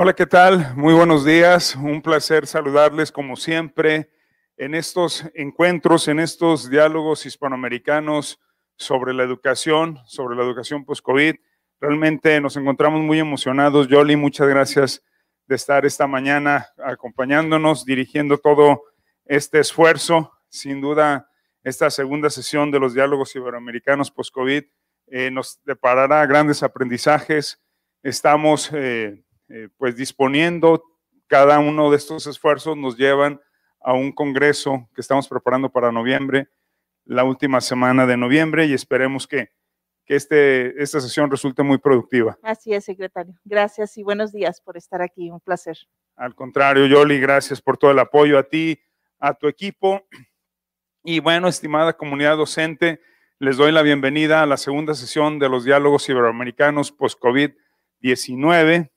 Hola, 0.00 0.14
¿qué 0.14 0.26
tal? 0.26 0.76
Muy 0.76 0.94
buenos 0.94 1.24
días. 1.24 1.74
Un 1.74 2.02
placer 2.02 2.46
saludarles 2.46 3.10
como 3.10 3.34
siempre 3.34 4.08
en 4.56 4.76
estos 4.76 5.24
encuentros, 5.34 6.06
en 6.06 6.20
estos 6.20 6.70
diálogos 6.70 7.26
hispanoamericanos 7.26 8.38
sobre 8.76 9.12
la 9.12 9.24
educación, 9.24 9.98
sobre 10.06 10.36
la 10.36 10.44
educación 10.44 10.84
post-COVID. 10.84 11.34
Realmente 11.80 12.40
nos 12.40 12.56
encontramos 12.56 13.00
muy 13.00 13.18
emocionados. 13.18 13.88
Yoli, 13.88 14.14
muchas 14.14 14.46
gracias 14.46 15.02
de 15.48 15.56
estar 15.56 15.84
esta 15.84 16.06
mañana 16.06 16.68
acompañándonos, 16.76 17.84
dirigiendo 17.84 18.38
todo 18.38 18.84
este 19.24 19.58
esfuerzo. 19.58 20.32
Sin 20.48 20.80
duda, 20.80 21.28
esta 21.64 21.90
segunda 21.90 22.30
sesión 22.30 22.70
de 22.70 22.78
los 22.78 22.94
diálogos 22.94 23.34
iberoamericanos 23.34 24.12
post-COVID 24.12 24.62
eh, 25.08 25.30
nos 25.32 25.60
deparará 25.64 26.24
grandes 26.24 26.62
aprendizajes. 26.62 27.60
Estamos 28.04 28.70
eh, 28.72 29.24
eh, 29.48 29.68
pues 29.76 29.96
disponiendo, 29.96 30.82
cada 31.26 31.58
uno 31.58 31.90
de 31.90 31.96
estos 31.96 32.26
esfuerzos 32.26 32.76
nos 32.76 32.96
llevan 32.96 33.40
a 33.80 33.92
un 33.92 34.12
congreso 34.12 34.88
que 34.94 35.00
estamos 35.00 35.28
preparando 35.28 35.70
para 35.70 35.92
noviembre, 35.92 36.48
la 37.04 37.24
última 37.24 37.60
semana 37.60 38.06
de 38.06 38.16
noviembre, 38.16 38.66
y 38.66 38.74
esperemos 38.74 39.26
que, 39.26 39.50
que 40.04 40.16
este, 40.16 40.82
esta 40.82 41.00
sesión 41.00 41.30
resulte 41.30 41.62
muy 41.62 41.78
productiva. 41.78 42.38
Así 42.42 42.74
es, 42.74 42.84
secretario. 42.84 43.34
Gracias 43.44 43.96
y 43.96 44.02
buenos 44.02 44.32
días 44.32 44.60
por 44.60 44.76
estar 44.76 45.00
aquí. 45.00 45.30
Un 45.30 45.40
placer. 45.40 45.78
Al 46.16 46.34
contrario, 46.34 46.86
Yoli, 46.86 47.20
gracias 47.20 47.62
por 47.62 47.78
todo 47.78 47.92
el 47.92 47.98
apoyo 47.98 48.38
a 48.38 48.42
ti, 48.42 48.78
a 49.18 49.34
tu 49.34 49.48
equipo. 49.48 50.06
Y 51.04 51.20
bueno, 51.20 51.48
estimada 51.48 51.96
comunidad 51.96 52.36
docente, 52.36 53.00
les 53.38 53.56
doy 53.56 53.70
la 53.70 53.82
bienvenida 53.82 54.42
a 54.42 54.46
la 54.46 54.56
segunda 54.56 54.94
sesión 54.94 55.38
de 55.38 55.48
los 55.48 55.64
diálogos 55.64 56.08
iberoamericanos 56.08 56.90
post-COVID-19, 56.90 58.90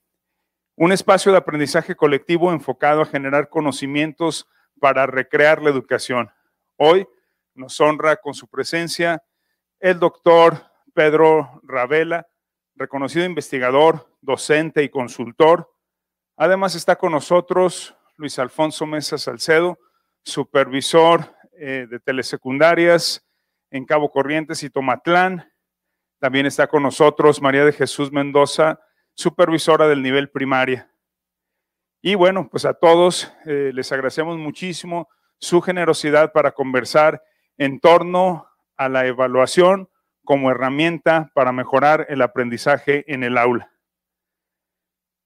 un 0.76 0.92
espacio 0.92 1.32
de 1.32 1.38
aprendizaje 1.38 1.94
colectivo 1.94 2.52
enfocado 2.52 3.02
a 3.02 3.06
generar 3.06 3.48
conocimientos 3.48 4.48
para 4.80 5.06
recrear 5.06 5.62
la 5.62 5.70
educación. 5.70 6.30
Hoy 6.76 7.06
nos 7.54 7.78
honra 7.80 8.16
con 8.16 8.34
su 8.34 8.48
presencia 8.48 9.22
el 9.80 9.98
doctor 9.98 10.62
Pedro 10.94 11.60
Ravela, 11.62 12.26
reconocido 12.74 13.24
investigador, 13.24 14.08
docente 14.20 14.82
y 14.82 14.88
consultor. 14.88 15.70
Además 16.36 16.74
está 16.74 16.96
con 16.96 17.12
nosotros 17.12 17.94
Luis 18.16 18.38
Alfonso 18.38 18.86
Mesa 18.86 19.18
Salcedo, 19.18 19.78
supervisor 20.22 21.34
eh, 21.52 21.86
de 21.90 22.00
telesecundarias 22.00 23.26
en 23.70 23.84
Cabo 23.84 24.10
Corrientes 24.10 24.62
y 24.62 24.70
Tomatlán. 24.70 25.52
También 26.18 26.46
está 26.46 26.66
con 26.66 26.82
nosotros 26.82 27.42
María 27.42 27.64
de 27.64 27.72
Jesús 27.72 28.12
Mendoza, 28.12 28.80
supervisora 29.22 29.86
del 29.86 30.02
nivel 30.02 30.30
primaria. 30.30 30.90
Y 32.02 32.16
bueno, 32.16 32.48
pues 32.50 32.64
a 32.64 32.74
todos 32.74 33.32
eh, 33.46 33.70
les 33.72 33.92
agradecemos 33.92 34.36
muchísimo 34.36 35.08
su 35.38 35.60
generosidad 35.60 36.32
para 36.32 36.50
conversar 36.50 37.22
en 37.56 37.78
torno 37.78 38.48
a 38.76 38.88
la 38.88 39.06
evaluación 39.06 39.88
como 40.24 40.50
herramienta 40.50 41.30
para 41.34 41.52
mejorar 41.52 42.06
el 42.08 42.20
aprendizaje 42.22 43.04
en 43.12 43.22
el 43.22 43.38
aula. 43.38 43.72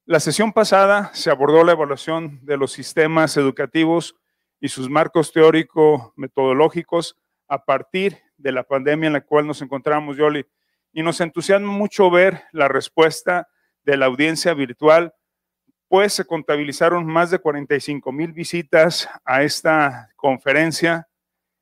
La 0.05 0.21
sesión 0.21 0.53
pasada 0.53 1.11
se 1.15 1.31
abordó 1.31 1.65
la 1.65 1.73
evaluación 1.73 2.45
de 2.45 2.59
los 2.59 2.73
sistemas 2.73 3.37
educativos 3.39 4.15
y 4.61 4.69
sus 4.69 4.91
marcos 4.91 5.33
teórico-metodológicos 5.33 7.17
a 7.49 7.65
partir 7.65 8.19
de 8.37 8.53
la 8.53 8.65
pandemia 8.65 9.07
en 9.07 9.15
la 9.15 9.23
cual 9.23 9.47
nos 9.47 9.63
encontramos, 9.63 10.17
Yoli. 10.17 10.47
Y 10.93 11.03
nos 11.03 11.21
entusiasma 11.21 11.73
mucho 11.73 12.11
ver 12.11 12.45
la 12.53 12.69
respuesta 12.69 13.49
de 13.87 13.97
la 13.97 14.07
audiencia 14.07 14.53
virtual 14.53 15.15
pues 15.89 16.13
se 16.13 16.25
contabilizaron 16.25 17.07
más 17.07 17.31
de 17.31 17.39
45 17.39 18.11
mil 18.11 18.33
visitas 18.33 19.09
a 19.25 19.45
esta 19.45 20.11
conferencia. 20.17 21.09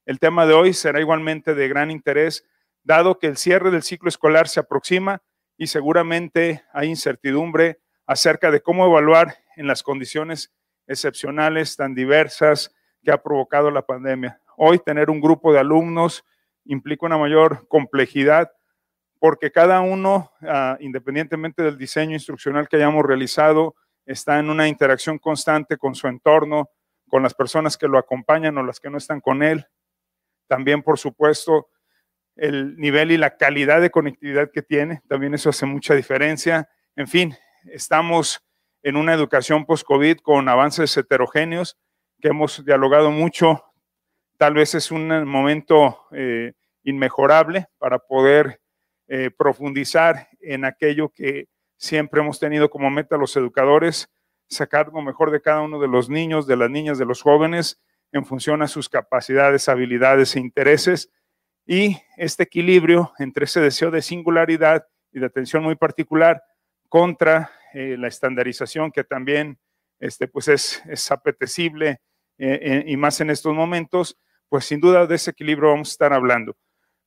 El 0.06 0.18
tema 0.18 0.46
de 0.46 0.54
hoy 0.54 0.72
será 0.72 0.98
igualmente 1.00 1.54
de 1.54 1.68
gran 1.68 1.90
interés, 1.90 2.46
dado 2.82 3.18
que 3.18 3.26
el 3.26 3.36
cierre 3.36 3.70
del 3.70 3.82
ciclo 3.82 4.08
escolar 4.08 4.48
se 4.48 4.60
aproxima 4.60 5.22
y 5.58 5.66
seguramente 5.66 6.64
hay 6.72 6.88
incertidumbre 6.88 7.80
acerca 8.06 8.50
de 8.50 8.62
cómo 8.62 8.86
evaluar 8.86 9.36
en 9.56 9.66
las 9.66 9.82
condiciones 9.82 10.50
excepcionales 10.86 11.76
tan 11.76 11.94
diversas 11.94 12.74
que 13.02 13.12
ha 13.12 13.22
provocado 13.22 13.70
la 13.70 13.82
pandemia. 13.82 14.40
Hoy 14.56 14.78
tener 14.78 15.10
un 15.10 15.20
grupo 15.20 15.52
de 15.52 15.58
alumnos 15.58 16.24
implica 16.64 17.04
una 17.04 17.18
mayor 17.18 17.68
complejidad 17.68 18.50
porque 19.24 19.50
cada 19.50 19.80
uno, 19.80 20.32
ah, 20.42 20.76
independientemente 20.80 21.62
del 21.62 21.78
diseño 21.78 22.12
instruccional 22.12 22.68
que 22.68 22.76
hayamos 22.76 23.06
realizado, 23.06 23.74
está 24.04 24.38
en 24.38 24.50
una 24.50 24.68
interacción 24.68 25.18
constante 25.18 25.78
con 25.78 25.94
su 25.94 26.08
entorno, 26.08 26.68
con 27.08 27.22
las 27.22 27.32
personas 27.32 27.78
que 27.78 27.88
lo 27.88 27.96
acompañan 27.96 28.58
o 28.58 28.62
las 28.62 28.80
que 28.80 28.90
no 28.90 28.98
están 28.98 29.22
con 29.22 29.42
él. 29.42 29.66
También, 30.46 30.82
por 30.82 30.98
supuesto, 30.98 31.68
el 32.36 32.76
nivel 32.76 33.12
y 33.12 33.16
la 33.16 33.38
calidad 33.38 33.80
de 33.80 33.88
conectividad 33.88 34.50
que 34.52 34.60
tiene, 34.60 35.00
también 35.08 35.32
eso 35.32 35.48
hace 35.48 35.64
mucha 35.64 35.94
diferencia. 35.94 36.68
En 36.94 37.08
fin, 37.08 37.34
estamos 37.72 38.44
en 38.82 38.94
una 38.94 39.14
educación 39.14 39.64
post-COVID 39.64 40.18
con 40.18 40.50
avances 40.50 40.94
heterogéneos 40.98 41.78
que 42.20 42.28
hemos 42.28 42.62
dialogado 42.62 43.10
mucho. 43.10 43.64
Tal 44.36 44.52
vez 44.52 44.74
es 44.74 44.90
un 44.90 45.26
momento 45.26 46.08
eh, 46.12 46.52
inmejorable 46.82 47.68
para 47.78 47.98
poder 47.98 48.60
eh, 49.08 49.30
profundizar 49.30 50.28
en 50.40 50.64
aquello 50.64 51.10
que 51.10 51.48
Siempre 51.76 52.20
hemos 52.20 52.38
tenido 52.38 52.70
como 52.70 52.90
meta 52.90 53.16
los 53.16 53.36
educadores 53.36 54.10
sacar 54.48 54.90
lo 54.92 55.02
mejor 55.02 55.30
de 55.30 55.40
cada 55.40 55.60
uno 55.60 55.80
de 55.80 55.88
los 55.88 56.08
niños, 56.08 56.46
de 56.46 56.56
las 56.56 56.70
niñas, 56.70 56.98
de 56.98 57.04
los 57.04 57.22
jóvenes 57.22 57.78
en 58.12 58.24
función 58.24 58.62
a 58.62 58.68
sus 58.68 58.88
capacidades, 58.88 59.68
habilidades 59.68 60.34
e 60.34 60.40
intereses. 60.40 61.10
Y 61.66 61.98
este 62.16 62.44
equilibrio 62.44 63.12
entre 63.18 63.44
ese 63.44 63.60
deseo 63.60 63.90
de 63.90 64.02
singularidad 64.02 64.86
y 65.12 65.18
de 65.18 65.26
atención 65.26 65.62
muy 65.62 65.74
particular 65.74 66.42
contra 66.88 67.50
eh, 67.72 67.96
la 67.98 68.08
estandarización 68.08 68.92
que 68.92 69.02
también 69.02 69.58
este, 69.98 70.28
pues 70.28 70.48
es, 70.48 71.10
apetecible 71.10 72.00
eh, 72.38 72.84
y 72.86 72.96
más 72.96 73.20
en 73.20 73.30
estos 73.30 73.54
momentos, 73.54 74.18
pues 74.48 74.64
sin 74.64 74.80
duda 74.80 75.06
de 75.06 75.16
ese 75.16 75.32
equilibrio 75.32 75.70
vamos 75.70 75.88
a 75.88 75.92
estar 75.92 76.12
hablando. 76.12 76.56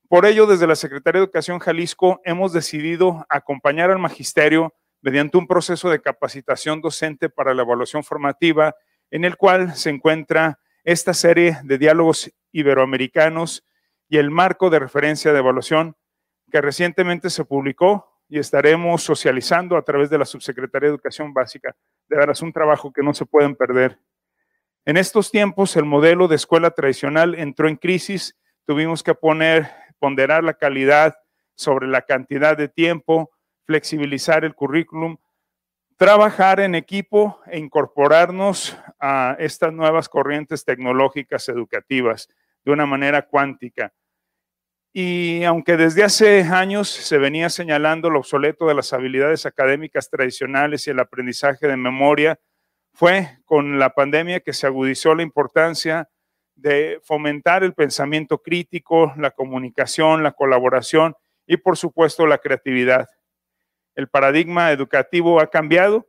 Por 0.10 0.26
ello, 0.26 0.46
desde 0.46 0.68
la 0.68 0.76
Secretaría 0.76 1.20
de 1.20 1.26
Educación 1.26 1.60
Jalisco 1.60 2.22
hemos 2.24 2.54
decidido 2.54 3.26
acompañar 3.28 3.92
al 3.92 4.00
magisterio 4.00 4.74
mediante 5.02 5.38
un 5.38 5.48
proceso 5.48 5.90
de 5.90 6.02
capacitación 6.02 6.80
docente 6.80 7.30
para 7.30 7.54
la 7.54 7.64
evaluación 7.64 8.06
formativa, 8.06 8.74
en 9.12 9.26
el 9.26 9.36
cual 9.36 9.76
se 9.76 9.90
encuentra 9.90 10.60
esta 10.86 11.14
serie 11.14 11.58
de 11.64 11.78
diálogos 11.78 12.32
iberoamericanos 12.54 13.66
y 14.08 14.18
el 14.18 14.32
marco 14.32 14.70
de 14.70 14.80
referencia 14.80 15.34
de 15.34 15.40
evaluación 15.40 15.98
que 16.50 16.62
recientemente 16.62 17.30
se 17.30 17.44
publicó 17.44 18.22
y 18.30 18.40
estaremos 18.40 19.04
socializando 19.04 19.76
a 19.76 19.82
través 19.82 20.10
de 20.10 20.20
la 20.20 20.26
Subsecretaría 20.26 20.88
de 20.88 20.96
Educación 20.96 21.34
Básica. 21.34 21.76
De 22.08 22.16
veras, 22.16 22.42
un 22.42 22.54
trabajo 22.54 22.94
que 22.94 23.04
no 23.04 23.14
se 23.14 23.26
pueden 23.26 23.58
perder. 23.58 24.00
En 24.86 24.96
estos 24.96 25.32
tiempos, 25.32 25.76
el 25.76 25.84
modelo 25.84 26.30
de 26.30 26.38
escuela 26.38 26.72
tradicional 26.72 27.36
entró 27.36 27.68
en 27.68 27.76
crisis. 27.76 28.38
Tuvimos 28.66 29.04
que 29.04 29.14
poner 29.14 29.70
ponderar 30.00 30.44
la 30.44 30.54
calidad 30.54 31.16
sobre 31.56 31.88
la 31.88 32.04
cantidad 32.04 32.56
de 32.56 32.68
tiempo, 32.70 33.32
flexibilizar 33.66 34.46
el 34.46 34.56
currículum, 34.56 35.18
trabajar 35.98 36.60
en 36.60 36.76
equipo 36.76 37.42
e 37.48 37.58
incorporarnos 37.58 38.78
a 39.00 39.36
estas 39.40 39.74
nuevas 39.74 40.08
corrientes 40.08 40.64
tecnológicas 40.64 41.50
educativas 41.50 42.30
de 42.64 42.72
una 42.72 42.86
manera 42.86 43.24
cuántica. 43.24 43.94
Y 44.94 45.44
aunque 45.44 45.78
desde 45.78 46.04
hace 46.04 46.42
años 46.44 46.90
se 46.90 47.18
venía 47.18 47.50
señalando 47.50 48.10
lo 48.10 48.20
obsoleto 48.20 48.68
de 48.68 48.76
las 48.76 48.94
habilidades 48.94 49.46
académicas 49.46 50.10
tradicionales 50.10 50.88
y 50.88 50.92
el 50.92 51.00
aprendizaje 51.00 51.68
de 51.68 51.78
memoria, 51.78 52.40
fue 52.94 53.38
con 53.46 53.78
la 53.78 53.92
pandemia 53.92 54.40
que 54.40 54.54
se 54.54 54.66
agudizó 54.66 55.14
la 55.14 55.24
importancia 55.24 56.10
de 56.58 57.00
fomentar 57.04 57.64
el 57.64 57.74
pensamiento 57.74 58.40
crítico, 58.40 59.14
la 59.16 59.32
comunicación, 59.32 60.24
la 60.24 60.32
colaboración 60.32 61.16
y 61.46 61.58
por 61.58 61.78
supuesto 61.78 62.26
la 62.26 62.40
creatividad. 62.40 63.08
El 63.96 64.10
paradigma 64.10 64.72
educativo 64.72 65.40
ha 65.40 65.50
cambiado 65.50 66.08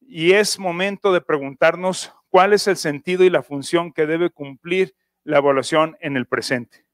y 0.00 0.32
es 0.32 0.58
momento 0.58 1.12
de 1.12 1.20
preguntarnos 1.20 2.12
cuál 2.30 2.54
es 2.54 2.66
el 2.66 2.76
sentido 2.76 3.24
y 3.24 3.30
la 3.30 3.42
función 3.42 3.92
que 3.92 4.06
debe 4.06 4.30
cumplir 4.30 4.94
la 5.24 5.38
evaluación 5.38 5.96
en 6.00 6.16
el 6.16 6.26
presente. 6.26 6.84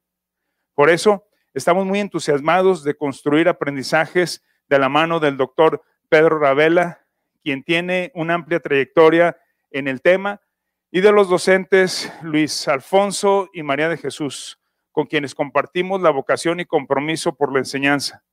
Por 0.74 0.90
eso, 0.90 1.24
estamos 1.54 1.86
muy 1.86 2.00
entusiasmados 2.00 2.84
de 2.84 2.96
construir 2.96 3.48
aprendizajes 3.48 4.44
de 4.68 4.78
la 4.78 4.88
mano 4.88 5.20
del 5.20 5.36
doctor 5.36 5.82
Pedro 6.08 6.38
Ravela, 6.38 7.06
quien 7.42 7.62
tiene 7.62 8.10
una 8.14 8.34
amplia 8.34 8.60
trayectoria 8.60 9.38
en 9.70 9.88
el 9.88 10.02
tema 10.02 10.40
y 10.90 11.00
de 11.00 11.12
los 11.12 11.28
docentes 11.28 12.10
Luis 12.22 12.66
Alfonso 12.66 13.50
y 13.52 13.62
María 13.62 13.88
de 13.88 13.98
Jesús, 13.98 14.58
con 14.90 15.06
quienes 15.06 15.34
compartimos 15.34 16.00
la 16.00 16.10
vocación 16.10 16.60
y 16.60 16.64
compromiso 16.64 17.34
por 17.34 17.52
la 17.52 17.58
enseñanza. 17.58 18.24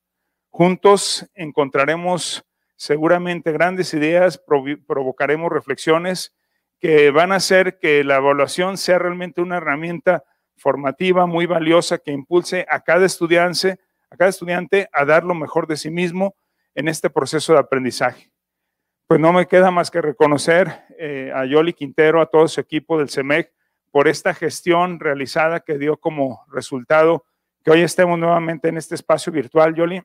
Juntos 0.50 1.30
encontraremos 1.34 2.46
seguramente 2.78 3.52
grandes 3.52 3.94
ideas, 3.94 4.42
provocaremos 4.88 5.52
reflexiones 5.52 6.34
que 6.80 7.12
van 7.12 7.32
a 7.32 7.36
hacer 7.36 7.78
que 7.78 8.04
la 8.04 8.18
evaluación 8.18 8.78
sea 8.78 9.00
realmente 9.00 9.42
una 9.42 9.58
herramienta 9.58 10.24
formativa 10.56 11.26
muy 11.26 11.46
valiosa 11.46 11.98
que 11.98 12.12
impulse 12.12 12.66
a 12.70 12.80
cada 12.82 13.06
estudiante, 13.06 13.80
a 14.10 14.16
cada 14.16 14.30
estudiante 14.30 14.90
a 14.94 15.04
dar 15.04 15.26
lo 15.26 15.34
mejor 15.34 15.68
de 15.68 15.76
sí 15.76 15.90
mismo 15.90 16.36
en 16.74 16.88
este 16.88 17.10
proceso 17.10 17.54
de 17.54 17.60
aprendizaje. 17.60 18.32
Pues 19.08 19.20
no 19.20 19.34
me 19.34 19.46
queda 19.46 19.72
más 19.72 19.92
que 19.92 20.02
reconocer 20.02 20.85
eh, 20.98 21.32
a 21.34 21.46
Yoli 21.46 21.74
Quintero, 21.74 22.22
a 22.22 22.28
todo 22.28 22.48
su 22.48 22.60
equipo 22.62 22.98
del 22.98 23.10
CEMEC, 23.10 23.52
por 23.92 24.08
esta 24.08 24.34
gestión 24.34 25.00
realizada 25.00 25.62
que 25.62 25.78
dio 25.78 25.98
como 25.98 26.46
resultado 26.52 27.26
que 27.64 27.72
hoy 27.72 27.82
estemos 27.82 28.20
nuevamente 28.20 28.70
en 28.70 28.78
este 28.78 28.94
espacio 28.94 29.32
virtual, 29.32 29.74
Yoli, 29.74 30.02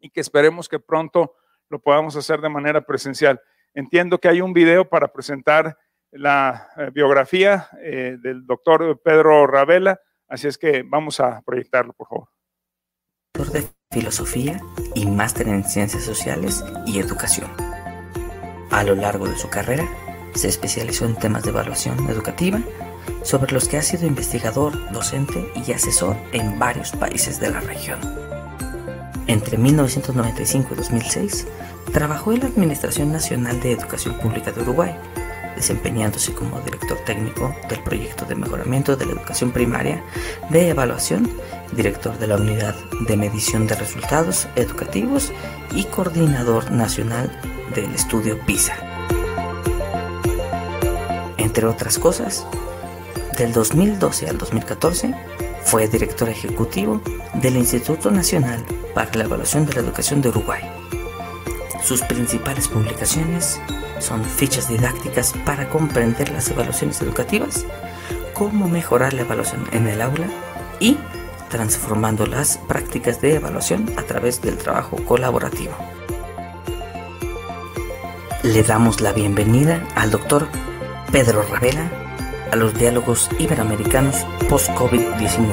y 0.00 0.10
que 0.10 0.20
esperemos 0.20 0.68
que 0.68 0.78
pronto 0.78 1.34
lo 1.68 1.80
podamos 1.80 2.16
hacer 2.16 2.40
de 2.40 2.48
manera 2.48 2.80
presencial. 2.80 3.40
Entiendo 3.74 4.18
que 4.18 4.28
hay 4.28 4.40
un 4.40 4.52
video 4.52 4.88
para 4.88 5.08
presentar 5.08 5.76
la 6.10 6.68
eh, 6.76 6.90
biografía 6.92 7.68
eh, 7.80 8.16
del 8.20 8.46
doctor 8.46 9.00
Pedro 9.02 9.46
Ravela, 9.46 10.00
así 10.28 10.48
es 10.48 10.56
que 10.56 10.82
vamos 10.82 11.20
a 11.20 11.42
proyectarlo, 11.42 11.92
por 11.92 12.08
favor. 12.08 12.28
Doctor 13.34 13.52
de 13.54 13.68
Filosofía 13.90 14.60
y 14.94 15.06
máster 15.06 15.48
en 15.48 15.64
Ciencias 15.64 16.04
Sociales 16.04 16.64
y 16.86 16.98
Educación. 16.98 17.50
A 18.72 18.84
lo 18.84 18.94
largo 18.94 19.28
de 19.28 19.36
su 19.36 19.48
carrera, 19.48 19.86
se 20.34 20.48
especializó 20.48 21.04
en 21.04 21.14
temas 21.14 21.42
de 21.42 21.50
evaluación 21.50 22.08
educativa, 22.08 22.58
sobre 23.22 23.52
los 23.52 23.68
que 23.68 23.76
ha 23.76 23.82
sido 23.82 24.06
investigador, 24.06 24.90
docente 24.92 25.52
y 25.66 25.72
asesor 25.72 26.16
en 26.32 26.58
varios 26.58 26.92
países 26.92 27.38
de 27.38 27.50
la 27.50 27.60
región. 27.60 28.00
Entre 29.26 29.58
1995 29.58 30.70
y 30.72 30.76
2006, 30.76 31.46
trabajó 31.92 32.32
en 32.32 32.40
la 32.40 32.46
Administración 32.46 33.12
Nacional 33.12 33.60
de 33.60 33.72
Educación 33.72 34.18
Pública 34.18 34.52
de 34.52 34.62
Uruguay, 34.62 34.94
desempeñándose 35.54 36.32
como 36.32 36.60
director 36.60 36.98
técnico 37.04 37.54
del 37.68 37.82
proyecto 37.82 38.24
de 38.24 38.34
mejoramiento 38.34 38.96
de 38.96 39.06
la 39.06 39.12
educación 39.12 39.52
primaria 39.52 40.02
de 40.48 40.70
evaluación, 40.70 41.30
director 41.72 42.18
de 42.18 42.26
la 42.26 42.36
unidad 42.36 42.74
de 43.06 43.16
medición 43.16 43.66
de 43.66 43.74
resultados 43.74 44.48
educativos 44.56 45.32
y 45.74 45.84
coordinador 45.84 46.70
nacional 46.70 47.30
del 47.74 47.94
estudio 47.94 48.38
PISA. 48.46 48.76
Entre 51.38 51.66
otras 51.66 51.98
cosas, 51.98 52.46
del 53.36 53.52
2012 53.52 54.28
al 54.28 54.38
2014 54.38 55.14
fue 55.64 55.88
director 55.88 56.28
ejecutivo 56.28 57.00
del 57.34 57.56
Instituto 57.56 58.10
Nacional 58.10 58.64
para 58.94 59.14
la 59.14 59.24
Evaluación 59.24 59.66
de 59.66 59.74
la 59.74 59.80
Educación 59.80 60.20
de 60.20 60.28
Uruguay. 60.28 60.62
Sus 61.82 62.02
principales 62.02 62.68
publicaciones 62.68 63.60
son 63.98 64.24
fichas 64.24 64.68
didácticas 64.68 65.32
para 65.44 65.68
comprender 65.68 66.30
las 66.30 66.48
evaluaciones 66.50 67.00
educativas, 67.00 67.64
cómo 68.34 68.68
mejorar 68.68 69.12
la 69.14 69.22
evaluación 69.22 69.66
en 69.72 69.88
el 69.88 70.02
aula 70.02 70.26
y 70.78 70.96
transformando 71.52 72.26
las 72.26 72.56
prácticas 72.56 73.20
de 73.20 73.34
evaluación 73.34 73.86
a 73.98 74.02
través 74.04 74.40
del 74.40 74.56
trabajo 74.56 74.96
colaborativo. 75.04 75.74
Le 78.42 78.62
damos 78.62 79.02
la 79.02 79.12
bienvenida 79.12 79.86
al 79.94 80.10
doctor 80.10 80.48
Pedro 81.12 81.42
Ravela 81.42 81.90
a 82.50 82.56
los 82.56 82.72
diálogos 82.72 83.28
iberoamericanos 83.38 84.24
post-COVID-19. 84.48 85.52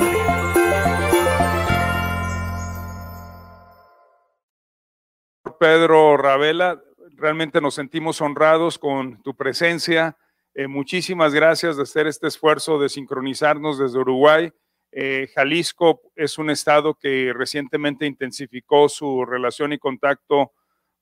Pedro 5.60 6.16
Ravela, 6.16 6.82
realmente 7.18 7.60
nos 7.60 7.76
sentimos 7.76 8.22
honrados 8.22 8.80
con 8.80 9.22
tu 9.22 9.36
presencia. 9.36 10.18
Eh, 10.54 10.70
muchísimas 10.70 11.34
gracias 11.34 11.76
de 11.76 11.84
hacer 11.84 12.08
este 12.08 12.28
esfuerzo 12.28 12.80
de 12.80 12.88
sincronizarnos 12.88 13.78
desde 13.78 14.00
Uruguay. 14.00 14.54
Eh, 14.92 15.30
Jalisco 15.34 16.02
es 16.16 16.38
un 16.38 16.50
estado 16.50 16.96
que 16.96 17.32
recientemente 17.34 18.06
intensificó 18.06 18.90
su 18.90 19.26
relación 19.26 19.74
y 19.74 19.78
contacto 19.78 20.54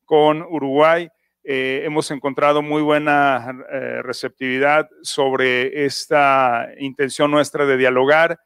con 0.06 0.42
Uruguay. 0.42 1.10
Eh, 1.44 1.84
hemos 1.86 2.12
encontrado 2.12 2.62
muy 2.62 2.82
buena 2.82 3.52
receptividad 4.04 4.90
sobre 5.02 5.86
esta 5.86 6.68
intención 6.80 7.32
nuestra 7.32 7.66
de 7.66 7.78
dialogar. 7.78 8.40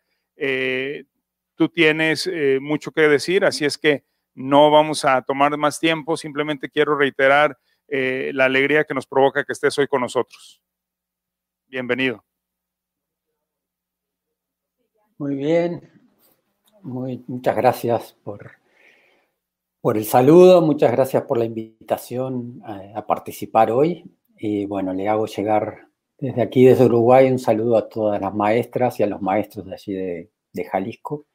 tú 1.55 1.69
tienes 1.69 2.29
mucho 2.59 2.91
que 2.91 3.01
decir, 3.07 3.45
así 3.45 3.65
es 3.65 3.77
que 3.77 4.03
no 4.33 4.71
vamos 4.71 5.05
a 5.05 5.21
tomar 5.21 5.57
más 5.57 5.79
tiempo, 5.79 6.17
simplemente 6.17 6.69
quiero 6.69 6.97
reiterar 6.97 7.57
eh, 7.87 8.31
la 8.33 8.45
alegría 8.45 8.85
que 8.85 8.93
nos 8.93 9.05
provoca 9.05 9.43
que 9.43 9.53
estés 9.53 9.77
hoy 9.77 9.87
con 9.87 10.01
nosotros. 10.01 10.61
Bienvenido. 11.67 12.23
Muy 15.21 15.35
bien, 15.35 15.87
muchas 16.81 17.55
gracias 17.55 18.17
por, 18.23 18.53
el 19.95 20.03
saludo, 20.03 20.63
muchas 20.63 20.91
gracias 20.91 21.25
por 21.25 21.37
la 21.37 21.45
invitación 21.45 22.59
a, 22.65 23.05
participar 23.05 23.69
hoy. 23.69 24.03
Y 24.35 24.65
bueno, 24.65 24.93
le 24.93 25.07
hago 25.07 25.27
llegar 25.27 25.89
desde 26.17 26.41
aquí, 26.41 26.65
desde 26.65 26.85
Uruguay, 26.85 27.29
un 27.29 27.37
saludo 27.37 27.77
a 27.77 27.87
todas 27.87 28.19
las 28.19 28.33
maestras 28.33 28.99
y 28.99 29.03
a 29.03 29.05
los 29.05 29.21
maestros 29.21 29.67
de 29.67 29.73
allí 29.75 29.93
de 29.93 30.63
Jalisco 30.65 31.27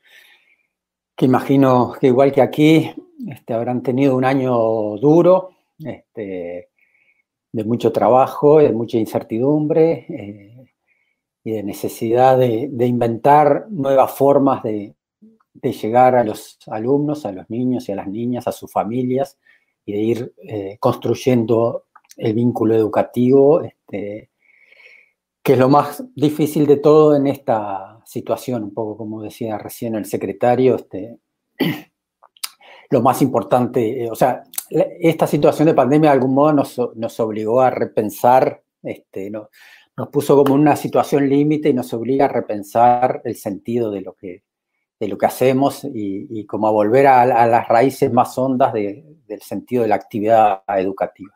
que 1.16 1.24
imagino 1.24 1.94
que 2.00 2.08
igual 2.08 2.32
que 2.32 2.42
aquí 2.42 2.90
este, 3.28 3.54
habrán 3.54 3.84
tenido 3.84 4.16
un 4.16 4.24
año 4.24 4.96
duro, 4.96 5.50
este, 5.78 6.70
de 7.52 7.64
mucho 7.64 7.92
trabajo, 7.92 8.58
de 8.58 8.72
mucha 8.72 8.98
incertidumbre 8.98 10.06
eh, 10.08 10.55
y 11.46 11.52
de 11.52 11.62
necesidad 11.62 12.36
de, 12.36 12.86
inventar 12.86 13.66
nuevas 13.70 14.10
formas 14.10 14.64
de, 14.64 14.96
llegar 15.62 16.16
a 16.16 16.24
los 16.24 16.58
alumnos, 16.66 17.24
a 17.24 17.30
los 17.30 17.48
niños 17.48 17.88
y 17.88 17.92
a 17.92 17.94
las 17.94 18.08
niñas, 18.08 18.48
a 18.48 18.52
sus 18.52 18.70
familias 18.70 19.38
y 19.84 19.92
de 19.92 19.98
ir 20.00 20.34
eh, 20.42 20.76
construyendo 20.80 21.84
el 22.16 22.34
vínculo 22.34 22.74
educativo, 22.74 23.62
este, 23.62 24.30
que 25.40 25.52
es 25.52 25.58
lo 25.58 25.68
más 25.68 26.02
difícil 26.16 26.66
de 26.66 26.78
todo 26.78 27.14
en 27.14 27.28
esta 27.28 28.02
situación, 28.04 28.64
un 28.64 28.74
poco 28.74 28.96
como 28.96 29.22
decía 29.22 29.56
recién 29.56 29.94
el 29.94 30.04
secretario, 30.04 30.74
este, 30.74 31.20
lo 32.90 33.02
más 33.02 33.22
importante, 33.22 34.02
eh, 34.02 34.10
o 34.10 34.16
sea, 34.16 34.42
esta 34.68 35.28
situación 35.28 35.66
de 35.66 35.74
pandemia 35.74 36.10
de 36.10 36.14
algún 36.14 36.34
modo 36.34 36.52
nos, 36.52 37.20
obligó 37.20 37.60
a 37.60 37.70
repensar, 37.70 38.64
este, 38.82 39.30
no, 39.30 39.48
nos 39.96 40.08
puso 40.08 40.36
como 40.36 40.54
una 40.54 40.76
situación 40.76 41.28
límite 41.28 41.70
y 41.70 41.74
nos 41.74 41.92
obliga 41.94 42.26
a 42.26 42.28
repensar 42.28 43.22
el 43.24 43.36
sentido 43.36 43.90
de 43.90 44.02
lo 44.02 44.14
que, 44.14 44.44
de 45.00 45.08
lo 45.08 45.16
que 45.16 45.26
hacemos 45.26 45.82
y, 45.84 46.44
como 46.46 46.68
a 46.68 46.70
volver 46.70 47.06
a, 47.06 47.46
las 47.46 47.68
raíces 47.68 48.12
más 48.12 48.36
hondas 48.36 48.72
del 48.72 49.42
sentido 49.42 49.82
de 49.82 49.88
la 49.88 49.94
actividad 49.94 50.62
educativa. 50.68 51.34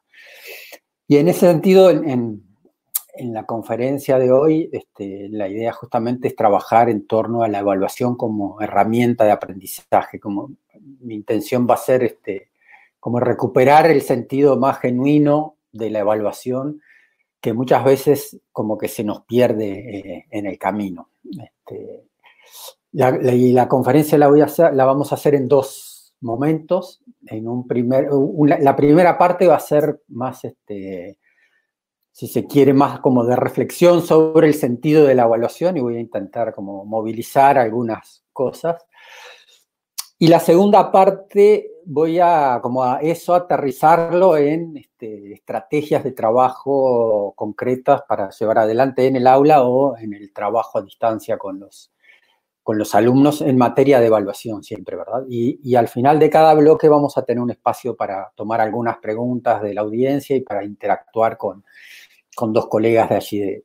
Y 1.08 1.16
en 1.16 1.28
ese 1.28 1.40
sentido, 1.40 1.90
en 1.90 3.34
la 3.34 3.44
conferencia 3.44 4.18
de 4.18 4.30
hoy, 4.30 4.70
este, 4.72 5.28
la 5.30 5.48
idea 5.48 5.72
justamente 5.72 6.28
es 6.28 6.36
trabajar 6.36 6.88
en 6.88 7.06
torno 7.06 7.42
a 7.42 7.48
la 7.48 7.58
evaluación 7.58 8.16
como 8.16 8.60
herramienta 8.60 9.24
de 9.24 9.32
aprendizaje. 9.32 10.20
Como 10.20 10.52
mi 11.00 11.14
intención 11.14 11.66
va 11.68 11.74
a 11.74 11.78
ser 11.78 12.02
este, 12.02 12.50
como 12.98 13.20
recuperar 13.20 13.90
el 13.90 14.02
sentido 14.02 14.56
más 14.58 14.78
genuino 14.78 15.56
de 15.72 15.90
la 15.90 16.00
evaluación 16.00 16.80
que 17.40 17.52
muchas 17.52 17.84
veces 17.84 18.38
como 18.52 18.76
que 18.76 18.88
se 18.88 19.02
nos 19.02 19.24
pierde 19.24 19.98
eh, 19.98 20.26
en 20.30 20.46
el 20.46 20.58
camino. 20.58 21.10
Este, 21.24 22.04
la, 22.92 23.16
y 23.32 23.52
la 23.52 23.68
conferencia 23.68 24.18
la, 24.18 24.28
voy 24.28 24.40
a 24.40 24.44
hacer, 24.44 24.74
la 24.74 24.84
vamos 24.84 25.12
a 25.12 25.14
hacer 25.14 25.34
en 25.34 25.48
dos 25.48 26.14
momentos. 26.20 27.02
En 27.26 27.48
un 27.48 27.66
primer, 27.66 28.08
la 28.60 28.76
primera 28.76 29.16
parte 29.16 29.46
va 29.46 29.56
a 29.56 29.60
ser 29.60 30.02
más 30.08 30.44
este, 30.44 31.18
si 32.12 32.26
se 32.26 32.46
quiere, 32.46 32.74
más 32.74 33.00
como 33.00 33.24
de 33.24 33.36
reflexión 33.36 34.02
sobre 34.02 34.48
el 34.48 34.54
sentido 34.54 35.06
de 35.06 35.14
la 35.14 35.22
evaluación 35.22 35.76
y 35.76 35.80
voy 35.80 35.96
a 35.96 36.00
intentar 36.00 36.54
como 36.54 36.84
movilizar 36.84 37.58
algunas 37.58 38.24
cosas. 38.32 38.84
Y 40.22 40.28
la 40.28 40.38
segunda 40.38 40.92
parte 40.92 41.70
voy 41.86 42.18
a 42.18 42.60
como 42.62 42.84
a 42.84 43.00
eso 43.00 43.32
aterrizarlo 43.32 44.36
en 44.36 44.76
este, 44.76 45.32
estrategias 45.32 46.04
de 46.04 46.12
trabajo 46.12 47.32
concretas 47.34 48.02
para 48.06 48.28
llevar 48.28 48.58
adelante 48.58 49.06
en 49.06 49.16
el 49.16 49.26
aula 49.26 49.62
o 49.64 49.96
en 49.96 50.12
el 50.12 50.30
trabajo 50.34 50.76
a 50.76 50.82
distancia 50.82 51.38
con 51.38 51.58
los, 51.60 51.90
con 52.62 52.76
los 52.76 52.94
alumnos 52.94 53.40
en 53.40 53.56
materia 53.56 53.98
de 53.98 54.08
evaluación 54.08 54.62
siempre, 54.62 54.94
¿verdad? 54.94 55.24
Y, 55.26 55.58
y, 55.64 55.74
al 55.76 55.88
final 55.88 56.18
de 56.18 56.28
cada 56.28 56.52
bloque 56.52 56.86
vamos 56.86 57.16
a 57.16 57.24
tener 57.24 57.42
un 57.42 57.52
espacio 57.52 57.96
para 57.96 58.30
tomar 58.36 58.60
algunas 58.60 58.98
preguntas 58.98 59.62
de 59.62 59.72
la 59.72 59.80
audiencia 59.80 60.36
y 60.36 60.42
para 60.42 60.62
interactuar 60.64 61.38
con, 61.38 61.64
con 62.36 62.52
dos 62.52 62.68
colegas 62.68 63.08
de 63.08 63.16
allí 63.16 63.62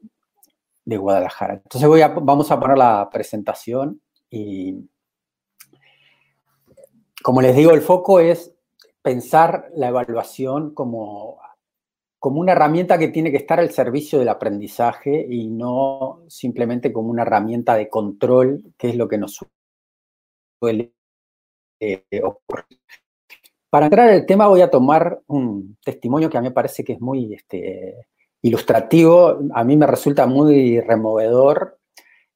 de, 0.85 0.97
Guadalajara. 0.97 1.55
Entonces 1.55 1.89
voy 1.89 1.99
a, 1.99 2.07
vamos 2.07 2.49
a 2.49 2.59
poner 2.61 2.77
la 2.77 3.09
presentación 3.11 3.99
y 4.29 4.87
como 7.25 7.41
les 7.41 7.55
digo, 7.55 7.71
el 7.71 7.81
foco 7.81 8.19
es 8.19 8.53
pensar 9.01 9.71
la 9.73 9.87
evaluación 9.87 10.75
como, 10.75 11.39
como 12.19 12.39
una 12.39 12.51
herramienta 12.51 12.99
que 12.99 13.07
tiene 13.07 13.31
que 13.31 13.37
estar 13.37 13.59
al 13.59 13.71
servicio 13.71 14.19
del 14.19 14.29
aprendizaje 14.29 15.25
y 15.27 15.47
no 15.47 16.21
simplemente 16.27 16.93
como 16.93 17.09
una 17.09 17.23
herramienta 17.23 17.73
de 17.73 17.89
control, 17.89 18.75
que 18.77 18.89
es 18.89 18.95
lo 18.95 19.07
que 19.07 19.17
nos 19.17 19.39
suele 20.61 20.93
eh, 21.79 22.03
ocurrir. 22.23 22.79
Para 23.71 23.87
entrar 23.87 24.09
en 24.09 24.17
el 24.17 24.25
tema 24.27 24.45
voy 24.45 24.61
a 24.61 24.69
tomar 24.69 25.19
un 25.25 25.79
testimonio 25.83 26.29
que 26.29 26.37
a 26.37 26.41
mí 26.41 26.49
me 26.49 26.53
parece 26.53 26.83
que 26.83 26.93
es 26.93 27.01
muy 27.01 27.33
este, 27.33 28.05
ilustrativo, 28.43 29.39
a 29.51 29.63
mí 29.63 29.75
me 29.75 29.87
resulta 29.87 30.27
muy 30.27 30.79
removedor 30.79 31.79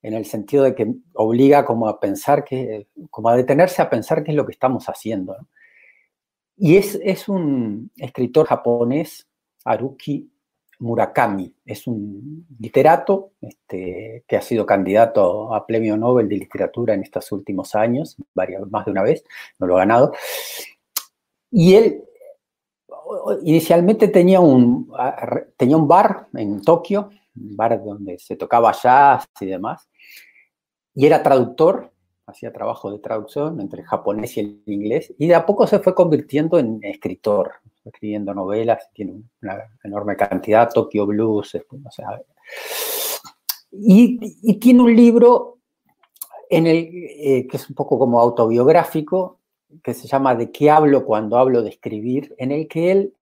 en 0.01 0.13
el 0.13 0.25
sentido 0.25 0.63
de 0.63 0.75
que 0.75 0.93
obliga 1.13 1.65
como 1.65 1.87
a 1.87 1.99
pensar 1.99 2.43
que, 2.43 2.87
como 3.09 3.29
a 3.29 3.35
detenerse 3.35 3.81
a 3.81 3.89
pensar 3.89 4.23
qué 4.23 4.31
es 4.31 4.37
lo 4.37 4.45
que 4.45 4.53
estamos 4.53 4.87
haciendo. 4.87 5.35
Y 6.57 6.77
es, 6.77 6.99
es, 7.03 7.29
un 7.29 7.91
escritor 7.97 8.45
japonés, 8.45 9.27
Haruki 9.63 10.29
Murakami, 10.79 11.53
es 11.65 11.87
un 11.87 12.47
literato 12.59 13.31
este, 13.41 14.23
que 14.27 14.37
ha 14.37 14.41
sido 14.41 14.65
candidato 14.65 15.53
a 15.53 15.65
premio 15.65 15.97
Nobel 15.97 16.29
de 16.29 16.37
literatura 16.37 16.93
en 16.93 17.03
estos 17.03 17.31
últimos 17.31 17.75
años, 17.75 18.17
varias, 18.33 18.69
más 18.69 18.85
de 18.85 18.91
una 18.91 19.03
vez, 19.03 19.23
no 19.57 19.67
lo 19.67 19.75
ha 19.75 19.79
ganado. 19.79 20.13
Y 21.51 21.75
él 21.75 22.03
inicialmente 23.43 24.07
tenía 24.07 24.39
un, 24.39 24.91
tenía 25.57 25.77
un 25.77 25.87
bar 25.87 26.27
en 26.33 26.61
Tokio, 26.61 27.09
bar 27.39 27.84
donde 27.84 28.19
se 28.19 28.36
tocaba 28.36 28.72
jazz 28.72 29.25
y 29.39 29.46
demás, 29.46 29.89
y 30.93 31.05
era 31.05 31.24
traductor, 31.24 31.91
hacía 32.25 32.51
trabajo 32.51 32.91
de 32.91 33.00
traducción 33.00 33.60
entre 33.60 33.81
el 33.81 33.88
japonés 33.88 34.38
y 34.38 34.41
el 34.41 34.62
inglés, 34.65 35.13
y 35.17 35.27
de 35.27 35.36
a 35.36 35.46
poco 35.46 35.65
se 35.67 35.79
fue 35.79 35.96
convirtiendo 35.96 36.60
en 36.60 36.79
escritor, 36.84 37.53
escribiendo 37.84 38.34
novelas, 38.34 38.89
tiene 38.93 39.24
una 39.41 39.63
enorme 39.84 40.15
cantidad, 40.15 40.69
Tokyo 40.72 41.05
Blues, 41.05 41.55
este, 41.55 41.77
y, 43.72 44.60
tiene 44.60 44.81
un 44.81 44.96
libro 44.96 45.60
en 46.50 46.67
el, 46.67 46.77
eh, 46.77 47.48
que 47.48 47.58
es 47.58 47.69
un 47.69 47.75
poco 47.75 48.00
como 48.00 48.19
autobiográfico, 48.19 49.39
que 49.84 49.93
se 49.93 50.08
llama 50.08 50.36
De 50.36 50.51
qué 50.51 50.72
hablo 50.72 51.05
cuando 51.05 51.38
hablo 51.38 51.62
de 51.62 51.69
escribir, 51.69 52.36
en 52.38 52.51
el 52.51 52.67
que 52.67 52.91
él 52.91 53.13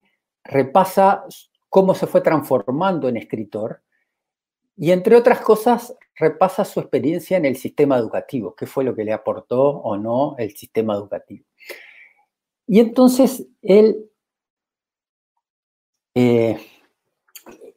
repasa 0.43 1.25
cómo 1.69 1.93
se 1.93 2.07
fue 2.07 2.21
transformando 2.21 3.09
en 3.09 3.17
escritor 3.17 3.81
y 4.77 4.91
entre 4.91 5.15
otras 5.15 5.41
cosas 5.41 5.95
repasa 6.15 6.63
su 6.63 6.79
experiencia 6.79 7.37
en 7.37 7.45
el 7.45 7.57
sistema 7.57 7.97
educativo, 7.97 8.55
qué 8.55 8.65
fue 8.65 8.83
lo 8.83 8.95
que 8.95 9.03
le 9.03 9.13
aportó 9.13 9.61
o 9.61 9.97
no 9.97 10.35
el 10.37 10.55
sistema 10.55 10.93
educativo. 10.93 11.45
Y 12.67 12.79
entonces 12.79 13.47
él 13.61 14.09
eh, 16.15 16.57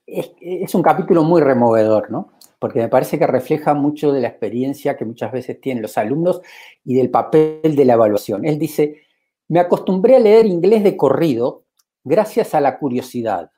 es, 0.06 0.32
es, 0.40 0.74
un 0.74 0.82
capítulo 0.82 1.22
muy 1.22 1.40
removedor, 1.40 2.10
¿no? 2.10 2.32
porque 2.60 2.78
me 2.78 2.88
parece 2.88 3.18
que 3.18 3.26
refleja 3.26 3.72
mucho 3.72 4.12
de 4.12 4.20
la 4.20 4.28
experiencia 4.28 4.96
que 4.96 5.06
muchas 5.06 5.32
veces 5.32 5.60
tienen 5.60 5.82
los 5.82 5.96
alumnos 5.96 6.42
y 6.84 6.94
del 6.94 7.10
papel 7.10 7.74
de 7.74 7.84
la 7.86 7.94
evaluación. 7.94 8.44
Él 8.44 8.58
dice, 8.58 9.00
me 9.48 9.60
acostumbré 9.60 10.16
a 10.16 10.20
leer 10.20 10.44
inglés 10.44 10.84
de 10.84 10.96
corrido 10.96 11.64
gracias 12.04 12.54
a 12.54 12.60
la 12.60 12.78
curiosidad. 12.78 13.50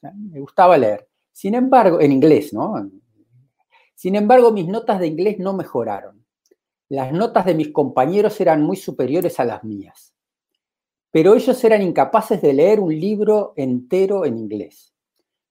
Me 0.00 0.38
gustaba 0.38 0.78
leer. 0.78 1.09
Sin 1.32 1.54
embargo, 1.54 2.00
en 2.00 2.12
inglés, 2.12 2.52
¿no? 2.52 2.90
Sin 3.94 4.16
embargo, 4.16 4.52
mis 4.52 4.66
notas 4.66 5.00
de 5.00 5.06
inglés 5.06 5.38
no 5.38 5.52
mejoraron. 5.52 6.24
Las 6.88 7.12
notas 7.12 7.46
de 7.46 7.54
mis 7.54 7.72
compañeros 7.72 8.40
eran 8.40 8.62
muy 8.62 8.76
superiores 8.76 9.38
a 9.38 9.44
las 9.44 9.62
mías. 9.62 10.14
Pero 11.10 11.34
ellos 11.34 11.62
eran 11.64 11.82
incapaces 11.82 12.40
de 12.40 12.52
leer 12.52 12.80
un 12.80 12.98
libro 12.98 13.52
entero 13.56 14.24
en 14.24 14.38
inglés. 14.38 14.94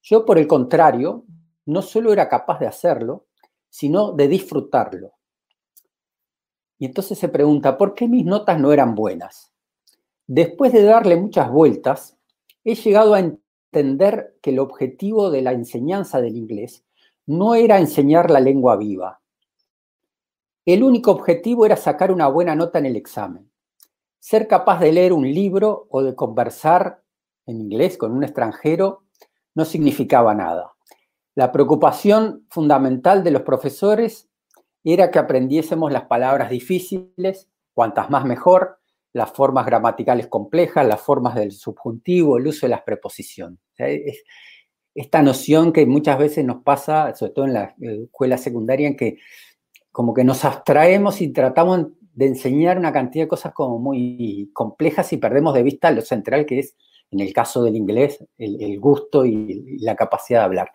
Yo, 0.01 0.25
por 0.25 0.37
el 0.37 0.47
contrario, 0.47 1.25
no 1.65 1.81
solo 1.81 2.11
era 2.11 2.27
capaz 2.27 2.59
de 2.59 2.67
hacerlo, 2.67 3.27
sino 3.69 4.13
de 4.13 4.27
disfrutarlo. 4.27 5.13
Y 6.77 6.85
entonces 6.85 7.19
se 7.19 7.27
pregunta, 7.27 7.77
¿por 7.77 7.93
qué 7.93 8.07
mis 8.07 8.25
notas 8.25 8.59
no 8.59 8.71
eran 8.71 8.95
buenas? 8.95 9.51
Después 10.25 10.71
de 10.71 10.83
darle 10.83 11.17
muchas 11.17 11.51
vueltas, 11.51 12.17
he 12.63 12.75
llegado 12.75 13.13
a 13.13 13.19
entender 13.71 14.35
que 14.41 14.49
el 14.49 14.59
objetivo 14.59 15.29
de 15.29 15.43
la 15.43 15.51
enseñanza 15.51 16.21
del 16.21 16.35
inglés 16.35 16.83
no 17.27 17.53
era 17.53 17.79
enseñar 17.79 18.31
la 18.31 18.39
lengua 18.39 18.75
viva. 18.75 19.21
El 20.65 20.83
único 20.83 21.11
objetivo 21.11 21.65
era 21.65 21.77
sacar 21.77 22.11
una 22.11 22.27
buena 22.27 22.55
nota 22.55 22.79
en 22.79 22.87
el 22.87 22.95
examen. 22.95 23.51
Ser 24.19 24.47
capaz 24.47 24.79
de 24.79 24.91
leer 24.91 25.13
un 25.13 25.31
libro 25.31 25.87
o 25.91 26.01
de 26.01 26.15
conversar 26.15 27.03
en 27.45 27.61
inglés 27.61 27.97
con 27.97 28.11
un 28.11 28.23
extranjero 28.23 29.03
no 29.53 29.65
significaba 29.65 30.33
nada. 30.33 30.73
La 31.35 31.51
preocupación 31.51 32.45
fundamental 32.49 33.23
de 33.23 33.31
los 33.31 33.43
profesores 33.43 34.29
era 34.83 35.11
que 35.11 35.19
aprendiésemos 35.19 35.91
las 35.91 36.05
palabras 36.05 36.49
difíciles, 36.49 37.47
cuantas 37.73 38.09
más 38.09 38.25
mejor, 38.25 38.78
las 39.13 39.31
formas 39.31 39.65
gramaticales 39.65 40.27
complejas, 40.27 40.85
las 40.85 41.01
formas 41.01 41.35
del 41.35 41.51
subjuntivo, 41.51 42.37
el 42.37 42.47
uso 42.47 42.65
de 42.65 42.71
las 42.71 42.83
preposiciones. 42.83 43.59
esta 44.93 45.21
noción 45.21 45.71
que 45.71 45.85
muchas 45.85 46.17
veces 46.17 46.45
nos 46.45 46.63
pasa, 46.63 47.15
sobre 47.15 47.31
todo 47.31 47.45
en 47.45 47.53
la 47.53 47.75
escuela 47.79 48.37
secundaria, 48.37 48.87
en 48.87 48.97
que 48.97 49.17
como 49.91 50.13
que 50.13 50.23
nos 50.23 50.45
abstraemos 50.45 51.21
y 51.21 51.29
tratamos 51.29 51.87
de 52.13 52.27
enseñar 52.27 52.77
una 52.77 52.91
cantidad 52.91 53.25
de 53.25 53.29
cosas 53.29 53.53
como 53.53 53.79
muy 53.79 54.49
complejas 54.53 55.11
y 55.13 55.17
perdemos 55.17 55.53
de 55.53 55.63
vista 55.63 55.91
lo 55.91 56.01
central 56.01 56.45
que 56.45 56.59
es, 56.59 56.75
en 57.11 57.21
el 57.21 57.33
caso 57.33 57.63
del 57.63 57.75
inglés, 57.75 58.23
el, 58.37 58.79
gusto 58.79 59.25
y 59.25 59.79
la 59.79 59.95
capacidad 59.95 60.41
de 60.41 60.45
hablar. 60.45 60.71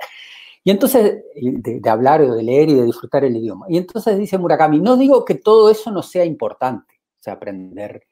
Y 0.65 0.71
entonces, 0.71 1.23
de, 1.35 1.91
hablar 1.91 2.23
o 2.23 2.35
de 2.35 2.43
leer 2.43 2.71
y 2.71 2.75
de 2.75 2.87
disfrutar 2.87 3.25
el 3.25 3.37
idioma. 3.37 3.67
Y 3.69 3.77
entonces 3.77 4.19
dice 4.19 4.39
Murakami, 4.39 4.81
no 4.81 4.97
digo 4.97 5.25
que 5.25 5.35
todo 5.35 5.71
eso 5.71 5.91
no 5.91 6.03
sea 6.03 6.25
importante, 6.25 6.95
o 7.21 7.23
sea, 7.23 7.35
aprender 7.35 8.07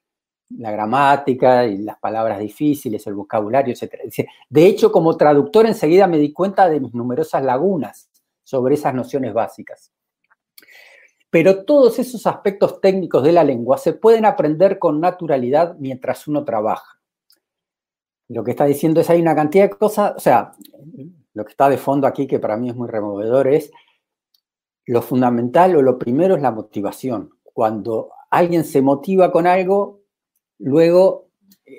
la 0.58 0.70
gramática 0.70 1.66
y 1.66 1.78
las 1.78 1.98
palabras 1.98 2.38
difíciles, 2.38 3.06
el 3.06 3.14
vocabulario, 3.14 3.74
etc. 3.74 3.94
De 4.48 4.66
hecho, 4.66 4.92
como 4.92 5.16
traductor 5.16 5.66
enseguida 5.66 6.06
me 6.06 6.18
di 6.18 6.32
cuenta 6.32 6.68
de 6.68 6.80
mis 6.80 6.94
numerosas 6.94 7.42
lagunas 7.42 8.10
sobre 8.42 8.74
esas 8.74 8.94
nociones 8.94 9.32
básicas. 9.32 9.92
Pero 11.30 11.64
todos 11.64 11.98
esos 11.98 12.26
aspectos 12.26 12.80
técnicos 12.80 13.22
de 13.22 13.32
la 13.32 13.44
lengua 13.44 13.78
se 13.78 13.94
pueden 13.94 14.26
aprender 14.26 14.78
con 14.78 15.00
naturalidad 15.00 15.76
mientras 15.78 16.28
uno 16.28 16.44
trabaja. 16.44 17.00
Lo 18.28 18.44
que 18.44 18.50
está 18.50 18.66
diciendo 18.66 19.00
es 19.00 19.08
hay 19.08 19.20
una 19.20 19.34
cantidad 19.34 19.64
de 19.64 19.70
cosas, 19.70 20.14
o 20.16 20.20
sea, 20.20 20.52
lo 21.32 21.44
que 21.44 21.50
está 21.50 21.68
de 21.68 21.78
fondo 21.78 22.06
aquí, 22.06 22.26
que 22.26 22.38
para 22.38 22.56
mí 22.56 22.68
es 22.68 22.76
muy 22.76 22.88
removedor, 22.88 23.48
es 23.48 23.70
lo 24.84 25.00
fundamental 25.00 25.74
o 25.76 25.82
lo 25.82 25.98
primero 25.98 26.36
es 26.36 26.42
la 26.42 26.50
motivación. 26.50 27.30
Cuando 27.42 28.10
alguien 28.30 28.64
se 28.64 28.82
motiva 28.82 29.32
con 29.32 29.46
algo, 29.46 30.01
luego 30.62 31.28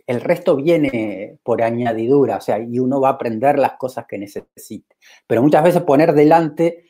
el 0.08 0.22
resto 0.22 0.56
viene 0.56 1.40
por 1.44 1.62
añadidura, 1.62 2.38
o 2.38 2.42
sea, 2.42 2.60
y 2.60 2.80
uno 2.80 3.02
va 3.02 3.10
a 3.10 3.14
aprender 3.14 3.60
las 3.60 3.74
cosas 3.74 4.06
que 4.08 4.18
necesite. 4.18 4.96
Pero 5.28 5.42
muchas 5.42 5.64
veces 5.64 5.82
poner 5.84 6.14
delante 6.14 6.90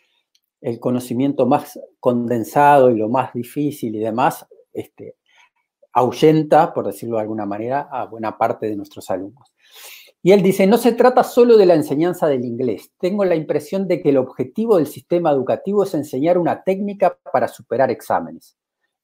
el 0.62 0.80
conocimiento 0.80 1.46
más 1.46 1.80
condensado 2.00 2.90
y 2.90 2.98
lo 2.98 3.10
más 3.10 3.34
difícil 3.34 3.96
y 3.96 4.00
demás, 4.00 4.46
este, 4.72 5.18
ahuyenta, 5.92 6.74
por 6.74 6.88
decirlo 6.88 7.18
de 7.18 7.24
alguna 7.24 7.46
manera, 7.46 7.90
a 7.92 8.06
buena 8.06 8.38
parte 8.38 8.68
de 8.68 8.76
nuestros 8.76 9.10
alumnos. 9.10 9.54
Y 10.22 10.32
él 10.32 10.42
dice, 10.42 10.66
no 10.66 10.78
se 10.78 10.94
trata 10.94 11.24
solo 11.24 11.58
de 11.58 11.66
la 11.66 11.74
enseñanza 11.74 12.28
del 12.28 12.46
inglés. 12.46 12.94
Tengo 12.98 13.26
la 13.26 13.36
impresión 13.36 13.90
de 13.90 14.02
que 14.02 14.10
el 14.10 14.18
objetivo 14.18 14.78
del 14.78 14.88
sistema 14.88 15.32
educativo 15.32 15.84
es 15.84 15.94
enseñar 15.94 16.38
una 16.38 16.64
técnica 16.64 17.20
para 17.32 17.50
superar 17.50 17.92
exámenes. 17.92 18.56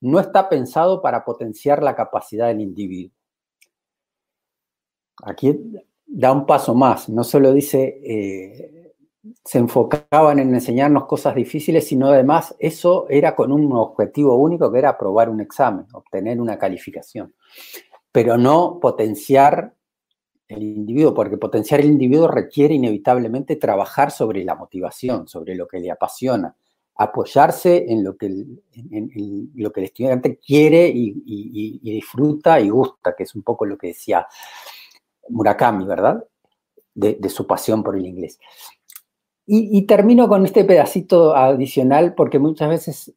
No 0.02 0.20
está 0.20 0.48
pensado 0.50 1.02
para 1.02 1.26
potenciar 1.26 1.84
la 1.84 1.96
capacidad 1.96 2.48
del 2.48 2.62
individuo. 2.62 3.14
Aquí 5.24 5.58
da 6.06 6.32
un 6.32 6.46
paso 6.46 6.74
más. 6.74 7.10
No 7.10 7.24
solo 7.24 7.52
dice, 7.52 8.00
eh, 8.04 8.94
se 9.44 9.58
enfocaban 9.58 10.40
en 10.40 10.54
enseñarnos 10.54 11.06
cosas 11.06 11.36
difíciles, 11.36 11.88
sino 11.88 12.08
además 12.08 12.56
eso 12.60 13.06
era 13.10 13.36
con 13.36 13.52
un 13.52 13.72
objetivo 13.74 14.36
único 14.36 14.72
que 14.72 14.80
era 14.80 14.90
aprobar 14.90 15.30
un 15.30 15.42
examen, 15.42 15.86
obtener 15.94 16.40
una 16.40 16.58
calificación. 16.58 17.34
Pero 18.12 18.38
no 18.38 18.80
potenciar 18.82 19.76
el 20.48 20.64
individuo, 20.64 21.14
porque 21.14 21.38
potenciar 21.38 21.82
el 21.82 21.88
individuo 21.88 22.28
requiere 22.28 22.74
inevitablemente 22.74 23.56
trabajar 23.56 24.10
sobre 24.10 24.44
la 24.44 24.56
motivación, 24.56 25.28
sobre 25.28 25.56
lo 25.56 25.68
que 25.68 25.80
le 25.80 25.92
apasiona, 25.92 26.56
apoyarse 27.00 27.86
en 27.88 28.04
lo 28.04 28.18
que 28.18 28.26
el, 28.26 28.62
lo 29.56 29.72
que 29.72 29.80
el 29.80 29.86
estudiante 29.86 30.38
quiere 30.38 30.92
y, 30.94 31.80
disfruta 31.82 32.60
y 32.60 32.68
gusta, 32.68 33.16
que 33.16 33.24
es 33.24 33.34
un 33.36 33.42
poco 33.42 33.66
lo 33.66 33.78
que 33.78 33.88
decía 33.88 34.28
Murakami, 35.30 35.86
¿verdad? 35.86 36.22
De, 36.94 37.18
su 37.30 37.48
pasión 37.48 37.84
por 37.84 37.96
el 37.96 38.06
inglés. 38.06 38.38
Y, 39.46 39.82
termino 39.84 40.28
con 40.28 40.44
este 40.46 40.66
pedacito 40.66 41.34
adicional 41.34 42.14
porque 42.16 42.38
muchas 42.38 42.68
veces 42.68 43.14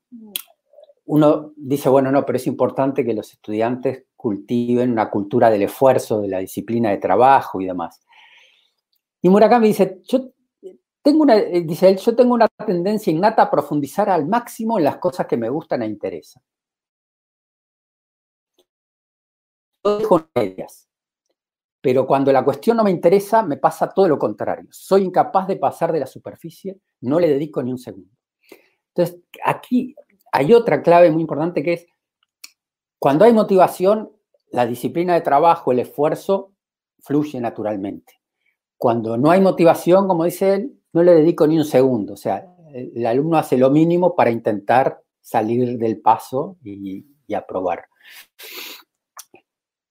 uno 1.05 1.53
dice, 1.57 1.89
bueno, 1.89 2.13
no, 2.13 2.25
pero 2.25 2.37
es 2.37 2.47
importante 2.47 3.05
que 3.05 3.15
los 3.15 3.33
estudiantes 3.33 4.05
cultiven 4.15 4.93
una 4.93 5.11
cultura 5.11 5.51
del 5.51 5.63
esfuerzo, 5.63 6.21
de 6.21 6.29
la 6.29 6.39
disciplina 6.39 6.91
de 6.91 6.99
trabajo 6.99 7.61
y 7.61 7.67
demás. 7.67 8.01
Y 9.21 9.29
Murakami 9.29 9.67
dice, 9.67 10.01
yo 10.05 10.31
tengo 11.03 11.23
una, 11.23 11.37
eh, 11.37 11.63
dice 11.63 11.89
él, 11.89 11.99
yo 11.99 12.15
tengo 12.15 12.35
una 12.35 12.49
tendencia 12.49 13.13
innata 13.13 13.43
a 13.43 13.51
profundizar 13.51 14.09
al 14.09 14.27
máximo 14.27 14.79
en 14.79 14.85
las 14.85 14.99
cosas 14.99 15.27
que 15.27 15.37
me 15.37 15.49
gustan 15.49 15.83
e 15.83 15.87
interesan. 15.87 16.43
Yo 19.85 19.99
dejo 19.99 20.29
medias, 20.35 20.89
pero 21.81 22.07
cuando 22.07 22.33
la 22.33 22.45
cuestión 22.45 22.77
no 22.77 22.85
me 22.85 22.93
interesa, 22.93 23.43
me 23.43 23.57
pasa 23.57 23.93
todo 23.93 24.07
lo 24.07 24.17
contrario. 24.17 24.69
Soy 24.71 25.03
incapaz 25.03 25.49
de 25.49 25.57
pasar 25.57 25.93
de 25.93 25.99
la 25.99 26.07
superficie, 26.07 26.79
no 27.01 27.19
le 27.19 27.29
dedico 27.29 27.63
ni 27.63 27.73
un 27.73 27.79
segundo. 27.79 28.17
Entonces, 28.95 29.21
aquí 29.45 29.97
hay 30.31 30.55
otra 30.55 30.83
clave 30.83 31.11
muy 31.11 31.23
importante 31.23 31.65
que 31.65 31.73
es, 31.73 31.87
cuando 33.01 33.25
hay 33.25 33.33
motivación, 33.33 34.13
la 34.53 34.67
disciplina 34.67 35.15
de 35.15 35.23
trabajo, 35.23 35.73
el 35.73 35.81
esfuerzo, 35.81 36.53
fluye 37.01 37.41
naturalmente. 37.41 38.21
Cuando 38.77 39.17
no 39.17 39.33
hay 39.33 39.41
motivación, 39.41 40.07
como 40.07 40.25
dice 40.25 40.55
él, 40.55 40.82
no 40.93 41.03
le 41.03 41.15
dedico 41.15 41.47
ni 41.47 41.59
un 41.59 41.65
segundo. 41.65 42.15
O 42.15 42.17
sea, 42.17 42.47
el 42.73 43.07
alumno 43.07 43.37
hace 43.37 43.57
lo 43.57 43.71
mínimo 43.71 44.15
para 44.15 44.31
intentar 44.31 45.03
salir 45.21 45.79
del 45.79 46.01
paso 46.01 46.57
y, 46.65 47.07
aprobar. 47.35 47.87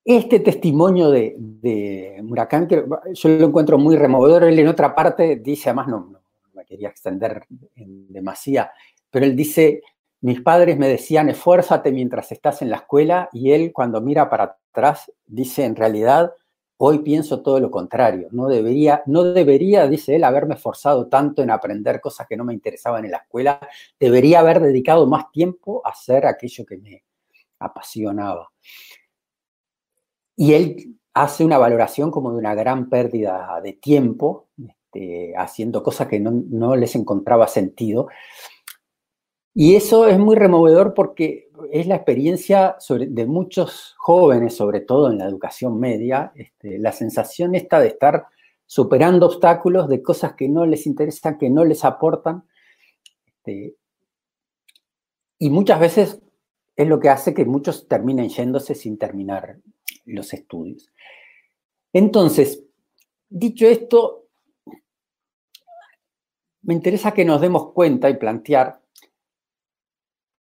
Este 0.05 0.39
testimonio 0.41 1.09
de, 1.09 1.35
de 1.39 2.19
Murakami, 2.21 2.67
yo 3.13 3.29
lo 3.29 3.47
encuentro 3.47 3.79
muy 3.79 3.95
removedor. 3.95 4.43
Él 4.43 4.59
en 4.59 4.67
otra 4.67 4.93
parte 4.93 5.37
dice, 5.37 5.69
además 5.69 5.87
no, 5.87 5.99
no 6.11 6.21
me 6.53 6.65
quería 6.65 6.89
extender 6.89 7.47
en 7.75 8.13
demasía, 8.13 8.71
pero 9.09 9.25
él 9.25 9.35
dice, 9.35 9.81
mis 10.21 10.39
padres 10.41 10.77
me 10.77 10.87
decían, 10.87 11.29
esfuérzate 11.29 11.91
mientras 11.91 12.31
estás 12.31 12.61
en 12.61 12.69
la 12.69 12.77
escuela, 12.77 13.27
y 13.33 13.51
él 13.53 13.71
cuando 13.73 14.01
mira 14.01 14.29
para 14.29 14.57
atrás 14.71 15.11
dice, 15.25 15.65
en 15.65 15.75
realidad, 15.75 16.31
hoy 16.83 16.99
pienso 16.99 17.43
todo 17.43 17.59
lo 17.59 17.69
contrario. 17.69 18.27
No 18.31 18.47
debería, 18.47 19.03
no 19.05 19.23
debería, 19.23 19.87
dice 19.87 20.15
él, 20.15 20.23
haberme 20.23 20.55
esforzado 20.55 21.07
tanto 21.07 21.43
en 21.43 21.51
aprender 21.51 22.01
cosas 22.01 22.25
que 22.27 22.35
no 22.35 22.43
me 22.43 22.55
interesaban 22.55 23.05
en 23.05 23.11
la 23.11 23.17
escuela. 23.17 23.59
Debería 23.99 24.39
haber 24.39 24.59
dedicado 24.59 25.05
más 25.05 25.31
tiempo 25.31 25.83
a 25.85 25.89
hacer 25.89 26.25
aquello 26.25 26.65
que 26.65 26.77
me 26.77 27.03
apasionaba. 27.59 28.51
Y 30.35 30.53
él 30.53 30.97
hace 31.13 31.45
una 31.45 31.59
valoración 31.59 32.09
como 32.09 32.31
de 32.31 32.39
una 32.39 32.55
gran 32.55 32.89
pérdida 32.89 33.61
de 33.61 33.73
tiempo, 33.73 34.47
este, 34.57 35.35
haciendo 35.37 35.83
cosas 35.83 36.07
que 36.07 36.19
no, 36.19 36.31
no 36.31 36.75
les 36.75 36.95
encontraba 36.95 37.47
sentido. 37.47 38.07
Y 39.53 39.75
eso 39.75 40.07
es 40.07 40.17
muy 40.17 40.35
removedor 40.35 40.93
porque 40.93 41.49
es 41.71 41.85
la 41.87 41.95
experiencia 41.95 42.77
de 42.89 43.25
muchos 43.25 43.95
jóvenes, 43.97 44.55
sobre 44.55 44.79
todo 44.79 45.11
en 45.11 45.17
la 45.17 45.25
educación 45.25 45.79
media, 45.79 46.31
este, 46.35 46.79
la 46.79 46.93
sensación 46.93 47.53
esta 47.55 47.79
de 47.79 47.89
estar 47.89 48.27
superando 48.65 49.25
obstáculos 49.25 49.89
de 49.89 50.01
cosas 50.01 50.33
que 50.33 50.47
no 50.47 50.65
les 50.65 50.87
interesan, 50.87 51.37
que 51.37 51.49
no 51.49 51.65
les 51.65 51.83
aportan. 51.83 52.45
Este, 53.25 53.75
y 55.37 55.49
muchas 55.49 55.79
veces 55.79 56.21
es 56.77 56.87
lo 56.87 56.99
que 56.99 57.09
hace 57.09 57.33
que 57.33 57.43
muchos 57.43 57.87
terminen 57.87 58.29
yéndose 58.29 58.73
sin 58.73 58.97
terminar 58.97 59.57
los 60.05 60.33
estudios. 60.33 60.89
Entonces, 61.91 62.63
dicho 63.27 63.67
esto, 63.67 64.27
me 66.61 66.73
interesa 66.73 67.11
que 67.11 67.25
nos 67.25 67.41
demos 67.41 67.73
cuenta 67.73 68.09
y 68.09 68.17
plantear 68.17 68.80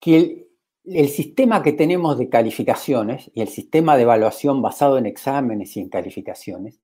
que 0.03 0.49
el, 0.83 1.07
sistema 1.07 1.63
que 1.63 1.71
tenemos 1.71 2.17
de 2.17 2.27
calificaciones 2.27 3.31
y 3.33 3.41
el 3.41 3.47
sistema 3.47 3.95
de 3.95 4.03
evaluación 4.03 4.61
basado 4.61 4.97
en 4.97 5.05
exámenes 5.05 5.77
y 5.77 5.79
en 5.79 5.87
calificaciones 5.87 6.81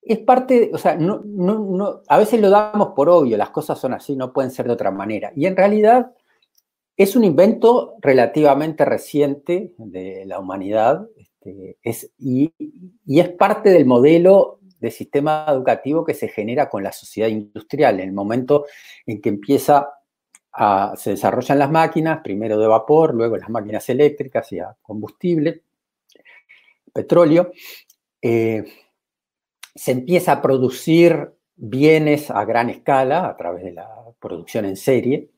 es 0.00 0.18
parte, 0.20 0.70
o 0.72 0.78
sea, 0.78 0.96
a 2.08 2.18
veces 2.18 2.40
lo 2.40 2.48
damos 2.48 2.90
por 2.94 3.10
obvio, 3.10 3.36
las 3.36 3.50
cosas 3.50 3.78
son 3.78 3.92
así, 3.92 4.14
no 4.16 4.32
pueden 4.32 4.50
ser 4.50 4.66
de 4.66 4.72
otra 4.72 4.90
manera. 4.90 5.32
Y 5.36 5.44
en 5.46 5.56
realidad 5.56 6.12
es 6.96 7.16
un 7.16 7.24
invento 7.24 7.96
relativamente 8.00 8.84
reciente 8.84 9.74
de 9.76 10.24
la 10.24 10.38
humanidad 10.38 11.06
este, 11.16 11.78
es, 11.82 12.10
y, 12.16 12.54
y, 13.04 13.20
es 13.20 13.28
parte 13.30 13.70
del 13.70 13.84
modelo 13.86 14.60
de 14.80 14.90
sistema 14.90 15.44
educativo 15.48 16.04
que 16.04 16.14
se 16.14 16.28
genera 16.28 16.70
con 16.70 16.82
la 16.82 16.92
sociedad 16.92 17.28
industrial, 17.28 18.00
en 18.00 18.08
el 18.08 18.14
momento 18.14 18.64
en 19.04 19.20
que 19.20 19.28
empieza 19.28 19.97
se 20.96 21.10
desarrollan 21.10 21.58
las 21.58 21.70
máquinas, 21.70 22.20
primero 22.22 22.58
de 22.58 22.66
vapor, 22.66 23.14
luego 23.14 23.36
las 23.36 23.48
máquinas 23.48 23.88
eléctricas 23.88 24.52
y 24.52 24.58
a 24.58 24.76
combustible, 24.82 25.62
petróleo. 26.92 27.52
Eh, 28.20 28.64
se 29.74 29.92
empieza 29.92 30.32
a 30.32 30.42
producir 30.42 31.32
bienes 31.54 32.30
a 32.30 32.44
gran 32.44 32.70
escala 32.70 33.28
a 33.28 33.36
través 33.36 33.64
de 33.64 33.72
la 33.72 33.88
producción 34.18 34.64
en 34.64 34.76
serie. 34.76 35.30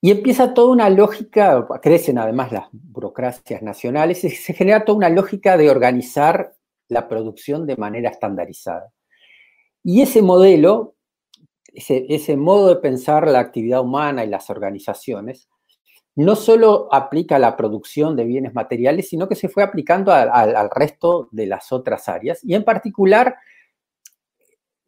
Y 0.00 0.10
empieza 0.12 0.54
toda 0.54 0.72
una 0.72 0.90
lógica, 0.90 1.66
crecen 1.82 2.18
además 2.18 2.52
las 2.52 2.68
burocracias 2.72 3.62
nacionales, 3.62 4.22
y 4.24 4.30
se 4.30 4.52
genera 4.52 4.84
toda 4.84 4.98
una 4.98 5.08
lógica 5.08 5.56
de 5.56 5.70
organizar 5.70 6.54
la 6.88 7.08
producción 7.08 7.66
de 7.66 7.76
manera 7.76 8.10
estandarizada. 8.10 8.92
Y 9.82 10.02
ese 10.02 10.22
modelo 10.22 10.94
ese, 11.74 12.36
modo 12.36 12.68
de 12.68 12.76
pensar 12.76 13.28
la 13.28 13.40
actividad 13.40 13.80
humana 13.80 14.24
y 14.24 14.28
las 14.28 14.50
organizaciones 14.50 15.48
no 16.16 16.34
solo 16.34 16.88
aplica 16.90 17.36
a 17.36 17.38
la 17.38 17.56
producción 17.56 18.16
de 18.16 18.24
bienes 18.24 18.52
materiales, 18.52 19.08
sino 19.08 19.28
que 19.28 19.36
se 19.36 19.48
fue 19.48 19.62
aplicando 19.62 20.12
al 20.12 20.70
resto 20.70 21.28
de 21.30 21.46
las 21.46 21.70
otras 21.70 22.08
áreas 22.08 22.42
y 22.42 22.54
en 22.54 22.64
particular 22.64 23.36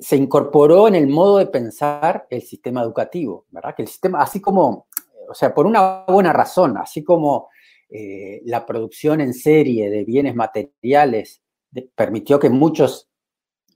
se 0.01 0.17
incorporó 0.17 0.89
en 0.89 0.95
el 0.95 1.07
modo 1.09 1.39
de 1.39 1.47
pensar 1.47 2.27
el 2.31 2.43
sistema 2.43 2.83
educativo, 2.83 3.47
¿verdad? 3.51 3.75
Que 3.77 3.83
el 3.83 3.89
sistema, 3.89 4.23
así 4.23 4.41
como, 4.41 4.89
o 5.29 5.35
sea, 5.35 5.55
por 5.55 5.67
una 5.67 6.05
buena 6.09 6.33
razón, 6.33 6.79
así 6.79 7.05
como 7.05 7.51
eh, 7.91 8.41
la 8.47 8.65
producción 8.65 9.21
en 9.21 9.35
serie 9.35 9.91
de 9.91 10.05
bienes 10.05 10.35
materiales 10.35 11.43
permitió 11.95 12.41
que 12.41 12.49
muchos 12.49 13.10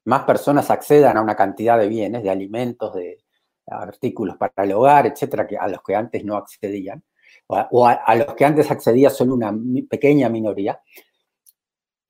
más 0.04 0.24
personas 0.24 0.70
accedan 0.70 1.16
a 1.16 1.22
una 1.22 1.36
cantidad 1.36 1.78
de 1.78 1.88
bienes, 1.88 2.22
de 2.22 2.30
alimentos, 2.30 2.94
de 2.94 3.24
artículos 3.66 4.36
para 4.36 4.52
el 4.64 4.72
hogar, 4.72 5.06
etcétera, 5.06 5.46
que 5.46 5.56
a 5.56 5.66
los 5.68 5.82
que 5.82 5.94
antes 5.94 6.24
no 6.24 6.36
accedían, 6.36 7.02
o, 7.46 7.86
a, 7.86 8.14
los 8.14 8.34
que 8.34 8.44
antes 8.44 8.70
accedía 8.70 9.10
solo 9.10 9.34
una 9.34 9.54
pequeña 9.88 10.28
minoría. 10.28 10.80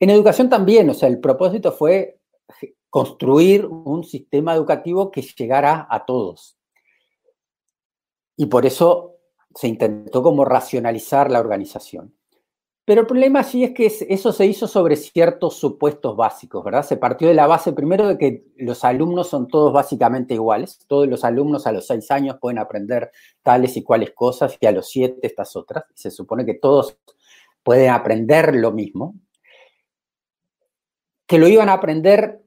En 0.00 0.11
educación 0.11 0.48
también, 0.48 0.90
o 0.90 0.94
sea, 0.94 1.09
el 1.09 1.20
propósito 1.20 1.72
fue 1.72 2.18
construir 2.90 3.66
un 3.66 4.04
sistema 4.04 4.54
educativo 4.54 5.11
que 5.11 5.22
llegara 5.22 5.87
a 5.88 6.04
todos. 6.04 6.59
Y 8.37 8.46
por 8.46 8.66
eso 8.66 9.16
se 9.54 9.68
intentó 9.68 10.22
como 10.22 10.44
racionalizar 10.44 11.30
la 11.30 11.40
organización. 11.40 12.14
Pero 12.86 13.00
el 13.00 13.06
problema 13.06 13.42
sí 13.42 13.64
es 13.64 13.72
que 13.72 13.86
eso 13.86 14.32
se 14.32 14.44
hizo 14.44 14.68
sobre 14.68 14.96
ciertos 14.96 15.56
supuestos 15.56 16.16
básicos, 16.16 16.62
¿verdad? 16.62 16.84
Se 16.84 16.98
partió 16.98 17.28
de 17.28 17.34
la 17.34 17.46
base 17.46 17.72
primero 17.72 18.06
de 18.06 18.18
que 18.18 18.44
los 18.56 18.84
alumnos 18.84 19.28
son 19.28 19.48
todos 19.48 19.72
básicamente 19.72 20.34
iguales. 20.34 20.78
Todos 20.86 21.08
los 21.08 21.24
alumnos 21.24 21.66
a 21.66 21.72
los 21.72 21.86
seis 21.86 22.10
años 22.10 22.36
pueden 22.38 22.58
aprender 22.58 23.10
tales 23.42 23.78
y 23.78 23.82
cuales 23.82 24.12
cosas 24.12 24.58
y 24.60 24.66
a 24.66 24.72
los 24.72 24.90
siete 24.90 25.18
estas 25.22 25.56
otras. 25.56 25.84
Se 25.94 26.10
supone 26.10 26.44
que 26.44 26.54
todos 26.54 26.98
pueden 27.62 27.90
aprender 27.90 28.54
lo 28.54 28.70
mismo. 28.70 29.14
Que 31.26 31.38
lo 31.38 31.48
iban 31.48 31.70
a 31.70 31.74
aprender 31.74 32.43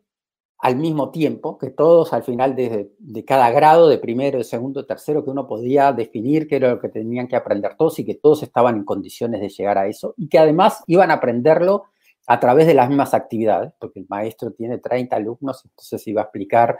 al 0.60 0.76
mismo 0.76 1.12
tiempo, 1.12 1.58
que 1.58 1.70
todos 1.70 2.14
al 2.14 2.24
final 2.24 2.56
de, 2.56 2.90
cada 3.26 3.52
grado, 3.52 3.88
de 3.88 4.00
primero, 4.00 4.40
de 4.40 4.44
segundo, 4.44 4.82
de 4.82 4.88
tercero, 4.88 5.24
que 5.24 5.30
uno 5.30 5.48
podía 5.48 5.94
definir 5.94 6.48
qué 6.48 6.56
era 6.56 6.72
lo 6.72 6.80
que 6.80 6.90
tenían 6.90 7.28
que 7.28 7.36
aprender 7.36 7.76
todos 7.78 8.00
y 8.00 8.06
que 8.06 8.16
todos 8.16 8.42
estaban 8.44 8.78
en 8.78 8.84
condiciones 8.84 9.42
de 9.42 9.50
llegar 9.50 9.78
a 9.78 9.88
eso 9.88 10.16
y 10.18 10.28
que 10.28 10.40
además 10.40 10.84
iban 10.88 11.12
a 11.12 11.16
aprenderlo 11.16 11.84
a 12.26 12.40
través 12.40 12.68
de 12.68 12.74
las 12.74 12.90
mismas 12.90 13.14
actividades, 13.14 13.72
porque 13.80 14.02
el 14.02 14.06
maestro 14.10 14.52
tiene 14.52 14.80
30 14.80 15.16
alumnos, 15.16 15.64
entonces 15.64 16.06
iba 16.08 16.22
a 16.22 16.26
explicar 16.26 16.78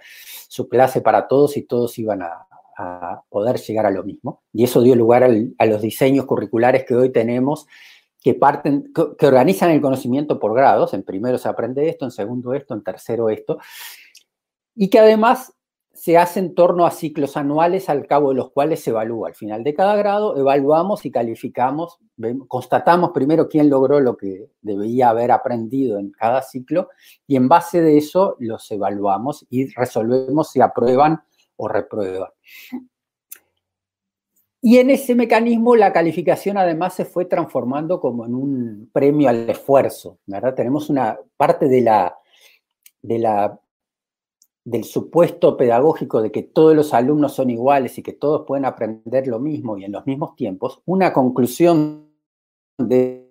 su 0.50 0.68
clase 0.68 1.00
para 1.02 1.28
todos 1.28 1.56
y 1.56 1.62
todos 1.62 1.98
iban 2.00 2.22
a, 2.22 2.48
poder 3.30 3.58
llegar 3.58 3.88
a 3.88 3.90
lo 3.90 4.04
mismo. 4.04 4.44
Y 4.54 4.64
eso 4.64 4.84
dio 4.84 4.96
lugar 4.96 5.24
a 5.24 5.66
los 5.66 5.82
diseños 5.82 6.28
curriculares 6.28 6.86
que 6.86 6.94
hoy 6.94 7.12
tenemos 7.12 7.66
que 8.28 8.34
parten, 8.34 8.92
que 8.94 9.26
organizan 9.26 9.70
el 9.70 9.80
conocimiento 9.80 10.38
por 10.38 10.54
grados. 10.54 10.94
En 10.94 11.04
primero 11.04 11.38
se 11.38 11.48
aprende 11.48 11.88
esto, 11.88 12.04
en 12.04 12.12
segundo 12.12 12.54
esto, 12.54 12.74
en 12.74 12.84
tercero 12.84 13.30
esto. 13.30 13.58
Y 14.76 14.90
que 14.90 15.00
además 15.00 15.54
se 15.94 16.18
hace 16.18 16.42
en 16.42 16.54
torno 16.54 16.86
a 16.86 16.92
ciclos 16.92 17.38
anuales 17.38 17.88
al 17.88 18.06
cabo 18.06 18.32
de 18.32 18.36
los 18.36 18.52
cuales 18.52 18.84
se 18.84 18.90
evalúa. 18.90 19.30
Al 19.30 19.36
final 19.36 19.64
de 19.64 19.74
cada 19.74 19.96
grado 19.96 20.36
evaluamos 20.36 21.06
y 21.06 21.12
calificamos, 21.12 22.00
constatamos 22.50 23.12
primero 23.14 23.48
quién 23.48 23.70
logró 23.70 24.02
lo 24.02 24.18
que 24.18 24.50
debía 24.62 25.08
haber 25.08 25.32
aprendido 25.32 25.98
en 25.98 26.12
cada 26.12 26.42
ciclo 26.42 26.90
y 27.28 27.38
en 27.38 27.48
base 27.48 27.82
de 27.82 27.98
eso 27.98 28.36
los 28.40 28.70
evaluamos 28.72 29.46
y 29.50 29.74
resolvemos 29.74 30.52
si 30.52 30.60
aprueban 30.60 31.22
o 31.56 31.70
reprueban. 31.70 32.28
Y 34.68 34.80
en 34.80 34.90
ese 34.90 35.16
mecanismo 35.16 35.78
la 35.78 35.94
calificación 35.94 36.58
además 36.58 36.94
se 36.94 37.06
fue 37.06 37.24
transformando 37.24 38.02
como 38.02 38.26
en 38.26 38.36
un 38.36 38.90
premio 38.92 39.30
al 39.30 39.50
esfuerzo, 39.50 40.20
¿verdad? 40.26 40.56
Tenemos 40.56 40.90
una 40.90 41.18
parte 41.38 41.70
del 44.66 44.84
supuesto 44.84 45.56
pedagógico 45.56 46.22
de 46.22 46.34
que 46.34 46.44
todos 46.44 46.76
los 46.76 46.94
alumnos 46.94 47.34
son 47.34 47.50
iguales 47.50 47.98
y 47.98 48.04
que 48.04 48.12
todos 48.12 48.46
pueden 48.46 48.66
aprender 48.66 49.28
lo 49.28 49.40
mismo 49.40 49.78
y 49.78 49.86
en 49.86 49.94
los 49.94 50.06
mismos 50.06 50.36
tiempos, 50.36 50.82
una 50.84 51.14
conclusión 51.14 52.12
de 52.78 53.26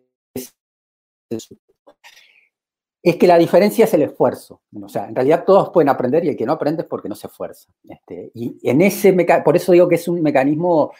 es 3.02 3.16
que 3.16 3.26
la 3.28 3.38
diferencia 3.38 3.84
es 3.84 3.94
el 3.94 4.02
esfuerzo. 4.02 4.62
O 4.82 4.88
sea, 4.88 5.06
en 5.06 5.14
realidad 5.14 5.44
todos 5.44 5.68
pueden 5.68 5.90
aprender 5.90 6.24
y 6.24 6.30
el 6.30 6.36
que 6.36 6.44
no 6.44 6.54
aprende 6.54 6.82
es 6.82 6.88
porque 6.88 7.08
no 7.08 7.14
se 7.14 7.28
esfuerza. 7.28 7.70
Este, 7.88 8.32
y 8.34 8.58
en 8.68 8.80
ese 8.80 9.12
por 9.44 9.54
eso 9.54 9.70
digo 9.70 9.86
que 9.86 9.94
es 9.94 10.08
un 10.08 10.22
mecanismo 10.22 10.92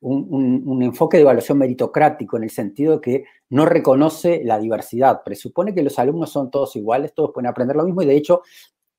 un, 0.00 0.82
enfoque 0.82 1.16
de 1.16 1.22
evaluación 1.22 1.58
meritocrático 1.58 2.36
en 2.36 2.44
el 2.44 2.50
sentido 2.50 2.94
de 2.94 3.00
que 3.00 3.24
no 3.50 3.66
reconoce 3.66 4.42
la 4.44 4.58
diversidad, 4.58 5.22
presupone 5.24 5.74
que 5.74 5.82
los 5.82 5.98
alumnos 5.98 6.30
son 6.30 6.50
todos 6.50 6.76
iguales, 6.76 7.14
todos 7.14 7.32
pueden 7.32 7.48
aprender 7.48 7.76
lo 7.76 7.84
mismo 7.84 8.02
y 8.02 8.06
de 8.06 8.16
hecho 8.16 8.42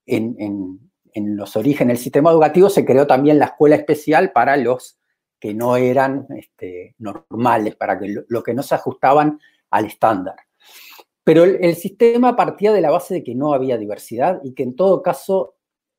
en, 0.06 0.80
los 1.14 1.56
orígenes 1.56 1.98
del 1.98 2.04
sistema 2.04 2.32
educativo 2.32 2.70
se 2.70 2.86
creó 2.86 3.06
también 3.06 3.40
la 3.40 3.46
escuela 3.46 3.76
especial 3.76 4.32
para 4.32 4.56
los 4.58 4.98
que 5.40 5.54
no 5.54 5.76
eran 5.76 6.28
este, 6.38 6.96
normales, 7.00 7.76
para 7.76 8.00
que 8.00 8.16
lo, 8.28 8.44
que 8.44 8.54
no 8.54 8.64
se 8.64 8.76
ajustaban 8.76 9.40
al 9.72 9.86
estándar. 9.86 10.36
Pero 11.24 11.44
el, 11.44 11.76
sistema 11.76 12.36
partía 12.36 12.72
de 12.72 12.82
la 12.82 12.92
base 12.92 13.16
de 13.16 13.24
que 13.24 13.36
no 13.36 13.54
había 13.54 13.78
diversidad 13.78 14.40
y 14.44 14.54
que 14.54 14.64
en 14.64 14.76
todo 14.76 15.02
caso 15.02 15.56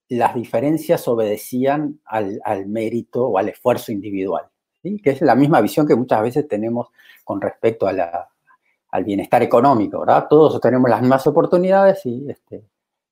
las 0.08 0.34
diferencias 0.34 1.08
obedecían 1.08 2.00
al 2.04 2.66
mérito 2.66 3.26
o 3.26 3.38
al 3.38 3.48
esfuerzo 3.48 3.92
individual 3.92 4.51
que 4.82 5.10
es 5.10 5.20
la 5.22 5.34
misma 5.34 5.60
visión 5.60 5.86
que 5.86 5.94
muchas 5.94 6.22
veces 6.22 6.48
tenemos 6.48 6.88
con 7.24 7.40
respecto 7.40 7.86
al 7.86 9.04
bienestar 9.04 9.42
económico, 9.42 10.00
¿verdad? 10.00 10.26
Todos 10.28 10.60
tenemos 10.60 10.90
las 10.90 11.00
mismas 11.00 11.26
oportunidades 11.26 12.04
y 12.04 12.28
este, 12.28 12.64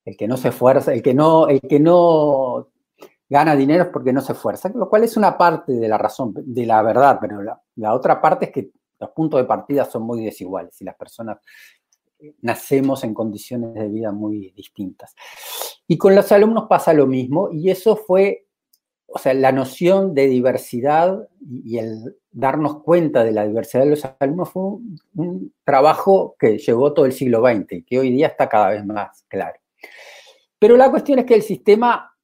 el 0.04 0.16
que 0.16 0.28
no 0.28 0.36
se 0.36 0.48
esfuerza, 0.48 0.92
el 0.92 1.02
que 1.02 1.14
no, 1.14 1.48
el 1.48 1.60
que 1.60 1.80
no 1.80 2.68
gana 3.28 3.54
dinero 3.54 3.84
es 3.84 3.90
porque 3.90 4.12
no 4.12 4.20
se 4.20 4.32
esfuerza, 4.32 4.70
lo 4.74 4.88
cual 4.88 5.04
es 5.04 5.16
una 5.16 5.38
parte 5.38 5.72
de 5.72 5.88
la 5.88 5.96
razón, 5.96 6.34
de 6.36 6.66
la 6.66 6.82
verdad, 6.82 7.18
pero 7.20 7.42
la, 7.42 7.60
la 7.76 7.94
otra 7.94 8.20
parte 8.20 8.46
es 8.46 8.50
que 8.50 8.70
los 8.98 9.10
puntos 9.10 9.40
de 9.40 9.46
partida 9.46 9.84
son 9.84 10.02
muy 10.02 10.24
desiguales 10.24 10.80
y 10.80 10.84
las 10.84 10.96
personas 10.96 11.38
nacemos 12.42 13.04
en 13.04 13.14
condiciones 13.14 13.74
de 13.74 13.88
vida 13.88 14.12
muy 14.12 14.52
distintas. 14.54 15.14
Y 15.86 15.96
con 15.96 16.14
los 16.14 16.30
alumnos 16.32 16.66
pasa 16.68 16.92
lo 16.92 17.06
mismo 17.06 17.48
y 17.50 17.70
eso 17.70 17.96
fue 17.96 18.46
o 19.12 19.18
sea, 19.18 19.34
la 19.34 19.52
noción 19.52 20.14
de 20.14 20.28
diversidad 20.28 21.28
y 21.40 21.78
el 21.78 22.16
darnos 22.30 22.82
cuenta 22.82 23.24
de 23.24 23.32
la 23.32 23.46
diversidad 23.46 23.82
de 23.82 23.90
los 23.90 24.04
alumnos 24.20 24.50
fue 24.50 24.62
un, 25.16 25.52
trabajo 25.64 26.36
que 26.38 26.58
llevó 26.58 26.92
todo 26.92 27.06
el 27.06 27.12
siglo 27.12 27.40
XX 27.40 27.72
y 27.72 27.82
que 27.82 27.98
hoy 27.98 28.10
día 28.10 28.28
está 28.28 28.48
cada 28.48 28.70
vez 28.70 28.84
más 28.84 29.24
claro. 29.28 29.58
Pero 30.58 30.76
la 30.76 30.90
cuestión 30.90 31.18
es 31.18 31.24
que 31.24 31.34
el 31.34 31.42
sistema 31.42 32.14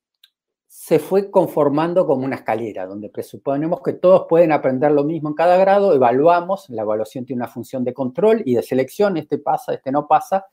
se 0.67 1.01
fue 1.01 1.31
conformando 1.31 2.07
como 2.07 2.25
una 2.25 2.37
escalera, 2.37 2.87
donde 2.87 3.09
presuponemos 3.09 3.81
que 3.83 3.95
todos 3.95 4.27
pueden 4.29 4.53
aprender 4.53 4.93
lo 4.93 5.03
mismo 5.03 5.29
en 5.29 5.35
cada 5.35 5.57
grado, 5.57 5.93
evaluamos, 5.93 6.69
la 6.69 6.83
evaluación 6.83 7.27
tiene 7.27 7.43
una 7.43 7.51
función 7.51 7.83
de 7.83 7.93
control 7.93 8.43
y 8.45 8.55
de 8.55 8.63
selección, 8.63 9.17
este 9.17 9.39
pasa, 9.39 9.75
este 9.75 9.91
no 9.91 10.07
pasa, 10.07 10.47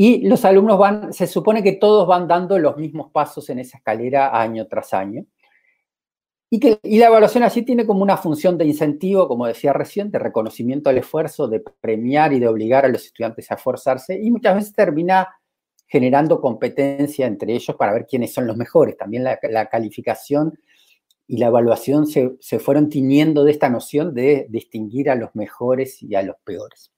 y 0.00 0.28
los 0.28 0.44
alumnos 0.44 0.78
van, 0.78 1.12
se 1.12 1.26
supone 1.26 1.60
que 1.60 1.72
todos 1.72 2.06
van 2.06 2.28
dando 2.28 2.56
los 2.56 2.76
mismos 2.76 3.10
pasos 3.10 3.50
en 3.50 3.58
esa 3.58 3.78
escalera 3.78 4.40
año 4.40 4.68
tras 4.68 4.94
año. 4.94 5.26
Y, 6.48 6.60
que, 6.60 6.78
y 6.84 7.00
la 7.00 7.08
evaluación 7.08 7.42
así 7.42 7.62
tiene 7.62 7.84
como 7.84 8.04
una 8.04 8.16
función 8.16 8.56
de 8.56 8.64
incentivo, 8.64 9.26
como 9.26 9.48
decía 9.48 9.72
recién, 9.72 10.12
de 10.12 10.20
reconocimiento 10.20 10.88
al 10.88 10.98
esfuerzo, 10.98 11.48
de 11.48 11.64
premiar 11.80 12.32
y 12.32 12.38
de 12.38 12.46
obligar 12.46 12.84
a 12.84 12.88
los 12.88 13.06
estudiantes 13.06 13.50
a 13.50 13.56
esforzarse. 13.56 14.16
Y 14.22 14.30
muchas 14.30 14.54
veces 14.54 14.72
termina 14.72 15.30
generando 15.88 16.40
competencia 16.40 17.26
entre 17.26 17.54
ellos 17.54 17.76
para 17.76 17.92
ver 17.92 18.06
quiénes 18.06 18.32
son 18.32 18.46
los 18.46 18.56
mejores. 18.56 18.96
También 18.96 19.24
la, 19.24 19.66
calificación 19.66 20.60
y 21.26 21.38
la 21.38 21.46
evaluación 21.48 22.06
se, 22.06 22.36
se, 22.38 22.60
fueron 22.60 22.88
tiñendo 22.88 23.42
de 23.42 23.50
esta 23.50 23.68
noción 23.68 24.14
de 24.14 24.46
distinguir 24.48 25.10
a 25.10 25.16
los 25.16 25.34
mejores 25.34 26.00
y 26.04 26.14
a 26.14 26.22
los 26.22 26.36
peores. 26.44 26.92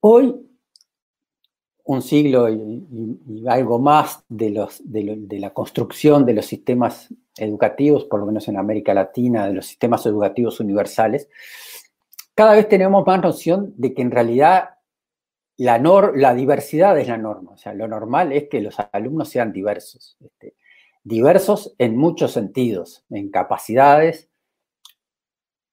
Hoy, 0.00 0.34
un 1.84 2.02
siglo 2.02 2.48
y, 2.48 3.44
algo 3.48 3.78
más 3.78 4.24
de, 4.28 4.50
los, 4.50 4.80
de, 4.84 5.38
la 5.38 5.50
construcción 5.50 6.24
de 6.26 6.34
los 6.34 6.46
sistemas 6.46 7.12
educativos, 7.36 8.04
por 8.04 8.20
lo 8.20 8.26
menos 8.26 8.48
en 8.48 8.56
América 8.56 8.94
Latina, 8.94 9.46
de 9.46 9.54
los 9.54 9.66
sistemas 9.66 10.04
educativos 10.06 10.60
universales, 10.60 11.28
cada 12.34 12.52
vez 12.52 12.68
tenemos 12.68 13.06
más 13.06 13.22
noción 13.22 13.72
de 13.76 13.94
que 13.94 14.02
en 14.02 14.10
realidad 14.10 14.76
la, 15.56 16.34
diversidad 16.34 16.98
es 16.98 17.08
la 17.08 17.16
norma. 17.16 17.52
O 17.52 17.56
sea, 17.56 17.72
lo 17.72 17.88
normal 17.88 18.32
es 18.32 18.48
que 18.48 18.60
los 18.60 18.76
alumnos 18.92 19.28
sean 19.28 19.52
diversos. 19.52 20.16
Este, 20.20 20.54
diversos 21.02 21.74
en 21.78 21.96
muchos 21.96 22.32
sentidos, 22.32 23.04
en 23.10 23.30
capacidades, 23.30 24.28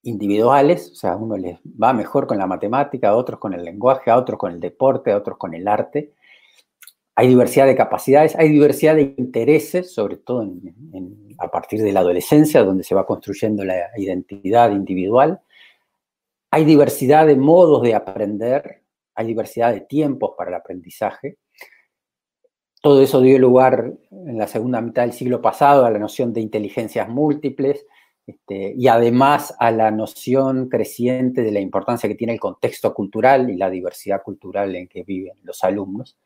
individuales, 0.04 0.92
o 0.92 0.96
sea, 0.96 1.14
a 1.14 1.16
uno 1.16 1.38
les 1.38 1.58
va 1.82 1.94
mejor 1.94 2.28
con 2.28 2.38
la 2.38 2.46
matemática, 2.46 3.10
a 3.10 3.16
otros 3.16 3.40
con 3.40 3.54
el 3.54 3.64
lenguaje, 3.64 4.12
a 4.12 4.18
otros 4.18 4.38
con 4.38 4.52
el 4.52 4.60
deporte, 4.60 5.12
a 5.12 5.18
otros 5.18 5.38
con 5.38 5.54
el 5.54 5.68
arte. 5.68 6.14
Hay 7.16 7.28
diversidad 7.28 7.68
de 7.68 7.76
capacidades, 7.76 8.36
hay 8.36 8.50
diversidad 8.50 8.96
de 8.96 9.14
intereses, 9.18 9.94
sobre 9.94 10.18
todo 10.18 10.48
a 11.38 11.48
partir 11.50 11.82
de 11.82 11.92
la 11.92 12.02
adolescencia, 12.02 12.64
donde 12.64 12.84
se 12.84 12.96
va 12.96 13.06
construyendo 13.06 13.64
la 13.64 13.92
identidad 13.98 14.72
individual. 14.72 15.42
Hay 16.52 16.66
diversidad 16.66 17.26
de 17.28 17.36
modos 17.36 17.82
de 17.84 17.96
aprender, 17.96 18.82
hay 19.16 19.28
diversidad 19.28 19.74
de 19.74 19.82
tiempos 19.82 20.32
para 20.38 20.50
el 20.50 20.56
aprendizaje. 20.56 21.38
Todo 22.82 23.02
eso 23.02 23.22
dio 23.22 23.40
lugar 23.40 23.94
en 24.12 24.38
la 24.38 24.48
segunda 24.48 24.82
mitad 24.82 25.04
del 25.04 25.14
siglo 25.14 25.42
pasado 25.42 25.86
a 25.86 25.92
la 25.92 26.00
noción 26.00 26.34
de 26.34 26.42
inteligencias 26.42 27.08
múltiples, 27.08 27.86
este, 28.26 28.74
y 28.78 28.88
además 28.88 29.54
a 29.60 29.72
la 29.72 29.92
noción 29.92 30.70
creciente 30.70 31.42
de 31.42 31.52
la 31.52 31.60
importancia 31.60 32.08
que 32.08 32.16
tiene 32.16 32.34
el 32.34 32.40
contexto 32.40 32.94
cultural 32.94 33.50
y 33.50 33.58
la 33.58 33.70
diversidad 33.70 34.22
cultural 34.24 34.76
en 34.76 34.88
que 34.88 35.04
viven 35.04 35.38
los 35.44 35.64
alumnos. 35.64 36.18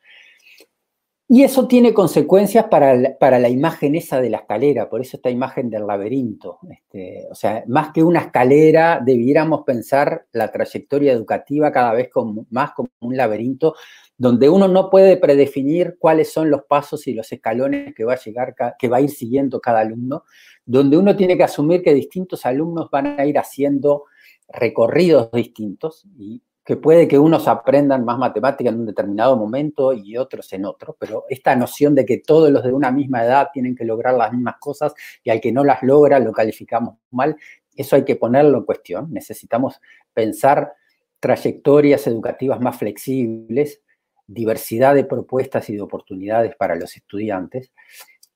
Y 1.29 1.43
eso 1.43 1.67
tiene 1.67 1.93
consecuencias 1.93 2.67
para 2.69 2.95
la, 2.95 3.49
imagen 3.49 3.95
esa 3.95 4.21
de 4.21 4.29
la 4.29 4.37
escalera, 4.37 4.89
por 4.89 5.01
eso 5.01 5.17
esta 5.17 5.29
imagen 5.29 5.69
del 5.69 5.85
laberinto. 5.85 6.59
Este, 6.69 7.27
o 7.29 7.35
sea, 7.35 7.65
más 7.67 7.91
que 7.91 8.01
una 8.01 8.21
escalera, 8.21 9.01
debiéramos 9.03 9.63
pensar 9.65 10.25
la 10.31 10.49
trayectoria 10.53 11.11
educativa 11.11 11.69
cada 11.73 11.91
vez 11.91 12.09
más 12.49 12.71
como 12.71 12.87
un 13.01 13.17
laberinto, 13.17 13.75
donde 14.17 14.49
uno 14.49 14.67
no 14.67 14.89
puede 14.89 15.17
predefinir 15.17 15.97
cuáles 15.99 16.31
son 16.31 16.49
los 16.49 16.63
pasos 16.63 17.05
y 17.07 17.13
los 17.13 17.31
escalones 17.31 17.93
que 17.93 18.03
va 18.03 18.13
a, 18.13 18.19
llegar, 18.19 18.55
que 18.77 18.87
va 18.87 18.97
a 18.97 19.01
ir 19.01 19.11
siguiendo 19.11 19.61
cada 19.61 19.81
alumno, 19.81 20.23
donde 20.65 20.97
uno 20.97 21.15
tiene 21.15 21.37
que 21.37 21.43
asumir 21.43 21.83
que 21.83 21.93
distintos 21.93 22.45
alumnos 22.45 22.89
van 22.89 23.19
a 23.19 23.25
ir 23.25 23.37
haciendo 23.37 24.05
recorridos 24.49 25.31
distintos 25.31 26.05
y 26.17 26.41
que 26.63 26.75
puede 26.75 27.07
que 27.07 27.17
unos 27.17 27.47
aprendan 27.47 28.03
más 28.03 28.17
matemática 28.17 28.69
en 28.69 28.79
un 28.79 28.85
determinado 28.87 29.37
momento 29.37 29.93
y 29.93 30.17
otros 30.17 30.51
en 30.51 30.65
otro, 30.65 30.97
pero 30.99 31.23
esta 31.29 31.55
noción 31.55 31.95
de 31.95 32.05
que 32.05 32.17
todos 32.17 32.51
los 32.51 32.61
de 32.63 32.73
una 32.73 32.91
misma 32.91 33.23
edad 33.23 33.47
tienen 33.53 33.73
que 33.73 33.85
lograr 33.85 34.15
las 34.15 34.33
mismas 34.33 34.55
cosas 34.59 34.93
y 35.23 35.29
al 35.29 35.39
que 35.39 35.53
no 35.53 35.63
las 35.63 35.81
logra 35.81 36.19
lo 36.19 36.33
calificamos 36.33 36.95
mal, 37.11 37.37
eso 37.73 37.95
hay 37.95 38.03
que 38.03 38.17
ponerlo 38.17 38.57
en 38.57 38.65
cuestión. 38.65 39.13
Necesitamos 39.13 39.79
pensar 40.13 40.73
trayectorias 41.21 42.05
educativas 42.07 42.59
más 42.59 42.77
flexibles, 42.77 43.81
diversidad 44.27 44.93
de 44.93 45.05
propuestas 45.05 45.69
y 45.69 45.75
de 45.75 45.81
oportunidades 45.81 46.55
para 46.55 46.75
los 46.75 46.95
estudiantes 46.95 47.71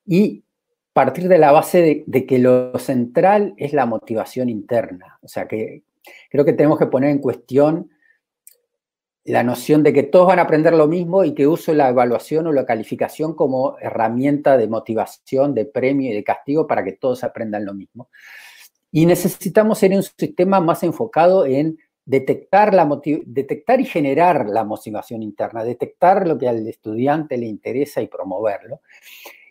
y 0.05 0.43
partir 0.93 1.27
de 1.27 1.37
la 1.37 1.51
base 1.51 2.03
de, 2.05 2.25
que 2.25 2.39
lo 2.39 2.77
central 2.77 3.53
es 3.57 3.73
la 3.73 3.85
motivación 3.85 4.49
interna. 4.49 5.19
O 5.21 5.27
sea, 5.27 5.47
que 5.47 5.83
creo 6.29 6.45
que 6.45 6.53
tenemos 6.53 6.79
que 6.79 6.87
poner 6.87 7.11
en 7.11 7.19
cuestión 7.19 7.89
la 9.23 9.43
noción 9.43 9.83
de 9.83 9.93
que 9.93 10.03
todos 10.03 10.27
van 10.27 10.39
a 10.39 10.43
aprender 10.43 10.73
lo 10.73 10.87
mismo 10.87 11.23
y 11.23 11.33
que 11.33 11.47
uso 11.47 11.73
la 11.73 11.89
evaluación 11.89 12.47
o 12.47 12.51
la 12.51 12.65
calificación 12.65 13.35
como 13.35 13.77
herramienta 13.79 14.57
de 14.57 14.67
motivación, 14.67 15.53
de 15.53 15.65
premio 15.65 16.11
y 16.11 16.15
de 16.15 16.23
castigo 16.23 16.65
para 16.65 16.83
que 16.83 16.93
todos 16.93 17.23
aprendan 17.23 17.65
lo 17.65 17.73
mismo. 17.73 18.09
Y 18.91 19.05
necesitamos 19.05 19.77
ser 19.77 19.91
un 19.91 20.03
sistema 20.03 20.59
más 20.59 20.83
enfocado 20.83 21.45
en 21.45 21.77
detectar, 22.11 22.73
la 22.73 22.85
detectar 23.25 23.79
y 23.79 23.85
generar 23.85 24.49
la 24.49 24.65
motivación 24.65 25.23
interna, 25.23 25.63
detectar 25.63 26.27
lo 26.27 26.37
que 26.37 26.49
al 26.49 26.67
estudiante 26.67 27.37
le 27.37 27.45
interesa 27.45 28.01
y 28.01 28.07
promoverlo 28.07 28.81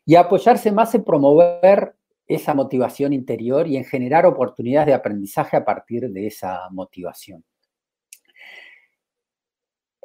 y 0.04 0.16
apoyarse 0.16 0.70
más 0.70 0.94
en 0.94 1.02
promover 1.02 1.94
esa 2.26 2.52
motivación 2.52 3.14
interior 3.14 3.66
y 3.66 3.78
en 3.78 3.84
generar 3.84 4.26
oportunidades 4.26 4.88
de 4.88 4.94
aprendizaje 4.94 5.56
a 5.56 5.64
partir 5.64 6.10
de 6.10 6.26
esa 6.26 6.68
motivación. 6.70 7.42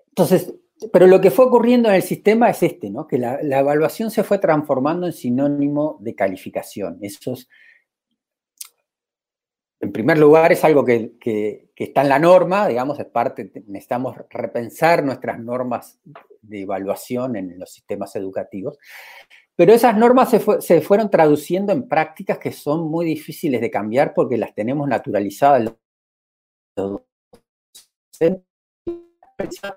Entonces, 0.07 0.55
pero 0.93 1.07
lo 1.07 1.19
que 1.19 1.31
fue 1.31 1.45
ocurriendo 1.45 1.89
en 1.89 1.95
el 1.95 2.03
sistema 2.03 2.49
es 2.49 2.63
este, 2.63 2.89
¿no? 2.89 3.05
Que 3.05 3.17
la, 3.17 3.41
evaluación 3.41 4.11
se 4.11 4.23
fue 4.23 4.39
transformando 4.39 5.07
en 5.07 5.13
sinónimo 5.13 5.97
de 5.99 6.15
calificación. 6.15 6.99
Esos 7.01 7.49
primer 9.95 10.17
lugar, 10.17 10.51
es 10.51 10.62
algo 10.65 10.84
que, 10.84 11.69
está 11.73 12.01
en 12.01 12.10
la 12.10 12.19
norma, 12.19 12.67
digamos, 12.67 12.99
es 12.99 13.05
parte, 13.05 13.49
necesitamos 13.67 14.17
repensar 14.29 15.05
nuestras 15.05 15.39
normas 15.39 16.01
de 16.41 16.63
evaluación 16.63 17.38
en 17.38 17.58
los 17.58 17.71
sistemas 17.71 18.13
educativos. 18.17 18.77
Pero 19.55 19.71
esas 19.71 19.95
normas 19.97 20.31
se, 20.60 20.81
fueron 20.81 21.10
traduciendo 21.10 21.71
en 21.71 21.88
prácticas 21.88 22.39
que 22.39 22.51
son 22.51 22.91
muy 22.91 23.05
difíciles 23.05 23.62
de 23.62 23.71
cambiar 23.71 24.13
porque 24.13 24.36
las 24.38 24.53
tenemos 24.53 24.86
naturalizadas. 24.86 25.73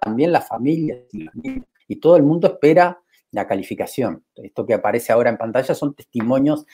También 0.01 0.33
las 0.33 0.49
familias 0.49 0.99
y 1.87 1.97
todo 1.97 2.17
el 2.17 2.25
mundo 2.25 2.49
espera 2.49 3.01
la 3.31 3.47
calificación. 3.47 4.25
Esto 4.35 4.67
que 4.67 4.75
aparece 4.75 5.13
ahora 5.13 5.31
en 5.31 5.39
pantalla 5.39 5.77
son 5.77 5.95
testimonios 5.95 6.67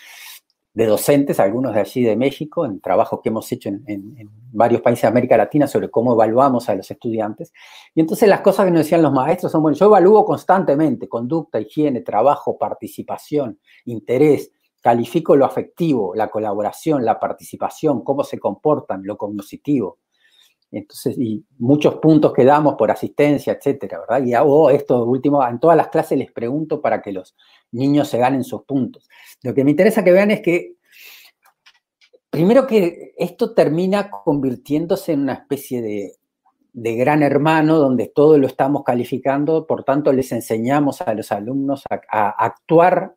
de 0.74 0.86
docentes, 0.86 1.38
algunos 1.38 1.72
de 1.72 1.80
allí 1.80 2.02
de 2.02 2.16
México, 2.16 2.66
en 2.66 2.80
trabajos 2.80 3.20
que 3.22 3.28
hemos 3.28 3.50
hecho 3.52 3.68
en, 3.68 4.28
varios 4.52 4.82
países 4.82 5.02
de 5.02 5.08
América 5.08 5.36
Latina 5.36 5.66
sobre 5.66 5.90
cómo 5.90 6.12
evaluamos 6.12 6.68
a 6.68 6.74
los 6.74 6.90
estudiantes. 6.90 7.52
Y 7.94 8.00
entonces 8.00 8.28
las 8.28 8.40
cosas 8.40 8.66
que 8.66 8.72
nos 8.72 8.80
decían 8.80 9.02
los 9.02 9.12
maestros 9.12 9.52
son, 9.52 9.62
bueno, 9.62 9.76
yo 9.76 9.86
evalúo 9.86 10.24
constantemente 10.24 11.08
conducta, 11.08 11.60
higiene, 11.60 12.00
trabajo, 12.02 12.58
participación, 12.58 13.58
interés, 13.84 14.50
califico 14.80 15.34
lo 15.34 15.44
afectivo, 15.46 16.14
la 16.14 16.28
colaboración, 16.28 17.04
la 17.04 17.18
participación, 17.18 18.02
cómo 18.02 18.22
se 18.22 18.38
comportan, 18.38 19.02
lo 19.04 19.16
cognitivo. 19.16 19.98
Entonces, 20.78 21.16
y 21.18 21.44
muchos 21.58 21.96
puntos 21.96 22.32
que 22.32 22.44
damos 22.44 22.74
por 22.74 22.90
asistencia, 22.90 23.52
etcétera, 23.52 24.00
¿verdad? 24.00 24.26
Y 24.26 24.34
hago 24.34 24.70
esto 24.70 25.04
último, 25.04 25.46
en 25.46 25.60
todas 25.60 25.76
las 25.76 25.88
clases 25.88 26.18
les 26.18 26.32
pregunto 26.32 26.80
para 26.80 27.00
que 27.00 27.12
los 27.12 27.36
niños 27.70 28.08
se 28.08 28.18
ganen 28.18 28.42
sus 28.42 28.64
puntos. 28.64 29.08
Lo 29.42 29.54
que 29.54 29.62
me 29.62 29.70
interesa 29.70 30.02
que 30.02 30.12
vean 30.12 30.32
es 30.32 30.40
que, 30.40 30.74
primero 32.28 32.66
que 32.66 33.14
esto 33.16 33.54
termina 33.54 34.10
convirtiéndose 34.10 35.12
en 35.12 35.20
una 35.20 35.34
especie 35.34 35.80
de, 35.80 36.16
gran 36.96 37.22
hermano 37.22 37.78
donde 37.78 38.08
todo 38.08 38.36
lo 38.36 38.48
estamos 38.48 38.82
calificando, 38.82 39.66
por 39.68 39.84
tanto 39.84 40.12
les 40.12 40.32
enseñamos 40.32 41.00
a 41.02 41.14
los 41.14 41.30
alumnos 41.30 41.84
a, 42.10 42.30
actuar 42.30 43.14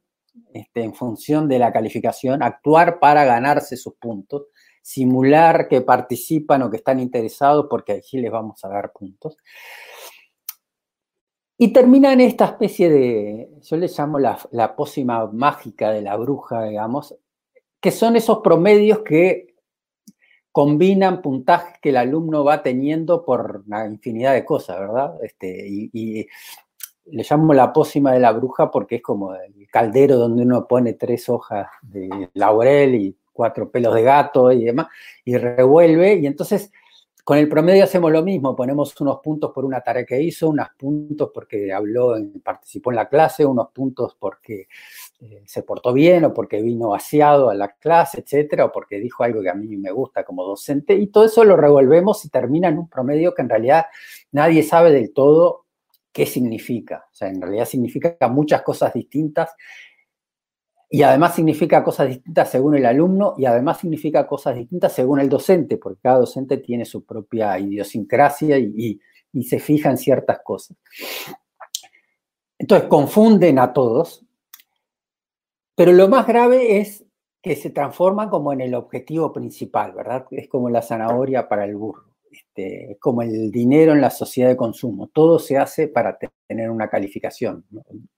este, 0.54 0.84
en 0.84 0.94
función 0.94 1.48
de 1.48 1.58
la 1.58 1.74
calificación, 1.74 2.44
actuar 2.44 3.00
para 3.00 3.26
ganarse 3.26 3.76
sus 3.76 3.96
puntos 3.96 4.44
simular 4.88 5.68
que 5.68 5.82
participan 5.82 6.62
o 6.62 6.70
que 6.72 6.78
están 6.78 7.02
interesados 7.02 7.68
porque 7.70 7.92
allí 7.92 8.22
les 8.22 8.32
vamos 8.32 8.64
a 8.64 8.70
dar 8.70 8.94
puntos. 8.94 9.36
Y 11.58 11.74
termina 11.74 12.14
en 12.14 12.22
esta 12.22 12.46
especie 12.46 12.90
de, 12.90 13.50
yo 13.64 13.76
le 13.76 13.90
llamo 13.90 14.18
la, 14.18 14.40
la 14.52 14.78
pócima 14.78 15.28
mágica 15.28 15.92
de 15.92 16.02
la 16.02 16.16
bruja, 16.16 16.64
digamos, 16.64 17.14
que 17.82 17.92
son 17.92 18.16
esos 18.16 18.40
promedios 18.40 19.00
que 19.00 19.56
combinan 20.54 21.22
puntajes 21.22 21.80
que 21.82 21.90
el 21.90 21.98
alumno 21.98 22.46
va 22.46 22.64
teniendo 22.64 23.26
por 23.26 23.64
una 23.68 23.86
infinidad 23.88 24.36
de 24.36 24.46
cosas, 24.46 24.80
¿verdad? 24.80 25.22
Este, 25.22 25.68
y, 25.68 25.90
y, 25.92 26.28
le 27.08 27.26
llamo 27.30 27.54
la 27.54 27.74
pócima 27.74 28.14
de 28.14 28.20
la 28.20 28.32
bruja 28.32 28.72
porque 28.72 28.96
es 28.96 29.02
como 29.02 29.34
el 29.34 29.68
caldero 29.70 30.16
donde 30.18 30.44
uno 30.44 30.66
pone 30.66 30.94
tres 30.94 31.28
hojas 31.28 31.68
de 31.82 32.30
laurel 32.34 32.96
y 32.96 33.18
cuatro 33.38 33.70
pelos 33.70 33.94
de 33.94 34.02
gato 34.02 34.52
y 34.52 34.66
demás, 34.66 34.88
y 35.24 35.38
revuelve, 35.38 36.16
y 36.16 36.26
entonces 36.26 36.72
con 37.24 37.38
el 37.38 37.50
promedio 37.50 37.84
hacemos 37.84 38.10
lo 38.10 38.24
mismo, 38.24 38.56
ponemos 38.56 39.00
unos 39.02 39.20
puntos 39.20 39.52
por 39.54 39.66
una 39.66 39.82
tarea 39.82 40.06
que 40.06 40.22
hizo, 40.22 40.50
unos 40.50 40.70
puntos 40.78 41.30
porque 41.34 41.74
habló, 41.74 42.16
participó 42.42 42.92
en 42.92 42.96
la 42.96 43.10
clase, 43.10 43.46
unos 43.46 43.68
puntos 43.72 44.16
porque 44.18 44.70
eh, 45.20 45.44
se 45.46 45.62
portó 45.64 45.92
bien 45.92 46.24
o 46.24 46.34
porque 46.34 46.62
vino 46.62 46.96
aseado 46.96 47.50
a 47.50 47.54
la 47.54 47.74
clase, 47.74 48.22
etcétera, 48.22 48.64
o 48.64 48.72
porque 48.72 48.98
dijo 49.02 49.26
algo 49.26 49.42
que 49.42 49.50
a 49.50 49.56
mí 49.56 49.76
me 49.76 49.92
gusta 49.92 50.24
como 50.24 50.46
docente, 50.46 50.94
y 50.96 51.08
todo 51.08 51.26
eso 51.26 51.44
lo 51.44 51.58
revolvemos 51.58 52.24
y 52.24 52.30
termina 52.30 52.70
en 52.70 52.80
un 52.80 52.88
promedio 52.90 53.36
que 53.36 53.42
en 53.42 53.50
realidad 53.50 53.88
nadie 54.32 54.64
sabe 54.64 54.94
del 54.94 55.12
todo 55.12 55.66
qué 56.14 56.26
significa. 56.26 57.08
O 57.12 57.16
sea, 57.16 57.28
en 57.28 57.42
realidad 57.42 57.66
significa 57.66 58.16
muchas 58.30 58.62
cosas 58.62 58.94
distintas 58.94 59.54
y 60.90 61.02
además 61.02 61.36
significa 61.36 61.84
cosas 61.84 62.08
distintas 62.08 62.50
según 62.50 62.76
el 62.76 62.86
alumno 62.86 63.34
y 63.38 63.46
además 63.46 63.80
significa 63.80 64.26
cosas 64.26 64.56
distintas 64.56 64.94
según 64.94 65.20
el 65.20 65.28
docente, 65.28 65.78
porque 65.78 66.02
cada 66.02 66.20
docente 66.20 66.58
tiene 66.58 66.86
su 66.86 67.04
propia 67.04 67.60
idiosincrasia 67.60 68.58
y, 68.58 69.00
se 69.44 69.60
fija 69.60 69.92
en 69.92 69.98
ciertas 69.98 70.40
cosas. 70.44 70.76
Entonces 72.58 72.88
confunden 72.88 73.60
a 73.60 73.72
todos, 73.72 74.26
pero 75.76 75.92
lo 75.92 76.08
más 76.08 76.26
grave 76.26 76.80
es 76.80 77.06
que 77.40 77.56
se 77.56 77.70
transforman 77.70 78.30
como 78.30 78.52
en 78.52 78.62
el 78.62 78.74
objetivo 78.74 79.32
principal, 79.32 79.92
¿verdad? 79.92 80.26
Es 80.32 80.48
como 80.48 80.72
la 80.72 80.82
zanahoria 80.82 81.48
para 81.48 81.66
el 81.66 81.76
burro. 81.76 82.07
Este, 82.32 82.98
como 83.00 83.22
el 83.22 83.52
dinero 83.52 83.94
en 83.94 84.02
la 84.02 84.10
sociedad 84.10 84.50
de 84.50 84.58
consumo. 84.58 85.08
Todo 85.08 85.40
se 85.40 85.58
hace 85.58 85.88
para 85.88 86.18
tener 86.48 86.70
una 86.70 86.90
calificación. 86.90 87.66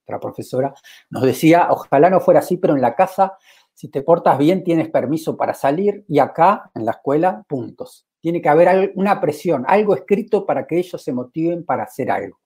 Otra 0.03 0.19
profesora 0.19 0.73
nos 1.09 1.23
decía, 1.23 1.67
ojalá 1.69 2.09
no 2.09 2.19
fuera 2.19 2.39
así, 2.39 2.57
pero 2.57 2.75
en 2.75 2.81
la 2.81 2.95
casa, 2.95 3.37
si 3.73 3.89
te 3.89 4.01
portas 4.01 4.37
bien, 4.37 4.63
tienes 4.63 4.89
permiso 4.89 5.37
para 5.37 5.53
salir 5.53 6.05
y 6.07 6.19
acá, 6.19 6.71
en 6.73 6.85
la 6.85 6.91
escuela, 6.91 7.43
puntos. 7.47 8.07
Tiene 8.21 8.41
que 8.41 8.49
haber 8.49 8.93
una 8.95 9.21
presión, 9.21 9.65
algo 9.67 9.95
escrito 9.95 10.45
para 10.45 10.65
que 10.65 10.77
ellos 10.79 11.01
se 11.01 11.13
motiven 11.13 11.65
para 11.65 11.83
hacer 11.83 12.09
algo. 12.09 12.39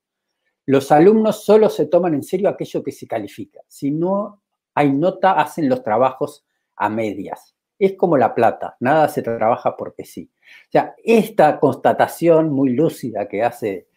Los 0.66 0.92
alumnos 0.92 1.44
solo 1.44 1.70
se 1.70 1.88
toman 1.88 2.14
en 2.14 2.24
serio 2.24 2.50
aquello 2.50 2.84
que 2.84 2.92
se 2.92 3.08
califica. 3.08 3.62
Si 3.68 3.92
no 3.92 4.42
hay 4.74 4.92
nota, 4.92 5.34
hacen 5.34 5.70
los 5.70 5.84
trabajos 5.84 6.46
a 6.76 6.90
medias 6.90 7.53
es 7.86 7.98
como 7.98 8.18
la 8.18 8.34
plata, 8.34 8.78
nada 8.80 9.10
se 9.10 9.22
trabaja 9.22 9.76
porque 9.76 10.06
sí. 10.06 10.32
O 10.68 10.72
sea, 10.72 10.96
esta 11.04 11.60
constatación 11.60 12.52
muy 12.52 12.70
lúcida 12.70 13.28
que 13.28 13.44
hace 13.44 13.88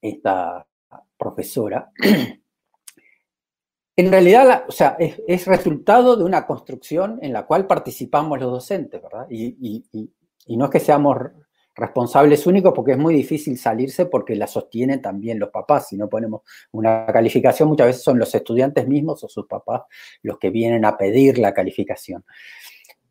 esta 0.00 0.66
profesora, 1.16 1.90
en 3.96 4.10
realidad, 4.10 4.64
o 4.66 4.72
sea, 4.72 4.96
es, 4.98 5.46
resultado 5.46 6.16
de 6.16 6.24
una 6.24 6.46
construcción 6.46 7.18
en 7.22 7.32
la 7.32 7.46
cual 7.46 7.66
participamos 7.66 8.40
los 8.40 8.50
docentes, 8.50 9.00
¿verdad? 9.02 9.26
Y, 9.30 9.84
no 10.48 10.64
es 10.64 10.70
que 10.70 10.80
seamos 10.80 11.16
responsables 11.74 12.46
únicos 12.46 12.72
porque 12.74 12.92
es 12.92 12.98
muy 12.98 13.14
difícil 13.14 13.56
salirse 13.56 14.06
porque 14.06 14.34
la 14.34 14.46
sostienen 14.46 15.00
también 15.00 15.38
los 15.38 15.50
papás. 15.50 15.88
Si 15.88 15.96
no 15.96 16.08
ponemos 16.08 16.42
una 16.72 17.06
calificación, 17.06 17.68
muchas 17.68 17.86
veces 17.86 18.02
son 18.02 18.18
los 18.18 18.34
estudiantes 18.34 18.88
mismos 18.88 19.22
o 19.24 19.28
sus 19.28 19.46
papás 19.46 19.82
los 20.22 20.38
que 20.38 20.50
vienen 20.50 20.84
a 20.84 20.96
pedir 20.96 21.38
la 21.38 21.54
calificación. 21.54 22.24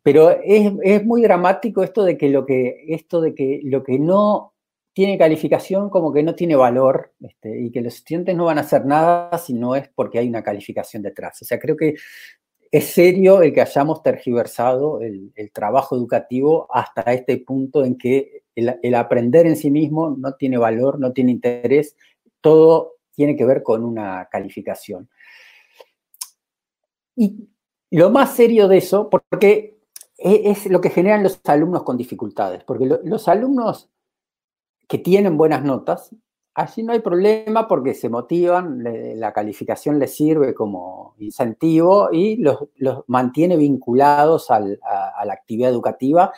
Pero 0.02 0.30
es, 0.30 1.04
muy 1.04 1.22
dramático 1.22 1.82
esto 1.82 2.04
de 2.04 2.18
que 2.18 2.28
lo 2.28 2.44
que, 2.44 2.84
esto 2.88 3.20
de 3.20 3.34
que 3.34 3.60
lo 3.64 3.84
que 3.84 3.98
no 3.98 4.52
tiene 4.92 5.16
calificación 5.16 5.88
como 5.90 6.12
que 6.12 6.22
no 6.22 6.34
tiene 6.34 6.56
valor 6.56 7.12
este, 7.20 7.62
y 7.62 7.70
que 7.70 7.80
los 7.80 7.94
estudiantes 7.94 8.36
no 8.36 8.46
van 8.46 8.58
a 8.58 8.62
hacer 8.62 8.84
nada 8.84 9.38
si 9.38 9.54
no 9.54 9.74
es 9.74 9.88
porque 9.94 10.18
hay 10.18 10.28
una 10.28 10.42
calificación 10.42 11.02
detrás. 11.02 11.40
O 11.40 11.44
sea, 11.44 11.58
creo 11.58 11.76
que 11.76 11.94
es 12.70 12.86
serio 12.86 13.42
el 13.42 13.52
que 13.52 13.60
hayamos 13.60 14.02
tergiversado 14.02 15.00
el, 15.00 15.32
trabajo 15.52 15.96
educativo 15.96 16.66
hasta 16.70 17.02
este 17.12 17.38
punto 17.38 17.84
en 17.84 17.96
que 17.96 18.42
el, 18.54 18.78
el, 18.82 18.94
aprender 18.94 19.46
en 19.46 19.56
sí 19.56 19.70
mismo 19.70 20.16
no 20.18 20.34
tiene 20.34 20.58
valor, 20.58 20.98
no 20.98 21.12
tiene 21.12 21.32
interés, 21.32 21.96
todo 22.40 22.96
tiene 23.14 23.36
que 23.36 23.44
ver 23.44 23.62
con 23.62 23.84
una 23.84 24.28
calificación. 24.30 25.08
Y 27.14 27.48
lo 27.90 28.10
más 28.10 28.34
serio 28.34 28.68
de 28.68 28.78
eso, 28.78 29.10
porque 29.10 29.81
es 30.18 30.66
lo 30.66 30.80
que 30.80 30.90
generan 30.90 31.22
los 31.22 31.40
alumnos 31.44 31.82
con 31.82 31.96
dificultades, 31.96 32.64
porque 32.64 32.86
los 33.02 33.28
alumnos 33.28 33.90
que 34.88 34.98
tienen 34.98 35.36
buenas 35.36 35.64
notas, 35.64 36.14
allí 36.54 36.82
no 36.82 36.92
hay 36.92 37.00
problema 37.00 37.66
porque 37.66 37.94
se 37.94 38.08
motivan, 38.08 38.82
la 39.18 39.32
calificación 39.32 39.98
les 39.98 40.14
sirve 40.14 40.54
como 40.54 41.14
incentivo 41.18 42.10
y 42.12 42.36
los, 42.36 42.68
mantiene 43.06 43.56
vinculados 43.56 44.50
a, 44.50 44.60
la 44.60 45.32
actividad 45.32 45.70
educativa 45.70 46.32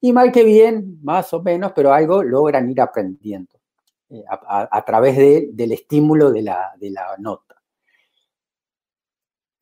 y 0.00 0.12
mal 0.12 0.32
que 0.32 0.44
bien, 0.44 0.98
más 1.02 1.32
o 1.32 1.42
menos, 1.42 1.72
pero 1.74 1.92
algo 1.92 2.22
logran 2.22 2.70
ir 2.70 2.80
aprendiendo 2.80 3.58
eh, 4.10 4.22
a, 4.28 4.84
través 4.84 5.16
del 5.16 5.72
estímulo 5.72 6.30
de 6.30 6.42
la 6.42 6.74
nota. 7.18 7.53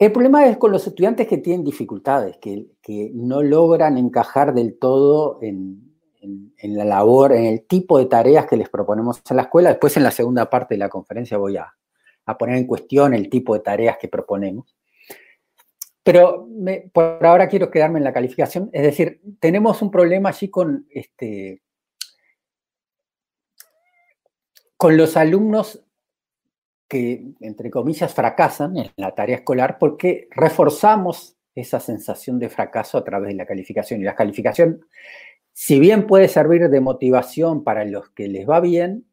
El 0.03 0.11
problema 0.11 0.49
es 0.49 0.57
con 0.57 0.73
los 0.73 0.85
estudiantes 0.85 1.29
que 1.29 1.39
tienen 1.39 1.65
dificultades, 1.65 2.37
que, 2.39 2.67
no 3.15 3.41
logran 3.41 3.97
encajar 3.97 4.53
del 4.53 4.77
todo 4.77 5.39
en, 5.41 5.95
la 6.61 6.85
labor, 6.85 7.33
en 7.33 7.45
el 7.45 7.69
tipo 7.69 8.01
de 8.01 8.07
tareas 8.07 8.47
que 8.47 8.57
les 8.57 8.69
proponemos 8.69 9.23
en 9.31 9.37
la 9.37 9.43
escuela. 9.43 9.69
Después 9.69 9.97
en 9.97 10.03
la 10.03 10.11
segunda 10.11 10.51
parte 10.51 10.75
de 10.75 10.79
la 10.79 10.89
conferencia 10.89 11.39
voy 11.39 11.57
a, 11.57 11.73
poner 12.37 12.57
en 12.57 12.67
cuestión 12.67 13.15
el 13.15 13.31
tipo 13.31 13.55
de 13.55 13.61
tareas 13.61 13.97
que 13.97 14.09
proponemos. 14.09 14.75
Pero 16.03 16.49
por 16.93 17.25
ahora 17.25 17.47
quiero 17.47 17.71
quedarme 17.71 18.01
en 18.01 18.05
la 18.05 18.13
calificación. 18.13 18.71
Es 18.73 18.83
decir, 18.83 19.21
tenemos 19.39 19.83
un 19.83 19.93
problema 19.93 20.31
allí 20.31 20.49
con, 20.49 20.85
este, 20.91 21.63
con 24.77 24.97
los 24.97 25.17
alumnos 25.17 25.85
que, 26.93 27.25
entre 27.41 27.71
comillas, 27.71 28.13
fracasan 28.13 28.77
en 28.77 28.91
la 28.97 29.15
tarea 29.15 29.37
escolar 29.37 29.79
porque 29.79 30.29
reforzamos 30.31 31.39
esa 31.55 31.81
sensación 31.81 32.39
de 32.39 32.51
fracaso 32.51 32.99
a 32.99 33.05
través 33.05 33.31
de 33.31 33.37
la 33.37 33.47
calificación. 33.47 34.03
Y 34.03 34.05
la 34.05 34.15
calificación, 34.15 34.85
si 35.55 35.81
bien 35.81 36.07
puede 36.07 36.29
servir 36.29 36.69
de 36.69 36.81
motivación 36.83 37.65
para 37.65 37.87
los 37.87 38.11
que 38.11 38.29
les 38.29 38.47
va 38.47 38.61
bien, 38.61 39.07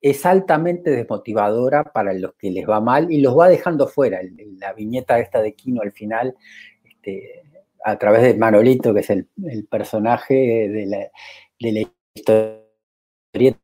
es 0.00 0.24
altamente 0.24 0.90
desmotivadora 0.90 1.82
para 1.82 2.12
los 2.12 2.34
que 2.34 2.52
les 2.52 2.68
va 2.68 2.80
mal 2.80 3.10
y 3.10 3.20
los 3.20 3.36
va 3.36 3.48
dejando 3.48 3.88
fuera. 3.88 4.20
La 4.60 4.72
viñeta 4.72 5.18
esta 5.18 5.42
de 5.42 5.54
Kino 5.54 5.82
al 5.82 5.90
final, 5.90 6.36
este, 6.84 7.42
a 7.84 7.98
través 7.98 8.22
de 8.22 8.34
Manolito, 8.34 8.94
que 8.94 9.00
es 9.00 9.10
el, 9.10 9.26
personaje 9.68 10.68
de 10.68 10.86
la, 10.86 11.10
de 11.58 13.56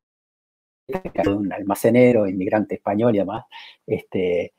un 1.28 1.52
almacenero, 1.52 2.26
inmigrante 2.26 2.76
español 2.76 3.14
y 3.14 3.18
demás, 3.18 3.44
este, 3.86 4.54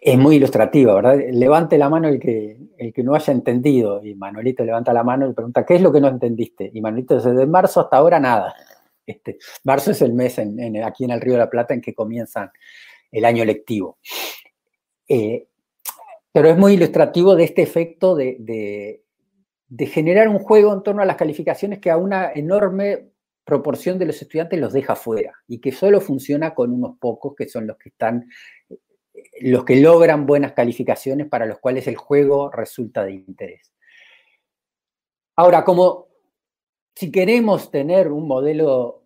es 0.00 0.18
muy 0.18 0.36
ilustrativa, 0.36 0.94
¿verdad? 0.94 1.18
Levante 1.30 1.78
la 1.78 1.88
mano 1.88 2.08
el 2.08 2.18
que, 2.18 2.58
el 2.78 2.92
que 2.92 3.02
no 3.02 3.14
haya 3.14 3.32
entendido. 3.32 4.02
Y 4.04 4.14
Manolito 4.14 4.64
levanta 4.64 4.92
la 4.92 5.04
mano 5.04 5.28
y 5.28 5.32
pregunta, 5.32 5.64
¿qué 5.64 5.76
es 5.76 5.82
lo 5.82 5.92
que 5.92 6.00
no 6.00 6.08
entendiste? 6.08 6.70
Y 6.72 6.80
Manolito 6.80 7.16
dice, 7.16 7.32
de 7.32 7.46
marzo 7.46 7.80
hasta 7.80 7.96
ahora 7.96 8.18
nada. 8.18 8.54
Este, 9.06 9.38
marzo 9.64 9.92
es 9.92 10.02
el 10.02 10.14
mes 10.14 10.38
aquí 10.84 11.04
en 11.04 11.10
el 11.10 11.20
Río 11.20 11.34
de 11.34 11.40
la 11.40 11.50
Plata 11.50 11.74
en 11.74 11.80
que 11.80 11.94
comienzan 11.94 12.50
el 13.12 13.24
año 13.24 13.44
lectivo. 13.44 13.98
Eh, 15.08 15.46
pero 16.32 16.48
es 16.48 16.58
muy 16.58 16.74
ilustrativo 16.74 17.34
de 17.34 17.44
este 17.44 17.62
efecto 17.62 18.14
de, 18.14 18.36
de 19.68 19.86
generar 19.86 20.28
un 20.28 20.38
juego 20.38 20.72
en 20.72 20.82
torno 20.82 21.02
a 21.02 21.06
las 21.06 21.16
calificaciones 21.16 21.78
que 21.78 21.90
a 21.90 21.96
una 21.96 22.32
enorme 22.32 23.10
proporción 23.46 23.98
de 23.98 24.06
los 24.06 24.20
estudiantes 24.20 24.60
los 24.60 24.72
deja 24.72 24.96
fuera 24.96 25.32
y 25.46 25.60
que 25.60 25.70
solo 25.70 26.00
funciona 26.00 26.52
con 26.52 26.72
unos 26.72 26.98
pocos 26.98 27.34
que 27.36 27.48
son 27.48 27.66
los 27.68 27.78
que 27.78 27.90
están 27.90 28.28
los 29.40 29.64
que 29.64 29.76
logran 29.76 30.26
buenas 30.26 30.52
calificaciones 30.52 31.28
para 31.28 31.46
los 31.46 31.58
cuales 31.58 31.86
el 31.86 31.96
juego 31.96 32.50
resulta 32.50 33.04
de 33.04 33.12
interés. 33.12 33.72
Ahora, 35.36 35.64
como 35.64 36.08
si 36.94 37.10
queremos 37.10 37.70
tener 37.70 38.10
un 38.10 38.26
modelo 38.26 39.04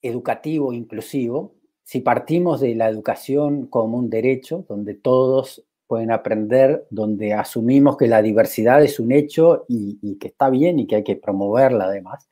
educativo 0.00 0.72
inclusivo, 0.72 1.54
si 1.82 2.00
partimos 2.00 2.60
de 2.60 2.74
la 2.74 2.88
educación 2.88 3.66
como 3.66 3.98
un 3.98 4.08
derecho, 4.08 4.64
donde 4.68 4.94
todos 4.94 5.66
pueden 5.86 6.10
aprender, 6.10 6.86
donde 6.90 7.32
asumimos 7.32 7.96
que 7.96 8.06
la 8.06 8.22
diversidad 8.22 8.82
es 8.82 9.00
un 9.00 9.12
hecho 9.12 9.64
y, 9.68 10.18
que 10.18 10.28
está 10.28 10.50
bien 10.50 10.78
y 10.78 10.86
que 10.86 10.96
hay 10.96 11.04
que 11.04 11.16
promoverla 11.16 11.84
además, 11.84 12.28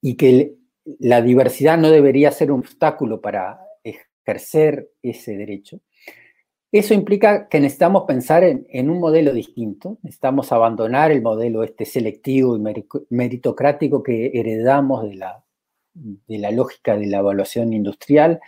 y 0.00 0.16
que 0.16 0.54
la 0.98 1.22
diversidad 1.22 1.78
no 1.78 1.90
debería 1.90 2.30
ser 2.30 2.52
un 2.52 2.60
obstáculo 2.60 3.20
para 3.20 3.60
ejercer 3.82 4.90
ese 5.02 5.36
derecho. 5.36 5.80
Eso 6.70 6.92
implica 6.92 7.48
que 7.48 7.60
necesitamos 7.60 8.04
pensar 8.06 8.44
en, 8.44 8.90
un 8.90 9.00
modelo 9.00 9.32
distinto, 9.32 9.98
necesitamos 10.02 10.52
abandonar 10.52 11.10
el 11.10 11.22
modelo 11.22 11.62
este 11.62 11.86
selectivo 11.86 12.56
y 12.56 13.04
meritocrático 13.08 14.02
que 14.02 14.32
heredamos 14.34 15.08
de 15.08 15.14
la, 15.14 15.44
de 15.94 16.38
la 16.38 16.50
lógica 16.50 16.96
de 16.98 17.06
la 17.06 17.18
evaluación 17.18 17.72
industrial, 17.72 18.40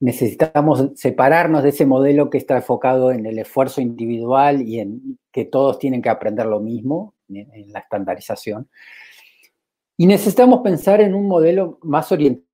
necesitamos 0.00 0.92
separarnos 0.94 1.62
de 1.62 1.70
ese 1.70 1.86
modelo 1.86 2.30
que 2.30 2.38
está 2.38 2.56
enfocado 2.56 3.10
en 3.10 3.26
el 3.26 3.38
esfuerzo 3.38 3.80
individual 3.80 4.62
y 4.62 4.80
en 4.80 5.18
que 5.32 5.44
todos 5.44 5.78
tienen 5.78 6.02
que 6.02 6.08
aprender 6.08 6.46
lo 6.46 6.60
mismo, 6.60 7.14
en 7.28 7.72
la 7.72 7.80
estandarización. 7.80 8.68
Y 9.96 10.06
necesitamos 10.06 10.60
pensar 10.60 11.00
en 11.00 11.14
un 11.14 11.26
modelo 11.26 11.78
más 11.82 12.12
orientado 12.12 12.48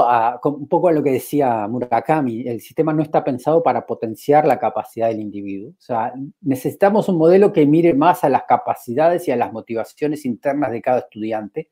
a, 0.00 0.40
un 0.44 0.68
poco 0.68 0.88
a 0.88 0.92
lo 0.92 1.02
que 1.02 1.12
decía 1.12 1.66
Murakami, 1.68 2.46
el 2.46 2.60
sistema 2.60 2.92
no 2.92 3.02
está 3.02 3.24
pensado 3.24 3.62
para 3.62 3.86
potenciar 3.86 4.46
la 4.46 4.58
capacidad 4.58 5.08
del 5.08 5.20
individuo. 5.20 5.70
O 5.70 5.80
sea, 5.80 6.12
necesitamos 6.40 7.08
un 7.08 7.16
modelo 7.16 7.52
que 7.52 7.66
mire 7.66 7.94
más 7.94 8.24
a 8.24 8.28
las 8.28 8.44
capacidades 8.44 9.26
y 9.28 9.30
a 9.30 9.36
las 9.36 9.52
motivaciones 9.52 10.24
internas 10.26 10.72
de 10.72 10.82
cada 10.82 11.00
estudiante 11.00 11.70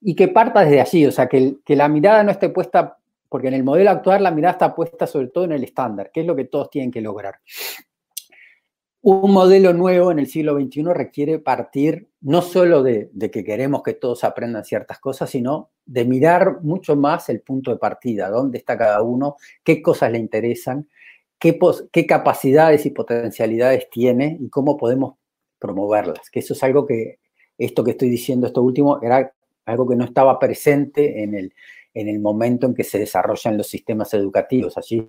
y 0.00 0.14
que 0.14 0.28
parta 0.28 0.60
desde 0.60 0.80
allí, 0.80 1.06
o 1.06 1.12
sea, 1.12 1.28
que, 1.28 1.56
que 1.64 1.76
la 1.76 1.88
mirada 1.88 2.22
no 2.22 2.30
esté 2.30 2.48
puesta, 2.50 2.97
porque 3.28 3.48
en 3.48 3.54
el 3.54 3.64
modelo 3.64 3.90
actual 3.90 4.22
la 4.22 4.30
mirada 4.30 4.52
está 4.52 4.74
puesta 4.74 5.06
sobre 5.06 5.28
todo 5.28 5.44
en 5.44 5.52
el 5.52 5.64
estándar, 5.64 6.10
que 6.12 6.20
es 6.20 6.26
lo 6.26 6.36
que 6.36 6.46
todos 6.46 6.70
tienen 6.70 6.90
que 6.90 7.00
lograr 7.00 7.40
un 9.00 9.32
modelo 9.32 9.72
nuevo 9.72 10.10
en 10.10 10.18
el 10.18 10.26
siglo 10.26 10.58
XXI 10.58 10.82
requiere 10.92 11.38
partir 11.38 12.08
no 12.20 12.42
solo 12.42 12.82
de, 12.82 13.10
que 13.32 13.44
queremos 13.44 13.82
que 13.82 13.94
todos 13.94 14.24
aprendan 14.24 14.64
ciertas 14.64 14.98
cosas, 14.98 15.30
sino 15.30 15.70
de 15.86 16.04
mirar 16.04 16.62
mucho 16.62 16.96
más 16.96 17.28
el 17.28 17.40
punto 17.40 17.70
de 17.70 17.78
partida, 17.78 18.28
dónde 18.28 18.58
está 18.58 18.76
cada 18.76 19.02
uno, 19.02 19.36
qué 19.62 19.80
cosas 19.80 20.10
le 20.10 20.18
interesan, 20.18 20.88
qué, 21.38 21.58
qué 21.92 22.06
capacidades 22.06 22.86
y 22.86 22.90
potencialidades 22.90 23.88
tiene 23.88 24.36
y 24.40 24.50
cómo 24.50 24.76
podemos 24.76 25.14
promoverlas. 25.58 26.28
Que 26.30 26.40
eso 26.40 26.54
es 26.54 26.62
algo 26.64 26.84
que, 26.84 27.20
esto 27.56 27.84
que 27.84 27.92
estoy 27.92 28.10
diciendo, 28.10 28.48
esto 28.48 28.62
último, 28.62 29.00
era 29.00 29.32
algo 29.64 29.88
que 29.88 29.96
no 29.96 30.04
estaba 30.04 30.38
presente 30.38 31.22
en 31.22 31.34
el, 31.34 31.54
en 31.94 32.08
el 32.08 32.20
momento 32.20 32.66
en 32.66 32.74
que 32.74 32.84
se 32.84 32.98
desarrollan 32.98 33.56
los 33.56 33.68
sistemas 33.68 34.14
educativos. 34.14 34.76
Allí 34.78 35.08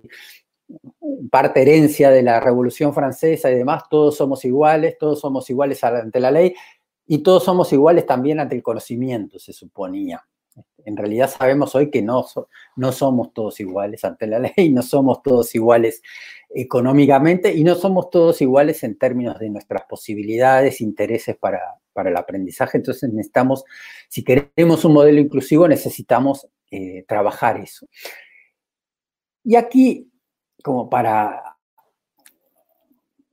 parte 1.30 1.62
herencia 1.62 2.10
de 2.10 2.22
la 2.22 2.40
Revolución 2.40 2.94
Francesa 2.94 3.50
y 3.50 3.56
demás, 3.56 3.84
todos 3.90 4.16
somos 4.16 4.44
iguales, 4.44 4.96
todos 4.98 5.20
somos 5.20 5.48
iguales 5.50 5.82
ante 5.84 6.20
la 6.20 6.30
ley 6.30 6.54
y 7.06 7.18
todos 7.18 7.44
somos 7.44 7.72
iguales 7.72 8.06
también 8.06 8.40
ante 8.40 8.54
el 8.54 8.62
conocimiento, 8.62 9.38
se 9.38 9.52
suponía. 9.52 10.24
En 10.84 10.96
realidad 10.96 11.30
sabemos 11.30 11.74
hoy 11.74 11.90
que 11.90 12.02
no, 12.02 12.26
no 12.76 12.92
somos 12.92 13.32
todos 13.32 13.60
iguales 13.60 14.04
ante 14.04 14.26
la 14.26 14.38
ley, 14.56 14.70
no 14.70 14.82
somos 14.82 15.22
todos 15.22 15.54
iguales 15.54 16.02
económicamente 16.50 17.54
y 17.54 17.62
no 17.64 17.74
somos 17.74 18.10
todos 18.10 18.40
iguales 18.40 18.82
en 18.82 18.98
términos 18.98 19.38
de 19.38 19.50
nuestras 19.50 19.84
posibilidades, 19.88 20.80
intereses 20.80 21.36
para, 21.36 21.60
para 21.92 22.10
el 22.10 22.16
aprendizaje. 22.16 22.78
Entonces 22.78 23.12
necesitamos, 23.12 23.64
si 24.08 24.24
queremos 24.24 24.84
un 24.84 24.94
modelo 24.94 25.20
inclusivo, 25.20 25.68
necesitamos 25.68 26.48
eh, 26.70 27.04
trabajar 27.06 27.58
eso. 27.58 27.86
Y 29.44 29.56
aquí 29.56 30.10
como 30.62 30.88
para 30.88 31.56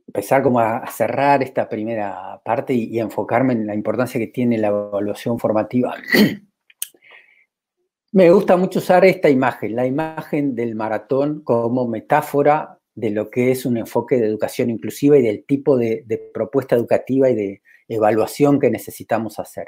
empezar 0.08 0.42
como 0.42 0.60
a 0.60 0.88
cerrar 0.88 1.44
esta 1.44 1.68
primera 1.70 2.42
parte 2.44 2.74
y, 2.74 2.98
enfocarme 3.00 3.54
en 3.54 3.68
la 3.68 3.76
importancia 3.76 4.20
que 4.20 4.28
tiene 4.28 4.58
la 4.58 4.70
evaluación 4.70 5.38
formativa. 5.38 5.96
Me 8.14 8.32
gusta 8.32 8.58
mucho 8.58 8.80
usar 8.80 9.06
esta 9.06 9.30
imagen, 9.30 9.76
la 9.76 9.86
imagen 9.86 10.56
del 10.56 10.76
maratón 10.76 11.44
como 11.44 11.88
metáfora 11.88 12.80
de 12.96 13.12
lo 13.12 13.30
que 13.30 13.52
es 13.52 13.66
un 13.66 13.78
enfoque 13.78 14.18
de 14.18 14.26
educación 14.26 14.70
inclusiva 14.72 15.20
y 15.20 15.22
del 15.22 15.46
tipo 15.46 15.78
de 15.78 16.32
propuesta 16.34 16.76
educativa 16.76 17.30
y 17.30 17.36
de 17.36 17.62
evaluación 17.88 18.60
que 18.60 18.72
necesitamos 18.72 19.38
hacer 19.40 19.68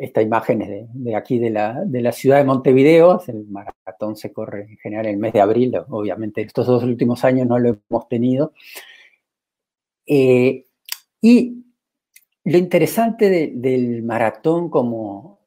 esta 0.00 0.22
imagen 0.22 0.62
es 0.62 0.88
de, 0.92 1.14
aquí 1.14 1.38
de 1.38 1.50
la, 1.50 2.12
ciudad 2.12 2.38
de 2.38 2.44
Montevideo, 2.44 3.22
el 3.26 3.46
maratón 3.46 4.16
se 4.16 4.32
corre 4.32 4.62
en 4.62 4.78
general 4.78 5.06
en 5.06 5.12
el 5.12 5.18
mes 5.18 5.32
de 5.32 5.40
abril, 5.40 5.76
obviamente 5.88 6.40
estos 6.40 6.66
dos 6.66 6.82
últimos 6.82 7.24
años 7.24 7.46
no 7.46 7.58
lo 7.58 7.78
hemos 7.88 8.08
tenido. 8.08 8.52
Eh, 10.06 10.66
y 11.20 11.64
lo 12.44 12.58
interesante 12.58 13.52
del 13.54 14.02
maratón 14.02 14.70
como, 14.70 15.40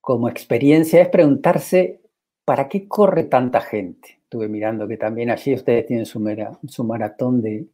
como 0.00 0.28
experiencia 0.28 1.00
es 1.00 1.08
preguntarse, 1.08 2.00
¿para 2.44 2.68
qué 2.68 2.88
corre 2.88 3.24
tanta 3.24 3.60
gente? 3.60 4.20
Estuve 4.24 4.48
mirando 4.48 4.88
que 4.88 4.96
también 4.96 5.30
allí 5.30 5.54
ustedes 5.54 5.86
tienen 5.86 6.06
su, 6.06 6.20
su 6.68 6.84
maratón 6.84 7.42
de, 7.42 7.66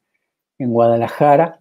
en 0.59 0.71
Guadalajara. 0.71 1.61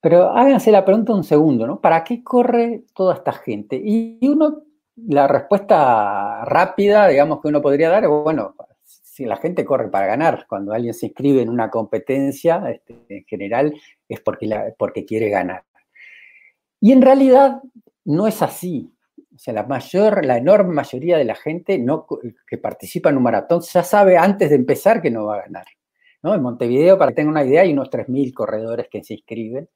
Pero 0.00 0.30
háganse 0.30 0.72
la 0.72 0.84
pregunta 0.84 1.12
un 1.12 1.24
segundo, 1.24 1.66
¿no? 1.66 1.80
¿Para 1.80 2.04
qué 2.04 2.24
corre 2.24 2.84
toda 2.94 3.14
esta 3.14 3.32
gente? 3.32 3.80
Y 3.82 4.18
uno, 4.26 4.62
la 4.96 5.28
respuesta 5.28 6.44
rápida, 6.46 7.08
digamos, 7.08 7.40
que 7.40 7.48
uno 7.48 7.60
podría 7.60 7.90
dar 7.90 8.04
es, 8.04 8.10
bueno, 8.10 8.54
si 8.82 9.26
la 9.26 9.36
gente 9.36 9.64
corre 9.64 9.88
para 9.88 10.06
ganar, 10.06 10.46
cuando 10.48 10.72
alguien 10.72 10.94
se 10.94 11.06
inscribe 11.06 11.42
en 11.42 11.50
una 11.50 11.70
competencia, 11.70 12.62
este, 12.70 12.96
en 13.08 13.24
general, 13.24 13.74
es 14.08 14.20
porque, 14.20 14.48
porque 14.78 15.04
quiere 15.04 15.28
ganar. 15.28 15.64
Y 16.80 16.92
en 16.92 17.02
realidad 17.02 17.60
no 18.06 18.26
es 18.26 18.40
así. 18.40 18.90
O 19.34 19.38
sea, 19.38 19.52
la 19.52 19.64
mayor, 19.64 20.24
la 20.24 20.38
enorme 20.38 20.72
mayoría 20.72 21.18
de 21.18 21.24
la 21.24 21.34
gente 21.34 21.84
que 22.46 22.58
participa 22.58 23.10
en 23.10 23.18
un 23.18 23.22
maratón 23.22 23.60
ya 23.60 23.82
sabe 23.82 24.16
antes 24.16 24.48
de 24.48 24.56
empezar 24.56 25.02
que 25.02 25.10
no 25.10 25.26
va 25.26 25.36
a 25.36 25.42
ganar. 25.42 25.66
¿no? 26.22 26.34
En 26.34 26.42
Montevideo, 26.42 26.98
para 26.98 27.10
que 27.10 27.16
tengan 27.16 27.32
una 27.32 27.44
idea, 27.44 27.62
hay 27.62 27.72
unos 27.72 27.90
3.000 27.90 28.32
corredores 28.32 28.88
que 28.90 29.04
se 29.04 29.14
inscriben 29.14 29.68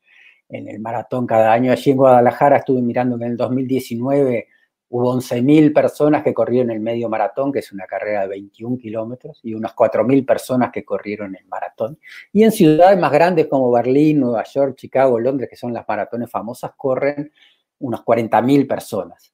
en 0.49 0.69
el 0.69 0.81
maratón 0.81 1.27
cada 1.27 1.53
año. 1.53 1.73
Allí 1.73 1.91
en 1.91 1.97
Guadalajara 1.97 2.59
estuve 2.59 2.83
mirando 2.83 3.19
que 3.19 3.25
en 3.25 3.33
el 3.33 3.37
2019 3.37 4.47
hubo 4.89 5.17
11.000 5.17 5.73
personas 5.73 6.23
que 6.23 6.33
corrieron 6.33 6.71
el 6.71 6.79
medio 6.81 7.09
maratón, 7.09 7.51
que 7.51 7.59
es 7.59 7.73
una 7.73 7.87
carrera 7.87 8.23
de 8.23 8.29
21 8.29 8.79
kilómetros, 8.79 9.41
y 9.43 9.55
unas 9.55 9.75
4.000 9.75 10.25
personas 10.25 10.71
que 10.73 10.85
corrieron 10.85 11.35
el 11.35 11.45
maratón. 11.47 11.99
Y 12.33 12.45
en 12.45 12.53
ciudades 12.53 12.97
más 12.99 13.11
grandes 13.11 13.49
como 13.49 13.73
Berlín, 13.73 14.21
Nueva 14.21 14.45
York, 14.45 14.77
Chicago, 14.77 15.19
Londres, 15.19 15.51
que 15.51 15.57
son 15.57 15.73
las 15.73 15.85
maratones 15.89 16.31
famosas, 16.31 16.73
corren 16.77 17.33
unas 17.81 18.03
40.000 18.03 18.69
personas. 18.69 19.33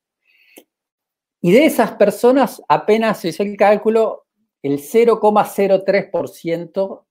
Y 1.43 1.53
de 1.53 1.67
esas 1.67 1.93
personas, 1.93 2.63
apenas, 2.69 3.25
hizo 3.25 3.43
el 3.43 3.57
cálculo, 3.57 4.27
el 4.63 4.79
0,03% 4.79 7.05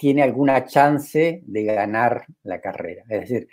tiene 0.00 0.22
alguna 0.22 0.64
chance 0.64 1.42
de 1.44 1.62
ganar 1.64 2.24
la 2.42 2.58
carrera. 2.58 3.04
Es 3.10 3.20
decir, 3.20 3.48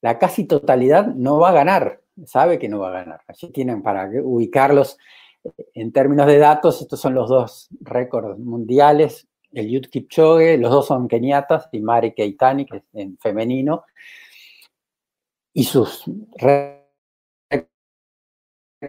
la 0.00 0.18
casi 0.18 0.46
totalidad 0.46 1.06
no 1.06 1.38
va 1.38 1.50
a 1.50 1.52
ganar, 1.52 2.02
sabe 2.26 2.58
que 2.58 2.68
no 2.68 2.80
va 2.80 2.88
a 2.88 3.04
ganar. 3.04 3.20
Allí 3.28 3.52
tienen 3.52 3.80
para 3.80 4.10
ubicarlos 4.24 4.98
en 5.74 5.92
términos 5.92 6.26
de 6.26 6.38
datos, 6.38 6.82
estos 6.82 6.98
son 6.98 7.14
los 7.14 7.28
dos 7.28 7.68
récords 7.82 8.36
mundiales, 8.40 9.28
el 9.52 9.70
Yud 9.70 9.86
Kipchoge, 9.86 10.58
los 10.58 10.72
dos 10.72 10.88
son 10.88 11.06
keniatas, 11.06 11.68
y 11.70 11.78
Mari 11.82 12.14
Keitani, 12.14 12.66
que 12.66 12.78
es 12.78 12.82
en 12.94 13.16
femenino, 13.18 13.84
y 15.52 15.62
sus 15.62 16.02
récords 16.34 17.68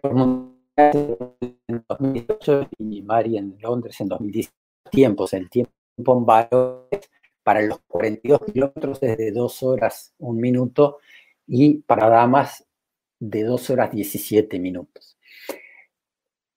mundiales 0.04 1.20
en 1.68 1.86
2018 1.88 2.70
y 2.80 3.04
Mari 3.04 3.38
en 3.38 3.56
Londres 3.60 4.02
en 4.02 4.08
2010 4.08 4.52
tiempos, 4.90 5.34
el 5.34 5.48
tiempo 5.48 5.79
para 6.04 7.62
los 7.62 7.80
42 7.88 8.42
kilómetros 8.52 9.04
es 9.04 9.18
de 9.18 9.32
2 9.32 9.64
horas, 9.64 10.14
1 10.20 10.40
minuto, 10.40 11.00
y 11.48 11.80
para 11.82 12.10
damas 12.10 12.66
de 13.20 13.44
2 13.44 13.70
horas 13.70 13.92
17 13.92 14.60
minutos. 14.60 15.18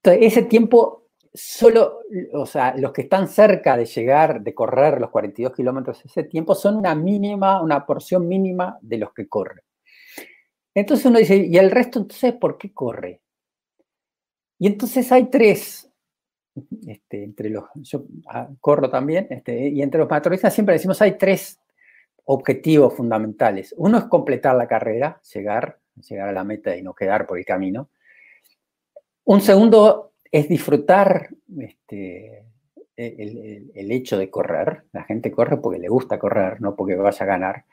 Entonces, 0.03 0.33
ese 0.33 0.43
tiempo 0.43 1.03
solo, 1.35 2.01
o 2.35 2.47
sea, 2.47 2.75
los 2.77 2.93
que 2.93 3.03
están 3.03 3.29
cerca 3.29 3.77
de 3.77 3.87
llegar, 3.87 4.43
de 4.43 4.55
correr 4.55 5.01
los 5.01 5.11
42 5.11 5.55
kilómetros, 5.55 6.05
ese 6.05 6.25
tiempo 6.25 6.55
son 6.55 6.77
una 6.77 6.95
mínima, 6.95 7.63
una 7.63 7.87
porción 7.87 8.29
mínima 8.29 8.79
de 8.83 8.99
los 8.99 9.13
que 9.13 9.29
corren. 9.29 9.65
Entonces 10.75 11.07
uno 11.07 11.19
dice, 11.19 11.37
¿y 11.37 11.57
el 11.57 11.71
resto 11.71 11.99
entonces 11.99 12.35
por 12.35 12.59
qué 12.59 12.73
corre? 12.73 13.21
Y 14.59 14.67
entonces 14.67 15.11
hay 15.13 15.29
tres, 15.31 15.91
este, 16.87 17.25
entre 17.25 17.51
los, 17.51 17.65
yo 17.77 18.05
ah, 18.29 18.49
corro 18.61 18.91
también, 18.91 19.27
este, 19.31 19.69
y 19.69 19.83
entre 19.83 20.01
los 20.01 20.09
maratonistas 20.09 20.53
siempre 20.53 20.75
decimos 20.75 21.01
hay 21.01 21.17
tres 21.17 21.59
objetivos 22.25 22.95
fundamentales. 22.95 23.75
Uno 23.77 23.99
es 23.99 24.05
completar 24.05 24.55
la 24.57 24.69
carrera, 24.69 25.21
llegar, 25.33 25.79
llegar 26.09 26.29
a 26.29 26.33
la 26.33 26.45
meta 26.45 26.77
y 26.77 26.83
no 26.83 26.95
quedar 26.95 27.27
por 27.27 27.39
el 27.39 27.45
camino. 27.45 27.89
Un 29.25 29.41
segundo 29.41 30.13
es 30.31 30.49
disfrutar 30.49 31.29
este, 31.59 32.45
el, 32.97 33.71
el, 33.75 33.93
hecho 33.93 34.19
de 34.19 34.31
correr. 34.31 34.85
La 34.93 35.05
gente 35.05 35.31
corre 35.31 35.57
porque 35.57 35.79
le 35.79 35.89
gusta 35.89 36.19
correr, 36.19 36.61
no 36.61 36.75
porque 36.75 36.97
vaya 36.97 37.25
a 37.25 37.29
ganar. 37.29 37.65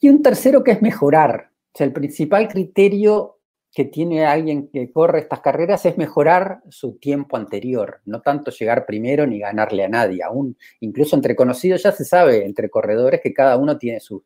Y 0.00 0.08
un 0.08 0.22
tercero 0.22 0.62
que 0.62 0.72
es 0.72 0.82
mejorar. 0.82 1.50
O 1.72 1.78
sea, 1.78 1.86
el 1.86 1.92
principal 1.92 2.48
criterio 2.48 3.35
que 3.76 3.84
tiene 3.84 4.24
alguien 4.24 4.70
que 4.72 4.90
corre 4.90 5.18
estas 5.18 5.40
carreras 5.40 5.84
es 5.84 5.98
mejorar 5.98 6.62
su 6.70 6.96
tiempo 6.96 7.36
anterior, 7.36 8.00
no 8.06 8.22
tanto 8.22 8.50
llegar 8.50 8.86
primero 8.86 9.26
ni 9.26 9.38
ganarle 9.38 9.84
a 9.84 9.88
nadie. 9.90 10.22
Aún, 10.22 10.56
incluso 10.80 11.14
entre 11.14 11.36
conocidos 11.36 11.82
ya 11.82 11.92
se 11.92 12.06
sabe, 12.06 12.46
entre 12.46 12.70
corredores, 12.70 13.20
que 13.20 13.34
cada 13.34 13.58
uno 13.58 13.76
tiene 13.76 14.00
su, 14.00 14.24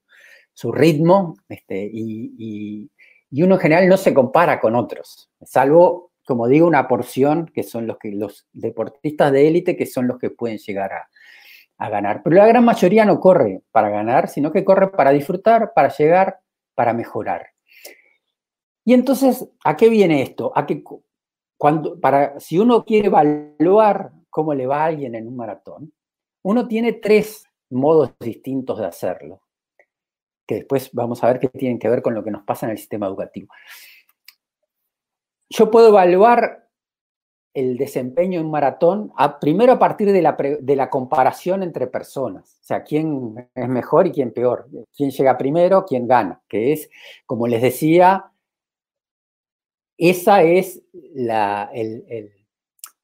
ritmo 0.73 1.35
este, 1.49 1.91
y, 1.93 2.89
uno 3.43 3.57
en 3.57 3.61
general 3.61 3.89
no 3.89 3.97
se 3.97 4.15
compara 4.15 4.61
con 4.61 4.77
otros, 4.77 5.29
salvo 5.43 6.13
como 6.25 6.47
digo, 6.47 6.69
una 6.69 6.87
porción 6.87 7.51
que 7.53 7.65
son 7.65 7.89
los, 7.89 7.99
que, 7.99 8.13
los 8.13 8.47
deportistas 8.53 9.33
de 9.33 9.49
élite 9.49 9.77
que 9.77 9.87
son 9.87 10.07
los 10.07 10.21
que 10.21 10.31
pueden 10.31 10.59
llegar 10.59 10.93
a, 10.93 11.09
a 11.79 11.89
ganar. 11.89 12.23
Pero 12.23 12.37
la 12.37 12.47
gran 12.47 12.65
mayoría 12.65 13.05
no 13.05 13.19
corre 13.19 13.63
para 13.73 13.91
ganar, 13.91 14.29
sino 14.29 14.53
que 14.53 14.65
corre 14.65 14.93
para 14.93 15.11
disfrutar, 15.11 15.73
para 15.75 15.89
llegar, 15.89 16.39
para 16.77 16.93
mejorar. 16.93 17.50
Y 18.91 18.95
entonces, 18.95 19.49
¿a 19.65 19.77
qué 19.77 19.89
viene 19.89 20.21
esto? 20.21 20.51
A 20.53 20.67
que 20.67 20.83
cuando, 21.57 22.01
para, 22.01 22.41
si 22.41 22.59
uno 22.59 22.85
quiere 22.85 23.07
evaluar 23.07 24.11
cómo 24.29 24.53
le 24.53 24.67
va 24.67 24.83
a 24.83 24.87
alguien 24.87 25.15
en 25.15 25.29
un 25.29 25.37
maratón, 25.37 25.93
uno 26.43 26.67
tiene 26.67 26.95
tres 26.95 27.45
modos 27.71 28.13
distintos 28.19 28.81
de 28.81 28.87
hacerlo, 28.87 29.43
que 30.45 30.57
después 30.57 30.91
vamos 30.93 31.23
a 31.23 31.29
ver 31.29 31.39
que 31.39 31.49
tienen 31.51 31.79
que 31.79 31.89
ver 31.89 32.03
con 32.03 32.15
lo 32.15 32.25
que 32.25 32.33
nos 32.33 32.43
pasa 32.43 32.67
en 32.67 32.73
el 32.73 32.79
sistema 32.79 33.07
educativo 33.07 33.53
yo 35.51 35.71
puedo 35.71 35.89
evaluar 35.89 36.69
el 37.55 37.77
desempeño 37.77 38.41
en 38.41 38.51
maratón 38.51 39.13
primero 39.41 39.73
a 39.73 39.79
partir 39.79 40.11
de 40.13 40.23
la, 40.23 40.33
de 40.33 40.77
la, 40.77 40.91
comparación 40.91 41.63
entre 41.63 41.89
personas, 41.89 42.59
o 42.61 42.65
sea, 42.65 42.83
quién 42.83 43.51
es 43.55 43.69
mejor 43.69 44.09
y 44.09 44.13
quién 44.13 44.33
peor, 44.33 44.69
quién 44.97 45.11
llega 45.11 45.37
primero, 45.37 45.85
quién 45.85 46.07
gana, 46.07 46.41
que 46.49 46.73
es, 46.73 46.89
como 47.27 47.49
les 47.49 47.63
decía, 47.63 48.31
esa 50.01 50.43
es 50.43 50.83
la, 51.15 51.71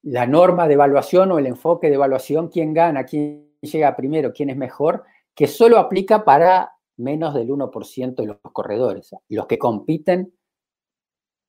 norma 0.03 0.66
de 0.66 0.74
evaluación 0.74 1.30
o 1.30 1.38
el 1.38 1.47
enfoque 1.47 1.88
de 1.88 1.97
evaluación, 1.97 2.49
quién 2.49 2.72
gana, 2.72 3.05
quién 3.05 3.53
llega 3.61 3.94
primero, 3.94 4.32
quién 4.32 4.49
es 4.49 4.57
mejor, 4.57 5.05
que 5.34 5.47
solo 5.47 5.78
aplica 5.78 6.24
para 6.24 6.72
menos 6.97 7.34
del 7.34 7.51
1% 7.51 8.14
de 8.14 8.26
los 8.26 8.38
corredores, 8.40 9.14
los 9.28 9.47
que 9.47 9.59
compiten 9.59 10.32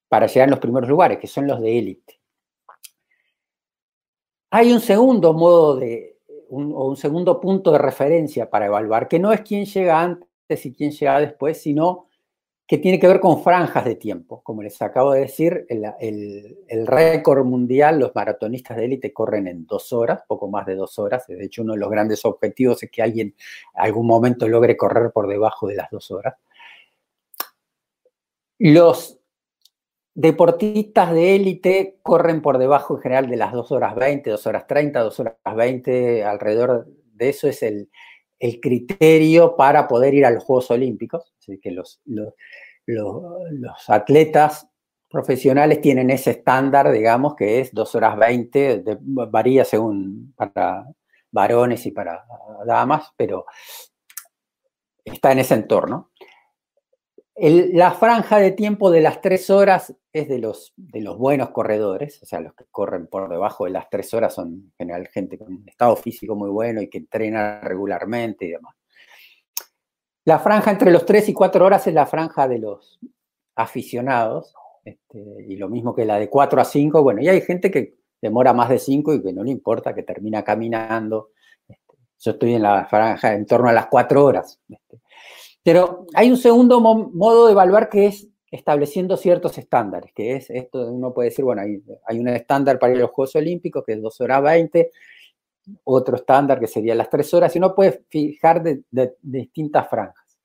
para 0.09 0.27
llegar 0.27 0.49
a 0.49 0.51
los 0.51 0.59
primeros 0.59 0.89
lugares, 0.89 1.17
que 1.17 1.27
son 1.27 1.47
los 1.47 1.61
de 1.61 1.79
élite. 1.79 2.19
Hay 4.51 4.73
un 4.73 4.81
segundo 4.81 5.31
modo 5.31 5.77
de, 5.77 6.19
o 6.49 6.89
un 6.89 6.97
segundo 6.97 7.39
punto 7.39 7.71
de 7.71 7.77
referencia 7.77 8.49
para 8.49 8.65
evaluar, 8.65 9.07
que 9.07 9.19
no 9.19 9.31
es 9.31 9.41
quién 9.41 9.65
llega 9.65 10.01
antes 10.01 10.65
y 10.65 10.73
quién 10.73 10.91
llega 10.91 11.21
después, 11.21 11.61
sino 11.61 12.07
que 12.67 12.77
tiene 12.77 12.99
que 12.99 13.07
ver 13.07 13.21
con 13.21 13.41
franjas 13.41 13.85
de 13.85 13.95
tiempo. 13.95 14.41
Como 14.43 14.61
les 14.61 14.81
acabo 14.81 15.13
de 15.13 15.21
decir, 15.21 15.65
el, 15.69 16.85
récord 16.85 17.45
mundial, 17.45 17.97
los 17.97 18.13
maratonistas 18.13 18.75
de 18.75 18.85
élite 18.85 19.13
corren 19.13 19.47
en 19.47 19.65
dos 19.65 19.93
horas, 19.93 20.23
poco 20.27 20.49
más 20.49 20.65
de 20.65 20.75
dos 20.75 20.99
horas. 20.99 21.25
De 21.27 21.45
hecho, 21.45 21.61
uno 21.61 21.73
de 21.73 21.79
los 21.79 21.89
grandes 21.89 22.25
objetivos 22.25 22.83
es 22.83 22.91
que 22.91 23.01
alguien 23.01 23.27
en 23.73 23.81
algún 23.81 24.05
momento 24.05 24.49
logre 24.49 24.75
correr 24.75 25.11
por 25.11 25.29
debajo 25.29 25.67
de 25.67 25.75
las 25.75 25.89
dos 25.89 26.11
horas. 26.11 26.35
Los 28.59 29.17
deportistas 30.13 31.13
de 31.13 31.35
élite 31.35 31.99
corren 32.01 32.41
por 32.41 32.57
debajo 32.57 32.95
en 32.95 33.01
general 33.01 33.29
de 33.29 33.37
las 33.37 33.53
2 33.53 33.71
horas 33.71 33.95
20, 33.95 34.31
2 34.31 34.47
horas 34.47 34.65
30, 34.65 34.99
2 34.99 35.19
horas 35.19 35.35
20, 35.55 36.23
alrededor 36.23 36.87
de 37.13 37.29
eso 37.29 37.47
es 37.47 37.61
el, 37.61 37.91
criterio 38.61 39.55
para 39.55 39.87
poder 39.87 40.13
ir 40.13 40.25
a 40.25 40.31
los 40.31 40.43
Juegos 40.43 40.71
Olímpicos. 40.71 41.33
Así 41.39 41.59
que 41.59 41.71
los, 41.71 42.01
los, 42.05 43.89
atletas 43.89 44.67
profesionales 45.09 45.81
tienen 45.81 46.09
ese 46.09 46.31
estándar, 46.31 46.91
digamos, 46.91 47.35
que 47.35 47.61
es 47.61 47.73
2 47.73 47.95
horas 47.95 48.17
20, 48.17 48.83
varía 49.01 49.63
según 49.63 50.33
para 50.35 50.85
varones 51.31 51.85
y 51.85 51.91
para 51.91 52.25
damas, 52.65 53.11
pero 53.15 53.45
está 55.03 55.31
en 55.31 55.39
ese 55.39 55.53
entorno 55.53 56.11
la 57.39 57.91
franja 57.91 58.37
de 58.37 58.51
tiempo 58.51 58.89
de 58.89 59.01
las 59.01 59.21
tres 59.21 59.49
horas 59.49 59.93
es 60.11 60.27
de 60.27 60.39
los, 60.39 60.73
de 60.75 61.01
los 61.01 61.17
buenos 61.17 61.51
corredores, 61.51 62.21
o 62.23 62.25
sea, 62.25 62.39
los 62.39 62.55
que 62.55 62.65
corren 62.71 63.05
por 63.05 63.29
debajo 63.29 63.65
de 63.65 63.71
las 63.71 63.89
tres 63.89 64.11
horas 64.13 64.33
son 64.33 64.47
en 64.47 64.73
general 64.77 65.07
gente 65.07 65.37
con 65.37 65.53
un 65.53 65.63
estado 65.67 65.95
físico 65.95 66.35
muy 66.35 66.49
bueno 66.49 66.81
y 66.81 66.89
que 66.89 66.97
entrena 66.97 67.61
regularmente 67.61 68.45
y 68.45 68.51
demás. 68.51 68.75
La 70.25 70.39
franja 70.39 70.71
entre 70.71 70.91
los 70.91 71.05
tres 71.05 71.29
y 71.29 71.33
cuatro 71.33 71.63
horas 71.65 71.85
es 71.85 71.93
la 71.93 72.07
franja 72.07 72.47
de 72.47 72.57
los 72.57 72.99
aficionados, 73.55 74.55
este, 74.83 75.19
y 75.47 75.57
lo 75.57 75.69
mismo 75.69 75.93
que 75.93 76.05
la 76.05 76.17
de 76.17 76.29
cuatro 76.29 76.59
a 76.59 76.65
cinco, 76.65 77.03
bueno, 77.03 77.21
y 77.21 77.27
hay 77.27 77.41
gente 77.41 77.69
que 77.69 77.97
demora 78.19 78.51
más 78.53 78.69
de 78.69 78.79
cinco 78.79 79.13
y 79.13 79.21
que 79.21 79.31
no 79.31 79.43
le 79.43 79.51
importa, 79.51 79.93
que 79.93 80.03
termina 80.03 80.43
caminando. 80.43 81.31
Este, 81.67 81.97
yo 82.19 82.31
estoy 82.31 82.55
en 82.55 82.63
la 82.63 82.85
franja 82.85 83.35
en 83.35 83.45
torno 83.45 83.69
a 83.69 83.73
las 83.73 83.87
cuatro 83.87 84.25
horas. 84.25 84.59
Este, 84.67 84.99
pero 85.67 86.05
hay 86.13 86.31
un 86.31 86.37
segundo 86.37 86.79
modo 86.79 87.47
de 87.47 87.51
evaluar 87.51 87.89
que 87.89 88.05
es 88.05 88.29
estableciendo 88.49 89.17
ciertos 89.17 89.57
estándares, 89.57 90.13
que 90.13 90.37
es 90.37 90.49
esto, 90.49 90.89
uno 90.89 91.13
puede 91.13 91.27
decir, 91.27 91.43
bueno, 91.43 91.61
hay, 91.61 92.19
un 92.21 92.27
estándar 92.29 92.79
para 92.79 92.95
los 92.95 93.11
Juegos 93.11 93.35
Olímpicos 93.35 93.83
que 93.85 93.91
es 93.91 94.01
2 94.01 94.21
horas 94.21 94.43
20, 94.43 94.91
otro 95.83 96.15
estándar 96.15 96.61
que 96.61 96.67
sería 96.67 96.95
las 96.95 97.09
3 97.09 97.33
horas, 97.33 97.53
y 97.53 97.59
uno 97.59 97.75
puede 97.75 98.01
fijar 98.07 98.63
de, 98.63 98.81
distintas 99.21 99.89
franjas. 99.89 100.39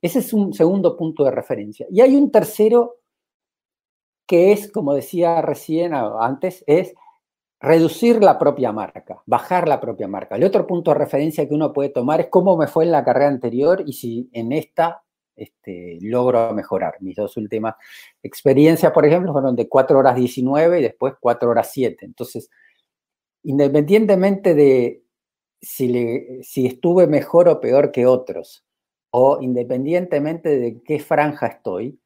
Ese 0.00 0.20
es 0.20 0.32
un 0.32 0.52
segundo 0.52 0.96
punto 0.96 1.24
de 1.24 1.32
referencia. 1.32 1.88
Y 1.90 2.00
hay 2.00 2.14
un 2.14 2.30
tercero 2.30 2.98
que 4.24 4.52
es, 4.52 4.70
como 4.70 4.94
decía 4.94 5.42
recién 5.42 5.94
antes, 5.94 6.62
es 6.68 6.94
reducir 7.64 8.22
la 8.22 8.38
propia 8.38 8.72
marca, 8.72 9.22
bajar 9.26 9.66
la 9.66 9.80
propia 9.80 10.06
marca. 10.06 10.36
El 10.36 10.44
otro 10.44 10.66
punto 10.66 10.90
de 10.92 10.98
referencia 10.98 11.48
que 11.48 11.54
uno 11.54 11.72
puede 11.72 11.88
tomar 11.88 12.20
es 12.20 12.28
cómo 12.28 12.56
me 12.56 12.66
fue 12.66 12.84
en 12.84 12.92
la 12.92 13.04
carrera 13.04 13.28
anterior 13.28 13.82
y 13.86 13.94
si 13.94 14.28
en 14.32 14.52
esta 14.52 15.02
este, 15.34 15.98
logro 16.02 16.52
mejorar. 16.52 16.96
Mis 17.00 17.16
dos 17.16 17.36
últimas 17.36 17.74
experiencias, 18.22 18.92
por 18.92 19.06
ejemplo, 19.06 19.32
fueron 19.32 19.56
de 19.56 19.68
4 19.68 19.98
horas 19.98 20.14
19 20.14 20.78
y 20.78 20.82
después 20.82 21.14
4 21.18 21.50
horas 21.50 21.70
7. 21.72 22.04
Entonces, 22.04 22.50
independientemente 23.42 24.54
de 24.54 25.02
si, 25.60 26.42
si 26.42 26.66
estuve 26.66 27.06
mejor 27.06 27.48
o 27.48 27.60
peor 27.60 27.90
que 27.90 28.06
otros, 28.06 28.64
o 29.10 29.38
independientemente 29.40 30.58
de 30.58 30.82
qué 30.82 30.98
franja 30.98 31.46
estoy, 31.46 31.98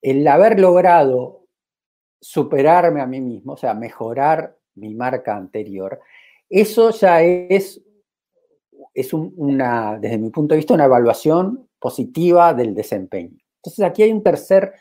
el 0.00 0.26
haber 0.28 0.60
logrado 0.60 1.45
superarme 2.26 3.00
a 3.00 3.06
mí 3.06 3.20
mismo, 3.20 3.52
o 3.52 3.56
sea, 3.56 3.72
mejorar 3.72 4.56
mi 4.74 4.94
marca 4.94 5.36
anterior, 5.36 6.00
eso 6.48 6.90
ya 6.90 7.22
es 7.22 7.80
es 8.92 9.12
una, 9.12 9.98
desde 10.00 10.16
mi 10.16 10.30
punto 10.30 10.54
de 10.54 10.56
vista, 10.56 10.72
una 10.72 10.86
evaluación 10.86 11.68
positiva 11.78 12.54
del 12.54 12.74
desempeño. 12.74 13.36
Entonces 13.56 13.84
aquí 13.84 14.02
hay 14.02 14.10
un 14.10 14.22
tercer 14.22 14.72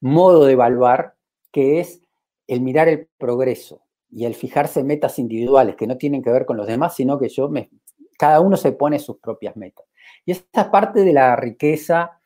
modo 0.00 0.44
de 0.44 0.52
evaluar 0.52 1.16
que 1.50 1.80
es 1.80 2.00
el 2.46 2.60
mirar 2.60 2.88
el 2.88 3.08
progreso 3.18 3.82
y 4.08 4.24
el 4.24 4.36
fijarse 4.36 4.84
metas 4.84 5.18
individuales 5.18 5.74
que 5.74 5.88
no 5.88 5.98
tienen 5.98 6.22
que 6.22 6.30
ver 6.30 6.46
con 6.46 6.56
los 6.56 6.68
demás, 6.68 6.94
sino 6.94 7.18
que 7.18 7.28
yo 7.28 7.48
me, 7.48 7.70
cada 8.16 8.40
uno 8.40 8.56
se 8.56 8.70
pone 8.70 9.00
sus 9.00 9.18
propias 9.18 9.56
metas. 9.56 9.84
Y 10.24 10.30
esta 10.30 10.62
es 10.62 10.68
parte 10.68 11.02
de 11.02 11.12
la 11.12 11.34
riqueza 11.34 12.20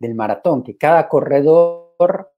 del 0.00 0.16
maratón, 0.16 0.64
que 0.64 0.76
cada 0.76 1.08
corredor, 1.08 2.33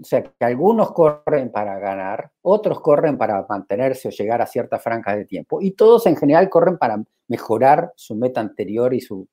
o 0.00 0.04
sea, 0.04 0.22
que 0.22 0.44
algunos 0.44 0.92
corren 0.92 1.50
para 1.50 1.78
ganar, 1.78 2.30
otros 2.42 2.80
corren 2.80 3.18
para 3.18 3.44
mantenerse 3.48 4.08
o 4.08 4.10
llegar 4.10 4.42
a 4.42 4.46
cierta 4.46 4.78
franja 4.78 5.16
de 5.16 5.24
tiempo, 5.24 5.60
y 5.60 5.72
todos 5.72 6.06
en 6.06 6.16
general 6.16 6.48
corren 6.48 6.78
para 6.78 7.02
mejorar 7.28 7.92
su 7.96 8.14
meta 8.14 8.40
anterior 8.40 8.94
y 8.94 9.00
su, 9.00 9.28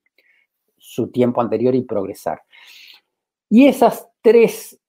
su 0.77 1.11
tiempo 1.11 1.41
anterior 1.41 1.75
y 1.75 1.83
progresar. 1.83 2.41
Y 3.49 3.67
esas 3.67 4.09
tres 4.21 4.79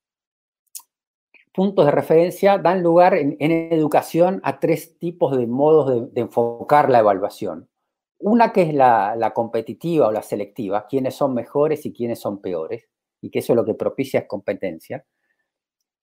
puntos 1.53 1.85
de 1.85 1.91
referencia 1.91 2.57
dan 2.57 2.81
lugar 2.81 3.13
en, 3.13 3.37
educación 3.39 4.41
a 4.43 4.59
tres 4.59 4.97
tipos 4.97 5.37
de 5.37 5.45
modos 5.47 6.13
de, 6.13 6.21
enfocar 6.21 6.89
la 6.89 6.99
evaluación. 6.99 7.69
Una 8.17 8.51
que 8.51 8.63
es 8.63 8.73
la, 8.73 9.31
competitiva 9.35 10.07
o 10.07 10.11
la 10.11 10.23
selectiva, 10.23 10.87
quiénes 10.87 11.15
son 11.15 11.33
mejores 11.33 11.85
y 11.85 11.93
quiénes 11.93 12.19
son 12.19 12.41
peores, 12.41 12.89
y 13.21 13.29
que 13.29 13.39
eso 13.39 13.53
lo 13.53 13.65
que 13.65 13.75
propicia 13.75 14.21
es 14.21 14.27
competencia. 14.27 15.05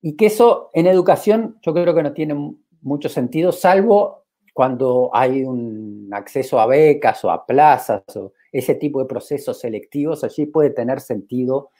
Y 0.02 0.16
que 0.16 0.26
eso 0.26 0.70
en 0.72 0.86
educación 0.86 1.58
yo 1.62 1.72
creo 1.74 1.94
que 1.94 2.02
no 2.02 2.12
tiene 2.12 2.34
mucho 2.82 3.08
sentido, 3.08 3.52
salvo 3.52 4.24
cuando 4.54 5.10
hay 5.12 5.44
un 5.44 6.08
acceso 6.12 6.60
a 6.60 6.66
becas 6.66 7.24
o 7.24 7.30
a 7.30 7.46
plazas 7.46 8.02
o 8.16 8.32
ese 8.52 8.74
tipo 8.74 9.00
de 9.00 9.06
procesos 9.06 9.60
selectivos, 9.60 10.24
allí 10.24 10.46
puede 10.46 10.70
tener 10.70 11.00
sentido 11.00 11.70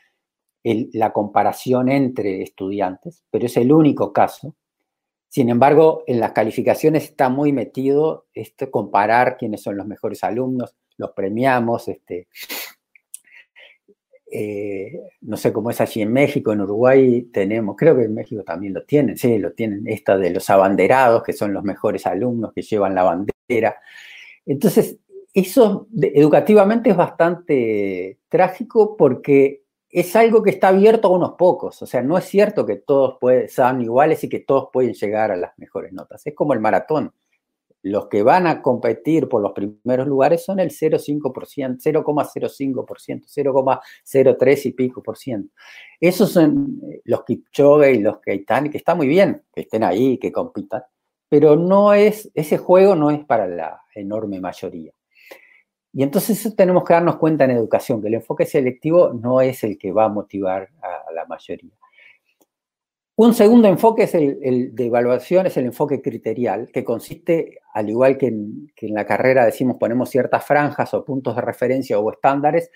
la 0.62 1.12
comparación 1.12 1.88
entre 1.88 2.42
estudiantes, 2.42 3.24
pero 3.30 3.46
es 3.46 3.56
el 3.56 3.72
único 3.72 4.12
caso. 4.12 4.54
Sin 5.28 5.48
embargo, 5.48 6.02
en 6.06 6.20
las 6.20 6.32
calificaciones 6.32 7.04
está 7.04 7.28
muy 7.28 7.52
metido 7.52 8.26
este, 8.34 8.70
comparar 8.70 9.36
quiénes 9.36 9.62
son 9.62 9.76
los 9.76 9.86
mejores 9.86 10.22
alumnos, 10.24 10.74
los 10.96 11.12
premiamos, 11.12 11.88
este, 11.88 12.28
eh, 14.30 15.00
no 15.22 15.36
sé 15.36 15.52
cómo 15.52 15.70
es 15.70 15.80
allí 15.80 16.02
en 16.02 16.12
México, 16.12 16.52
en 16.52 16.60
Uruguay 16.60 17.22
tenemos, 17.32 17.76
creo 17.76 17.96
que 17.96 18.04
en 18.04 18.14
México 18.14 18.42
también 18.44 18.74
lo 18.74 18.84
tienen, 18.84 19.16
sí, 19.16 19.38
lo 19.38 19.52
tienen, 19.52 19.86
esta 19.88 20.16
de 20.16 20.30
los 20.30 20.48
abanderados, 20.50 21.22
que 21.22 21.32
son 21.32 21.52
los 21.52 21.64
mejores 21.64 22.06
alumnos 22.06 22.52
que 22.52 22.62
llevan 22.62 22.94
la 22.94 23.02
bandera. 23.02 23.76
Entonces, 24.46 24.98
eso 25.34 25.88
educativamente 26.00 26.90
es 26.90 26.96
bastante 26.96 28.18
trágico 28.28 28.96
porque 28.96 29.64
es 29.90 30.14
algo 30.14 30.42
que 30.42 30.50
está 30.50 30.68
abierto 30.68 31.08
a 31.08 31.16
unos 31.16 31.32
pocos. 31.32 31.82
O 31.82 31.86
sea, 31.86 32.02
no 32.02 32.16
es 32.16 32.24
cierto 32.24 32.64
que 32.64 32.76
todos 32.76 33.18
pueden, 33.20 33.48
sean 33.48 33.80
iguales 33.82 34.22
y 34.24 34.28
que 34.28 34.40
todos 34.40 34.68
pueden 34.72 34.94
llegar 34.94 35.30
a 35.30 35.36
las 35.36 35.58
mejores 35.58 35.92
notas. 35.92 36.26
Es 36.26 36.34
como 36.34 36.52
el 36.52 36.60
maratón. 36.60 37.12
Los 37.82 38.08
que 38.08 38.22
van 38.22 38.46
a 38.46 38.60
competir 38.60 39.28
por 39.28 39.40
los 39.40 39.52
primeros 39.52 40.06
lugares 40.06 40.44
son 40.44 40.60
el 40.60 40.70
0,5%, 40.70 41.78
0,05%, 41.80 43.24
0,03 43.26 44.66
y 44.66 44.72
pico 44.72 45.02
por 45.02 45.16
ciento. 45.16 45.54
Esos 45.98 46.32
son 46.32 46.80
eh, 46.90 47.00
los 47.04 47.24
Kipchoge 47.24 47.92
y 47.94 48.00
los 48.00 48.20
Keitani, 48.20 48.68
que 48.70 48.78
está 48.78 48.94
muy 48.94 49.08
bien 49.08 49.42
que 49.52 49.62
estén 49.62 49.82
ahí, 49.82 50.18
que 50.18 50.30
compitan, 50.30 50.82
pero 51.28 51.56
no 51.56 51.94
es, 51.94 52.30
ese 52.34 52.58
juego 52.58 52.94
no 52.94 53.10
es 53.10 53.24
para 53.24 53.46
la 53.46 53.80
enorme 53.94 54.40
mayoría. 54.40 54.92
Y 55.92 56.02
entonces 56.02 56.54
tenemos 56.54 56.84
que 56.84 56.92
darnos 56.92 57.16
cuenta 57.16 57.44
en 57.44 57.50
educación, 57.52 58.00
que 58.00 58.08
el 58.08 58.14
enfoque 58.14 58.46
selectivo 58.46 59.12
no 59.12 59.40
es 59.40 59.64
el 59.64 59.76
que 59.76 59.90
va 59.90 60.04
a 60.04 60.08
motivar 60.08 60.68
a 60.82 61.12
la 61.12 61.24
mayoría. 61.26 61.72
Un 63.22 63.34
segundo 63.34 63.68
enfoque 63.68 64.04
es 64.04 64.14
el, 64.14 64.74
de 64.74 64.86
evaluación, 64.86 65.44
es 65.44 65.54
el 65.58 65.66
enfoque 65.66 66.00
criterial, 66.00 66.70
que 66.72 66.82
consiste, 66.82 67.58
al 67.74 67.90
igual 67.90 68.16
que 68.16 68.28
en, 68.28 68.72
la 68.80 69.04
carrera 69.04 69.44
decimos 69.44 69.76
ponemos 69.78 70.08
ciertas 70.08 70.42
franjas 70.42 70.94
o 70.94 71.04
puntos 71.04 71.36
de 71.36 71.42
referencia 71.42 71.98
o 71.98 72.10
estándares, 72.10 72.70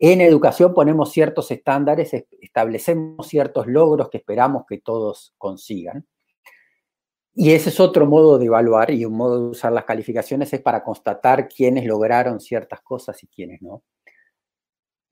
en 0.00 0.20
educación 0.20 0.74
ponemos 0.74 1.12
ciertos 1.12 1.52
estándares, 1.52 2.10
establecemos 2.40 3.28
ciertos 3.28 3.68
logros 3.68 4.10
que 4.10 4.18
esperamos 4.18 4.64
que 4.68 4.78
todos 4.78 5.32
consigan. 5.38 6.04
Y 7.36 7.52
ese 7.52 7.68
es 7.68 7.78
otro 7.78 8.04
modo 8.04 8.36
de 8.36 8.46
evaluar 8.46 8.90
y 8.90 9.04
un 9.04 9.16
modo 9.16 9.44
de 9.44 9.50
usar 9.50 9.70
las 9.70 9.84
calificaciones 9.84 10.52
es 10.52 10.60
para 10.60 10.82
constatar 10.82 11.48
quiénes 11.48 11.86
lograron 11.86 12.40
ciertas 12.40 12.80
cosas 12.80 13.22
y 13.22 13.28
quiénes 13.28 13.62
no. 13.62 13.84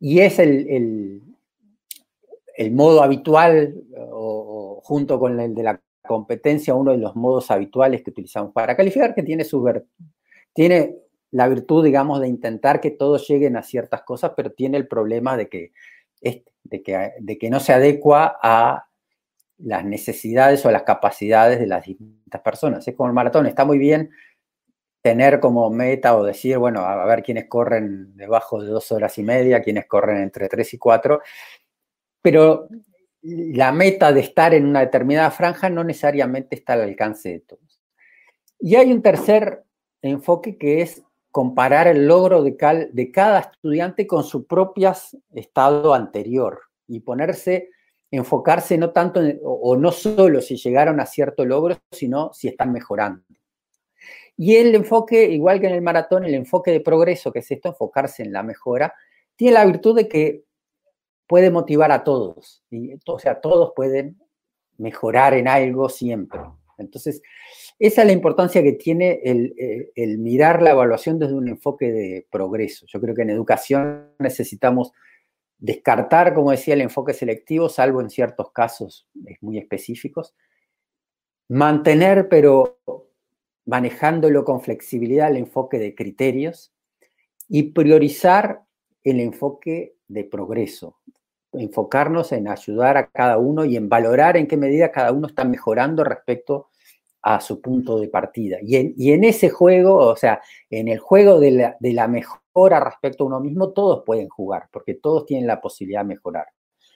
Y 0.00 0.18
es 0.18 0.40
el, 0.40 1.22
modo 2.72 3.02
habitual, 3.02 3.84
o, 4.10 4.55
junto 4.86 5.18
con 5.18 5.40
el 5.40 5.52
de 5.52 5.64
la 5.64 5.82
competencia, 6.06 6.72
uno 6.72 6.92
de 6.92 6.98
los 6.98 7.16
modos 7.16 7.50
habituales 7.50 8.02
que 8.02 8.10
utilizamos 8.10 8.52
para 8.52 8.76
calificar, 8.76 9.16
que 9.16 9.24
tiene, 9.24 9.42
su, 9.42 9.68
tiene 10.52 10.94
la 11.32 11.48
virtud, 11.48 11.84
digamos, 11.84 12.20
de 12.20 12.28
intentar 12.28 12.80
que 12.80 12.92
todos 12.92 13.26
lleguen 13.26 13.56
a 13.56 13.64
ciertas 13.64 14.02
cosas, 14.02 14.32
pero 14.36 14.52
tiene 14.52 14.76
el 14.76 14.86
problema 14.86 15.36
de 15.36 15.48
que, 15.48 15.72
de 16.22 16.82
que, 16.84 17.14
de 17.18 17.36
que 17.36 17.50
no 17.50 17.58
se 17.58 17.72
adecua 17.72 18.38
a 18.40 18.86
las 19.58 19.84
necesidades 19.84 20.64
o 20.64 20.70
las 20.70 20.84
capacidades 20.84 21.58
de 21.58 21.66
las 21.66 21.84
distintas 21.84 22.40
personas. 22.42 22.86
Es 22.86 22.94
como 22.94 23.08
el 23.08 23.14
maratón, 23.14 23.46
está 23.46 23.64
muy 23.64 23.78
bien 23.78 24.10
tener 25.02 25.40
como 25.40 25.68
meta 25.68 26.16
o 26.16 26.22
decir, 26.22 26.58
bueno, 26.58 26.82
a 26.82 27.04
ver 27.06 27.24
quiénes 27.24 27.48
corren 27.48 28.16
debajo 28.16 28.62
de 28.62 28.68
dos 28.68 28.92
horas 28.92 29.18
y 29.18 29.24
media, 29.24 29.62
quiénes 29.62 29.86
corren 29.86 30.18
entre 30.18 30.48
tres 30.48 30.72
y 30.74 30.78
cuatro, 30.78 31.22
pero 32.22 32.68
la 33.26 33.72
meta 33.72 34.12
de 34.12 34.20
estar 34.20 34.54
en 34.54 34.66
una 34.66 34.80
determinada 34.80 35.30
franja 35.30 35.68
no 35.68 35.82
necesariamente 35.82 36.54
está 36.54 36.74
al 36.74 36.82
alcance 36.82 37.30
de 37.30 37.40
todos. 37.40 37.80
Y 38.60 38.76
hay 38.76 38.92
un 38.92 39.02
tercer 39.02 39.64
enfoque 40.00 40.56
que 40.56 40.82
es 40.82 41.02
comparar 41.30 41.88
el 41.88 42.06
logro 42.06 42.42
de, 42.42 42.56
cada 42.56 43.40
estudiante 43.40 44.06
con 44.06 44.24
su 44.24 44.46
propio 44.46 44.94
estado 45.34 45.92
anterior 45.92 46.60
y 46.86 47.00
ponerse 47.00 47.70
enfocarse 48.10 48.78
no 48.78 48.90
tanto 48.90 49.20
o, 49.42 49.76
no 49.76 49.90
solo 49.92 50.40
si 50.40 50.56
llegaron 50.56 51.00
a 51.00 51.06
cierto 51.06 51.44
logro, 51.44 51.76
sino 51.90 52.32
si 52.32 52.48
están 52.48 52.72
mejorando. 52.72 53.22
Y 54.36 54.56
el 54.56 54.74
enfoque, 54.74 55.24
igual 55.24 55.60
que 55.60 55.66
en 55.66 55.74
el 55.74 55.82
maratón, 55.82 56.24
el 56.24 56.34
enfoque 56.34 56.70
de 56.70 56.80
progreso, 56.80 57.32
que 57.32 57.40
es 57.40 57.50
esto, 57.50 57.70
enfocarse 57.70 58.22
en 58.22 58.32
la 58.32 58.42
mejora, 58.42 58.94
tiene 59.34 59.54
la 59.54 59.66
virtud 59.66 59.96
de 59.96 60.08
que 60.08 60.45
puede 61.26 61.50
motivar 61.50 61.92
a 61.92 62.04
todos. 62.04 62.64
O 63.06 63.18
sea, 63.18 63.40
todos 63.40 63.72
pueden 63.74 64.18
mejorar 64.78 65.34
en 65.34 65.48
algo 65.48 65.88
siempre. 65.88 66.40
Entonces, 66.78 67.22
esa 67.78 68.02
es 68.02 68.06
la 68.06 68.12
importancia 68.12 68.62
que 68.62 68.72
tiene 68.72 69.20
el, 69.24 69.54
el, 69.94 70.18
mirar 70.18 70.62
la 70.62 70.70
evaluación 70.70 71.18
desde 71.18 71.34
un 71.34 71.48
enfoque 71.48 71.92
de 71.92 72.26
progreso. 72.30 72.86
Yo 72.88 73.00
creo 73.00 73.14
que 73.14 73.22
en 73.22 73.30
educación 73.30 74.10
necesitamos 74.18 74.92
descartar, 75.58 76.34
como 76.34 76.50
decía, 76.50 76.74
el 76.74 76.82
enfoque 76.82 77.14
selectivo, 77.14 77.68
salvo 77.68 78.00
en 78.00 78.10
ciertos 78.10 78.50
casos 78.52 79.08
muy 79.40 79.58
específicos, 79.58 80.34
mantener, 81.48 82.28
pero 82.28 82.80
manejándolo 83.64 84.44
con 84.44 84.60
flexibilidad, 84.60 85.30
el 85.30 85.38
enfoque 85.38 85.78
de 85.78 85.94
criterios 85.94 86.72
y 87.48 87.72
priorizar 87.72 88.62
el 89.02 89.20
enfoque 89.20 89.96
de 90.08 90.24
progreso, 90.24 90.95
enfocarnos 91.58 92.32
en 92.32 92.48
ayudar 92.48 92.96
a 92.96 93.06
cada 93.08 93.38
uno 93.38 93.64
y 93.64 93.76
en 93.76 93.88
valorar 93.88 94.36
en 94.36 94.46
qué 94.46 94.56
medida 94.56 94.92
cada 94.92 95.12
uno 95.12 95.26
está 95.26 95.44
mejorando 95.44 96.04
respecto 96.04 96.68
a 97.22 97.40
su 97.40 97.60
punto 97.60 97.98
de 97.98 98.08
partida. 98.08 98.58
Y 98.62 98.76
en, 98.76 98.94
y 98.96 99.12
en 99.12 99.24
ese 99.24 99.50
juego, 99.50 99.96
o 99.96 100.16
sea, 100.16 100.40
en 100.70 100.88
el 100.88 100.98
juego 100.98 101.40
de 101.40 101.50
la, 101.50 101.76
de 101.80 101.92
la 101.92 102.06
mejora 102.06 102.80
respecto 102.80 103.24
a 103.24 103.26
uno 103.26 103.40
mismo, 103.40 103.72
todos 103.72 104.04
pueden 104.06 104.28
jugar, 104.28 104.68
porque 104.72 104.94
todos 104.94 105.26
tienen 105.26 105.46
la 105.46 105.60
posibilidad 105.60 106.02
de 106.02 106.14
mejorar. 106.14 106.46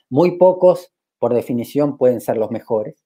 Muy 0.08 0.38
pocos, 0.38 0.92
por 1.18 1.34
definición, 1.34 1.98
pueden 1.98 2.20
ser 2.20 2.36
los 2.36 2.50
mejores. 2.50 3.04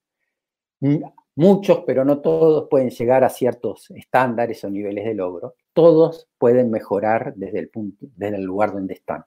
Muchos, 1.37 1.83
pero 1.87 2.05
no 2.05 2.21
todos, 2.21 2.69
pueden 2.69 2.91
llegar 2.91 3.25
a 3.25 3.29
ciertos 3.29 3.91
estándares 3.91 4.63
o 4.65 4.71
niveles 4.71 5.05
de 5.05 5.15
logro. 5.15 5.55
Todos 5.73 6.29
pueden 6.39 6.71
mejorar 6.71 7.35
desde 7.37 7.59
el, 7.59 7.71
punto, 7.71 8.07
desde 8.17 8.37
el 8.37 8.45
lugar 8.45 8.73
donde 8.73 8.95
están. 8.95 9.25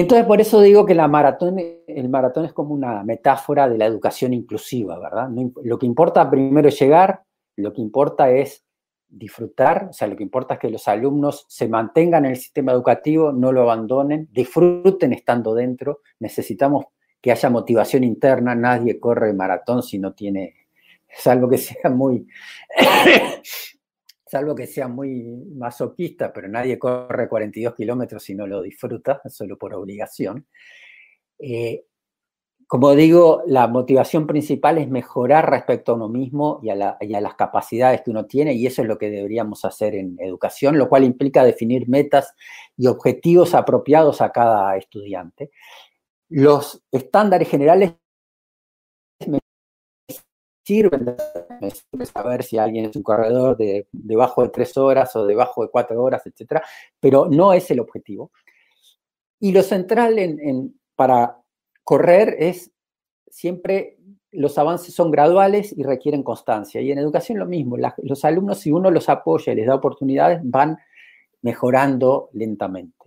Entonces, 0.00 0.26
por 0.26 0.40
eso 0.40 0.60
digo 0.62 0.86
que 0.86 0.94
maratón, 0.94 1.58
el 1.86 2.08
maratón 2.08 2.46
es 2.46 2.52
como 2.54 2.72
una 2.72 3.04
metáfora 3.04 3.68
de 3.68 3.76
la 3.76 3.84
educación 3.84 4.32
inclusiva, 4.32 4.98
¿verdad? 4.98 5.28
lo 5.62 5.78
que 5.78 5.86
importa 5.86 6.30
primero 6.30 6.68
es 6.68 6.80
llegar, 6.80 7.22
lo 7.56 7.72
que 7.72 7.82
importa 7.82 8.30
es 8.30 8.64
disfrutar, 9.06 9.88
o 9.90 9.92
sea, 9.92 10.08
lo 10.08 10.16
que 10.16 10.22
importa 10.22 10.54
es 10.54 10.60
que 10.60 10.70
los 10.70 10.88
alumnos 10.88 11.44
se 11.48 11.68
mantengan 11.68 12.24
en 12.24 12.30
el 12.30 12.36
sistema 12.38 12.72
educativo, 12.72 13.32
no 13.32 13.52
lo 13.52 13.62
abandonen, 13.62 14.28
disfruten 14.32 15.12
estando 15.12 15.52
dentro. 15.54 16.00
Necesitamos 16.20 16.86
que 17.20 17.32
haya 17.32 17.50
motivación 17.50 18.02
interna, 18.02 18.54
nadie 18.54 18.98
corre 18.98 19.34
maratón 19.34 19.82
si 19.82 19.98
no 19.98 20.14
tiene, 20.14 20.54
es 21.08 21.26
algo 21.26 21.48
que 21.48 21.58
sea 21.58 21.90
muy 21.90 22.26
salvo 24.30 24.54
que 24.54 24.68
sea 24.68 24.86
muy 24.86 25.24
masoquista, 25.56 26.32
pero 26.32 26.46
nadie 26.46 26.78
corre 26.78 27.28
42 27.28 27.74
kilómetros 27.74 28.22
si 28.22 28.34
no 28.36 28.46
lo 28.46 28.62
disfruta, 28.62 29.20
solo 29.28 29.58
por 29.58 29.74
obligación. 29.74 30.46
Eh, 31.38 31.84
como 32.68 32.94
digo, 32.94 33.42
la 33.46 33.66
motivación 33.66 34.28
principal 34.28 34.78
es 34.78 34.88
mejorar 34.88 35.50
respecto 35.50 35.90
a 35.90 35.94
uno 35.96 36.08
mismo 36.08 36.60
y 36.62 36.70
a, 36.70 36.76
las 36.76 37.34
capacidades 37.34 38.02
que 38.02 38.12
uno 38.12 38.26
tiene, 38.26 38.54
y 38.54 38.66
eso 38.68 38.82
es 38.82 38.86
lo 38.86 38.98
que 38.98 39.10
deberíamos 39.10 39.64
hacer 39.64 39.96
en 39.96 40.16
educación, 40.20 40.78
lo 40.78 40.88
cual 40.88 41.02
implica 41.02 41.42
definir 41.42 41.88
metas 41.88 42.32
y 42.76 42.86
objetivos 42.86 43.54
apropiados 43.54 44.20
a 44.20 44.30
cada 44.30 44.76
estudiante. 44.76 45.50
Los 46.28 46.84
estándares 46.92 47.48
generales 47.48 47.94
sirven 50.70 51.04
de 51.04 52.06
saber 52.06 52.44
si 52.44 52.56
alguien 52.56 52.84
es 52.84 52.94
un 52.94 53.02
corredor 53.02 53.56
de 53.56 53.88
debajo 53.90 54.44
de 54.44 54.50
tres 54.50 54.76
horas 54.76 55.16
o 55.16 55.26
debajo 55.26 55.64
de 55.64 55.68
cuatro 55.68 56.00
horas, 56.00 56.24
etcétera, 56.24 56.62
pero 57.00 57.26
no 57.28 57.52
es 57.52 57.68
el 57.72 57.80
objetivo. 57.80 58.30
Y 59.40 59.50
lo 59.50 59.64
central 59.64 60.16
en, 60.20 60.78
para 60.94 61.38
correr 61.82 62.36
es 62.38 62.70
siempre 63.28 63.96
los 64.30 64.58
avances 64.58 64.94
son 64.94 65.10
graduales 65.10 65.76
y 65.76 65.82
requieren 65.82 66.22
constancia. 66.22 66.80
Y 66.80 66.92
en 66.92 66.98
educación 66.98 67.40
lo 67.40 67.46
mismo, 67.46 67.76
los 67.76 68.24
alumnos 68.24 68.60
si 68.60 68.70
uno 68.70 68.92
los 68.92 69.08
apoya 69.08 69.52
y 69.52 69.56
les 69.56 69.66
da 69.66 69.74
oportunidades 69.74 70.40
van 70.44 70.78
mejorando 71.42 72.30
lentamente. 72.32 72.99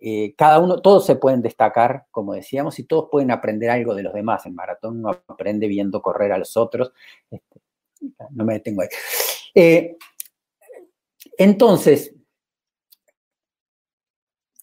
Eh, 0.00 0.34
cada 0.36 0.58
uno, 0.60 0.80
todos 0.80 1.04
se 1.04 1.16
pueden 1.16 1.42
destacar, 1.42 2.06
como 2.10 2.32
decíamos, 2.32 2.78
y 2.78 2.84
todos 2.84 3.08
pueden 3.10 3.30
aprender 3.30 3.70
algo 3.70 3.94
de 3.94 4.02
los 4.02 4.14
demás. 4.14 4.46
En 4.46 4.54
maratón 4.54 4.98
uno 4.98 5.10
aprende 5.28 5.68
viendo 5.68 6.00
correr 6.00 6.32
a 6.32 6.38
los 6.38 6.56
otros. 6.56 6.92
Este, 7.30 7.60
no 8.30 8.44
me 8.44 8.54
detengo 8.54 8.82
ahí. 8.82 8.88
Eh, 9.54 9.96
entonces, 11.36 12.14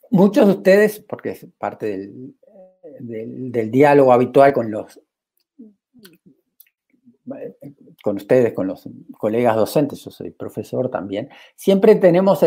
muchos 0.10 0.48
de 0.48 0.54
ustedes, 0.54 1.00
porque 1.00 1.32
es 1.32 1.46
parte 1.58 1.86
del, 1.86 2.36
del, 3.00 3.72
diálogo 3.72 4.14
habitual 4.14 4.54
con 4.54 4.72
los 4.72 5.02
con 8.02 8.16
ustedes, 8.16 8.54
con 8.54 8.68
los 8.68 8.88
colegas 9.18 9.56
docentes, 9.56 10.04
yo 10.04 10.12
soy 10.12 10.32
profesor 10.32 10.90
también, 10.90 11.30
siempre 11.56 11.96
tenemos 11.96 12.40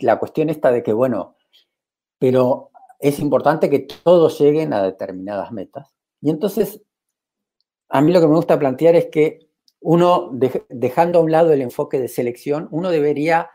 la 0.00 0.18
cuestión 0.18 0.50
esta 0.50 0.70
de 0.70 0.82
que, 0.82 0.92
bueno, 0.92 1.35
pero 2.18 2.70
es 2.98 3.18
importante 3.18 3.70
que 3.70 3.80
todos 3.80 4.38
lleguen 4.40 4.72
a 4.72 4.82
determinadas 4.82 5.52
metas. 5.52 5.94
Y 6.20 6.30
entonces, 6.30 6.82
a 7.88 8.00
mí 8.00 8.12
lo 8.12 8.20
que 8.20 8.26
me 8.26 8.36
gusta 8.36 8.58
plantear 8.58 8.96
es 8.96 9.06
que 9.06 9.48
uno, 9.80 10.30
dejando 10.68 11.18
a 11.18 11.22
un 11.22 11.30
lado 11.30 11.52
el 11.52 11.62
enfoque 11.62 12.00
de 12.00 12.08
selección, 12.08 12.68
uno 12.70 12.90
debería 12.90 13.50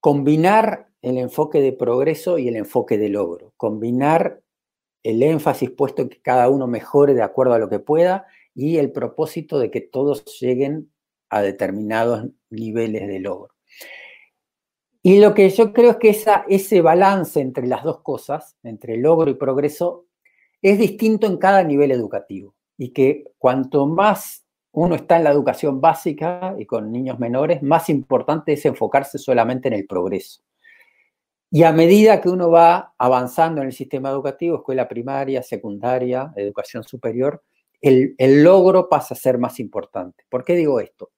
combinar 0.00 0.88
el 1.02 1.18
enfoque 1.18 1.60
de 1.60 1.72
progreso 1.72 2.38
y 2.38 2.48
el 2.48 2.56
enfoque 2.56 2.98
de 2.98 3.08
logro, 3.08 3.52
combinar 3.56 4.42
el 5.02 5.22
énfasis 5.22 5.70
puesto 5.70 6.02
en 6.02 6.08
que 6.08 6.20
cada 6.20 6.48
uno 6.48 6.66
mejore 6.66 7.14
de 7.14 7.22
acuerdo 7.22 7.54
a 7.54 7.58
lo 7.58 7.68
que 7.68 7.78
pueda 7.78 8.26
y 8.54 8.78
el 8.78 8.90
propósito 8.90 9.58
de 9.58 9.70
que 9.70 9.80
todos 9.80 10.24
lleguen 10.40 10.90
a 11.30 11.42
determinados 11.42 12.26
niveles 12.50 13.06
de 13.06 13.20
logro. 13.20 13.54
Y 15.02 15.20
lo 15.20 15.34
que 15.34 15.48
yo 15.50 15.72
creo 15.72 15.92
es 15.92 15.96
que 15.96 16.24
ese 16.48 16.80
balance 16.80 17.40
entre 17.40 17.66
las 17.66 17.84
dos 17.84 18.00
cosas, 18.02 18.56
entre 18.62 18.96
logro 18.96 19.30
y 19.30 19.34
progreso, 19.34 20.06
es 20.60 20.78
distinto 20.78 21.26
en 21.26 21.38
cada 21.38 21.62
nivel 21.62 21.92
educativo 21.92 22.54
y 22.76 22.92
que 22.92 23.32
cuanto 23.38 23.86
más 23.86 24.44
uno 24.72 24.94
está 24.94 25.16
en 25.16 25.24
la 25.24 25.30
educación 25.30 25.80
básica 25.80 26.54
y 26.58 26.66
con 26.66 26.92
niños 26.92 27.18
menores, 27.18 27.62
más 27.62 27.88
importante 27.88 28.52
es 28.52 28.64
enfocarse 28.64 29.18
solamente 29.18 29.68
en 29.68 29.74
el 29.74 29.86
progreso. 29.86 30.42
Y 31.50 31.62
a 31.62 31.72
medida 31.72 32.20
que 32.20 32.28
uno 32.28 32.50
va 32.50 32.94
avanzando 32.98 33.62
en 33.62 33.68
el 33.68 33.72
sistema 33.72 34.10
educativo, 34.10 34.56
escuela 34.56 34.86
primaria, 34.86 35.42
secundaria, 35.42 36.32
educación 36.36 36.84
superior, 36.84 37.42
el, 37.80 38.14
logro 38.18 38.88
pasa 38.88 39.14
a 39.14 39.16
ser 39.16 39.38
más 39.38 39.58
importante. 39.58 40.24
¿Por 40.28 40.44
qué 40.44 40.54
digo 40.54 40.80
esto? 40.80 41.10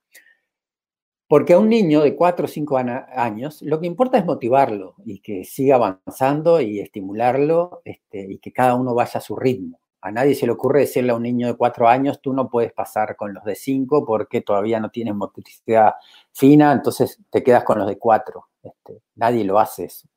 Porque 1.30 1.52
a 1.52 1.60
un 1.60 1.68
niño 1.68 2.00
de 2.00 2.16
4 2.16 2.46
o 2.46 2.48
5 2.48 2.76
años 2.76 3.62
lo 3.62 3.78
que 3.78 3.86
importa 3.86 4.18
es 4.18 4.24
motivarlo 4.24 4.96
y 5.04 5.20
que 5.20 5.44
siga 5.44 5.76
avanzando 5.76 6.60
y 6.60 6.80
estimularlo 6.80 7.82
este, 7.84 8.26
y 8.28 8.38
que 8.38 8.52
cada 8.52 8.74
uno 8.74 8.96
vaya 8.96 9.18
a 9.18 9.20
su 9.20 9.36
ritmo. 9.36 9.78
A 10.00 10.10
nadie 10.10 10.34
se 10.34 10.46
le 10.46 10.50
ocurre 10.50 10.80
decirle 10.80 11.12
a 11.12 11.14
un 11.14 11.22
niño 11.22 11.46
de 11.46 11.54
4 11.54 11.86
años, 11.86 12.20
tú 12.20 12.32
no 12.32 12.50
puedes 12.50 12.72
pasar 12.72 13.14
con 13.14 13.32
los 13.32 13.44
de 13.44 13.54
5 13.54 14.04
porque 14.04 14.40
todavía 14.40 14.80
no 14.80 14.90
tienes 14.90 15.14
motricidad 15.14 15.94
fina, 16.32 16.72
entonces 16.72 17.20
te 17.30 17.44
quedas 17.44 17.62
con 17.62 17.78
los 17.78 17.86
de 17.86 17.96
4. 17.96 18.48
Este, 18.64 19.00
nadie 19.14 19.44
lo 19.44 19.60
hace 19.60 19.84
eso 19.84 20.08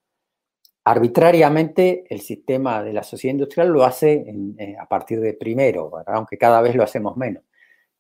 arbitrariamente 0.85 2.03
el 2.09 2.19
sistema 2.21 2.83
de 2.83 2.91
la 2.91 3.03
sociedad 3.03 3.33
industrial 3.33 3.69
lo 3.69 3.85
hace 3.85 4.25
eh, 4.57 4.75
a 4.77 4.85
partir 4.85 5.21
de 5.21 5.33
primero, 5.33 5.91
aunque 6.07 6.37
cada 6.37 6.59
vez 6.61 6.75
lo 6.75 6.83
hacemos 6.83 7.15
menos. 7.15 7.43